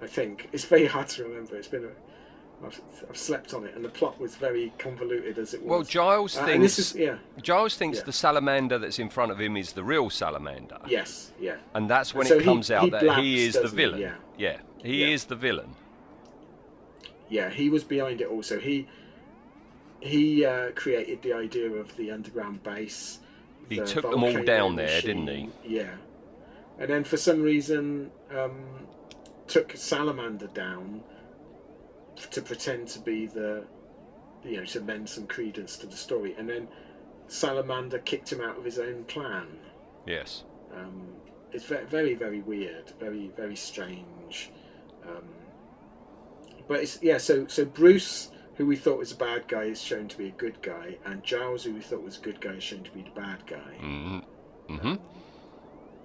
I 0.00 0.06
think 0.06 0.48
it's 0.52 0.64
very 0.64 0.86
hard 0.86 1.08
to 1.08 1.24
remember. 1.24 1.56
It's 1.56 1.68
been 1.68 1.84
a, 1.84 1.90
I've, 2.64 2.80
I've 3.08 3.16
slept 3.16 3.54
on 3.54 3.64
it, 3.64 3.74
and 3.74 3.82
the 3.84 3.88
plot 3.88 4.20
was 4.20 4.36
very 4.36 4.72
convoluted 4.78 5.38
as 5.38 5.54
it 5.54 5.62
was. 5.62 5.68
Well, 5.70 5.82
Giles 5.82 6.36
Uh, 6.36 6.44
thinks. 6.44 6.76
this 6.76 6.78
is 6.78 6.94
yeah, 6.96 7.16
Giles 7.42 7.74
thinks 7.76 7.98
Yeah. 7.98 8.04
the 8.04 8.12
salamander 8.12 8.78
that's 8.78 8.98
in 8.98 9.08
front 9.08 9.32
of 9.32 9.40
him 9.40 9.56
is 9.56 9.72
the 9.72 9.82
real 9.82 10.10
salamander. 10.10 10.78
yes, 10.86 11.32
yeah, 11.40 11.56
And 11.74 11.88
that's 11.88 12.14
when 12.14 12.26
So 12.26 12.34
it 12.34 12.40
he- 12.40 12.44
comes 12.44 12.70
out 12.70 12.84
he 12.84 12.90
that 12.90 13.18
he 13.18 13.46
is 13.46 13.54
the 13.54 13.62
doesn't 13.62 13.78
he? 13.78 13.84
villain. 13.84 14.12
Yeah. 14.36 14.58
he 14.82 15.00
Yeah. 15.02 15.08
is 15.08 15.24
the 15.24 15.36
villain. 15.36 15.74
yeah. 17.28 17.48
He 17.50 17.70
was 17.70 17.84
behind 17.84 18.20
it 18.20 18.28
also. 18.28 18.58
He 18.58 18.86
he 20.00 20.44
uh, 20.46 20.70
created 20.72 21.20
the 21.22 21.32
idea 21.34 21.70
of 21.70 21.94
the 21.96 22.10
underground 22.10 22.62
base. 22.62 23.20
He 23.68 23.78
the 23.78 23.86
took 23.86 24.10
them 24.10 24.24
all 24.24 24.42
down 24.42 24.76
there, 24.76 25.00
didn't 25.02 25.26
he? 25.28 25.48
Yeah, 25.64 25.90
and 26.78 26.88
then 26.90 27.04
for 27.04 27.16
some 27.18 27.42
reason 27.42 28.10
um, 28.34 28.86
took 29.46 29.72
Salamander 29.76 30.46
down 30.48 31.02
to 32.30 32.42
pretend 32.42 32.88
to 32.88 33.00
be 33.00 33.26
the, 33.26 33.64
you 34.44 34.58
know, 34.58 34.64
to 34.66 34.80
lend 34.80 35.08
some 35.08 35.26
credence 35.26 35.76
to 35.78 35.86
the 35.86 35.96
story, 35.96 36.34
and 36.38 36.48
then 36.48 36.68
Salamander 37.28 37.98
kicked 38.00 38.32
him 38.32 38.40
out 38.40 38.58
of 38.58 38.64
his 38.64 38.78
own 38.78 39.04
clan. 39.08 39.46
Yes. 40.06 40.44
Um, 40.74 41.08
it's 41.52 41.64
very, 41.64 42.14
very, 42.14 42.40
weird, 42.40 42.92
very, 42.98 43.30
very 43.36 43.56
strange. 43.56 44.50
Um, 45.06 45.24
but 46.68 46.80
it's 46.80 47.02
yeah. 47.02 47.18
So, 47.18 47.46
so 47.46 47.64
Bruce, 47.64 48.30
who 48.54 48.66
we 48.66 48.76
thought 48.76 48.98
was 48.98 49.12
a 49.12 49.16
bad 49.16 49.48
guy, 49.48 49.64
is 49.64 49.80
shown 49.80 50.08
to 50.08 50.18
be 50.18 50.28
a 50.28 50.32
good 50.32 50.60
guy, 50.62 50.96
and 51.04 51.22
Giles, 51.24 51.64
who 51.64 51.74
we 51.74 51.80
thought 51.80 52.02
was 52.02 52.18
a 52.18 52.20
good 52.20 52.40
guy, 52.40 52.50
is 52.50 52.62
shown 52.62 52.84
to 52.84 52.90
be 52.90 53.02
the 53.02 53.20
bad 53.20 53.46
guy. 53.46 53.76
Mm-hmm. 53.82 54.76
hmm 54.76 54.94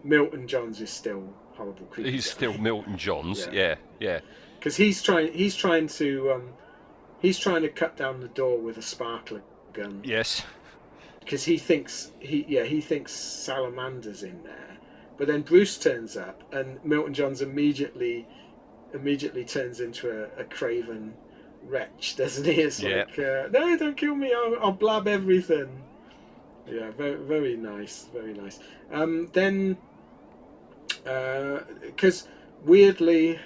Milton 0.04 0.48
Johns 0.48 0.82
is 0.82 0.92
still 0.92 1.34
horrible. 1.54 1.88
He's 1.96 2.30
still 2.30 2.56
Milton 2.58 2.98
Johns. 2.98 3.48
Yeah, 3.52 3.76
yeah. 4.00 4.20
Because 4.60 4.76
he's 4.76 5.02
trying. 5.02 5.32
He's 5.34 5.56
trying 5.56 5.88
to. 5.88 6.32
Um, 6.34 6.50
he's 7.20 7.38
trying 7.40 7.62
to 7.64 7.70
cut 7.70 7.96
down 7.98 8.20
the 8.20 8.28
door 8.30 8.58
with 8.60 8.78
a 8.78 8.82
sparkler 8.82 9.42
gun. 9.74 10.02
Yes. 10.04 10.44
because 11.20 11.44
he 11.44 11.58
thinks 11.58 12.12
he 12.20 12.46
yeah 12.48 12.64
he 12.64 12.80
thinks 12.80 13.12
salamanders 13.12 14.22
in 14.24 14.42
there 14.44 14.78
but 15.18 15.26
then 15.28 15.42
bruce 15.42 15.78
turns 15.78 16.16
up 16.16 16.44
and 16.54 16.78
milton 16.86 17.14
johns 17.14 17.42
immediately 17.42 18.28
immediately 18.94 19.44
turns 19.44 19.80
into 19.80 20.10
a, 20.12 20.40
a 20.40 20.44
craven 20.46 21.14
wretch 21.64 22.16
doesn't 22.16 22.46
he 22.46 22.62
it's 22.62 22.80
Yeah. 22.80 23.06
like 23.08 23.18
uh, 23.20 23.48
no 23.52 23.76
don't 23.76 23.98
kill 23.98 24.16
me 24.16 24.32
I'll, 24.34 24.56
I'll 24.62 24.72
blab 24.72 25.08
everything 25.08 25.82
yeah 26.70 26.92
very, 26.92 27.16
very 27.16 27.58
nice 27.58 28.08
very 28.14 28.34
nice 28.34 28.60
um, 28.92 29.28
then 29.34 29.78
because 31.04 32.28
weirdly 32.64 33.40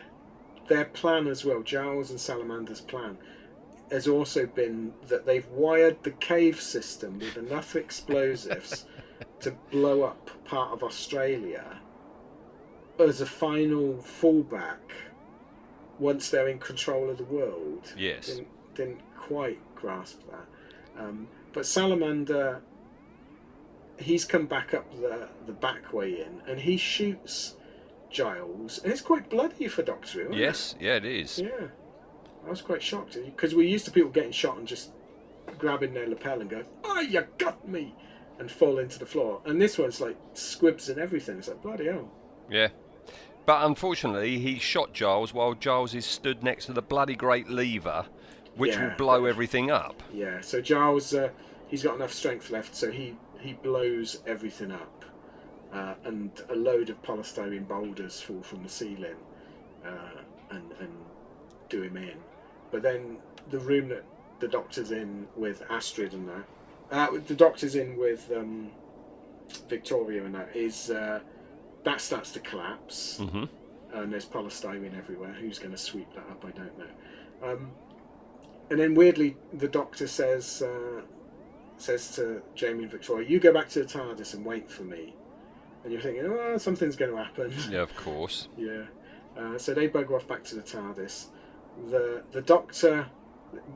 their 0.70 0.86
plan 0.86 1.28
as 1.28 1.44
well 1.44 1.62
giles 1.62 2.12
and 2.12 2.20
salamander's 2.20 2.80
plan 2.82 3.18
has 3.92 4.08
also 4.08 4.46
been 4.46 4.94
that 5.08 5.26
they've 5.26 5.48
wired 5.48 6.02
the 6.04 6.12
cave 6.12 6.62
system 6.62 7.20
with 7.20 7.36
enough 7.38 7.76
explosives 7.76 8.86
to 9.40 9.52
blow 9.72 10.04
up 10.04 10.30
part 10.46 10.72
of 10.72 10.84
Australia 10.84 11.80
as 13.00 13.22
a 13.22 13.26
final 13.26 13.96
fallback 13.96 14.78
once 15.98 16.30
they're 16.30 16.48
in 16.48 16.60
control 16.60 17.10
of 17.10 17.18
the 17.18 17.24
world. 17.26 17.94
Yes. 17.98 18.28
Didn't, 18.28 18.48
didn't 18.76 19.02
quite 19.18 19.60
grasp 19.76 20.20
that. 20.30 21.04
Um, 21.04 21.28
but 21.54 21.66
Salamander, 21.66 22.62
he's 23.98 24.26
come 24.26 24.46
back 24.46 24.74
up 24.74 24.92
the, 25.02 25.28
the 25.46 25.54
back 25.54 25.94
way 25.94 26.22
in 26.22 26.42
and 26.48 26.60
he 26.60 26.78
shoots 26.78 27.56
Giles, 28.10 28.80
and 28.84 28.92
it's 28.92 29.02
quite 29.02 29.30
bloody 29.30 29.68
for 29.68 29.84
Doctor 29.84 30.12
Who. 30.12 30.20
isn't 30.22 30.34
it? 30.34 30.40
Yes. 30.40 30.76
Yeah, 30.80 30.96
it 30.96 31.06
is. 31.06 31.40
Yeah, 31.40 31.68
I 32.46 32.50
was 32.50 32.62
quite 32.62 32.82
shocked 32.82 33.18
because 33.26 33.54
we're 33.56 33.68
used 33.68 33.86
to 33.86 33.92
people 33.92 34.10
getting 34.10 34.32
shot 34.32 34.58
and 34.58 34.68
just 34.68 34.92
grabbing 35.58 35.94
their 35.94 36.08
lapel 36.08 36.42
and 36.42 36.50
going, 36.50 36.66
"Oh, 36.84 37.00
you 37.02 37.26
got 37.38 37.68
me," 37.68 37.96
and 38.40 38.50
fall 38.50 38.80
into 38.80 39.00
the 39.00 39.06
floor. 39.06 39.42
And 39.46 39.62
this 39.62 39.78
one's 39.78 40.02
like 40.02 40.18
squibs 40.34 40.90
and 40.90 41.00
everything. 41.00 41.38
It's 41.38 41.48
like 41.48 41.62
bloody 41.62 41.86
hell. 41.86 42.10
Yeah. 42.50 42.70
But 43.46 43.66
unfortunately, 43.66 44.38
he 44.40 44.60
shot 44.60 44.94
Giles 44.94 45.34
while 45.34 45.54
Giles 45.56 45.96
is 45.96 46.06
stood 46.06 46.44
next 46.44 46.66
to 46.68 46.74
the 46.74 46.82
bloody 46.84 47.16
great 47.16 47.50
lever, 47.50 48.06
which 48.56 48.74
Yeah. 48.76 48.90
will 48.90 48.96
blow 48.98 49.26
everything 49.26 49.72
up. 49.72 50.02
Yeah. 50.14 50.42
So 50.42 50.62
Giles, 50.62 51.14
uh, 51.14 51.30
he's 51.68 51.84
got 51.84 51.96
enough 51.96 52.14
strength 52.14 52.50
left, 52.52 52.76
so 52.76 52.92
he 52.92 53.16
he 53.40 53.54
blows 53.54 54.22
everything 54.28 54.72
up, 54.72 54.99
uh, 55.74 55.96
and 56.06 56.32
a 56.50 56.56
load 56.56 56.90
of 56.90 57.02
polystyrene 57.04 57.68
boulders 57.68 58.22
fall 58.22 58.42
from 58.42 58.64
the 58.64 58.70
ceiling, 58.70 59.18
uh, 59.86 60.22
and 60.52 60.72
and 60.80 60.94
do 61.70 61.82
him 61.84 61.98
in. 61.98 62.18
But 62.72 62.82
then 62.82 63.18
the 63.50 63.60
room 63.60 63.90
that 63.90 64.04
the 64.40 64.48
doctor's 64.48 64.92
in 64.92 65.28
with 65.36 65.64
Astrid 65.70 66.14
and 66.14 66.30
that, 66.30 66.46
uh, 66.92 67.18
the 67.28 67.36
doctor's 67.36 67.76
in 67.76 67.98
with 67.98 68.32
um, 68.36 68.72
Victoria 69.68 70.24
and 70.26 70.36
that 70.36 70.56
is 70.56 70.90
uh, 70.90 71.20
that 71.84 72.02
starts 72.02 72.32
to 72.32 72.40
collapse, 72.40 73.18
hmm 73.18 73.46
and 73.92 74.14
there's 74.14 74.26
polystyrene 74.26 74.96
everywhere. 74.96 75.34
Who's 75.34 75.58
going 75.58 75.72
to 75.72 75.78
sweep 75.78 76.14
that 76.14 76.22
up? 76.30 76.46
I 76.46 76.52
don't 76.52 76.78
know. 76.78 77.52
Um, 77.52 77.72
and 78.70 78.80
then 78.80 78.94
weirdly, 78.94 79.36
the 79.54 79.68
doctor 79.68 80.08
says 80.08 80.62
uh, 80.62 81.02
says 81.78 82.16
to 82.16 82.42
Jamie 82.56 82.84
and 82.84 82.92
Victoria, 82.92 83.28
"You 83.28 83.40
go 83.40 83.52
back 83.52 83.70
to 83.70 83.80
the 83.80 83.86
TARDIS 83.86 84.34
and 84.36 84.46
wait 84.46 84.70
for 84.70 84.84
me." 84.84 85.16
And 85.84 85.94
you're 85.94 86.02
thinking, 86.02 86.26
"Oh, 86.26 86.58
something's 86.58 86.96
going 86.96 87.12
to 87.12 87.18
happen." 87.18 87.54
Yeah, 87.72 87.82
of 87.82 87.96
course. 87.96 88.48
Yeah. 88.58 88.84
Uh, 89.38 89.58
so 89.58 89.74
they 89.74 89.88
bugger 89.88 90.16
off 90.16 90.28
back 90.28 90.44
to 90.46 90.56
the 90.56 90.62
TARDIS. 90.62 91.28
The 91.90 92.24
the 92.32 92.42
doctor, 92.42 93.08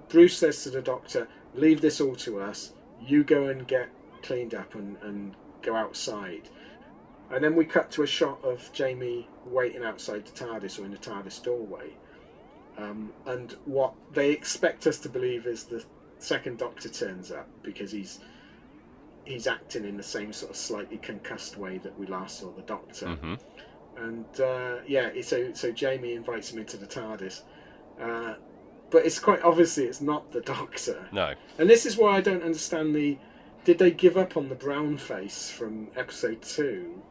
Bruce 0.09 0.37
says 0.37 0.63
to 0.63 0.69
the 0.69 0.81
doctor, 0.81 1.27
"Leave 1.53 1.81
this 1.81 2.01
all 2.01 2.15
to 2.17 2.41
us. 2.41 2.73
You 3.01 3.23
go 3.23 3.47
and 3.47 3.67
get 3.67 3.89
cleaned 4.21 4.53
up 4.53 4.75
and, 4.75 4.97
and 5.01 5.35
go 5.61 5.75
outside." 5.75 6.49
And 7.31 7.43
then 7.43 7.55
we 7.55 7.65
cut 7.65 7.89
to 7.91 8.03
a 8.03 8.07
shot 8.07 8.43
of 8.43 8.69
Jamie 8.73 9.27
waiting 9.45 9.83
outside 9.83 10.25
the 10.25 10.31
TARDIS 10.31 10.79
or 10.79 10.85
in 10.85 10.91
the 10.91 10.97
TARDIS 10.97 11.41
doorway. 11.41 11.91
Um, 12.77 13.11
and 13.25 13.55
what 13.65 13.93
they 14.11 14.31
expect 14.31 14.87
us 14.87 14.97
to 14.99 15.09
believe 15.09 15.45
is 15.45 15.63
the 15.63 15.83
second 16.19 16.57
Doctor 16.57 16.89
turns 16.89 17.31
up 17.31 17.47
because 17.61 17.91
he's 17.91 18.19
he's 19.25 19.47
acting 19.47 19.85
in 19.85 19.97
the 19.97 20.03
same 20.03 20.33
sort 20.33 20.51
of 20.51 20.57
slightly 20.57 20.97
concussed 20.97 21.57
way 21.57 21.77
that 21.79 21.97
we 21.97 22.05
last 22.07 22.39
saw 22.39 22.51
the 22.51 22.61
Doctor 22.63 23.15
hmm 23.15 23.35
and 23.97 24.25
uh, 24.39 24.77
yeah, 24.87 25.09
so 25.21 25.53
so 25.53 25.71
Jamie 25.71 26.13
invites 26.13 26.51
him 26.51 26.59
into 26.59 26.77
the 26.77 26.85
TARDIS, 26.87 27.41
uh, 28.01 28.35
but 28.89 29.05
it's 29.05 29.19
quite 29.19 29.41
obviously 29.43 29.85
it's 29.85 30.01
not 30.01 30.31
the 30.31 30.41
Doctor, 30.41 31.07
No. 31.11 31.33
and 31.57 31.69
this 31.69 31.85
is 31.85 31.97
why 31.97 32.17
I 32.17 32.21
don't 32.21 32.43
understand 32.43 32.95
the. 32.95 33.17
Did 33.65 33.77
they 33.77 33.91
give 33.91 34.17
up 34.17 34.35
on 34.35 34.49
the 34.49 34.55
brown 34.55 34.97
face 34.97 35.49
from 35.49 35.87
episode 35.95 36.41
two? 36.41 37.01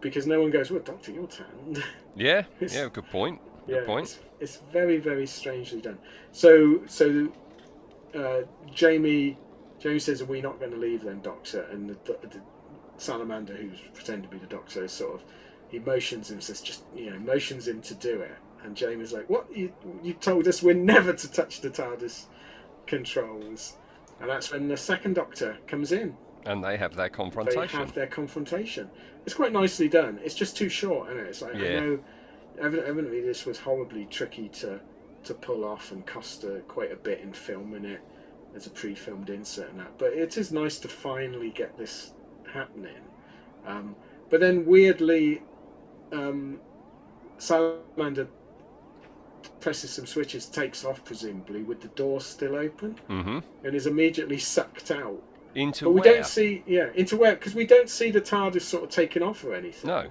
Because 0.00 0.26
no 0.26 0.40
one 0.40 0.50
goes, 0.50 0.70
"Well, 0.70 0.82
Doctor, 0.82 1.12
you're 1.12 1.26
tanned." 1.26 1.82
Yeah. 2.16 2.42
Yeah. 2.58 2.88
Good 2.92 3.08
point. 3.08 3.40
Good 3.68 3.76
yeah, 3.76 3.84
point. 3.86 4.04
It's, 4.04 4.18
it's 4.40 4.62
very 4.72 4.98
very 4.98 5.28
strangely 5.28 5.80
done. 5.80 5.98
So 6.32 6.80
so 6.86 7.28
uh, 8.16 8.40
Jamie 8.74 9.38
Jamie 9.80 9.98
says, 9.98 10.20
"Are 10.20 10.26
we 10.26 10.40
not 10.40 10.60
going 10.60 10.72
to 10.72 10.76
leave 10.76 11.02
then, 11.02 11.20
Doctor?" 11.22 11.62
And 11.72 11.88
the, 11.88 11.96
the, 12.04 12.28
the 12.28 12.40
salamander, 12.98 13.56
who's 13.56 13.80
pretending 13.94 14.28
to 14.28 14.28
be 14.28 14.38
the 14.38 14.46
Doctor, 14.46 14.84
is 14.84 14.92
sort 14.92 15.14
of 15.14 15.24
he 15.68 15.78
motions 15.78 16.30
him, 16.30 16.40
says, 16.40 16.60
"Just 16.60 16.84
you 16.94 17.10
know, 17.10 17.18
motions 17.18 17.66
him 17.66 17.80
to 17.82 17.94
do 17.94 18.20
it." 18.20 18.36
And 18.62 18.76
Jamie's 18.76 19.12
like, 19.12 19.28
"What? 19.30 19.54
You 19.56 19.72
you 20.02 20.12
told 20.14 20.46
us 20.46 20.62
we're 20.62 20.74
never 20.74 21.12
to 21.14 21.32
touch 21.32 21.60
the 21.62 21.70
TARDIS 21.70 22.26
controls." 22.86 23.76
And 24.20 24.28
that's 24.28 24.52
when 24.52 24.68
the 24.68 24.76
second 24.76 25.14
Doctor 25.14 25.56
comes 25.66 25.92
in. 25.92 26.14
And 26.44 26.62
they 26.62 26.76
have 26.76 26.94
their 26.94 27.08
confrontation. 27.08 27.60
They 27.60 27.66
have 27.66 27.94
their 27.94 28.06
confrontation. 28.06 28.90
It's 29.24 29.34
quite 29.34 29.52
nicely 29.52 29.88
done. 29.88 30.20
It's 30.22 30.34
just 30.34 30.56
too 30.56 30.68
short, 30.68 31.08
isn't 31.08 31.20
it? 31.20 31.28
It's 31.28 31.42
like 31.42 31.54
I 31.54 31.58
know, 31.58 31.98
evidently 32.60 33.22
this 33.22 33.46
was 33.46 33.58
horribly 33.58 34.06
tricky 34.06 34.50
to 34.50 34.80
to 35.24 35.34
pull 35.34 35.64
off 35.64 35.92
and 35.92 36.06
cost 36.06 36.44
uh, 36.44 36.60
quite 36.68 36.92
a 36.92 36.96
bit 36.96 37.20
in 37.20 37.32
filming 37.32 37.84
it 37.84 38.00
as 38.54 38.66
a 38.66 38.70
pre-filmed 38.70 39.30
insert 39.30 39.70
and 39.70 39.80
that. 39.80 39.96
But 39.98 40.12
it 40.12 40.36
is 40.36 40.52
nice 40.52 40.78
to 40.80 40.88
finally 40.88 41.50
get 41.50 41.76
this 41.78 42.12
happening. 42.52 42.96
Um, 43.66 43.94
but 44.28 44.40
then 44.40 44.64
weirdly, 44.66 45.42
um, 46.12 46.58
Salamander 47.38 48.28
presses 49.60 49.90
some 49.90 50.06
switches, 50.06 50.46
takes 50.46 50.84
off 50.84 51.04
presumably 51.04 51.62
with 51.62 51.80
the 51.80 51.88
door 51.88 52.20
still 52.20 52.56
open, 52.56 52.96
Mm-hmm. 53.08 53.38
and 53.64 53.74
is 53.74 53.86
immediately 53.86 54.38
sucked 54.38 54.90
out. 54.90 55.22
Into 55.54 55.86
But 55.86 55.90
we 55.90 56.00
where? 56.00 56.14
don't 56.14 56.26
see, 56.26 56.62
yeah, 56.66 56.90
into 56.94 57.16
where? 57.16 57.34
Because 57.34 57.54
we 57.54 57.66
don't 57.66 57.88
see 57.90 58.10
the 58.10 58.20
TARDIS 58.20 58.62
sort 58.62 58.84
of 58.84 58.90
taking 58.90 59.22
off 59.22 59.44
or 59.44 59.54
anything. 59.54 59.88
No. 59.88 60.06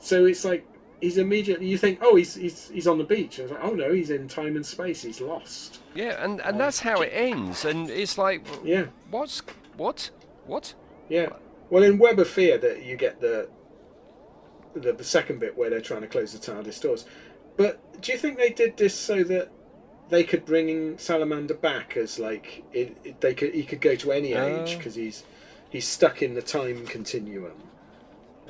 So 0.00 0.24
it's 0.26 0.44
like 0.44 0.66
he's 1.04 1.18
immediately. 1.18 1.66
You 1.66 1.76
think, 1.78 1.98
oh, 2.02 2.16
he's 2.16 2.34
he's 2.34 2.68
he's 2.70 2.86
on 2.86 2.96
the 2.98 3.04
beach. 3.04 3.38
And 3.38 3.50
it's 3.50 3.52
like, 3.58 3.64
oh 3.70 3.74
no, 3.74 3.92
he's 3.92 4.10
in 4.10 4.26
time 4.26 4.56
and 4.56 4.64
space. 4.64 5.02
He's 5.02 5.20
lost. 5.20 5.80
Yeah, 5.94 6.24
and, 6.24 6.40
and 6.40 6.58
that's 6.58 6.80
how 6.80 7.02
it 7.02 7.10
ends. 7.12 7.64
And 7.64 7.90
it's 7.90 8.16
like, 8.18 8.44
Yeah, 8.64 8.86
what's 9.10 9.42
what? 9.76 10.10
What? 10.46 10.74
yeah. 11.08 11.28
Well, 11.70 11.82
in 11.82 11.98
Web 11.98 12.18
of 12.18 12.28
Fear, 12.28 12.58
that 12.58 12.82
you 12.84 12.96
get 12.96 13.20
the, 13.20 13.48
the 14.74 14.92
the 14.92 15.04
second 15.04 15.40
bit 15.40 15.56
where 15.56 15.70
they're 15.70 15.80
trying 15.80 16.02
to 16.02 16.06
close 16.08 16.32
the 16.32 16.38
TARDIS 16.52 16.80
doors. 16.80 17.04
But 17.56 18.00
do 18.00 18.12
you 18.12 18.18
think 18.18 18.36
they 18.38 18.50
did 18.50 18.76
this 18.76 18.94
so 18.94 19.22
that 19.24 19.50
they 20.08 20.24
could 20.24 20.44
bring 20.44 20.98
Salamander 20.98 21.54
back 21.54 21.96
as 21.96 22.18
like 22.18 22.64
it, 22.72 22.96
it- 23.04 23.20
they 23.20 23.34
could 23.34 23.54
he 23.54 23.62
could 23.64 23.80
go 23.80 23.94
to 23.96 24.12
any 24.12 24.32
age 24.32 24.74
Uh. 24.74 24.78
because 24.78 24.94
he's 24.94 25.24
he's 25.70 25.86
stuck 25.86 26.22
in 26.22 26.34
the 26.34 26.42
time 26.42 26.86
continuum. 26.86 27.52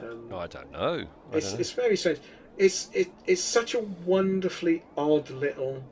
Um, 0.03 0.29
I 0.35 0.47
don't 0.49 0.73
know. 0.73 1.07
I 1.33 1.37
It's, 1.37 1.47
don't 1.47 1.55
know. 1.55 1.61
it's 1.61 1.71
very 1.71 1.97
strange. 1.97 2.19
It's 2.57 2.89
it, 2.93 3.11
it's 3.27 3.43
such 3.43 3.75
a 3.75 3.81
wonderfully 3.81 4.85
odd 4.97 5.31
little 5.31 5.85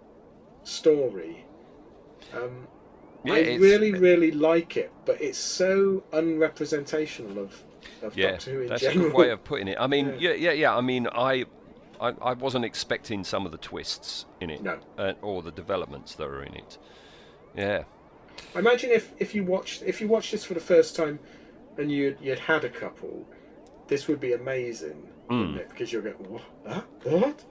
story. 0.65 1.45
Um, 2.33 2.69
Yeah, 3.25 3.35
I 3.35 3.41
really 3.57 3.93
really 3.93 4.31
like 4.33 4.77
it, 4.77 4.93
but 5.05 5.21
it's 5.21 5.39
so 5.39 6.05
unrepresentational 6.13 7.39
of 7.39 7.63
of 8.03 8.17
yeah, 8.17 8.33
Doctor 8.33 8.53
Who 8.53 8.61
in 8.63 8.69
that's 8.69 8.83
general. 8.83 9.07
a 9.07 9.11
good 9.11 9.17
way 9.17 9.31
of 9.31 9.45
putting 9.45 9.69
it. 9.69 9.77
I 9.81 9.87
mean, 9.87 10.15
Yeah. 10.19 10.33
yeah, 10.33 10.33
yeah, 10.35 10.53
yeah. 10.53 10.77
I 10.77 10.81
mean, 10.81 11.09
I, 11.13 11.47
I, 12.01 12.09
I 12.23 12.33
wasn't 12.35 12.65
expecting 12.65 13.25
some 13.25 13.47
of 13.47 13.53
the 13.53 13.59
twists 13.59 14.27
in 14.41 14.51
it, 14.51 14.63
No. 14.63 14.79
uh, 14.99 15.13
or 15.23 15.43
the 15.43 15.53
developments 15.53 16.15
that 16.17 16.25
are 16.27 16.43
in 16.43 16.55
it. 16.55 16.79
Yeah, 17.57 17.85
I 18.55 18.59
imagine 18.61 18.91
if, 18.91 19.13
if 19.19 19.35
you 19.35 19.45
watched 19.45 19.83
if 19.83 20.01
you 20.01 20.09
watched 20.09 20.33
this 20.33 20.45
for 20.45 20.55
the 20.55 20.61
first 20.61 20.97
time, 20.97 21.21
and 21.79 21.91
you 21.93 22.17
you'd 22.21 22.39
had 22.41 22.65
a 22.65 22.71
couple, 22.71 23.27
this 23.89 24.09
would 24.09 24.21
be 24.21 24.33
amazing, 24.33 25.12
Mm. 25.31 25.69
Because 25.69 25.93
going 25.93 26.15
what 26.29 26.43
Huh? 26.67 26.83
what. 27.05 27.45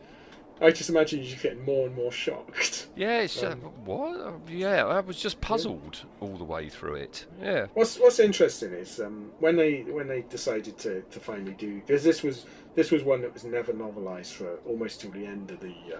I 0.64 0.70
just 0.70 0.92
imagine 0.92 1.24
you 1.24 1.36
getting 1.38 1.66
more 1.66 1.88
and 1.88 1.96
more 1.96 2.12
shocked. 2.12 2.88
yeah. 2.96 3.22
It's, 3.22 3.42
uh, 3.42 3.52
Um, 3.52 3.60
what? 3.84 4.20
Uh, 4.22 4.34
Yeah, 4.48 4.86
I 4.86 5.00
was 5.00 5.18
just 5.20 5.42
puzzled 5.42 6.06
all 6.20 6.38
the 6.38 6.44
way 6.44 6.70
through 6.70 6.96
it. 6.96 7.26
Yeah. 7.42 7.66
What's 7.74 7.98
What's 7.98 8.20
interesting 8.20 8.72
is 8.74 9.00
um, 9.00 9.32
when 9.40 9.56
they 9.56 9.82
when 9.82 10.08
they 10.08 10.22
decided 10.22 10.78
to, 10.80 11.02
to 11.02 11.20
finally 11.20 11.54
do 11.54 11.80
because 11.80 12.04
this 12.04 12.22
was 12.22 12.46
this 12.76 12.92
was 12.92 13.04
one 13.04 13.22
that 13.22 13.34
was 13.34 13.44
never 13.44 13.74
novelized 13.74 14.34
for 14.34 14.58
almost 14.68 15.02
till 15.02 15.12
the 15.12 15.26
end 15.26 15.50
of 15.50 15.60
the 15.62 15.76
uh, 15.96 16.00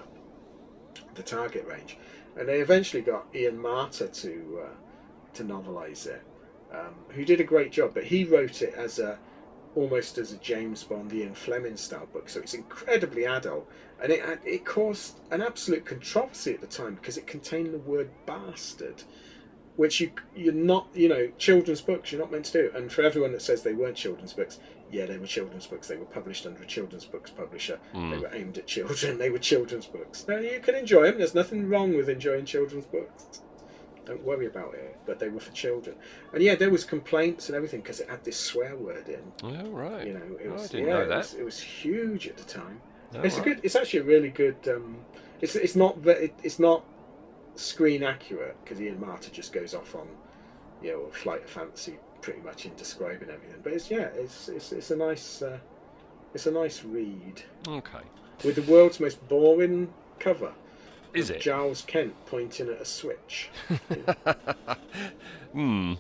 the 1.16 1.24
target 1.24 1.66
range, 1.66 1.98
and 2.38 2.48
they 2.48 2.60
eventually 2.62 3.02
got 3.02 3.26
Ian 3.34 3.58
Marter 3.58 4.12
to 4.22 4.62
uh, 4.66 4.70
to 5.34 5.44
novelize 5.44 6.06
it, 6.06 6.22
um, 6.72 6.94
who 7.10 7.26
did 7.26 7.40
a 7.40 7.44
great 7.44 7.72
job. 7.72 7.94
But 7.96 8.04
he 8.04 8.26
wrote 8.26 8.62
it 8.62 8.74
as 8.76 9.00
a 9.00 9.18
almost 9.76 10.18
as 10.18 10.34
a 10.34 10.38
James 10.38 10.84
Bond 10.84 11.14
Ian 11.14 11.34
Fleming 11.34 11.78
style 11.78 12.08
book, 12.12 12.30
so 12.30 12.40
it's 12.40 12.54
incredibly 12.54 13.26
adult, 13.26 13.70
and 14.02 14.12
it 14.12 14.40
it 14.46 14.66
caused 14.66 15.20
an 15.32 15.42
absolute 15.42 15.86
controversy 15.86 16.54
at 16.54 16.62
the 16.62 16.68
time 16.68 16.96
because 16.96 17.18
it 17.18 17.28
contained 17.28 17.74
the 17.74 17.80
word 17.80 18.10
bastard 18.26 19.04
which 19.76 20.00
you 20.02 20.12
you're 20.36 20.54
not 20.54 20.88
you 20.94 21.08
know 21.08 21.30
children's 21.38 21.82
books 21.82 22.12
you're 22.12 22.22
not 22.22 22.32
meant 22.32 22.46
to 22.46 22.52
do. 22.52 22.72
And 22.76 22.92
for 22.92 23.02
everyone 23.02 23.32
that 23.32 23.42
says 23.42 23.64
they 23.64 23.74
weren't 23.74 23.96
children's 23.96 24.34
books 24.34 24.60
yeah 24.92 25.06
they 25.06 25.18
were 25.18 25.28
children's 25.28 25.68
books. 25.68 25.88
They 25.88 25.98
were 25.98 26.06
published 26.06 26.46
under 26.46 26.62
a 26.62 26.66
children's 26.66 27.06
books 27.06 27.32
publisher. 27.32 27.80
They 27.94 28.00
hmm. 28.00 28.22
were 28.22 28.30
aimed 28.34 28.58
at 28.58 28.68
children. 28.68 29.18
They 29.18 29.30
were 29.30 29.40
children's 29.40 29.86
books. 29.86 30.26
Now 30.28 30.38
you 30.38 30.60
can 30.60 30.76
enjoy 30.76 31.06
them 31.06 31.18
there's 31.18 31.36
nothing 31.36 31.70
wrong 31.70 31.96
with 31.96 32.10
enjoying 32.10 32.46
children's 32.46 32.86
books 32.86 33.42
don't 34.06 34.24
worry 34.24 34.48
about 34.48 34.74
it 34.74 34.98
but 35.06 35.20
they 35.20 35.30
were 35.30 35.40
for 35.40 35.52
children. 35.52 35.96
And 36.34 36.42
yeah 36.44 36.56
there 36.56 36.70
was 36.70 36.84
complaints 36.84 37.48
and 37.50 37.56
everything 37.56 37.82
because 37.82 38.00
it 38.00 38.10
had 38.10 38.24
this 38.24 38.38
swear 38.38 38.76
word 38.76 39.08
in. 39.10 39.22
Oh, 39.44 39.70
right. 39.70 40.06
you 40.08 40.14
know 40.14 40.38
it 40.40 40.48
Oh, 40.50 40.54
was 40.54 40.66
I 40.66 40.68
didn't 40.68 40.88
yeah 40.88 40.94
know 40.94 41.02
it 41.02 41.10
was, 41.10 41.34
it 41.36 41.44
was 41.46 41.60
huge 41.60 42.28
at 42.28 42.38
the 42.38 42.44
time. 42.44 42.82
Oh, 43.16 43.22
it's 43.22 43.38
a 43.38 43.42
good 43.42 43.60
it's 43.64 43.76
actually 43.76 44.00
a 44.00 44.04
really 44.04 44.30
good 44.30 44.58
um 44.68 44.98
it's 45.42 45.56
it's 45.56 45.76
not 45.76 45.98
it, 46.08 46.34
it's 46.44 46.60
not 46.60 46.84
screen 47.56 48.04
accurate 48.04 48.56
because 48.64 48.82
Ian 48.82 48.98
Marter 48.98 49.32
just 49.32 49.52
goes 49.54 49.74
off 49.74 49.94
on 49.96 50.08
you 50.82 50.92
know 50.92 51.02
a 51.02 51.12
flight 51.12 51.44
of 51.44 51.50
fancy 51.50 51.98
pretty 52.22 52.40
much 52.42 52.66
in 52.66 52.74
describing 52.76 53.30
everything. 53.30 53.60
But 53.64 53.74
it's 53.74 53.92
yeah 53.92 54.10
it's 54.16 54.48
it's, 54.50 54.72
it's 54.72 54.92
a 54.92 54.96
nice 54.96 55.42
uh, 55.42 55.58
it's 56.34 56.46
a 56.46 56.52
nice 56.52 56.84
read. 56.84 57.44
Okay. 57.68 58.06
with 58.44 58.56
the 58.56 58.72
world's 58.72 59.00
most 59.00 59.28
boring 59.28 59.92
cover 60.20 60.54
Is 61.14 61.30
it? 61.30 61.42
Giles 61.42 61.82
Kent 61.82 62.14
pointing 62.26 62.70
at 62.70 62.82
a 62.82 62.86
switch 62.86 63.50
Hmm. 65.54 65.94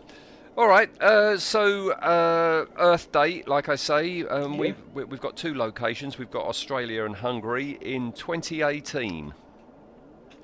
All 0.58 0.68
right. 0.68 0.90
Uh, 1.02 1.38
so 1.38 1.92
uh, 1.92 2.66
Earth 2.78 3.12
Day, 3.12 3.44
like 3.48 3.70
I 3.70 3.76
say, 3.76 4.24
um, 4.26 4.54
Yeah. 4.54 4.60
we've 4.60 4.76
we- 4.94 5.04
we've 5.06 5.22
got 5.22 5.36
two 5.38 5.54
locations. 5.56 6.18
We've 6.18 6.32
got 6.32 6.46
Australia 6.46 7.06
and 7.06 7.16
Hungary 7.16 7.78
in 7.82 8.12
2018, 8.14 9.34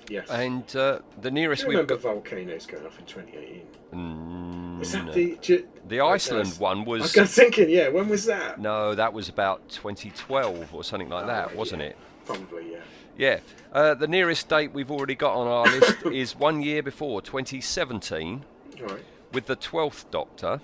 yes 0.10 0.30
and 0.30 0.73
uh, 0.76 0.99
the 1.22 1.30
nearest 1.31 1.64
we've 1.64 1.72
remember 1.76 1.95
got. 1.95 2.02
volcanoes 2.14 2.65
going 2.65 2.85
off 2.85 2.98
in 2.99 3.06
2018 3.06 3.61
Mm, 3.94 4.80
was 4.80 4.91
that 4.94 5.06
no. 5.06 5.11
the 5.14 5.38
you- 5.44 5.68
The 5.88 6.02
Iceland 6.02 6.48
Yes. 6.49 6.60
one 6.60 6.84
was? 6.85 7.02
I 7.02 7.03
was 7.03 7.15
was. 7.15 7.35
thinking 7.35 7.69
yeah 7.69 7.88
when 7.89 8.07
was 8.10 8.26
that 8.26 8.60
No, 8.60 8.95
that 8.95 9.11
was 9.14 9.27
about 9.30 9.68
2012 9.69 10.73
or 10.73 10.84
something 10.84 11.10
like 11.10 11.23
Oh, 11.26 11.27
that, 11.27 11.56
wasn't 11.56 11.81
it? 11.84 11.98
probably 12.26 12.72
yeah 12.73 12.80
Yeah. 13.18 13.39
Uh, 13.73 13.94
the 13.95 14.07
nearest 14.07 14.48
date 14.48 14.72
we've 14.73 14.91
already 14.91 15.15
got 15.15 15.35
on 15.35 15.48
our 15.48 15.65
list 15.65 16.06
is 16.11 16.35
one 16.35 16.61
year 16.61 16.81
before, 16.84 17.22
2017, 17.22 18.44
all 18.81 18.88
right 18.88 19.03
with 19.34 19.45
the 19.45 19.57
12th 19.57 20.10
Doctor 20.10 20.61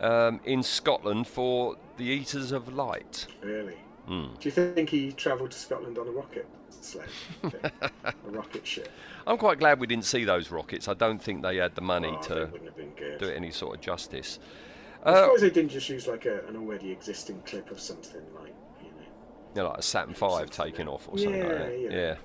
um, 0.00 0.40
in 0.46 0.62
Scotland 0.62 1.26
for 1.28 1.76
the 1.98 2.04
Eaters 2.04 2.50
of 2.50 2.72
Light. 2.72 3.26
Really? 3.42 3.76
Hmm. 4.06 4.28
Do 4.40 4.48
you 4.48 4.50
think 4.50 4.88
he 4.88 5.12
travelled 5.12 5.50
to 5.50 5.58
Scotland 5.58 5.98
on 5.98 6.08
a 6.08 6.10
rocket 6.10 6.46
sled? 6.70 7.08
A 7.44 8.10
rocket 8.30 8.66
ship? 8.66 8.88
I'm 9.26 9.36
quite 9.36 9.58
glad 9.58 9.78
we 9.78 9.86
didn't 9.86 10.06
see 10.06 10.24
those 10.24 10.50
rockets. 10.50 10.88
I 10.88 10.94
don't 10.94 11.22
think 11.22 11.42
they 11.42 11.56
had 11.56 11.74
the 11.74 11.82
money 11.82 12.14
Oh, 12.16 12.22
to 12.22 12.34
that 12.34 12.52
wouldn't 12.52 12.70
have 12.70 12.76
been 12.76 12.92
good. 12.96 13.18
do 13.18 13.26
it 13.28 13.36
any 13.36 13.50
sort 13.50 13.74
of 13.76 13.82
justice. 13.82 14.38
I 15.04 15.10
Uh, 15.10 15.24
suppose 15.24 15.40
they 15.42 15.50
didn't 15.50 15.70
just 15.70 15.88
use 15.90 16.06
like 16.06 16.24
a, 16.24 16.46
an 16.46 16.56
already 16.56 16.90
existing 16.90 17.42
clip 17.44 17.70
of 17.70 17.78
something 17.78 18.22
like, 18.40 18.54
you 19.56 19.62
know. 19.62 19.68
like 19.70 19.78
a 19.78 19.82
Saturn 19.82 20.14
V 20.14 20.44
taking 20.50 20.88
off 20.88 21.08
or 21.10 21.18
something 21.18 21.40
like 21.42 21.50
Yeah, 21.50 21.58
that. 21.58 21.80
yeah. 21.80 21.90
Yeah. 21.90 22.16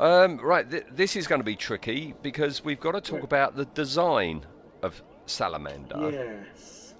Um, 0.00 0.38
right, 0.38 0.68
th- 0.68 0.86
this 0.90 1.16
is 1.16 1.26
going 1.26 1.40
to 1.40 1.44
be 1.44 1.54
tricky 1.56 2.14
because 2.22 2.64
we've 2.64 2.80
got 2.80 2.92
to 2.92 3.00
talk 3.00 3.22
about 3.22 3.56
the 3.56 3.66
design 3.66 4.46
of 4.82 5.02
Salamander. 5.26 6.10
Yes. 6.10 6.94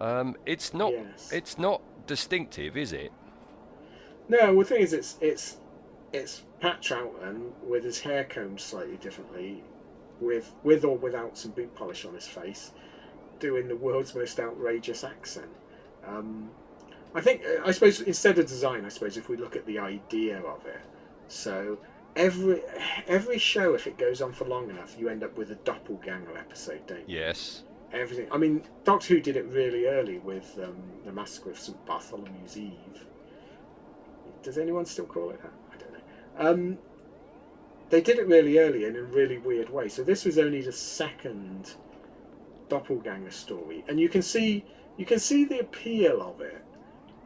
Um, 0.00 0.36
it's 0.46 0.72
not. 0.72 0.92
Yes. 0.92 1.32
It's 1.32 1.58
not 1.58 1.82
distinctive, 2.06 2.76
is 2.76 2.92
it? 2.92 3.12
No, 4.28 4.38
well, 4.52 4.58
the 4.60 4.64
thing 4.64 4.82
is, 4.82 4.92
it's 4.92 5.16
it's 5.20 5.56
it's 6.12 6.42
Pat 6.60 6.80
Troughton 6.80 7.50
with 7.66 7.82
his 7.84 8.00
hair 8.00 8.24
combed 8.24 8.60
slightly 8.60 8.96
differently, 8.98 9.62
with 10.20 10.52
with 10.62 10.84
or 10.84 10.96
without 10.96 11.36
some 11.36 11.50
boot 11.50 11.74
polish 11.74 12.04
on 12.04 12.14
his 12.14 12.26
face, 12.28 12.72
doing 13.40 13.66
the 13.68 13.76
world's 13.76 14.14
most 14.14 14.38
outrageous 14.38 15.02
accent. 15.02 15.50
Um, 16.06 16.50
I 17.14 17.20
think 17.20 17.42
I 17.64 17.70
suppose 17.72 18.00
instead 18.00 18.38
of 18.38 18.46
design, 18.46 18.84
I 18.84 18.88
suppose 18.88 19.16
if 19.16 19.28
we 19.28 19.36
look 19.36 19.56
at 19.56 19.66
the 19.66 19.78
idea 19.78 20.40
of 20.40 20.66
it, 20.66 20.80
so 21.28 21.78
every 22.16 22.62
every 23.06 23.38
show, 23.38 23.74
if 23.74 23.86
it 23.86 23.96
goes 23.98 24.20
on 24.20 24.32
for 24.32 24.44
long 24.44 24.70
enough, 24.70 24.96
you 24.98 25.08
end 25.08 25.22
up 25.22 25.36
with 25.36 25.50
a 25.50 25.56
doppelganger 25.56 26.36
episode, 26.36 26.86
don't 26.86 27.08
you? 27.08 27.18
Yes. 27.18 27.62
Everything. 27.92 28.28
I 28.30 28.36
mean, 28.36 28.62
Doctor 28.84 29.14
Who 29.14 29.20
did 29.20 29.36
it 29.36 29.46
really 29.46 29.86
early 29.86 30.18
with 30.18 30.58
um, 30.62 30.76
the 31.06 31.12
Massacre 31.12 31.50
of 31.50 31.58
St 31.58 31.86
Bartholomew's 31.86 32.58
Eve. 32.58 33.06
Does 34.42 34.58
anyone 34.58 34.84
still 34.84 35.06
call 35.06 35.30
it 35.30 35.40
that? 35.42 35.52
I 35.72 35.76
don't 35.76 35.92
know. 35.92 36.50
Um, 36.50 36.78
they 37.88 38.02
did 38.02 38.18
it 38.18 38.26
really 38.26 38.58
early 38.58 38.84
in 38.84 38.96
a 38.96 39.02
really 39.02 39.38
weird 39.38 39.70
way. 39.70 39.88
So 39.88 40.02
this 40.02 40.26
was 40.26 40.38
only 40.38 40.60
the 40.60 40.72
second 40.72 41.74
doppelganger 42.68 43.30
story, 43.30 43.84
and 43.88 43.98
you 43.98 44.08
can 44.08 44.22
see 44.22 44.64
you 44.98 45.06
can 45.06 45.18
see 45.18 45.44
the 45.44 45.60
appeal 45.60 46.20
of 46.20 46.40
it, 46.40 46.62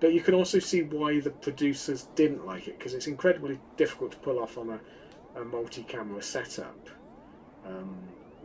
but 0.03 0.13
you 0.13 0.21
can 0.21 0.35
also 0.35 0.59
see 0.59 0.83
why 0.83 1.21
the 1.21 1.31
producers 1.31 2.09
didn't 2.17 2.45
like 2.45 2.67
it 2.67 2.77
because 2.77 2.93
it's 2.93 3.07
incredibly 3.07 3.59
difficult 3.77 4.11
to 4.11 4.19
pull 4.19 4.41
off 4.41 4.59
on 4.59 4.69
a, 4.69 5.41
a 5.41 5.45
multi-camera 5.45 6.21
setup 6.21 6.89
um, 7.65 7.97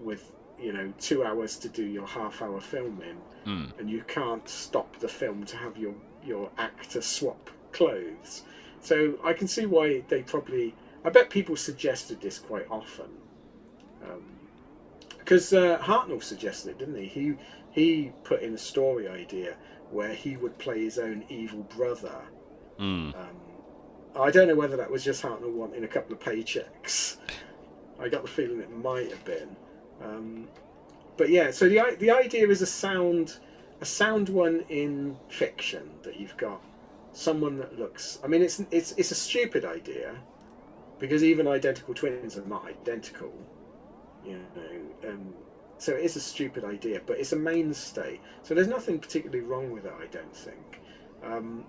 with 0.01 0.31
you 0.59 0.71
know 0.71 0.93
two 0.99 1.23
hours 1.25 1.57
to 1.57 1.67
do 1.67 1.83
your 1.83 2.07
half-hour 2.07 2.61
filming, 2.61 3.17
Mm. 3.47 3.79
and 3.79 3.89
you 3.89 4.03
can't 4.07 4.47
stop 4.49 4.99
the 4.99 5.07
film 5.07 5.45
to 5.45 5.55
have 5.55 5.77
your 5.77 5.95
your 6.23 6.49
actor 6.57 7.01
swap 7.01 7.49
clothes. 7.71 8.43
So 8.81 9.17
I 9.23 9.31
can 9.33 9.47
see 9.47 9.65
why 9.65 10.03
they 10.09 10.21
probably. 10.21 10.75
I 11.05 11.09
bet 11.09 11.29
people 11.29 11.55
suggested 11.55 12.19
this 12.19 12.39
quite 12.39 12.67
often. 12.69 13.09
Because 15.19 15.53
uh, 15.53 15.77
Hartnell 15.79 16.21
suggested 16.21 16.71
it, 16.71 16.79
didn't 16.79 16.97
he? 16.97 17.07
He 17.07 17.33
he 17.71 18.11
put 18.25 18.41
in 18.41 18.53
a 18.53 18.57
story 18.57 19.07
idea 19.07 19.55
where 19.91 20.13
he 20.13 20.37
would 20.37 20.57
play 20.57 20.83
his 20.83 20.97
own 20.97 21.23
evil 21.29 21.63
brother. 21.63 22.21
Mm. 22.79 23.15
Um, 23.15 23.37
I 24.19 24.31
don't 24.31 24.47
know 24.47 24.55
whether 24.55 24.77
that 24.77 24.89
was 24.89 25.03
just 25.03 25.23
Hartnell 25.23 25.53
wanting 25.53 25.83
a 25.83 25.87
couple 25.87 26.13
of 26.13 26.19
paychecks. 26.19 27.17
I 27.99 28.09
got 28.09 28.21
the 28.21 28.27
feeling 28.27 28.59
it 28.59 28.71
might 28.71 29.09
have 29.09 29.23
been. 29.25 29.55
Um, 30.03 30.47
but 31.17 31.29
yeah, 31.29 31.51
so 31.51 31.67
the 31.67 31.95
the 31.99 32.11
idea 32.11 32.47
is 32.47 32.61
a 32.61 32.67
sound, 32.67 33.37
a 33.81 33.85
sound 33.85 34.29
one 34.29 34.63
in 34.69 35.17
fiction 35.29 35.89
that 36.03 36.19
you've 36.19 36.37
got 36.37 36.61
someone 37.11 37.57
that 37.57 37.77
looks. 37.79 38.19
I 38.23 38.27
mean, 38.27 38.43
it's 38.43 38.61
it's 38.71 38.91
it's 38.93 39.11
a 39.11 39.15
stupid 39.15 39.65
idea 39.65 40.15
because 40.99 41.23
even 41.23 41.47
identical 41.47 41.93
twins 41.93 42.37
are 42.37 42.45
not 42.45 42.65
identical. 42.65 43.33
You 44.23 44.39
know, 44.55 45.09
um, 45.09 45.33
so 45.77 45.93
it 45.93 46.03
is 46.03 46.15
a 46.15 46.19
stupid 46.21 46.63
idea, 46.63 47.01
but 47.05 47.19
it's 47.19 47.33
a 47.33 47.35
mainstay. 47.35 48.19
So 48.43 48.53
there's 48.53 48.67
nothing 48.67 48.99
particularly 48.99 49.41
wrong 49.45 49.71
with 49.71 49.85
it, 49.85 49.93
I 50.01 50.07
don't 50.07 50.35
think. 50.35 50.81
Um, 51.23 51.65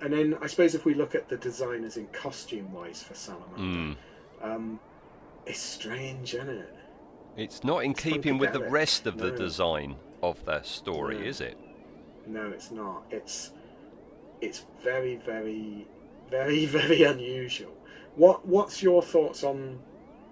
and 0.00 0.12
then 0.12 0.36
I 0.40 0.46
suppose 0.46 0.74
if 0.74 0.84
we 0.84 0.94
look 0.94 1.14
at 1.14 1.28
the 1.28 1.36
designers 1.36 1.96
in 1.96 2.06
costume 2.08 2.72
wise 2.72 3.02
for 3.02 3.14
Salamander, 3.14 3.56
Mm. 3.58 3.96
um, 4.42 4.80
it's 5.46 5.58
strange, 5.60 6.34
isn't 6.34 6.48
it? 6.48 6.74
It's 7.36 7.62
not 7.64 7.84
in 7.84 7.92
It's 7.92 8.00
keeping 8.00 8.38
with 8.38 8.52
the 8.52 8.68
rest 8.68 9.06
of 9.06 9.18
the 9.18 9.30
design 9.30 9.96
of 10.22 10.42
the 10.44 10.62
story, 10.62 11.18
No. 11.18 11.24
is 11.26 11.40
it? 11.40 11.58
No, 12.26 12.48
it's 12.50 12.70
not. 12.70 13.04
It's 13.10 13.52
it's 14.40 14.64
very, 14.82 15.16
very, 15.16 15.86
very, 16.30 16.64
very 16.80 17.02
unusual. 17.02 17.72
What 18.16 18.46
What's 18.46 18.82
your 18.82 19.02
thoughts 19.02 19.44
on 19.44 19.78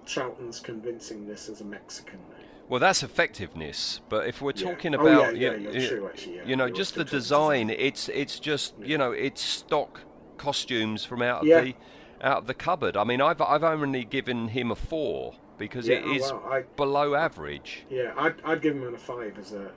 Troughton's 0.06 0.60
convincing 0.60 1.26
this 1.26 1.48
as 1.48 1.60
a 1.60 1.64
Mexican? 1.64 2.20
Well, 2.68 2.80
that's 2.80 3.02
effectiveness. 3.02 4.00
But 4.08 4.26
if 4.26 4.42
we're 4.42 4.52
Yeah. 4.54 4.70
talking 4.70 4.94
Oh, 4.94 5.00
about, 5.00 5.36
yeah, 5.36 5.54
you, 5.54 5.70
yeah, 5.70 5.88
true, 5.88 6.06
actually, 6.08 6.36
yeah. 6.36 6.44
you 6.44 6.56
know, 6.56 6.68
just 6.68 6.94
the 6.94 7.04
design, 7.04 7.70
it's 7.70 8.08
it's 8.10 8.38
just 8.38 8.74
you 8.78 8.98
know, 8.98 9.12
it's 9.12 9.40
stock 9.42 10.00
costumes 10.36 11.04
from 11.04 11.22
out 11.22 11.42
of 11.42 11.46
Yeah. 11.48 11.60
the 11.62 11.74
out 12.22 12.38
of 12.38 12.46
the 12.46 12.54
cupboard. 12.54 12.96
I 12.96 13.04
mean, 13.04 13.20
I've 13.20 13.40
I've 13.40 13.64
only 13.64 14.04
given 14.04 14.48
him 14.48 14.70
a 14.70 14.74
four 14.76 15.34
because 15.56 15.88
Yeah, 15.88 15.96
it 15.96 16.04
oh, 16.06 16.12
is 16.14 16.32
wow, 16.32 16.42
I- 16.50 16.62
below 16.76 17.14
average. 17.14 17.84
Yeah, 17.88 18.12
I'd, 18.16 18.34
I'd 18.44 18.60
give 18.62 18.74
him 18.76 18.94
a 18.94 18.98
five 18.98 19.38
as 19.38 19.52
a 19.52 19.70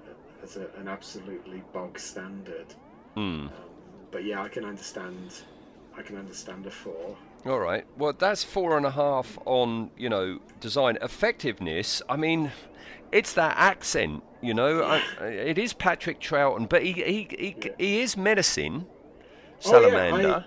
as 0.44 0.58
a, 0.58 0.68
an 0.78 0.88
absolutely 0.88 1.64
bog 1.72 1.98
standard. 1.98 2.74
Hmm. 3.16 3.48
But 4.12 4.26
yeah, 4.26 4.42
I 4.42 4.50
can 4.50 4.66
understand. 4.66 5.42
I 5.98 6.02
can 6.02 6.18
understand 6.18 6.66
a 6.66 6.72
four. 6.72 7.16
All 7.46 7.60
right. 7.60 7.86
Well, 7.98 8.14
that's 8.14 8.44
four 8.44 8.78
and 8.78 8.86
a 8.86 8.92
half 8.92 9.38
on 9.46 9.90
you 9.98 10.10
know 10.10 10.40
design 10.60 10.98
effectiveness. 11.02 12.02
I 12.08 12.16
mean, 12.18 12.52
it's 13.12 13.34
that 13.34 13.56
accent. 13.58 14.24
You 14.42 14.54
know, 14.54 14.84
I, 14.84 14.98
it 15.26 15.58
is 15.58 15.74
Patrick 15.74 16.20
Troughton, 16.20 16.68
but 16.70 16.84
he 16.84 16.94
he 16.94 17.28
he, 17.38 17.56
he 17.78 18.02
is 18.02 18.16
menacing. 18.18 18.86
Oh, 19.66 19.80
yeah, 19.82 19.90
Salamander. 19.90 20.30
I- 20.34 20.46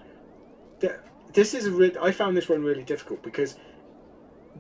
th- 0.81 0.93
this 1.33 1.55
is 1.55 1.67
a 1.67 1.71
re- 1.71 1.97
I 2.01 2.11
found 2.13 2.37
this 2.37 2.49
one 2.49 2.63
really 2.63 2.83
difficult 2.85 3.23
because, 3.23 3.57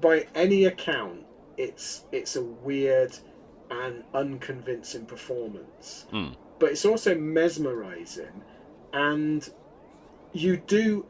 by 0.00 0.26
any 0.34 0.64
account, 0.64 1.24
it's 1.56 2.04
it's 2.12 2.36
a 2.36 2.42
weird 2.42 3.16
and 3.70 4.04
unconvincing 4.12 5.06
performance, 5.06 6.06
Hmm. 6.10 6.28
but 6.58 6.70
it's 6.70 6.84
also 6.84 7.14
mesmerizing, 7.16 8.42
and 8.92 9.48
you 10.32 10.56
do. 10.56 11.06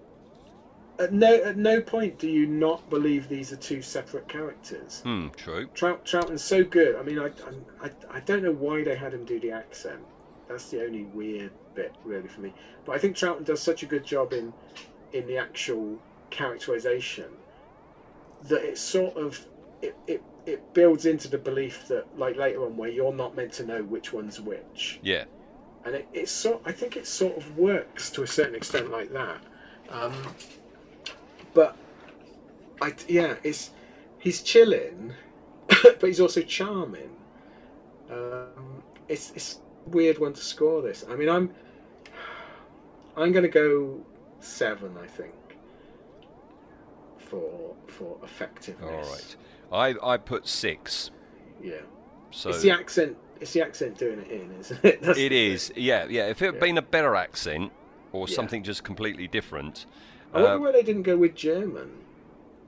At 0.98 1.12
no 1.12 1.34
at 1.42 1.56
no 1.56 1.80
point 1.80 2.18
do 2.18 2.28
you 2.28 2.46
not 2.46 2.88
believe 2.88 3.28
these 3.28 3.52
are 3.52 3.56
two 3.56 3.82
separate 3.82 4.28
characters. 4.28 5.00
Hmm. 5.02 5.28
True. 5.36 5.66
Trout, 5.74 6.04
Troughton's 6.04 6.44
so 6.44 6.62
good. 6.62 6.94
I 6.96 7.02
mean, 7.02 7.18
I, 7.18 7.30
I, 7.82 7.90
I 8.10 8.20
don't 8.20 8.42
know 8.44 8.52
why 8.52 8.84
they 8.84 8.94
had 8.94 9.12
him 9.12 9.24
do 9.24 9.40
the 9.40 9.50
accent. 9.50 10.00
That's 10.48 10.70
the 10.70 10.84
only 10.84 11.02
weird 11.04 11.50
bit, 11.74 11.94
really, 12.04 12.28
for 12.28 12.42
me. 12.42 12.52
But 12.84 12.92
I 12.94 12.98
think 12.98 13.16
Troughton 13.16 13.44
does 13.44 13.60
such 13.60 13.82
a 13.82 13.86
good 13.86 14.04
job 14.04 14.32
in 14.32 14.52
in 15.12 15.26
the 15.26 15.36
actual 15.38 15.98
characterization 16.30 17.26
that 18.44 18.62
it 18.62 18.78
sort 18.78 19.16
of 19.16 19.44
it, 19.82 19.96
it, 20.06 20.22
it 20.46 20.74
builds 20.74 21.06
into 21.06 21.28
the 21.28 21.38
belief 21.38 21.88
that, 21.88 22.06
like 22.18 22.36
later 22.36 22.64
on, 22.64 22.76
where 22.76 22.88
you're 22.90 23.12
not 23.12 23.34
meant 23.34 23.52
to 23.54 23.64
know 23.66 23.82
which 23.82 24.12
one's 24.12 24.40
which, 24.40 25.00
Yeah. 25.02 25.24
and 25.84 25.94
it, 25.96 26.08
it's 26.12 26.30
sort. 26.30 26.62
I 26.64 26.72
think 26.72 26.96
it 26.96 27.06
sort 27.06 27.36
of 27.36 27.58
works 27.58 28.10
to 28.10 28.22
a 28.22 28.26
certain 28.26 28.54
extent 28.54 28.90
like 28.90 29.12
that. 29.12 29.40
Um, 29.90 30.12
but 31.54 31.76
I 32.82 32.94
yeah, 33.08 33.34
it's 33.42 33.70
he's 34.18 34.42
chilling, 34.42 35.12
but 35.68 36.02
he's 36.02 36.20
also 36.20 36.42
charming. 36.42 37.10
Um, 38.10 38.82
it's 39.08 39.30
it's 39.32 39.60
a 39.86 39.90
weird 39.90 40.18
one 40.18 40.32
to 40.34 40.40
score 40.40 40.82
this. 40.82 41.04
I 41.08 41.16
mean, 41.16 41.28
I'm 41.28 41.54
I'm 43.16 43.32
going 43.32 43.44
to 43.44 43.48
go 43.48 44.00
seven. 44.40 44.96
I 45.02 45.06
think 45.06 45.32
for 47.18 47.74
for 47.86 48.18
effectiveness. 48.22 49.36
All 49.72 49.80
right. 49.80 49.96
I 50.02 50.14
I 50.14 50.16
put 50.16 50.46
six. 50.46 51.10
Yeah. 51.62 51.74
So 52.30 52.50
it's 52.50 52.62
the 52.62 52.70
accent. 52.70 53.16
It's 53.40 53.52
the 53.52 53.62
accent 53.62 53.98
doing 53.98 54.20
it 54.20 54.28
in, 54.30 54.52
isn't 54.60 54.84
it? 54.84 55.02
That's 55.02 55.18
it 55.18 55.32
the. 55.32 55.72
Yeah. 55.76 56.06
Yeah. 56.08 56.26
If 56.28 56.42
it 56.42 56.46
had 56.46 56.54
Yeah. 56.54 56.60
been 56.60 56.78
a 56.78 56.82
better 56.82 57.14
accent 57.16 57.72
or 58.12 58.28
Yeah. 58.28 58.34
something 58.34 58.62
just 58.62 58.84
completely 58.84 59.26
different. 59.28 59.86
I 60.34 60.40
wonder 60.40 60.56
uh, 60.56 60.58
why 60.58 60.72
they 60.72 60.82
didn't 60.82 61.02
go 61.04 61.16
with 61.16 61.34
German, 61.34 62.06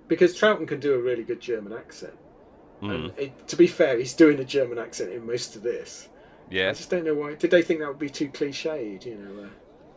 because 0.09 0.35
Troughton 0.39 0.69
can 0.69 0.81
do 0.81 0.95
a 0.95 0.99
really 1.03 1.25
good 1.25 1.41
German 1.41 1.73
accent. 1.73 2.15
hmm, 2.81 2.91
And 2.91 3.13
it, 3.19 3.49
to 3.49 3.57
be 3.57 3.67
fair, 3.67 3.99
he's 3.99 4.15
doing 4.15 4.39
a 4.41 4.45
German 4.45 4.79
accent 4.79 5.13
in 5.13 5.27
most 5.27 5.57
of 5.57 5.63
this. 5.63 6.09
yeah. 6.51 6.71
I 6.71 6.73
just 6.73 6.91
don't 6.91 7.05
know 7.05 7.15
why. 7.15 7.35
Did 7.35 7.51
they 7.51 7.63
think 7.63 7.81
that 7.81 7.89
would 7.89 7.99
be 7.99 8.11
too 8.11 8.29
cliched? 8.31 9.05
You 9.07 9.17
know, 9.17 9.45
uh, 9.45 9.49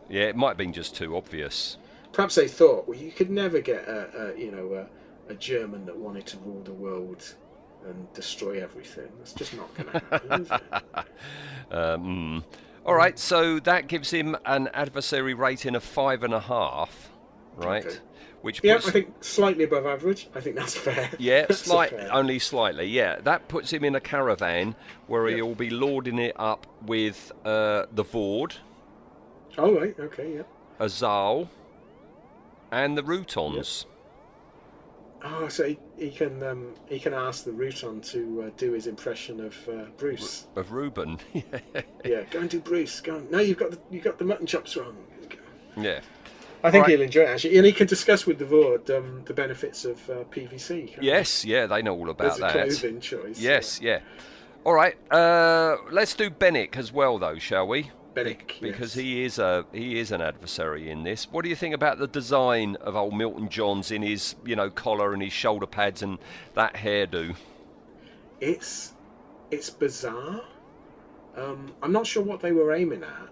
Yeah. 0.08 0.24
It 0.24 0.36
might 0.36 0.48
have 0.50 0.56
been 0.58 0.72
just 0.72 0.96
too 0.96 1.16
obvious. 1.16 1.78
perhaps 2.12 2.34
they 2.34 2.48
thought, 2.48 2.88
well, 2.88 2.98
you 2.98 3.12
could 3.12 3.30
never 3.30 3.60
get 3.60 3.86
a, 3.88 4.32
a 4.34 4.38
you 4.38 4.50
know 4.50 4.74
a, 4.74 5.32
a 5.32 5.34
German 5.36 5.86
that 5.86 5.96
wanted 5.96 6.26
to 6.26 6.38
rule 6.38 6.62
the 6.64 6.72
world 6.72 7.34
and 7.86 8.12
destroy 8.12 8.62
everything. 8.62 9.08
That's 9.18 9.32
just 9.32 9.54
not 9.54 9.72
going 9.74 9.88
to 9.90 9.92
happen. 10.10 10.32
is 10.32 10.50
it? 10.52 10.62
Um, 11.70 12.44
all 12.84 12.94
right, 12.94 13.18
so 13.18 13.60
that 13.60 13.86
gives 13.86 14.10
him 14.10 14.36
an 14.44 14.68
adversary 14.74 15.34
rating 15.34 15.74
of 15.76 15.84
five 15.84 16.22
and 16.22 16.34
a 16.34 16.40
half, 16.40 17.10
right? 17.66 17.86
Okay. 17.86 17.96
Which 18.42 18.60
Yeah, 18.64 18.76
puts, 18.76 18.88
I 18.88 18.90
think 18.92 19.14
slightly 19.22 19.64
above 19.64 19.84
average. 19.84 20.28
I 20.34 20.40
think 20.40 20.56
that's 20.56 20.74
fair. 20.86 21.10
yeah, 21.18 21.46
slight, 21.52 21.90
fair. 21.90 22.08
only 22.12 22.38
slightly. 22.38 22.86
Yeah, 22.86 23.20
that 23.20 23.48
puts 23.48 23.70
him 23.72 23.84
in 23.84 23.94
a 23.94 24.00
caravan 24.00 24.74
where 25.08 25.28
Yeah. 25.28 25.36
he'll 25.36 25.54
be 25.54 25.68
lording 25.70 26.18
it 26.18 26.34
up 26.38 26.66
with 26.86 27.30
uh, 27.44 27.84
the 27.92 28.04
Voord, 28.04 28.54
Oh 29.58 29.74
right, 29.78 29.94
okay, 30.00 30.36
yeah. 30.36 30.42
Azal, 30.78 31.48
and 32.70 32.96
the 32.96 33.02
Rutans. 33.02 33.84
Oh, 35.22 35.48
so 35.48 35.64
he, 35.66 35.78
he 35.98 36.10
can 36.10 36.42
um, 36.42 36.72
he 36.88 36.98
can 36.98 37.12
ask 37.12 37.44
the 37.44 37.50
Rutan 37.50 38.02
to 38.12 38.44
uh, 38.46 38.50
do 38.56 38.72
his 38.72 38.86
impression 38.86 39.40
of 39.44 39.54
uh, 39.68 39.84
Bruce. 39.98 40.46
Of 40.56 40.72
Reuben, 40.72 41.18
Yeah, 42.04 42.22
go 42.30 42.38
and 42.40 42.48
do 42.48 42.58
Bruce. 42.60 43.00
Go. 43.02 43.16
On. 43.16 43.30
No, 43.30 43.38
you've 43.38 43.58
got 43.58 43.70
the 43.72 43.78
you 43.90 44.00
got 44.00 44.18
the 44.18 44.24
mutton 44.24 44.46
chops 44.46 44.78
wrong. 44.78 44.96
yeah, 45.76 46.00
I 46.62 46.70
think 46.70 46.82
Right. 46.82 46.90
he'll 46.90 47.02
enjoy 47.02 47.22
it 47.22 47.28
actually, 47.28 47.56
and 47.56 47.66
he 47.66 47.72
can 47.72 47.86
discuss 47.86 48.26
with 48.26 48.38
the 48.38 48.44
Voord 48.44 48.90
um, 48.90 49.22
the 49.24 49.34
benefits 49.34 49.84
of 49.84 50.10
uh, 50.10 50.14
PVC. 50.30 50.88
can't 50.88 51.00
he? 51.00 51.06
yes, 51.06 51.44
yeah, 51.44 51.66
they 51.66 51.82
know 51.82 51.94
all 51.94 52.10
about 52.10 52.38
that. 52.38 52.52
clothing 52.52 53.00
choice. 53.00 53.40
Yes, 53.40 53.80
yeah. 53.80 54.00
All 54.64 54.74
right, 54.74 54.94
uh, 55.10 55.76
let's 55.90 56.14
do 56.14 56.28
Benik 56.30 56.76
as 56.76 56.92
well, 56.92 57.18
though, 57.18 57.38
shall 57.38 57.66
we? 57.66 57.90
Benik, 58.14 58.60
because 58.60 58.94
yes. 58.96 59.04
he 59.04 59.24
is 59.24 59.38
a 59.38 59.64
he 59.72 59.98
is 59.98 60.10
an 60.12 60.20
adversary 60.20 60.90
in 60.90 61.04
this. 61.04 61.30
What 61.30 61.44
do 61.44 61.48
you 61.48 61.56
think 61.56 61.74
about 61.74 61.98
the 61.98 62.08
design 62.08 62.76
of 62.80 62.94
old 62.96 63.14
Milton 63.16 63.48
Johns 63.48 63.90
in 63.90 64.02
his 64.02 64.34
you 64.44 64.56
know 64.56 64.68
collar 64.68 65.12
and 65.14 65.22
his 65.22 65.32
shoulder 65.32 65.66
pads 65.66 66.02
and 66.02 66.18
that 66.54 66.74
hairdo? 66.74 67.36
It's 68.40 68.92
it's 69.50 69.70
bizarre. 69.70 70.42
Um, 71.36 71.72
I'm 71.82 71.92
not 71.92 72.06
sure 72.06 72.22
what 72.22 72.40
they 72.40 72.52
were 72.52 72.74
aiming 72.74 73.02
at. 73.04 73.28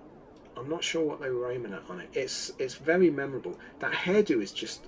I'm 0.59 0.69
not 0.69 0.83
sure 0.83 1.05
what 1.05 1.21
they 1.21 1.31
were 1.31 1.51
aiming 1.51 1.73
at 1.73 1.83
on 1.89 2.01
it. 2.01 2.09
It's 2.13 2.53
it's 2.59 2.75
very 2.75 3.11
memorable. 3.11 3.59
That 3.79 3.93
hairdo 3.93 4.43
is 4.43 4.53
just 4.53 4.83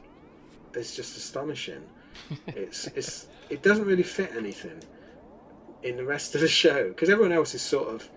is 0.74 0.94
just 0.94 1.16
astonishing. 1.16 1.82
it's 2.48 2.86
it's 2.88 3.28
it 3.48 3.62
doesn't 3.62 3.86
really 3.86 4.02
fit 4.02 4.32
anything 4.36 4.82
in 5.82 5.96
the 5.96 6.04
rest 6.04 6.34
of 6.34 6.40
the 6.40 6.48
show 6.48 6.88
because 6.88 7.08
everyone 7.08 7.32
else 7.32 7.54
is 7.54 7.62
sort 7.62 7.88
of 7.88 8.08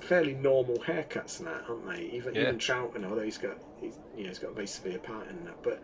fairly 0.00 0.34
normal 0.34 0.76
haircuts 0.78 1.38
and 1.38 1.48
that, 1.48 1.62
aren't 1.68 1.86
they? 1.88 2.04
Even 2.12 2.34
Yeah. 2.34 2.42
even 2.42 2.58
Troughton, 2.58 3.04
although 3.08 3.22
he's 3.22 3.38
got 3.38 3.58
he's, 3.80 3.98
you 4.16 4.22
know 4.24 4.28
he's 4.28 4.38
got 4.38 4.54
basically 4.54 4.90
a 4.94 4.98
very 4.98 5.02
severe 5.04 5.18
part 5.18 5.28
in 5.28 5.44
that, 5.44 5.62
but 5.62 5.82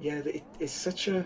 yeah, 0.00 0.18
it, 0.18 0.42
it's 0.58 0.72
such 0.72 1.08
a 1.08 1.24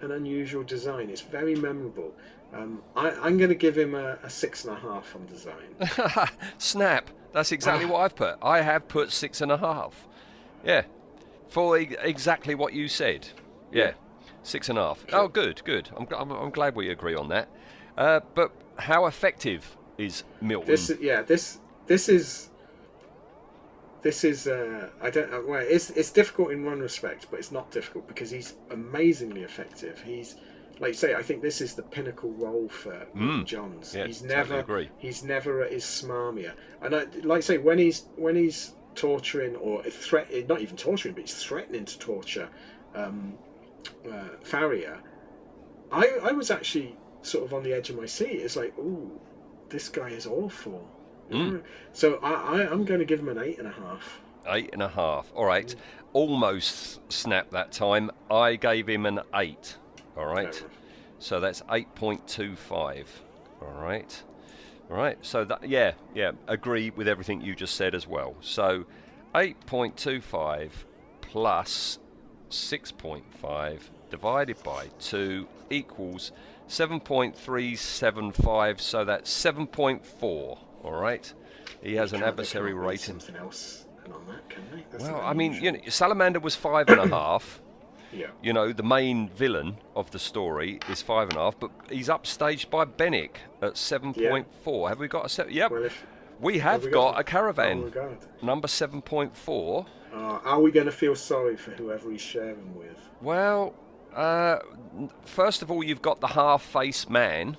an 0.00 0.12
unusual 0.12 0.62
design. 0.62 1.08
It's 1.10 1.20
very 1.20 1.54
memorable. 1.54 2.14
Um, 2.52 2.82
I, 2.94 3.10
I'm 3.10 3.36
going 3.36 3.48
to 3.48 3.54
give 3.56 3.76
him 3.76 3.94
a, 3.94 4.18
a 4.22 4.30
six 4.30 4.64
and 4.64 4.76
a 4.76 4.80
half 4.80 5.14
on 5.16 5.26
design. 5.26 6.28
Snap. 6.58 7.10
That's 7.34 7.52
exactly 7.52 7.84
what 7.84 7.98
I've 8.00 8.14
put. 8.16 8.38
I 8.40 8.62
have 8.62 8.88
put 8.88 9.10
six 9.12 9.40
and 9.40 9.50
a 9.52 9.58
half. 9.58 10.06
Yeah. 10.64 10.84
For 11.48 11.76
e- 11.78 11.96
exactly 12.00 12.54
what 12.54 12.72
you 12.72 12.88
said. 12.88 13.28
Yeah. 13.72 13.92
Six 14.44 14.68
and 14.68 14.78
a 14.78 14.82
half. 14.82 15.04
Oh, 15.12 15.28
good, 15.28 15.62
good. 15.64 15.90
I'm, 15.96 16.06
I'm, 16.16 16.30
I'm 16.30 16.50
glad 16.50 16.76
we 16.76 16.90
agree 16.90 17.14
on 17.16 17.28
that. 17.30 17.48
Uh, 17.98 18.20
but 18.34 18.52
how 18.78 19.06
effective 19.06 19.76
is 19.98 20.22
Milton? 20.40 20.68
This 20.70 20.90
is- 20.90 21.00
yeah, 21.00 21.22
this 21.22 21.58
this 21.86 22.08
is 22.08 22.50
this 24.02 24.22
is 24.24 24.46
uh, 24.46 24.90
I 25.02 25.10
don't 25.10 25.30
know. 25.30 25.42
Well, 25.46 25.64
it's 25.66 25.90
it's 25.90 26.10
difficult 26.10 26.50
in 26.52 26.64
one 26.64 26.78
respect, 26.80 27.26
but 27.30 27.40
it's 27.40 27.52
not 27.52 27.70
difficult 27.70 28.06
because 28.06 28.30
he's 28.30 28.54
amazingly 28.70 29.42
effective. 29.42 30.00
He's 30.04 30.36
like 30.80 30.88
you 30.88 30.94
say, 30.94 31.14
I 31.14 31.22
think 31.22 31.40
this 31.42 31.60
is 31.60 31.74
the 31.74 31.82
pinnacle 31.82 32.32
role 32.32 32.68
for 32.68 33.06
Mm. 33.14 33.44
Johns. 33.44 33.94
Yeah, 33.94 34.06
he's 34.06 34.20
totally 34.20 34.36
never 34.36 34.58
agree. 34.58 34.88
he's 34.98 35.22
never 35.24 35.62
at 35.62 35.72
his 35.72 35.84
smarmier. 35.84 36.52
And 36.82 36.94
I, 36.94 37.04
like 37.22 37.38
I 37.38 37.40
say, 37.40 37.58
when 37.58 37.78
he's 37.78 38.06
when 38.16 38.36
he's 38.36 38.74
torturing 38.94 39.56
or 39.56 39.82
threat, 39.84 40.28
not 40.48 40.60
even 40.60 40.76
torturing, 40.76 41.14
but 41.14 41.22
he's 41.22 41.34
threatening 41.42 41.84
to 41.84 41.98
torture 41.98 42.48
um, 42.94 43.34
uh, 44.06 44.28
Fariah. 44.42 44.98
I 45.92 46.08
I 46.22 46.32
was 46.32 46.50
actually 46.50 46.96
sort 47.22 47.44
of 47.44 47.54
on 47.54 47.62
the 47.62 47.72
edge 47.72 47.90
of 47.90 47.96
my 47.96 48.06
seat. 48.06 48.40
It's 48.42 48.56
like, 48.56 48.76
ooh, 48.78 49.20
this 49.68 49.88
guy 49.88 50.08
is 50.10 50.26
awful. 50.26 50.86
Mm. 51.30 51.62
So 51.92 52.16
I, 52.22 52.32
I 52.62 52.70
I'm 52.70 52.84
going 52.84 53.00
to 53.00 53.06
give 53.06 53.20
him 53.20 53.28
an 53.28 53.38
eight 53.38 53.58
and 53.58 53.66
a 53.68 53.72
half. 53.72 54.20
Eight 54.48 54.70
and 54.72 54.82
a 54.82 54.88
half. 54.88 55.32
All 55.34 55.46
right. 55.46 55.74
Almost 56.12 57.00
snapped 57.12 57.50
that 57.52 57.72
time. 57.72 58.10
I 58.30 58.56
gave 58.56 58.86
him 58.88 59.06
an 59.06 59.20
eight. 59.34 59.76
All 60.16 60.26
right. 60.26 60.64
So 61.18 61.40
that's 61.40 61.62
8.25. 61.62 63.06
All 63.62 63.72
right. 63.72 64.22
All 64.90 64.96
right. 64.96 65.18
So 65.22 65.44
that 65.44 65.68
yeah, 65.68 65.92
yeah, 66.14 66.32
agree 66.46 66.90
with 66.90 67.08
everything 67.08 67.40
you 67.40 67.54
just 67.54 67.74
said 67.74 67.94
as 67.94 68.06
well. 68.06 68.36
So 68.40 68.84
8.25 69.34 70.70
plus 71.20 71.98
6.5 72.50 73.80
divided 74.10 74.62
by 74.62 74.88
2 75.00 75.48
equals 75.70 76.30
7.375 76.68 78.80
so 78.80 79.04
that's 79.04 79.44
7.4 79.44 80.22
all 80.22 80.58
right 80.84 81.34
he 81.82 81.96
has 81.96 82.12
an 82.12 82.22
adversary 82.22 82.72
rating 82.72 83.18
Something 83.18 83.36
else 83.36 83.84
on 84.12 84.26
that, 84.26 84.48
can 84.48 84.62
they? 84.70 84.84
That's 84.90 85.04
well, 85.04 85.20
I 85.20 85.32
mean, 85.32 85.54
you 85.54 85.72
know, 85.72 85.78
Salamander 85.88 86.40
was 86.40 86.54
five 86.54 86.88
and 86.88 87.00
a 87.00 87.08
half. 87.08 87.60
Yeah. 88.14 88.26
You 88.42 88.52
know, 88.52 88.72
the 88.72 88.82
main 88.82 89.28
villain 89.30 89.76
of 89.96 90.10
the 90.10 90.18
story 90.18 90.78
is 90.88 91.02
five 91.02 91.28
and 91.28 91.36
a 91.36 91.40
half, 91.40 91.58
but 91.58 91.70
he's 91.90 92.08
upstaged 92.08 92.70
by 92.70 92.84
Benik 92.84 93.36
at 93.62 93.76
seven 93.76 94.14
point 94.14 94.46
four. 94.62 94.88
Have 94.88 94.98
we 94.98 95.08
got 95.08 95.26
a 95.26 95.28
set? 95.28 95.50
Yep. 95.50 95.72
we 96.40 96.58
have 96.58 96.84
we 96.84 96.90
got, 96.90 97.12
got- 97.12 97.20
a 97.20 97.24
caravan. 97.24 97.92
Oh. 97.96 98.16
Number 98.42 98.68
seven 98.68 99.02
point 99.02 99.36
four. 99.36 99.86
Uh, 100.12 100.38
are 100.44 100.60
we 100.60 100.70
going 100.70 100.86
to 100.86 100.92
feel 100.92 101.16
sorry 101.16 101.56
for 101.56 101.72
whoever 101.72 102.10
he's 102.10 102.20
sharing 102.20 102.74
with? 102.76 102.96
Well, 103.20 103.74
uh, 104.14 104.58
first 105.24 105.60
of 105.62 105.70
all, 105.72 105.82
you've 105.82 106.02
got 106.02 106.20
the 106.20 106.28
half-faced 106.28 107.10
man. 107.10 107.56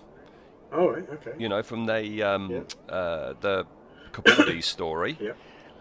All 0.73 0.89
right. 0.91 1.03
Okay. 1.09 1.33
You 1.37 1.49
know, 1.49 1.61
from 1.63 1.85
the 1.85 2.23
um, 2.23 2.65
uh, 2.87 3.33
the 3.41 3.65
Capaldi 4.13 4.63
story. 4.75 5.17
Yep. 5.19 5.37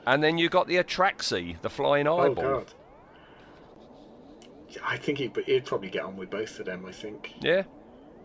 And 0.06 0.22
then 0.22 0.36
you've 0.36 0.50
got 0.50 0.66
the 0.66 0.76
Atraxi, 0.76 1.60
the 1.62 1.70
flying 1.70 2.06
Oh 2.08 2.18
eyeball. 2.18 2.34
God. 2.44 2.74
I 4.84 4.96
think 4.96 5.18
he'd, 5.18 5.36
he'd 5.46 5.64
probably 5.64 5.90
get 5.90 6.04
on 6.04 6.16
with 6.16 6.30
both 6.30 6.58
of 6.58 6.66
them. 6.66 6.84
I 6.86 6.92
think. 6.92 7.34
Yeah. 7.40 7.64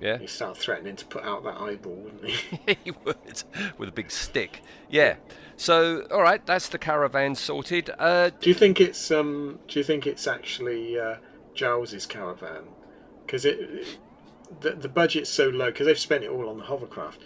Yeah. 0.02 0.18
He'd 0.18 0.30
start 0.30 0.58
threatening 0.58 0.96
to 0.96 1.06
put 1.06 1.24
out 1.24 1.44
that 1.44 1.60
eyeball, 1.60 1.96
wouldn't 1.96 2.26
he? 2.26 2.78
he 2.84 2.92
would 3.04 3.44
with 3.78 3.90
a 3.90 3.92
big 3.92 4.12
stick. 4.12 4.62
Yeah. 4.90 5.16
So, 5.58 6.08
all 6.10 6.22
right, 6.22 6.46
that's 6.46 6.70
the 6.70 6.78
caravan 6.78 7.36
sorted. 7.36 7.90
Uh, 8.00 8.30
do 8.40 8.50
you 8.50 8.54
think 8.54 8.80
it's 8.80 9.12
um? 9.12 9.60
Do 9.68 9.80
you 9.80 9.84
think 9.84 10.08
it's 10.08 10.26
actually 10.26 10.98
uh, 10.98 11.16
Giles's 11.54 12.06
caravan? 12.06 12.64
Because 13.26 13.44
it, 13.44 14.00
the 14.62 14.72
the 14.72 14.90
budget's 14.90 15.30
so 15.30 15.50
low 15.50 15.68
because 15.68 15.86
they've 15.88 16.00
spent 16.00 16.24
it 16.24 16.30
all 16.30 16.50
on 16.50 16.58
the 16.58 16.64
hovercraft. 16.64 17.22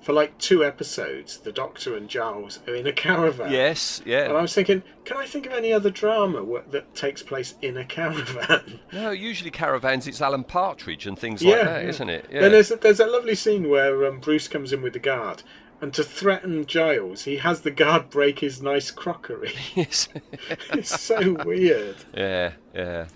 For 0.00 0.12
like 0.12 0.36
two 0.38 0.64
episodes, 0.64 1.38
the 1.38 1.52
Doctor 1.52 1.96
and 1.96 2.08
Giles 2.08 2.60
are 2.66 2.74
in 2.74 2.86
a 2.86 2.92
caravan. 2.92 3.52
Yes, 3.52 4.00
yeah. 4.06 4.24
And 4.24 4.36
I 4.36 4.42
was 4.42 4.54
thinking, 4.54 4.82
can 5.04 5.16
I 5.16 5.26
think 5.26 5.46
of 5.46 5.52
any 5.52 5.72
other 5.72 5.90
drama 5.90 6.44
wh- 6.44 6.70
that 6.70 6.94
takes 6.94 7.22
place 7.22 7.54
in 7.62 7.76
a 7.76 7.84
caravan? 7.84 8.80
no, 8.92 9.10
usually 9.10 9.50
caravans 9.50 10.06
it's 10.06 10.20
Alan 10.20 10.44
Partridge 10.44 11.06
and 11.06 11.18
things 11.18 11.42
like 11.42 11.56
that, 11.56 11.82
yeah. 11.82 11.86
not 11.88 12.08
it? 12.08 12.26
Yeah. 12.30 12.40
Then 12.42 12.52
there's 12.52 12.68
there's 12.68 12.98
that 12.98 13.10
lovely 13.10 13.34
scene 13.34 13.68
where 13.68 14.06
um, 14.06 14.20
Bruce 14.20 14.48
comes 14.48 14.72
in 14.72 14.82
with 14.82 14.92
the 14.92 14.98
guard, 14.98 15.42
and 15.80 15.92
to 15.94 16.02
threaten 16.02 16.66
Giles, 16.66 17.24
he 17.24 17.36
has 17.36 17.60
the 17.60 17.70
guard 17.70 18.10
break 18.10 18.38
his 18.40 18.62
nice 18.62 18.90
crockery. 18.90 19.52
Yes. 19.74 20.08
it's 20.72 21.00
so 21.00 21.36
weird. 21.44 21.96
Yeah, 22.14 22.52
yeah. 22.74 23.06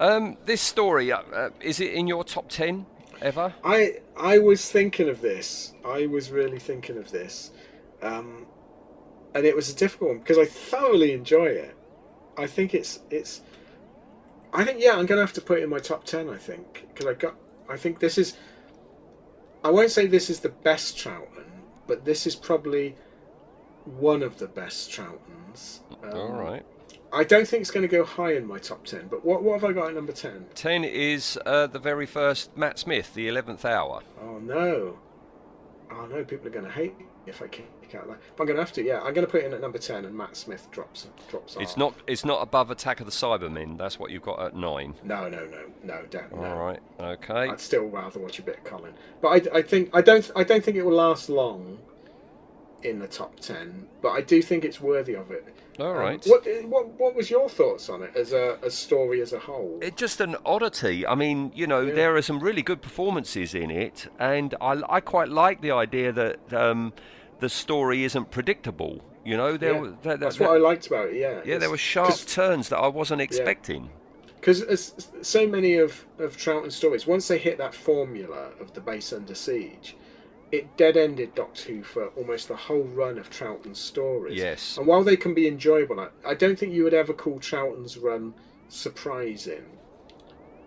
Um, 0.00 0.36
this 0.44 0.60
story 0.60 1.10
uh, 1.10 1.22
uh, 1.34 1.50
is 1.60 1.80
it 1.80 1.92
in 1.92 2.06
your 2.06 2.24
top 2.24 2.48
ten 2.48 2.86
ever? 3.20 3.52
I 3.64 3.96
I 4.18 4.38
was 4.38 4.70
thinking 4.70 5.08
of 5.08 5.20
this. 5.20 5.74
I 5.84 6.06
was 6.06 6.30
really 6.30 6.58
thinking 6.58 6.98
of 6.98 7.10
this, 7.10 7.52
um, 8.02 8.46
and 9.34 9.46
it 9.46 9.54
was 9.54 9.70
a 9.70 9.76
difficult 9.76 10.10
one 10.10 10.18
because 10.18 10.38
I 10.38 10.44
thoroughly 10.44 11.12
enjoy 11.12 11.46
it. 11.46 11.76
I 12.36 12.46
think 12.46 12.74
it's 12.74 13.00
it's. 13.10 13.42
I 14.52 14.64
think 14.64 14.80
yeah, 14.80 14.96
I'm 14.96 15.06
gonna 15.06 15.20
have 15.20 15.32
to 15.34 15.40
put 15.40 15.60
it 15.60 15.62
in 15.62 15.70
my 15.70 15.78
top 15.78 16.04
ten. 16.04 16.28
I 16.28 16.36
think 16.36 16.88
because 16.88 17.06
I 17.06 17.14
got. 17.14 17.36
I 17.68 17.76
think 17.76 18.00
this 18.00 18.18
is. 18.18 18.36
I 19.62 19.70
won't 19.70 19.90
say 19.90 20.06
this 20.06 20.30
is 20.30 20.40
the 20.40 20.48
best 20.48 20.96
Troughton, 20.96 21.44
but 21.86 22.04
this 22.04 22.26
is 22.26 22.34
probably 22.34 22.96
one 23.84 24.22
of 24.22 24.38
the 24.38 24.48
best 24.48 24.90
Troughtons. 24.90 25.80
Um, 26.02 26.14
all 26.14 26.32
right. 26.32 26.64
I 27.12 27.24
don't 27.24 27.48
think 27.48 27.62
it's 27.62 27.70
going 27.70 27.88
to 27.88 27.88
go 27.88 28.04
high 28.04 28.34
in 28.34 28.46
my 28.46 28.58
top 28.58 28.84
ten. 28.84 29.08
But 29.08 29.24
what 29.24 29.42
what 29.42 29.60
have 29.60 29.68
I 29.68 29.72
got 29.72 29.88
at 29.88 29.94
number 29.94 30.12
ten? 30.12 30.46
Ten 30.54 30.84
is 30.84 31.38
uh, 31.46 31.66
the 31.66 31.78
very 31.78 32.06
first 32.06 32.56
Matt 32.56 32.78
Smith, 32.78 33.14
the 33.14 33.28
eleventh 33.28 33.64
hour. 33.64 34.02
Oh 34.22 34.38
no! 34.38 34.98
Oh 35.90 36.06
no! 36.06 36.24
People 36.24 36.48
are 36.48 36.50
going 36.50 36.66
to 36.66 36.70
hate 36.70 36.98
me 36.98 37.06
if 37.26 37.40
I 37.42 37.46
kick 37.46 37.66
out 37.94 38.06
that. 38.08 38.18
But 38.36 38.42
I'm 38.42 38.46
going 38.46 38.56
to 38.56 38.62
have 38.62 38.72
to. 38.72 38.84
Yeah, 38.84 39.00
I'm 39.00 39.14
going 39.14 39.26
to 39.26 39.30
put 39.30 39.42
it 39.42 39.46
in 39.46 39.54
at 39.54 39.60
number 39.60 39.78
ten, 39.78 40.04
and 40.04 40.14
Matt 40.14 40.36
Smith 40.36 40.68
drops 40.70 41.06
drops 41.30 41.56
off. 41.56 41.62
It's 41.62 41.76
not. 41.76 41.94
It's 42.06 42.24
not 42.24 42.42
above 42.42 42.70
Attack 42.70 43.00
of 43.00 43.06
the 43.06 43.12
Cybermen. 43.12 43.78
That's 43.78 43.98
what 43.98 44.10
you've 44.10 44.22
got 44.22 44.40
at 44.40 44.54
nine. 44.54 44.94
No, 45.02 45.28
no, 45.28 45.46
no, 45.46 45.62
no, 45.82 46.04
don't. 46.10 46.34
No. 46.34 46.44
All 46.44 46.58
right. 46.58 46.80
Okay. 47.00 47.48
I'd 47.48 47.60
still 47.60 47.86
rather 47.86 48.20
watch 48.20 48.38
a 48.38 48.42
bit 48.42 48.58
of 48.58 48.64
Colin. 48.64 48.92
But 49.22 49.28
I, 49.28 49.58
I 49.58 49.62
think 49.62 49.90
I 49.94 50.02
don't 50.02 50.30
I 50.36 50.44
don't 50.44 50.62
think 50.62 50.76
it 50.76 50.82
will 50.82 50.96
last 50.96 51.30
long 51.30 51.78
in 52.82 52.98
the 52.98 53.06
top 53.08 53.38
ten. 53.40 53.86
But 54.02 54.10
I 54.10 54.20
do 54.20 54.40
think 54.42 54.64
it's 54.64 54.80
worthy 54.80 55.14
of 55.14 55.30
it. 55.30 55.46
All 55.78 55.94
right. 55.94 56.24
Um, 56.26 56.30
what 56.30 56.44
what 56.68 56.86
what 57.00 57.14
was 57.14 57.30
your 57.30 57.48
thoughts 57.48 57.88
on 57.88 58.02
it 58.02 58.10
as 58.16 58.32
a, 58.32 58.58
a 58.62 58.70
story 58.70 59.20
as 59.20 59.32
a 59.32 59.38
whole? 59.38 59.78
It's 59.82 59.96
just 59.96 60.20
an 60.20 60.36
oddity. 60.44 61.06
I 61.06 61.14
mean, 61.14 61.52
you 61.54 61.66
know, 61.66 61.86
there 61.86 62.16
are 62.16 62.22
some 62.22 62.40
really 62.40 62.62
good 62.62 62.82
performances 62.82 63.54
in 63.54 63.70
it, 63.70 64.08
and 64.18 64.54
I, 64.60 64.80
I 64.88 65.00
quite 65.00 65.28
like 65.28 65.60
the 65.60 65.70
idea 65.70 66.12
that 66.12 66.52
um, 66.52 66.92
the 67.40 67.48
story 67.48 68.04
isn't 68.04 68.30
predictable. 68.30 69.02
You 69.24 69.36
know, 69.36 69.56
there, 69.56 69.74
Yeah, 69.74 69.80
were- 69.80 69.94
there, 70.02 70.16
that's 70.16 70.36
there- 70.38 70.48
what 70.48 70.54
I 70.56 70.58
liked 70.60 70.86
about 70.86 71.08
it. 71.10 71.16
Yeah. 71.16 71.40
Yeah, 71.44 71.58
there 71.58 71.70
were 71.70 71.76
sharp 71.76 72.16
turns 72.26 72.68
that 72.70 72.78
I 72.78 72.88
wasn't 72.88 73.20
expecting. 73.20 73.90
Because 74.40 74.62
as 74.62 75.10
so 75.22 75.46
many 75.46 75.74
of 75.76 76.06
of 76.18 76.36
Troughton 76.36 76.72
stories, 76.72 77.06
once 77.06 77.28
they 77.28 77.38
hit 77.38 77.58
that 77.58 77.74
formula 77.74 78.50
of 78.60 78.72
the 78.72 78.80
base 78.80 79.12
under 79.12 79.34
siege, 79.34 79.96
it 80.50 80.76
dead 80.76 80.96
ended 80.96 81.34
Doctor 81.34 81.72
Who 81.72 81.82
for 81.82 82.06
almost 82.08 82.48
the 82.48 82.56
whole 82.56 82.84
run 82.84 83.18
of 83.18 83.28
Troughton's 83.30 83.78
stories. 83.78 84.38
Yes. 84.38 84.78
And 84.78 84.86
while 84.86 85.04
they 85.04 85.16
can 85.16 85.34
be 85.34 85.46
enjoyable, 85.46 86.00
I, 86.00 86.08
I 86.26 86.34
don't 86.34 86.58
think 86.58 86.72
you 86.72 86.84
would 86.84 86.94
ever 86.94 87.12
call 87.12 87.38
Troughton's 87.38 87.98
run 87.98 88.34
surprising, 88.68 89.64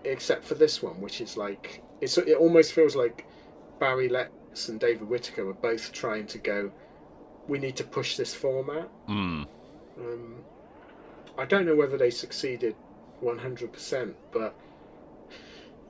except 0.03 0.43
for 0.43 0.55
this 0.55 0.83
one, 0.83 1.01
which 1.01 1.21
is 1.21 1.37
like 1.37 1.83
it's 1.99 2.17
it 2.17 2.37
almost 2.37 2.73
feels 2.73 2.95
like 2.95 3.25
Barry 3.79 4.09
Letts 4.09 4.69
and 4.69 4.79
David 4.79 5.07
Whitaker 5.07 5.45
were 5.45 5.53
both 5.53 5.91
trying 5.91 6.27
to 6.27 6.37
go. 6.37 6.71
We 7.47 7.57
need 7.57 7.75
to 7.77 7.83
push 7.83 8.17
this 8.17 8.33
format. 8.33 8.89
Mm. 9.07 9.47
Um, 9.99 10.35
I 11.37 11.45
don't 11.45 11.65
know 11.65 11.75
whether 11.75 11.97
they 11.97 12.11
succeeded 12.11 12.75
100%, 13.23 14.13
but 14.31 14.55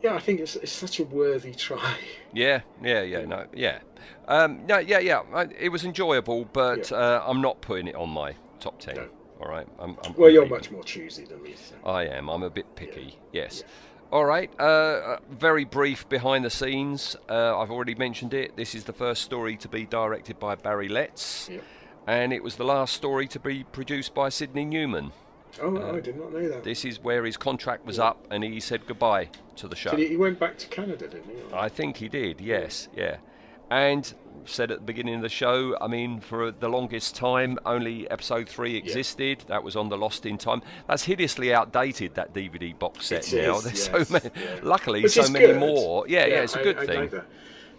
yeah, 0.01 0.15
I 0.15 0.19
think 0.19 0.39
it's, 0.39 0.55
it's 0.55 0.71
such 0.71 0.99
a 0.99 1.03
worthy 1.03 1.53
try. 1.53 1.97
Yeah, 2.33 2.61
yeah, 2.81 3.01
yeah, 3.01 3.25
no, 3.25 3.45
yeah, 3.53 3.79
um, 4.27 4.65
no, 4.65 4.79
yeah, 4.79 4.99
yeah. 4.99 5.21
I, 5.33 5.43
it 5.59 5.69
was 5.69 5.83
enjoyable, 5.85 6.45
but 6.45 6.91
uh, 6.91 7.23
I'm 7.25 7.41
not 7.41 7.61
putting 7.61 7.87
it 7.87 7.95
on 7.95 8.09
my 8.09 8.35
top 8.59 8.79
ten. 8.79 8.97
All 9.41 9.47
right, 9.47 9.67
I'm, 9.79 9.97
I'm 10.03 10.13
Well, 10.15 10.29
you're 10.29 10.43
I'm 10.43 10.49
much 10.49 10.71
more 10.71 10.83
choosy 10.83 11.25
than 11.25 11.41
me. 11.41 11.55
So. 11.55 11.75
I 11.89 12.05
am. 12.05 12.29
I'm 12.29 12.43
a 12.43 12.49
bit 12.49 12.75
picky. 12.75 13.17
Yes. 13.31 13.63
All 14.11 14.25
right. 14.25 14.51
Uh, 14.59 14.63
uh, 14.63 15.17
very 15.29 15.63
brief 15.63 16.07
behind 16.09 16.43
the 16.43 16.49
scenes. 16.49 17.15
Uh, 17.29 17.57
I've 17.57 17.71
already 17.71 17.95
mentioned 17.95 18.33
it. 18.33 18.57
This 18.57 18.75
is 18.75 18.83
the 18.83 18.93
first 18.93 19.21
story 19.21 19.55
to 19.57 19.69
be 19.69 19.85
directed 19.85 20.37
by 20.37 20.55
Barry 20.55 20.89
Letts, 20.89 21.49
and 22.05 22.33
it 22.33 22.43
was 22.43 22.57
the 22.57 22.65
last 22.65 22.93
story 22.93 23.27
to 23.29 23.39
be 23.39 23.63
produced 23.63 24.13
by 24.13 24.29
Sidney 24.29 24.65
Newman. 24.65 25.11
Oh, 25.61 25.75
Uh, 25.77 25.95
I 25.95 25.99
did 25.99 26.17
not 26.17 26.31
know 26.33 26.47
that. 26.49 26.63
This 26.63 26.85
is 26.85 26.99
where 27.03 27.25
his 27.25 27.37
contract 27.37 27.85
was 27.85 27.99
up, 27.99 28.25
and 28.31 28.43
he 28.43 28.59
said 28.59 28.85
goodbye 28.87 29.29
to 29.57 29.67
the 29.67 29.75
show. 29.75 29.91
Did 29.91 29.99
he, 29.99 30.07
he 30.09 30.17
went 30.17 30.39
back 30.39 30.57
to 30.59 30.67
Canada, 30.67 31.07
didn't 31.07 31.25
he? 31.25 31.53
I 31.53 31.67
think 31.69 31.97
he 31.97 32.07
did, 32.07 32.39
yes, 32.41 32.87
yeah. 32.95 33.17
And 33.69 34.13
said 34.45 34.69
at 34.71 34.79
the 34.79 34.83
beginning 34.85 35.15
of 35.15 35.21
the 35.21 35.29
show, 35.29 35.77
I 35.79 35.87
mean, 35.87 36.19
for 36.19 36.51
the 36.51 36.67
longest 36.67 37.15
time, 37.15 37.57
only 37.65 38.09
episode 38.09 38.49
three 38.49 38.75
existed. 38.75 39.45
That 39.47 39.63
was 39.63 39.75
on 39.75 39.87
the 39.87 39.97
Lost 39.97 40.25
in 40.25 40.37
Time. 40.37 40.61
That's 40.87 41.03
hideously 41.03 41.53
outdated, 41.53 42.15
that 42.15 42.33
DVD 42.33 42.77
box 42.77 43.05
set 43.07 43.31
It 43.31 43.47
now. 43.47 43.57
is, 43.59 43.63
There's 43.65 43.87
yes, 43.87 44.07
so 44.07 44.13
many, 44.13 44.29
yeah. 44.35 44.59
luckily, 44.63 45.03
Which 45.03 45.13
so 45.13 45.29
many 45.31 45.45
good. 45.45 45.59
more. 45.59 46.05
Yeah, 46.07 46.25
yeah, 46.25 46.41
it's 46.41 46.55
a 46.55 46.63
good 46.63 46.77
I 46.79 46.85
thing. 46.85 47.11
like. 47.11 47.23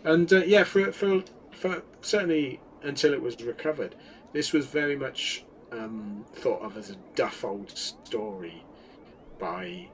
And 0.05 0.32
uh, 0.32 0.44
yeah, 0.44 0.65
for, 0.65 0.90
for 0.93 1.23
for 1.53 1.82
certainly 2.01 2.61
until 2.82 3.12
it 3.12 3.20
was 3.20 3.40
recovered, 3.43 3.94
this 4.32 4.53
was 4.53 4.66
very 4.66 4.97
much 4.97 5.44
um, 5.73 6.24
thought 6.35 6.62
of 6.62 6.77
as 6.77 6.90
a 6.90 6.97
duff 7.15 7.44
old 7.44 7.70
story 7.77 8.65
by 9.39 9.89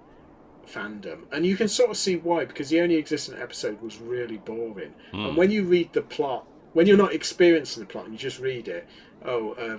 fandom, 0.67 1.21
and 1.33 1.47
you 1.47 1.57
can 1.57 1.69
sort 1.69 1.91
of 1.91 1.97
see 1.97 2.17
why 2.17 2.45
because 2.45 2.69
the 2.69 2.81
only 2.81 2.97
existent 2.97 3.41
episode 3.41 3.81
was 3.81 3.99
really 3.99 4.39
boring. 4.39 4.95
Hmm. 5.13 5.27
And 5.27 5.37
when 5.37 5.51
you 5.51 5.65
read 5.65 5.93
the 5.93 6.03
plot, 6.03 6.47
when 6.73 6.87
you're 6.87 6.97
not 6.97 7.15
experiencing 7.15 7.83
the 7.83 7.87
plot 7.87 8.05
and 8.05 8.13
you 8.13 8.19
just 8.19 8.39
read 8.41 8.69
it, 8.69 8.87
oh, 9.25 9.53
uh, 9.53 9.79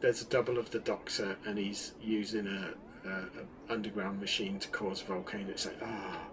there's 0.00 0.22
a 0.22 0.26
double 0.26 0.58
of 0.58 0.70
the 0.70 0.78
Doctor 0.80 1.36
and 1.46 1.58
he's 1.58 1.92
using 2.02 2.46
a, 2.46 3.08
a, 3.08 3.12
a 3.12 3.72
underground 3.72 4.20
machine 4.20 4.58
to 4.58 4.68
cause 4.68 5.02
a 5.02 5.04
volcano. 5.06 5.50
It's 5.50 5.66
like 5.66 5.78
ah. 5.82 6.26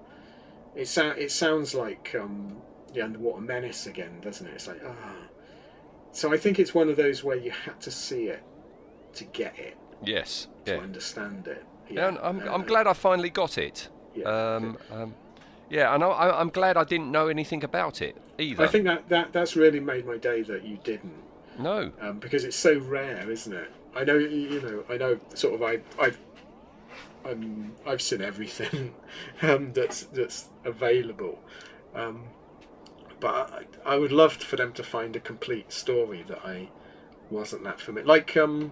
It, 0.75 0.89
sou- 0.89 1.15
it 1.17 1.31
sounds 1.31 1.73
like 1.73 2.13
um, 2.19 2.57
the 2.93 3.01
Underwater 3.01 3.41
Menace 3.41 3.87
again, 3.87 4.19
doesn't 4.19 4.45
it? 4.45 4.55
It's 4.55 4.67
like, 4.67 4.81
ah. 4.85 5.15
So 6.11 6.33
I 6.33 6.37
think 6.37 6.59
it's 6.59 6.73
one 6.73 6.89
of 6.89 6.97
those 6.97 7.23
where 7.23 7.37
you 7.37 7.51
had 7.51 7.79
to 7.81 7.91
see 7.91 8.25
it 8.25 8.43
to 9.15 9.23
get 9.25 9.57
it, 9.57 9.77
Yes, 10.03 10.47
to 10.65 10.75
yeah. 10.75 10.81
understand 10.81 11.47
it. 11.47 11.63
Yeah, 11.89 12.07
and 12.09 12.17
I'm, 12.19 12.39
I'm 12.47 12.63
glad 12.63 12.87
I 12.87 12.93
finally 12.93 13.29
got 13.29 13.57
it. 13.57 13.89
Yeah, 14.15 14.25
Um, 14.25 14.77
um, 14.91 15.13
yeah, 15.69 15.93
and 15.93 16.03
I, 16.03 16.07
I, 16.07 16.39
I'm 16.39 16.49
glad 16.49 16.77
I 16.77 16.83
didn't 16.83 17.11
know 17.11 17.27
anything 17.27 17.63
about 17.63 18.01
it 18.01 18.15
either. 18.37 18.63
I 18.63 18.67
think 18.67 18.85
that, 18.85 19.09
that 19.09 19.33
that's 19.33 19.55
really 19.55 19.79
made 19.79 20.05
my 20.05 20.17
day 20.17 20.41
that 20.43 20.63
you 20.63 20.77
didn't, 20.83 21.15
no. 21.59 21.91
um, 22.01 22.19
because 22.19 22.43
it's 22.43 22.55
so 22.55 22.77
rare, 22.79 23.29
isn't 23.29 23.53
it? 23.53 23.71
I 23.95 24.03
know, 24.03 24.17
you 24.17 24.61
know, 24.61 24.83
I 24.93 24.97
know. 24.97 25.19
Sort 25.33 25.53
of, 25.55 25.63
I, 25.63 25.79
I've, 25.99 26.19
um, 27.25 27.71
I've 27.87 28.01
seen 28.01 28.21
everything 28.21 28.93
um, 29.41 29.71
that's 29.73 30.03
that's 30.03 30.49
available, 30.65 31.39
um, 31.93 32.23
but 33.19 33.67
I, 33.85 33.93
I 33.93 33.97
would 33.97 34.11
love 34.11 34.33
for 34.33 34.55
them 34.55 34.73
to 34.73 34.83
find 34.83 35.15
a 35.15 35.19
complete 35.19 35.71
story 35.71 36.23
that 36.27 36.45
I 36.45 36.69
wasn't 37.29 37.63
that 37.63 37.79
familiar. 37.79 38.07
Like, 38.07 38.35
um, 38.37 38.71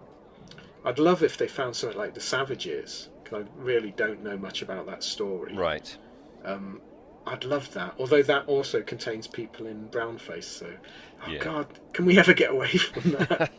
I'd 0.86 1.00
love 1.00 1.24
if 1.24 1.38
they 1.38 1.48
found 1.48 1.76
something 1.76 1.98
like 1.98 2.14
the 2.14 2.20
Savages, 2.22 3.10
because 3.24 3.44
I 3.46 3.48
really 3.62 3.92
don't 3.92 4.24
know 4.24 4.38
much 4.38 4.62
about 4.62 4.86
that 4.88 5.04
story. 5.04 5.56
Right. 5.56 5.96
Um, 6.44 6.82
I'd 7.26 7.46
love 7.46 7.72
that. 7.74 7.94
Although 8.00 8.24
that 8.24 8.46
also 8.48 8.82
contains 8.82 9.28
people 9.28 9.66
in 9.68 9.88
brownface, 9.90 10.44
so 10.44 10.68
oh 11.26 11.32
Yeah. 11.32 11.40
god, 11.40 11.68
can 11.94 12.06
we 12.06 12.18
ever 12.20 12.34
get 12.34 12.52
away 12.52 12.68
from 12.68 13.12
that? 13.12 13.52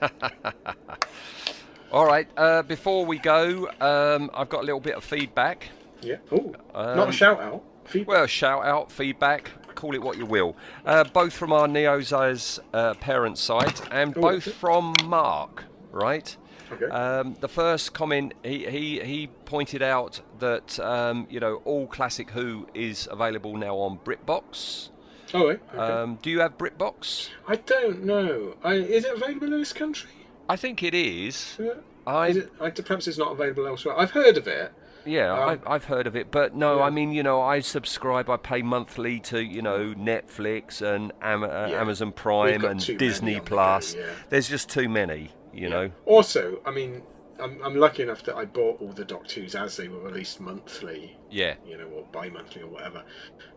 All 1.93 2.07
right. 2.07 2.29
Uh, 2.37 2.63
before 2.63 3.07
we 3.07 3.19
go, 3.19 3.69
um, 3.81 4.31
I've 4.35 4.49
got 4.49 4.61
a 4.63 4.67
little 4.67 4.81
bit 4.81 4.95
of 4.97 5.05
feedback. 5.05 5.69
yeah. 6.03 6.17
Oh, 6.33 6.55
not 6.75 6.99
Um, 6.99 7.09
a 7.09 7.13
shout 7.13 7.41
out. 7.41 7.63
Feedback. 7.85 8.09
Well, 8.09 8.27
shout 8.27 8.65
out, 8.67 8.91
feedback, 8.91 9.51
call 9.75 9.95
it 9.95 10.03
what 10.03 10.17
you 10.19 10.27
will. 10.27 10.57
Uh, 10.87 11.05
both 11.05 11.33
from 11.35 11.53
our 11.53 11.67
Neozaz 11.69 12.59
uh, 12.73 12.95
parent 12.95 13.39
site 13.39 13.81
and 13.93 14.17
Oh, 14.17 14.21
both 14.23 14.53
from 14.55 14.95
Mark, 15.05 15.65
right? 15.93 16.35
Okay. 16.73 16.87
Um, 16.87 17.37
the 17.41 17.49
first 17.49 17.93
comment 17.95 18.35
he, 18.43 18.67
he, 18.69 19.01
he 19.01 19.27
pointed 19.45 19.83
out 19.83 20.21
that 20.39 20.79
um, 20.81 21.27
you 21.31 21.41
know 21.41 21.57
all 21.65 21.87
classic 21.87 22.31
Who 22.31 22.67
is 22.75 23.09
available 23.11 23.57
now 23.57 23.77
on 23.77 23.99
BritBox. 23.99 24.89
oh. 25.35 25.49
Okay. 25.49 25.61
Um, 25.77 26.19
do 26.23 26.31
you 26.31 26.41
have 26.41 26.57
BritBox? 26.59 27.29
I 27.47 27.57
don't 27.57 28.05
know. 28.05 28.57
I, 28.65 28.75
is 28.75 29.05
it 29.05 29.15
available 29.15 29.53
in 29.53 29.59
this 29.59 29.73
country? 29.73 30.11
I 30.49 30.57
think 30.57 30.83
it 30.83 30.95
is. 30.95 31.57
Yeah. 31.59 31.73
I 32.07 32.29
Is 32.29 32.37
it, 32.37 32.53
I, 32.61 32.71
perhaps 32.71 33.07
it's 33.09 33.17
not 33.19 33.33
available 33.33 33.67
elsewhere. 33.67 33.99
I've 33.99 34.11
heard 34.11 34.37
of 34.37 34.47
it. 34.47 34.73
Yeah, 35.07 35.33
Um, 35.33 35.49
I've, 35.51 35.67
I've 35.67 35.85
heard 35.85 36.07
of 36.07 36.17
it, 36.17 36.31
but 36.31 36.55
no, 36.55 36.79
yeah. 36.79 36.85
I 36.85 36.91
mean, 36.91 37.13
you 37.13 37.23
know, 37.23 37.41
I 37.43 37.61
subscribe, 37.61 38.31
I 38.31 38.37
pay 38.39 38.63
monthly 38.63 39.21
to, 39.21 39.43
you 39.43 39.61
know, 39.63 39.95
Netflix 39.99 40.81
and 40.83 41.13
Am- 41.21 41.45
uh, 41.45 41.47
Yeah. 41.69 41.81
Amazon 41.81 42.11
Prime 42.13 42.65
and 42.65 42.81
Disney 42.99 43.37
on 43.37 43.45
the 43.45 43.51
go, 43.51 43.57
Plus. 43.57 43.95
yeah. 43.95 44.03
There's 44.31 44.49
just 44.49 44.71
too 44.71 44.89
many, 44.89 45.31
you 45.55 45.69
know. 45.69 45.91
Also, 46.07 46.61
I 46.67 46.71
mean, 46.71 47.03
I'm, 47.41 47.61
I'm 47.63 47.75
lucky 47.77 48.03
enough 48.03 48.23
that 48.25 48.37
I 48.37 48.45
bought 48.45 48.81
all 48.81 48.93
the 48.93 49.05
Doctor 49.05 49.41
Who's 49.41 49.55
as 49.55 49.77
they 49.77 49.89
were 49.89 50.01
released 50.01 50.41
monthly. 50.41 51.17
Yeah. 51.31 51.55
you 51.67 51.77
know, 51.77 51.87
or 51.87 52.05
bi-monthly 52.13 52.63
or 52.63 52.69
whatever. 52.69 53.03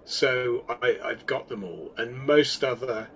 So 0.05 0.63
I, 0.69 0.97
I've 1.03 1.25
got 1.25 1.47
them 1.47 1.63
all, 1.63 1.91
and 1.97 2.17
most 2.17 2.63
other 2.63 3.09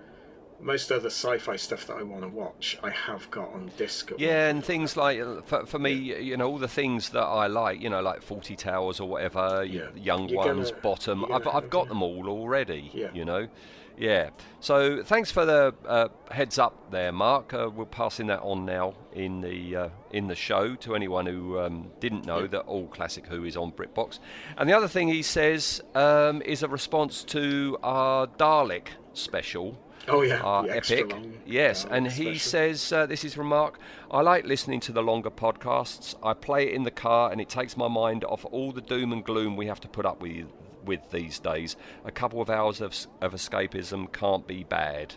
most 0.60 0.92
other 0.92 1.08
sci-fi 1.10 1.56
stuff 1.56 1.88
that 1.88 1.96
I 1.96 2.04
want 2.04 2.22
to 2.22 2.28
watch, 2.28 2.78
I 2.84 2.90
have 2.90 3.28
got 3.32 3.52
on 3.52 3.72
disc. 3.76 4.12
Yeah, 4.16 4.46
and 4.48 4.64
things 4.64 4.96
like 4.96 5.18
uh, 5.20 5.42
for, 5.42 5.66
for 5.66 5.80
me, 5.80 5.92
you 5.92 6.36
know, 6.36 6.48
all 6.48 6.58
the 6.58 6.68
things 6.68 7.08
that 7.10 7.24
I 7.24 7.48
like, 7.48 7.80
you 7.80 7.90
know, 7.90 8.00
like 8.00 8.24
Fawlty 8.24 8.56
Towers 8.56 9.00
or 9.00 9.08
whatever, 9.08 9.64
Yeah. 9.64 9.88
Young 9.96 10.28
You're 10.28 10.38
Ones, 10.38 10.70
gonna- 10.70 10.82
Bottom. 10.82 11.24
I've 11.32 11.48
I've 11.48 11.68
got 11.68 11.88
them 11.88 12.00
all 12.00 12.28
already. 12.28 12.92
Yeah. 12.94 13.08
You 13.12 13.24
know, 13.24 13.48
yeah. 13.96 14.30
So 14.60 15.02
thanks 15.02 15.30
for 15.30 15.44
the 15.44 15.74
uh, 15.86 16.08
heads 16.30 16.58
up 16.58 16.90
there, 16.90 17.12
Mark. 17.12 17.52
Uh, 17.52 17.70
we're 17.74 17.84
passing 17.84 18.28
that 18.28 18.40
on 18.40 18.64
now 18.64 18.94
in 19.12 19.40
the 19.40 19.76
uh, 19.76 19.88
in 20.12 20.28
the 20.28 20.34
show 20.34 20.74
to 20.76 20.94
anyone 20.94 21.26
who 21.26 21.58
um, 21.58 21.90
didn't 22.00 22.26
know 22.26 22.46
that 22.46 22.60
all 22.62 22.86
Classic 22.88 23.26
Who 23.26 23.44
is 23.44 23.56
on 23.56 23.72
BritBox. 23.72 24.18
And 24.56 24.68
the 24.68 24.72
other 24.74 24.88
thing 24.88 25.08
he 25.08 25.22
says 25.22 25.82
um, 25.94 26.42
is 26.42 26.62
a 26.62 26.68
response 26.68 27.24
to 27.24 27.78
our 27.82 28.26
Dalek 28.26 28.88
special. 29.14 29.78
Oh 30.08 30.22
yeah, 30.22 30.40
Our 30.40 30.68
epic. 30.68 31.14
yes, 31.46 31.84
uh, 31.84 31.88
and 31.92 32.08
he 32.08 32.36
special. 32.36 32.50
says 32.50 32.92
uh, 32.92 33.06
this 33.06 33.24
is 33.24 33.34
from 33.34 33.46
Mark. 33.46 33.78
I 34.10 34.20
like 34.22 34.44
listening 34.44 34.80
to 34.80 34.92
the 34.92 35.02
longer 35.02 35.30
podcasts. 35.30 36.16
I 36.24 36.34
play 36.34 36.66
it 36.68 36.74
in 36.74 36.82
the 36.82 36.90
car, 36.90 37.30
and 37.30 37.40
it 37.40 37.48
takes 37.48 37.76
my 37.76 37.86
mind 37.86 38.24
off 38.24 38.44
all 38.50 38.72
the 38.72 38.80
doom 38.80 39.12
and 39.12 39.24
gloom 39.24 39.56
we 39.56 39.66
have 39.66 39.78
to 39.80 39.88
put 39.88 40.04
up 40.04 40.20
with 40.20 40.46
with 40.84 41.10
these 41.10 41.38
days. 41.38 41.76
A 42.04 42.10
couple 42.10 42.40
of 42.40 42.48
hours 42.50 42.80
of, 42.80 42.94
of 43.20 43.32
escapism 43.32 44.12
can't 44.12 44.46
be 44.46 44.64
bad. 44.64 45.14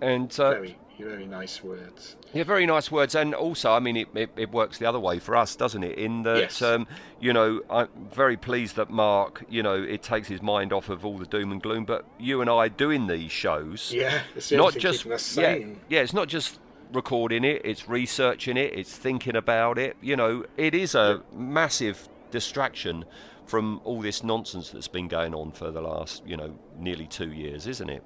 And 0.00 0.30
uh, 0.38 0.50
very 0.50 0.78
very 0.98 1.26
nice 1.26 1.62
words. 1.62 2.16
yeah, 2.32 2.42
very 2.42 2.66
nice 2.66 2.90
words, 2.90 3.14
and 3.14 3.32
also, 3.32 3.70
I 3.72 3.78
mean, 3.78 3.96
it, 3.96 4.08
it, 4.16 4.30
it 4.36 4.50
works 4.50 4.78
the 4.78 4.86
other 4.86 4.98
way 4.98 5.20
for 5.20 5.36
us, 5.36 5.54
doesn't 5.54 5.84
it? 5.84 5.96
In 5.96 6.24
that, 6.24 6.38
Yes. 6.38 6.60
um, 6.62 6.88
you 7.20 7.32
know, 7.32 7.62
I'm 7.70 7.88
very 8.12 8.36
pleased 8.36 8.74
that 8.76 8.90
Mark, 8.90 9.44
you 9.48 9.62
know, 9.62 9.80
it 9.80 10.02
takes 10.02 10.26
his 10.26 10.42
mind 10.42 10.72
off 10.72 10.88
of 10.88 11.04
all 11.06 11.16
the 11.16 11.24
doom 11.26 11.52
and 11.52 11.62
gloom. 11.62 11.84
But 11.84 12.04
you 12.18 12.40
and 12.40 12.50
I 12.50 12.66
doing 12.66 13.06
these 13.06 13.30
shows, 13.30 13.92
Yeah, 13.94 14.22
not 14.50 14.76
just 14.76 15.04
yeah, 15.36 15.58
yeah, 15.88 16.00
it's 16.00 16.12
not 16.12 16.26
just 16.26 16.58
recording 16.92 17.44
it; 17.44 17.62
it's 17.64 17.88
researching 17.88 18.56
it, 18.56 18.72
it's 18.76 18.96
thinking 18.96 19.36
about 19.36 19.78
it. 19.78 19.96
You 20.00 20.16
know, 20.16 20.46
it 20.56 20.74
is 20.74 20.96
a 20.96 21.22
massive 21.32 22.08
distraction 22.32 23.04
from 23.48 23.80
all 23.84 24.00
this 24.02 24.22
nonsense 24.22 24.70
that's 24.70 24.88
been 24.88 25.08
going 25.08 25.34
on 25.34 25.50
for 25.50 25.70
the 25.70 25.80
last, 25.80 26.22
you 26.26 26.36
know, 26.36 26.54
nearly 26.76 27.06
two 27.06 27.32
years, 27.32 27.66
isn't 27.66 27.88
it? 27.88 28.04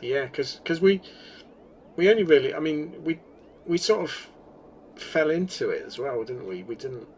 Yeah, 0.00 0.26
because 0.26 0.80
we 0.80 1.02
we 1.96 2.08
only 2.08 2.22
really, 2.22 2.54
I 2.54 2.60
mean, 2.60 3.02
we 3.04 3.20
we 3.66 3.76
sort 3.76 4.02
of 4.02 4.28
fell 4.96 5.30
into 5.30 5.70
it 5.70 5.84
as 5.86 5.98
well, 5.98 6.22
didn't 6.24 6.46
we? 6.46 6.62
We 6.62 6.76
didn't 6.76 7.08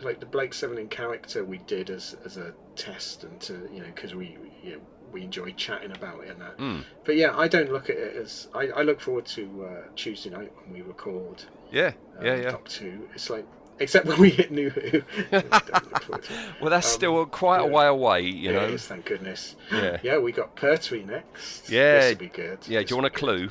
like 0.00 0.20
the 0.20 0.26
Blake 0.26 0.54
Seven 0.54 0.78
in 0.78 0.88
character 0.88 1.44
we 1.44 1.58
did 1.58 1.90
as 1.90 2.16
as 2.24 2.36
a 2.38 2.54
test 2.74 3.24
and 3.24 3.40
to 3.40 3.68
you 3.72 3.80
know 3.80 3.86
because 3.94 4.14
we 4.14 4.36
you 4.62 4.72
know, 4.72 4.80
we 5.12 5.22
enjoyed 5.22 5.56
chatting 5.56 5.92
about 5.92 6.24
it 6.24 6.30
and 6.30 6.40
that. 6.40 6.56
Mm. 6.58 6.84
But 7.04 7.16
yeah, 7.16 7.36
I 7.36 7.48
don't 7.48 7.70
look 7.70 7.90
at 7.90 7.96
it 7.96 8.16
as 8.16 8.48
I, 8.54 8.68
I 8.68 8.82
look 8.82 9.00
forward 9.00 9.26
to 9.26 9.66
uh, 9.66 9.88
Tuesday 9.94 10.30
night 10.30 10.52
when 10.62 10.72
we 10.72 10.82
record. 10.82 11.44
Yeah, 11.70 11.92
um, 12.18 12.24
yeah, 12.24 12.36
yeah. 12.36 12.50
Doctor 12.50 12.84
Who. 12.84 13.08
It's 13.14 13.30
like 13.30 13.46
except 13.78 14.06
when 14.06 14.20
we 14.20 14.30
hit 14.30 14.50
New 14.50 14.70
Who. 14.70 15.02
Don't 15.30 15.32
look 15.52 16.02
forward 16.02 16.22
to 16.24 16.32
it. 16.32 16.40
Well, 16.60 16.70
that's 16.70 16.86
Um, 16.92 16.94
still 16.94 17.26
quite 17.26 17.60
a 17.60 17.66
yeah. 17.66 17.70
way 17.72 17.86
away, 17.86 18.20
you 18.22 18.52
know. 18.52 18.64
is, 18.64 18.86
thank 18.86 19.04
goodness. 19.06 19.56
Yeah. 19.72 19.98
Yeah, 20.02 20.18
we 20.18 20.32
got 20.32 20.54
Pertwee 20.56 21.04
next. 21.04 21.68
Yeah. 21.70 22.00
This 22.00 22.18
be 22.18 22.28
good. 22.28 22.58
Yeah, 22.66 22.80
do 22.82 22.86
you 22.90 22.96
want 22.96 23.06
a 23.06 23.10
be 23.10 23.14
good. 23.14 23.18
clue? 23.20 23.50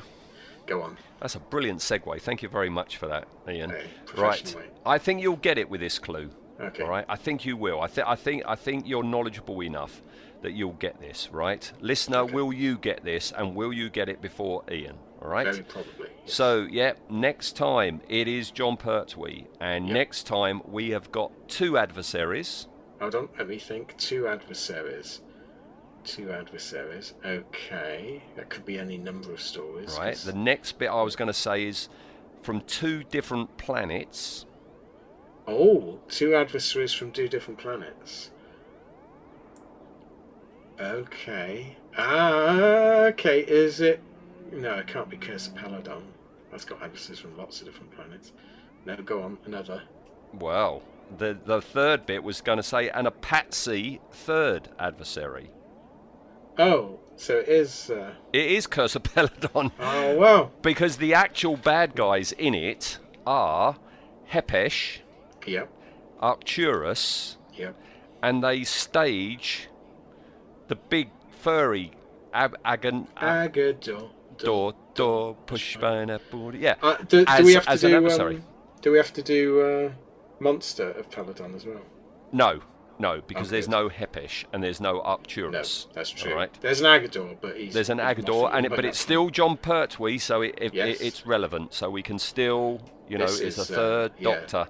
Go 0.66 0.82
on. 0.82 0.96
That's 1.20 1.34
a 1.34 1.40
brilliant 1.40 1.80
segue. 1.80 2.20
Thank 2.20 2.42
you 2.42 2.48
very 2.48 2.68
much 2.68 2.96
for 2.96 3.06
that, 3.06 3.26
Ian. 3.48 3.70
Hey, 3.70 3.84
right. 4.16 4.56
I 4.84 4.98
think 4.98 5.22
you'll 5.22 5.36
get 5.36 5.58
it 5.58 5.70
with 5.70 5.80
this 5.80 5.98
clue. 5.98 6.30
Okay. 6.60 6.82
All 6.82 6.88
right. 6.90 7.04
I 7.08 7.16
think 7.16 7.44
you 7.44 7.56
will. 7.56 7.80
I, 7.80 7.86
th- 7.86 8.06
I 8.06 8.16
think 8.16 8.42
I 8.46 8.54
think 8.54 8.86
you're 8.86 9.02
knowledgeable 9.02 9.62
enough 9.62 10.02
that 10.42 10.52
you'll 10.52 10.72
get 10.72 11.00
this. 11.00 11.28
Right, 11.32 11.70
listener. 11.80 12.24
Will 12.24 12.52
you 12.52 12.78
get 12.78 13.04
this, 13.04 13.32
and 13.36 13.54
will 13.54 13.72
you 13.72 13.88
get 13.90 14.08
it 14.08 14.20
before 14.20 14.62
Ian? 14.70 14.96
All 15.22 15.28
right. 15.28 15.46
Very 15.46 15.62
probably. 15.62 16.10
So, 16.26 16.66
yeah, 16.70 16.94
next 17.08 17.56
time 17.56 18.00
it 18.08 18.28
is 18.28 18.50
Jon 18.50 18.76
Pertwee, 18.76 19.46
and 19.60 19.86
Yep. 19.86 19.94
next 19.94 20.26
time 20.26 20.60
we 20.66 20.90
have 20.90 21.10
got 21.12 21.32
two 21.48 21.78
adversaries. 21.78 22.68
Hold 23.00 23.14
on, 23.14 23.28
let 23.38 23.48
me 23.48 23.58
think. 23.58 23.96
Two 23.96 24.26
adversaries. 24.26 25.20
Two 26.04 26.30
adversaries. 26.30 27.14
Okay, 27.24 28.22
that 28.36 28.48
could 28.48 28.64
be 28.64 28.78
any 28.78 28.96
number 28.98 29.32
of 29.32 29.40
stories. 29.40 29.96
Right. 29.98 30.12
'cause- 30.14 30.24
The 30.24 30.32
next 30.32 30.78
bit 30.78 30.88
I 30.88 31.02
was 31.02 31.16
going 31.16 31.26
to 31.28 31.32
say 31.34 31.64
is 31.66 31.88
from 32.42 32.60
two 32.62 33.02
different 33.04 33.56
planets. 33.56 34.46
Oh, 35.48 35.98
two 36.08 36.34
adversaries 36.34 36.92
from 36.92 37.10
two 37.12 37.28
different 37.28 37.58
planets. 37.58 38.30
Okay. 40.80 41.76
Ah, 41.96 43.06
okay. 43.06 43.40
Is 43.40 43.80
it? 43.80 44.00
No, 44.56 44.74
it 44.74 44.86
can't 44.86 45.08
be 45.08 45.16
Curse 45.16 45.48
of 45.48 45.54
Peladon. 45.54 46.02
That's 46.50 46.64
got 46.64 46.82
adversaries 46.82 47.18
from 47.20 47.36
lots 47.36 47.60
of 47.60 47.66
different 47.66 47.90
planets. 47.94 48.32
No, 48.84 48.96
go 48.96 49.22
on. 49.22 49.38
Another. 49.44 49.82
Well, 50.32 50.82
the 51.18 51.38
the 51.44 51.60
third 51.60 52.06
bit 52.06 52.22
was 52.24 52.40
going 52.40 52.56
to 52.56 52.62
say 52.62 52.88
and 52.88 53.06
a 53.06 53.10
patsy 53.10 54.00
third 54.10 54.68
adversary. 54.78 55.50
Oh, 56.58 56.98
so 57.16 57.38
it 57.38 57.48
is. 57.48 57.90
Uh, 57.90 58.12
It 58.32 58.50
is 58.50 58.66
Curse 58.66 58.96
of 58.96 59.02
Peladon. 59.02 59.72
oh 59.80 60.16
wow. 60.16 60.50
Because 60.62 60.96
the 60.96 61.12
actual 61.14 61.56
bad 61.56 61.94
guys 61.94 62.32
in 62.32 62.54
it 62.54 62.98
are 63.26 63.76
Hepesh, 64.32 65.00
Yep. 65.46 65.68
Arcturus, 66.20 67.36
Yep. 67.54 67.76
and 68.22 68.42
they 68.42 68.64
stage 68.64 69.68
the 70.68 70.76
big 70.76 71.10
furry 71.30 71.92
Ab- 72.32 72.56
Agan 72.64 73.08
Aggedor. 73.16 74.10
Door 74.44 74.74
door 74.94 75.36
Pushbana 75.46 76.20
Budi. 76.30 76.60
Yeah. 76.60 76.74
Uh, 76.82 76.96
do, 76.96 77.24
do 77.24 77.24
as, 77.28 77.44
we 77.44 77.54
have 77.54 77.64
to 77.66 77.72
an 77.72 77.78
do? 77.78 77.96
adversary. 77.96 78.36
Um, 78.36 78.44
do 78.82 78.90
we 78.92 78.98
have 78.98 79.12
to 79.14 79.22
do 79.22 79.60
uh, 79.60 79.92
Monster 80.40 80.90
of 80.92 81.10
Peladon 81.10 81.54
as 81.54 81.64
well? 81.66 81.82
No, 82.32 82.60
no, 82.98 83.20
because 83.26 83.48
Oh, 83.48 83.50
there's 83.52 83.68
no 83.68 83.88
Hepesh 83.88 84.44
and 84.52 84.62
there's 84.62 84.80
no 84.80 84.94
No, 84.94 85.02
Arcturus. 85.02 85.86
that's 85.94 86.10
true. 86.10 86.34
Right? 86.34 86.52
There's 86.60 86.80
an 86.80 86.86
Aggedor, 86.86 87.36
but 87.40 87.56
he's 87.56 87.74
There's 87.74 87.90
an 87.90 87.98
Aggedor, 87.98 88.50
and 88.52 88.66
it, 88.66 88.70
but 88.70 88.84
it's 88.84 88.98
still 88.98 89.30
Jon 89.30 89.56
Pertwee, 89.56 90.18
so 90.18 90.42
it, 90.42 90.54
it, 90.58 90.74
Yes. 90.74 91.00
it, 91.00 91.06
it's 91.06 91.26
relevant. 91.26 91.74
So 91.74 91.90
we 91.90 92.02
can 92.02 92.18
still, 92.18 92.80
you 93.08 93.18
know, 93.18 93.26
This 93.26 93.40
it's 93.40 93.58
is, 93.58 93.70
a 93.70 93.72
uh, 93.72 93.76
third 93.76 94.12
yeah. 94.18 94.30
Doctor 94.30 94.66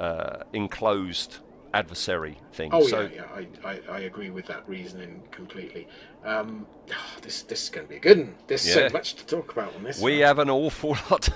uh, 0.00 0.42
enclosed 0.52 1.38
adversary 1.74 2.38
thing. 2.52 2.70
Oh 2.72 2.86
so 2.86 3.02
yeah, 3.02 3.08
yeah, 3.14 3.46
I, 3.64 3.68
I, 3.68 3.80
I 3.90 3.98
agree 4.00 4.30
with 4.30 4.46
that 4.46 4.68
reasoning 4.68 5.22
completely. 5.30 5.86
Um, 6.24 6.66
this 7.22 7.42
this 7.42 7.64
is 7.64 7.68
going 7.70 7.86
to 7.86 7.90
be 7.90 7.96
a 7.96 8.00
good 8.00 8.18
one. 8.18 8.34
There's 8.46 8.66
Yeah. 8.66 8.88
so 8.88 8.88
much 8.92 9.14
to 9.16 9.26
talk 9.26 9.52
about 9.52 9.74
on 9.74 9.82
this. 9.84 10.00
We 10.00 10.18
one. 10.18 10.22
have 10.22 10.38
an 10.38 10.50
awful 10.50 10.90
lot. 11.10 11.28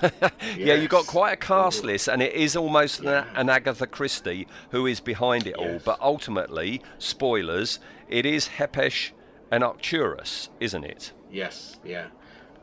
yeah, 0.57 0.75
you've 0.75 0.91
got 0.91 1.07
quite 1.07 1.33
a 1.33 1.37
cast 1.37 1.85
list, 1.85 2.09
and 2.09 2.23
it 2.23 2.35
is 2.35 2.57
almost 2.57 3.03
Yeah. 3.03 3.25
an, 3.31 3.37
an 3.37 3.49
Agatha 3.51 3.87
Christie 3.87 4.47
who 4.71 4.87
is 4.87 5.01
behind 5.01 5.47
it 5.47 5.57
all. 5.57 5.81
But 5.85 6.01
ultimately, 6.01 6.83
spoilers, 6.99 7.79
it 8.09 8.27
is 8.27 8.49
Hepesh 8.59 9.13
and 9.51 9.63
Arcturus, 9.65 10.49
isn't 10.61 10.85
it? 10.85 11.13
Yes, 11.31 11.79
yeah, 11.85 12.07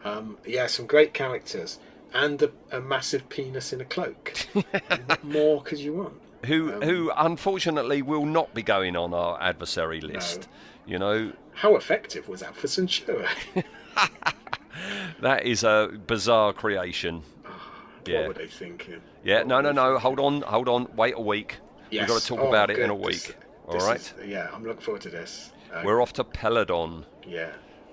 um, 0.04 0.38
yeah. 0.46 0.68
Some 0.68 0.88
great 0.88 1.14
characters 1.14 1.80
and 2.14 2.42
a, 2.42 2.52
a 2.72 2.82
massive 2.82 3.28
penis 3.30 3.74
in 3.74 3.82
a 3.82 3.86
cloak. 3.86 4.34
what 4.54 5.24
more 5.24 5.62
could 5.62 5.78
you 5.80 5.94
want? 5.94 6.14
Who, 6.48 6.74
Um, 6.74 6.82
who 6.82 7.12
unfortunately 7.16 8.02
will 8.02 8.26
not 8.26 8.54
be 8.54 8.64
going 8.64 8.96
on 8.96 9.14
our 9.14 9.42
adversary 9.42 10.02
list. 10.02 10.48
You 10.86 10.98
know, 11.00 11.34
How 11.54 11.76
effective 11.76 12.28
was 12.30 12.42
Alpha 12.44 12.68
Centauri? 12.68 13.26
that 15.22 15.46
is 15.46 15.64
a 15.64 15.90
bizarre 16.08 16.54
creation. 16.54 17.24
What 17.44 18.08
Yeah. 18.08 18.28
were 18.28 18.34
they 18.34 18.48
thinking? 18.48 19.02
Yeah, 19.24 19.40
What 19.40 19.48
no, 19.48 19.62
no, 19.62 19.72
no. 19.72 19.84
thinking? 19.94 20.02
Hold 20.02 20.20
on, 20.20 20.42
hold 20.44 20.70
on. 20.70 20.88
Wait 20.96 21.16
a 21.16 21.22
week. 21.22 21.58
Yes. 21.90 22.02
We've 22.02 22.08
got 22.10 22.22
to 22.22 22.28
talk 22.28 22.40
Oh, 22.40 22.48
about 22.48 22.70
it 22.70 22.80
in 22.80 22.90
a 22.90 22.96
week. 22.96 23.14
This- 23.28 23.34
All 23.68 23.74
this 23.74 23.84
right. 23.84 23.98
is- 24.00 24.14
yeah, 24.26 24.50
I'm 24.54 24.64
looking 24.64 24.82
forward 24.82 25.02
to 25.04 25.10
this. 25.10 25.52
Uh, 25.74 25.82
We're 25.84 26.02
off 26.02 26.14
to 26.14 26.24
Peladon. 26.24 27.04
yeah. 27.26 27.50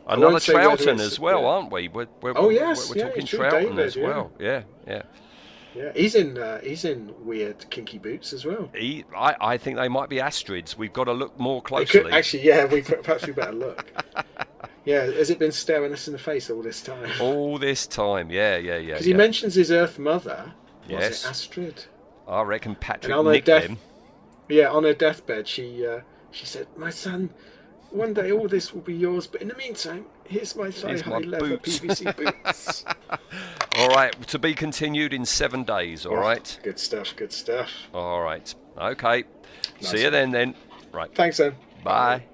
Another 0.06 0.32
won't 0.32 0.42
say 0.42 0.52
whether 0.54 0.68
Troughton 0.68 0.80
it's- 0.94 1.00
as 1.00 1.18
well, 1.18 1.40
yeah. 1.40 1.48
aren't 1.48 1.72
we? 1.72 1.88
We're, 1.88 2.06
we're, 2.20 2.34
Oh, 2.36 2.48
we're- 2.48 2.60
we're, 2.60 2.96
yeah, 2.96 3.06
talking 3.06 3.26
true, 3.26 3.38
Troughton 3.38 3.50
David, 3.70 3.78
as 3.80 3.96
well. 3.96 4.30
Yeah, 4.38 4.62
yeah. 4.86 4.92
Yeah, 4.96 5.02
he's 5.94 6.14
in 6.14 6.38
uh, 6.38 6.60
he's 6.60 6.84
in 6.84 7.12
weird 7.24 7.68
kinky 7.70 7.98
boots 7.98 8.32
as 8.32 8.44
well. 8.44 8.70
He, 8.74 9.04
I, 9.16 9.34
I 9.40 9.56
think 9.58 9.76
they 9.76 9.88
might 9.88 10.08
be 10.08 10.20
Astrids. 10.20 10.76
We've 10.78 10.92
got 10.92 11.04
to 11.04 11.12
look 11.12 11.38
more 11.38 11.62
closely. 11.62 12.02
could- 12.02 12.12
actually, 12.12 12.44
yeah, 12.44 12.64
we 12.66 12.82
perhaps 13.02 13.26
we 13.26 13.32
better 13.32 13.52
look. 13.52 13.92
yeah, 14.84 15.02
has 15.04 15.30
it 15.30 15.38
been 15.38 15.52
staring 15.52 15.92
us 15.92 16.06
in 16.06 16.12
the 16.12 16.18
face 16.18 16.50
all 16.50 16.62
this 16.62 16.82
time? 16.82 17.10
All 17.20 17.58
this 17.58 17.86
time, 17.86 18.30
yeah, 18.30 18.56
yeah, 18.56 18.76
yeah. 18.76 18.92
Because 18.94 19.06
yeah. 19.06 19.12
he 19.12 19.16
mentions 19.16 19.54
his 19.54 19.70
Earth 19.70 19.98
mother. 19.98 20.52
Was 20.88 20.90
Yes. 20.90 21.24
it 21.24 21.28
Astrid? 21.30 21.84
I 22.28 22.42
reckon 22.42 22.74
Patrick 22.74 23.14
on 23.14 23.24
nicked 23.26 23.46
death- 23.46 23.64
him. 23.64 23.78
Yeah, 24.48 24.68
on 24.70 24.84
her 24.84 24.92
deathbed, 24.94 25.48
she 25.48 25.86
uh, 25.86 26.00
she 26.30 26.44
said, 26.46 26.66
"My 26.76 26.90
son, 26.90 27.30
one 27.90 28.12
day 28.12 28.30
all 28.30 28.48
this 28.48 28.74
will 28.74 28.82
be 28.82 28.94
yours, 28.94 29.26
but 29.26 29.40
in 29.40 29.48
the 29.48 29.54
meantime, 29.56 30.04
here's 30.26 30.54
my 30.56 30.70
thigh 30.70 30.88
Here's 30.88 31.06
my 31.06 31.18
leather 31.18 31.56
boots." 31.58 31.78
PVC 31.80 32.16
boots." 32.44 32.84
All 33.78 33.88
right, 33.88 34.12
to 34.28 34.38
be 34.38 34.54
continued 34.54 35.12
in 35.12 35.24
seven 35.24 35.64
days. 35.64 36.06
All 36.06 36.14
Oh, 36.14 36.20
right. 36.20 36.58
Good 36.62 36.78
stuff. 36.78 37.14
Good 37.16 37.32
stuff. 37.32 37.70
All 37.92 38.20
right. 38.22 38.54
Okay. 38.78 39.24
Nice 39.80 39.90
See 39.90 40.02
you 40.02 40.10
then. 40.10 40.30
Then. 40.30 40.54
Right. 40.92 41.12
Thanks, 41.14 41.38
then. 41.38 41.54
Bye. 41.82 42.24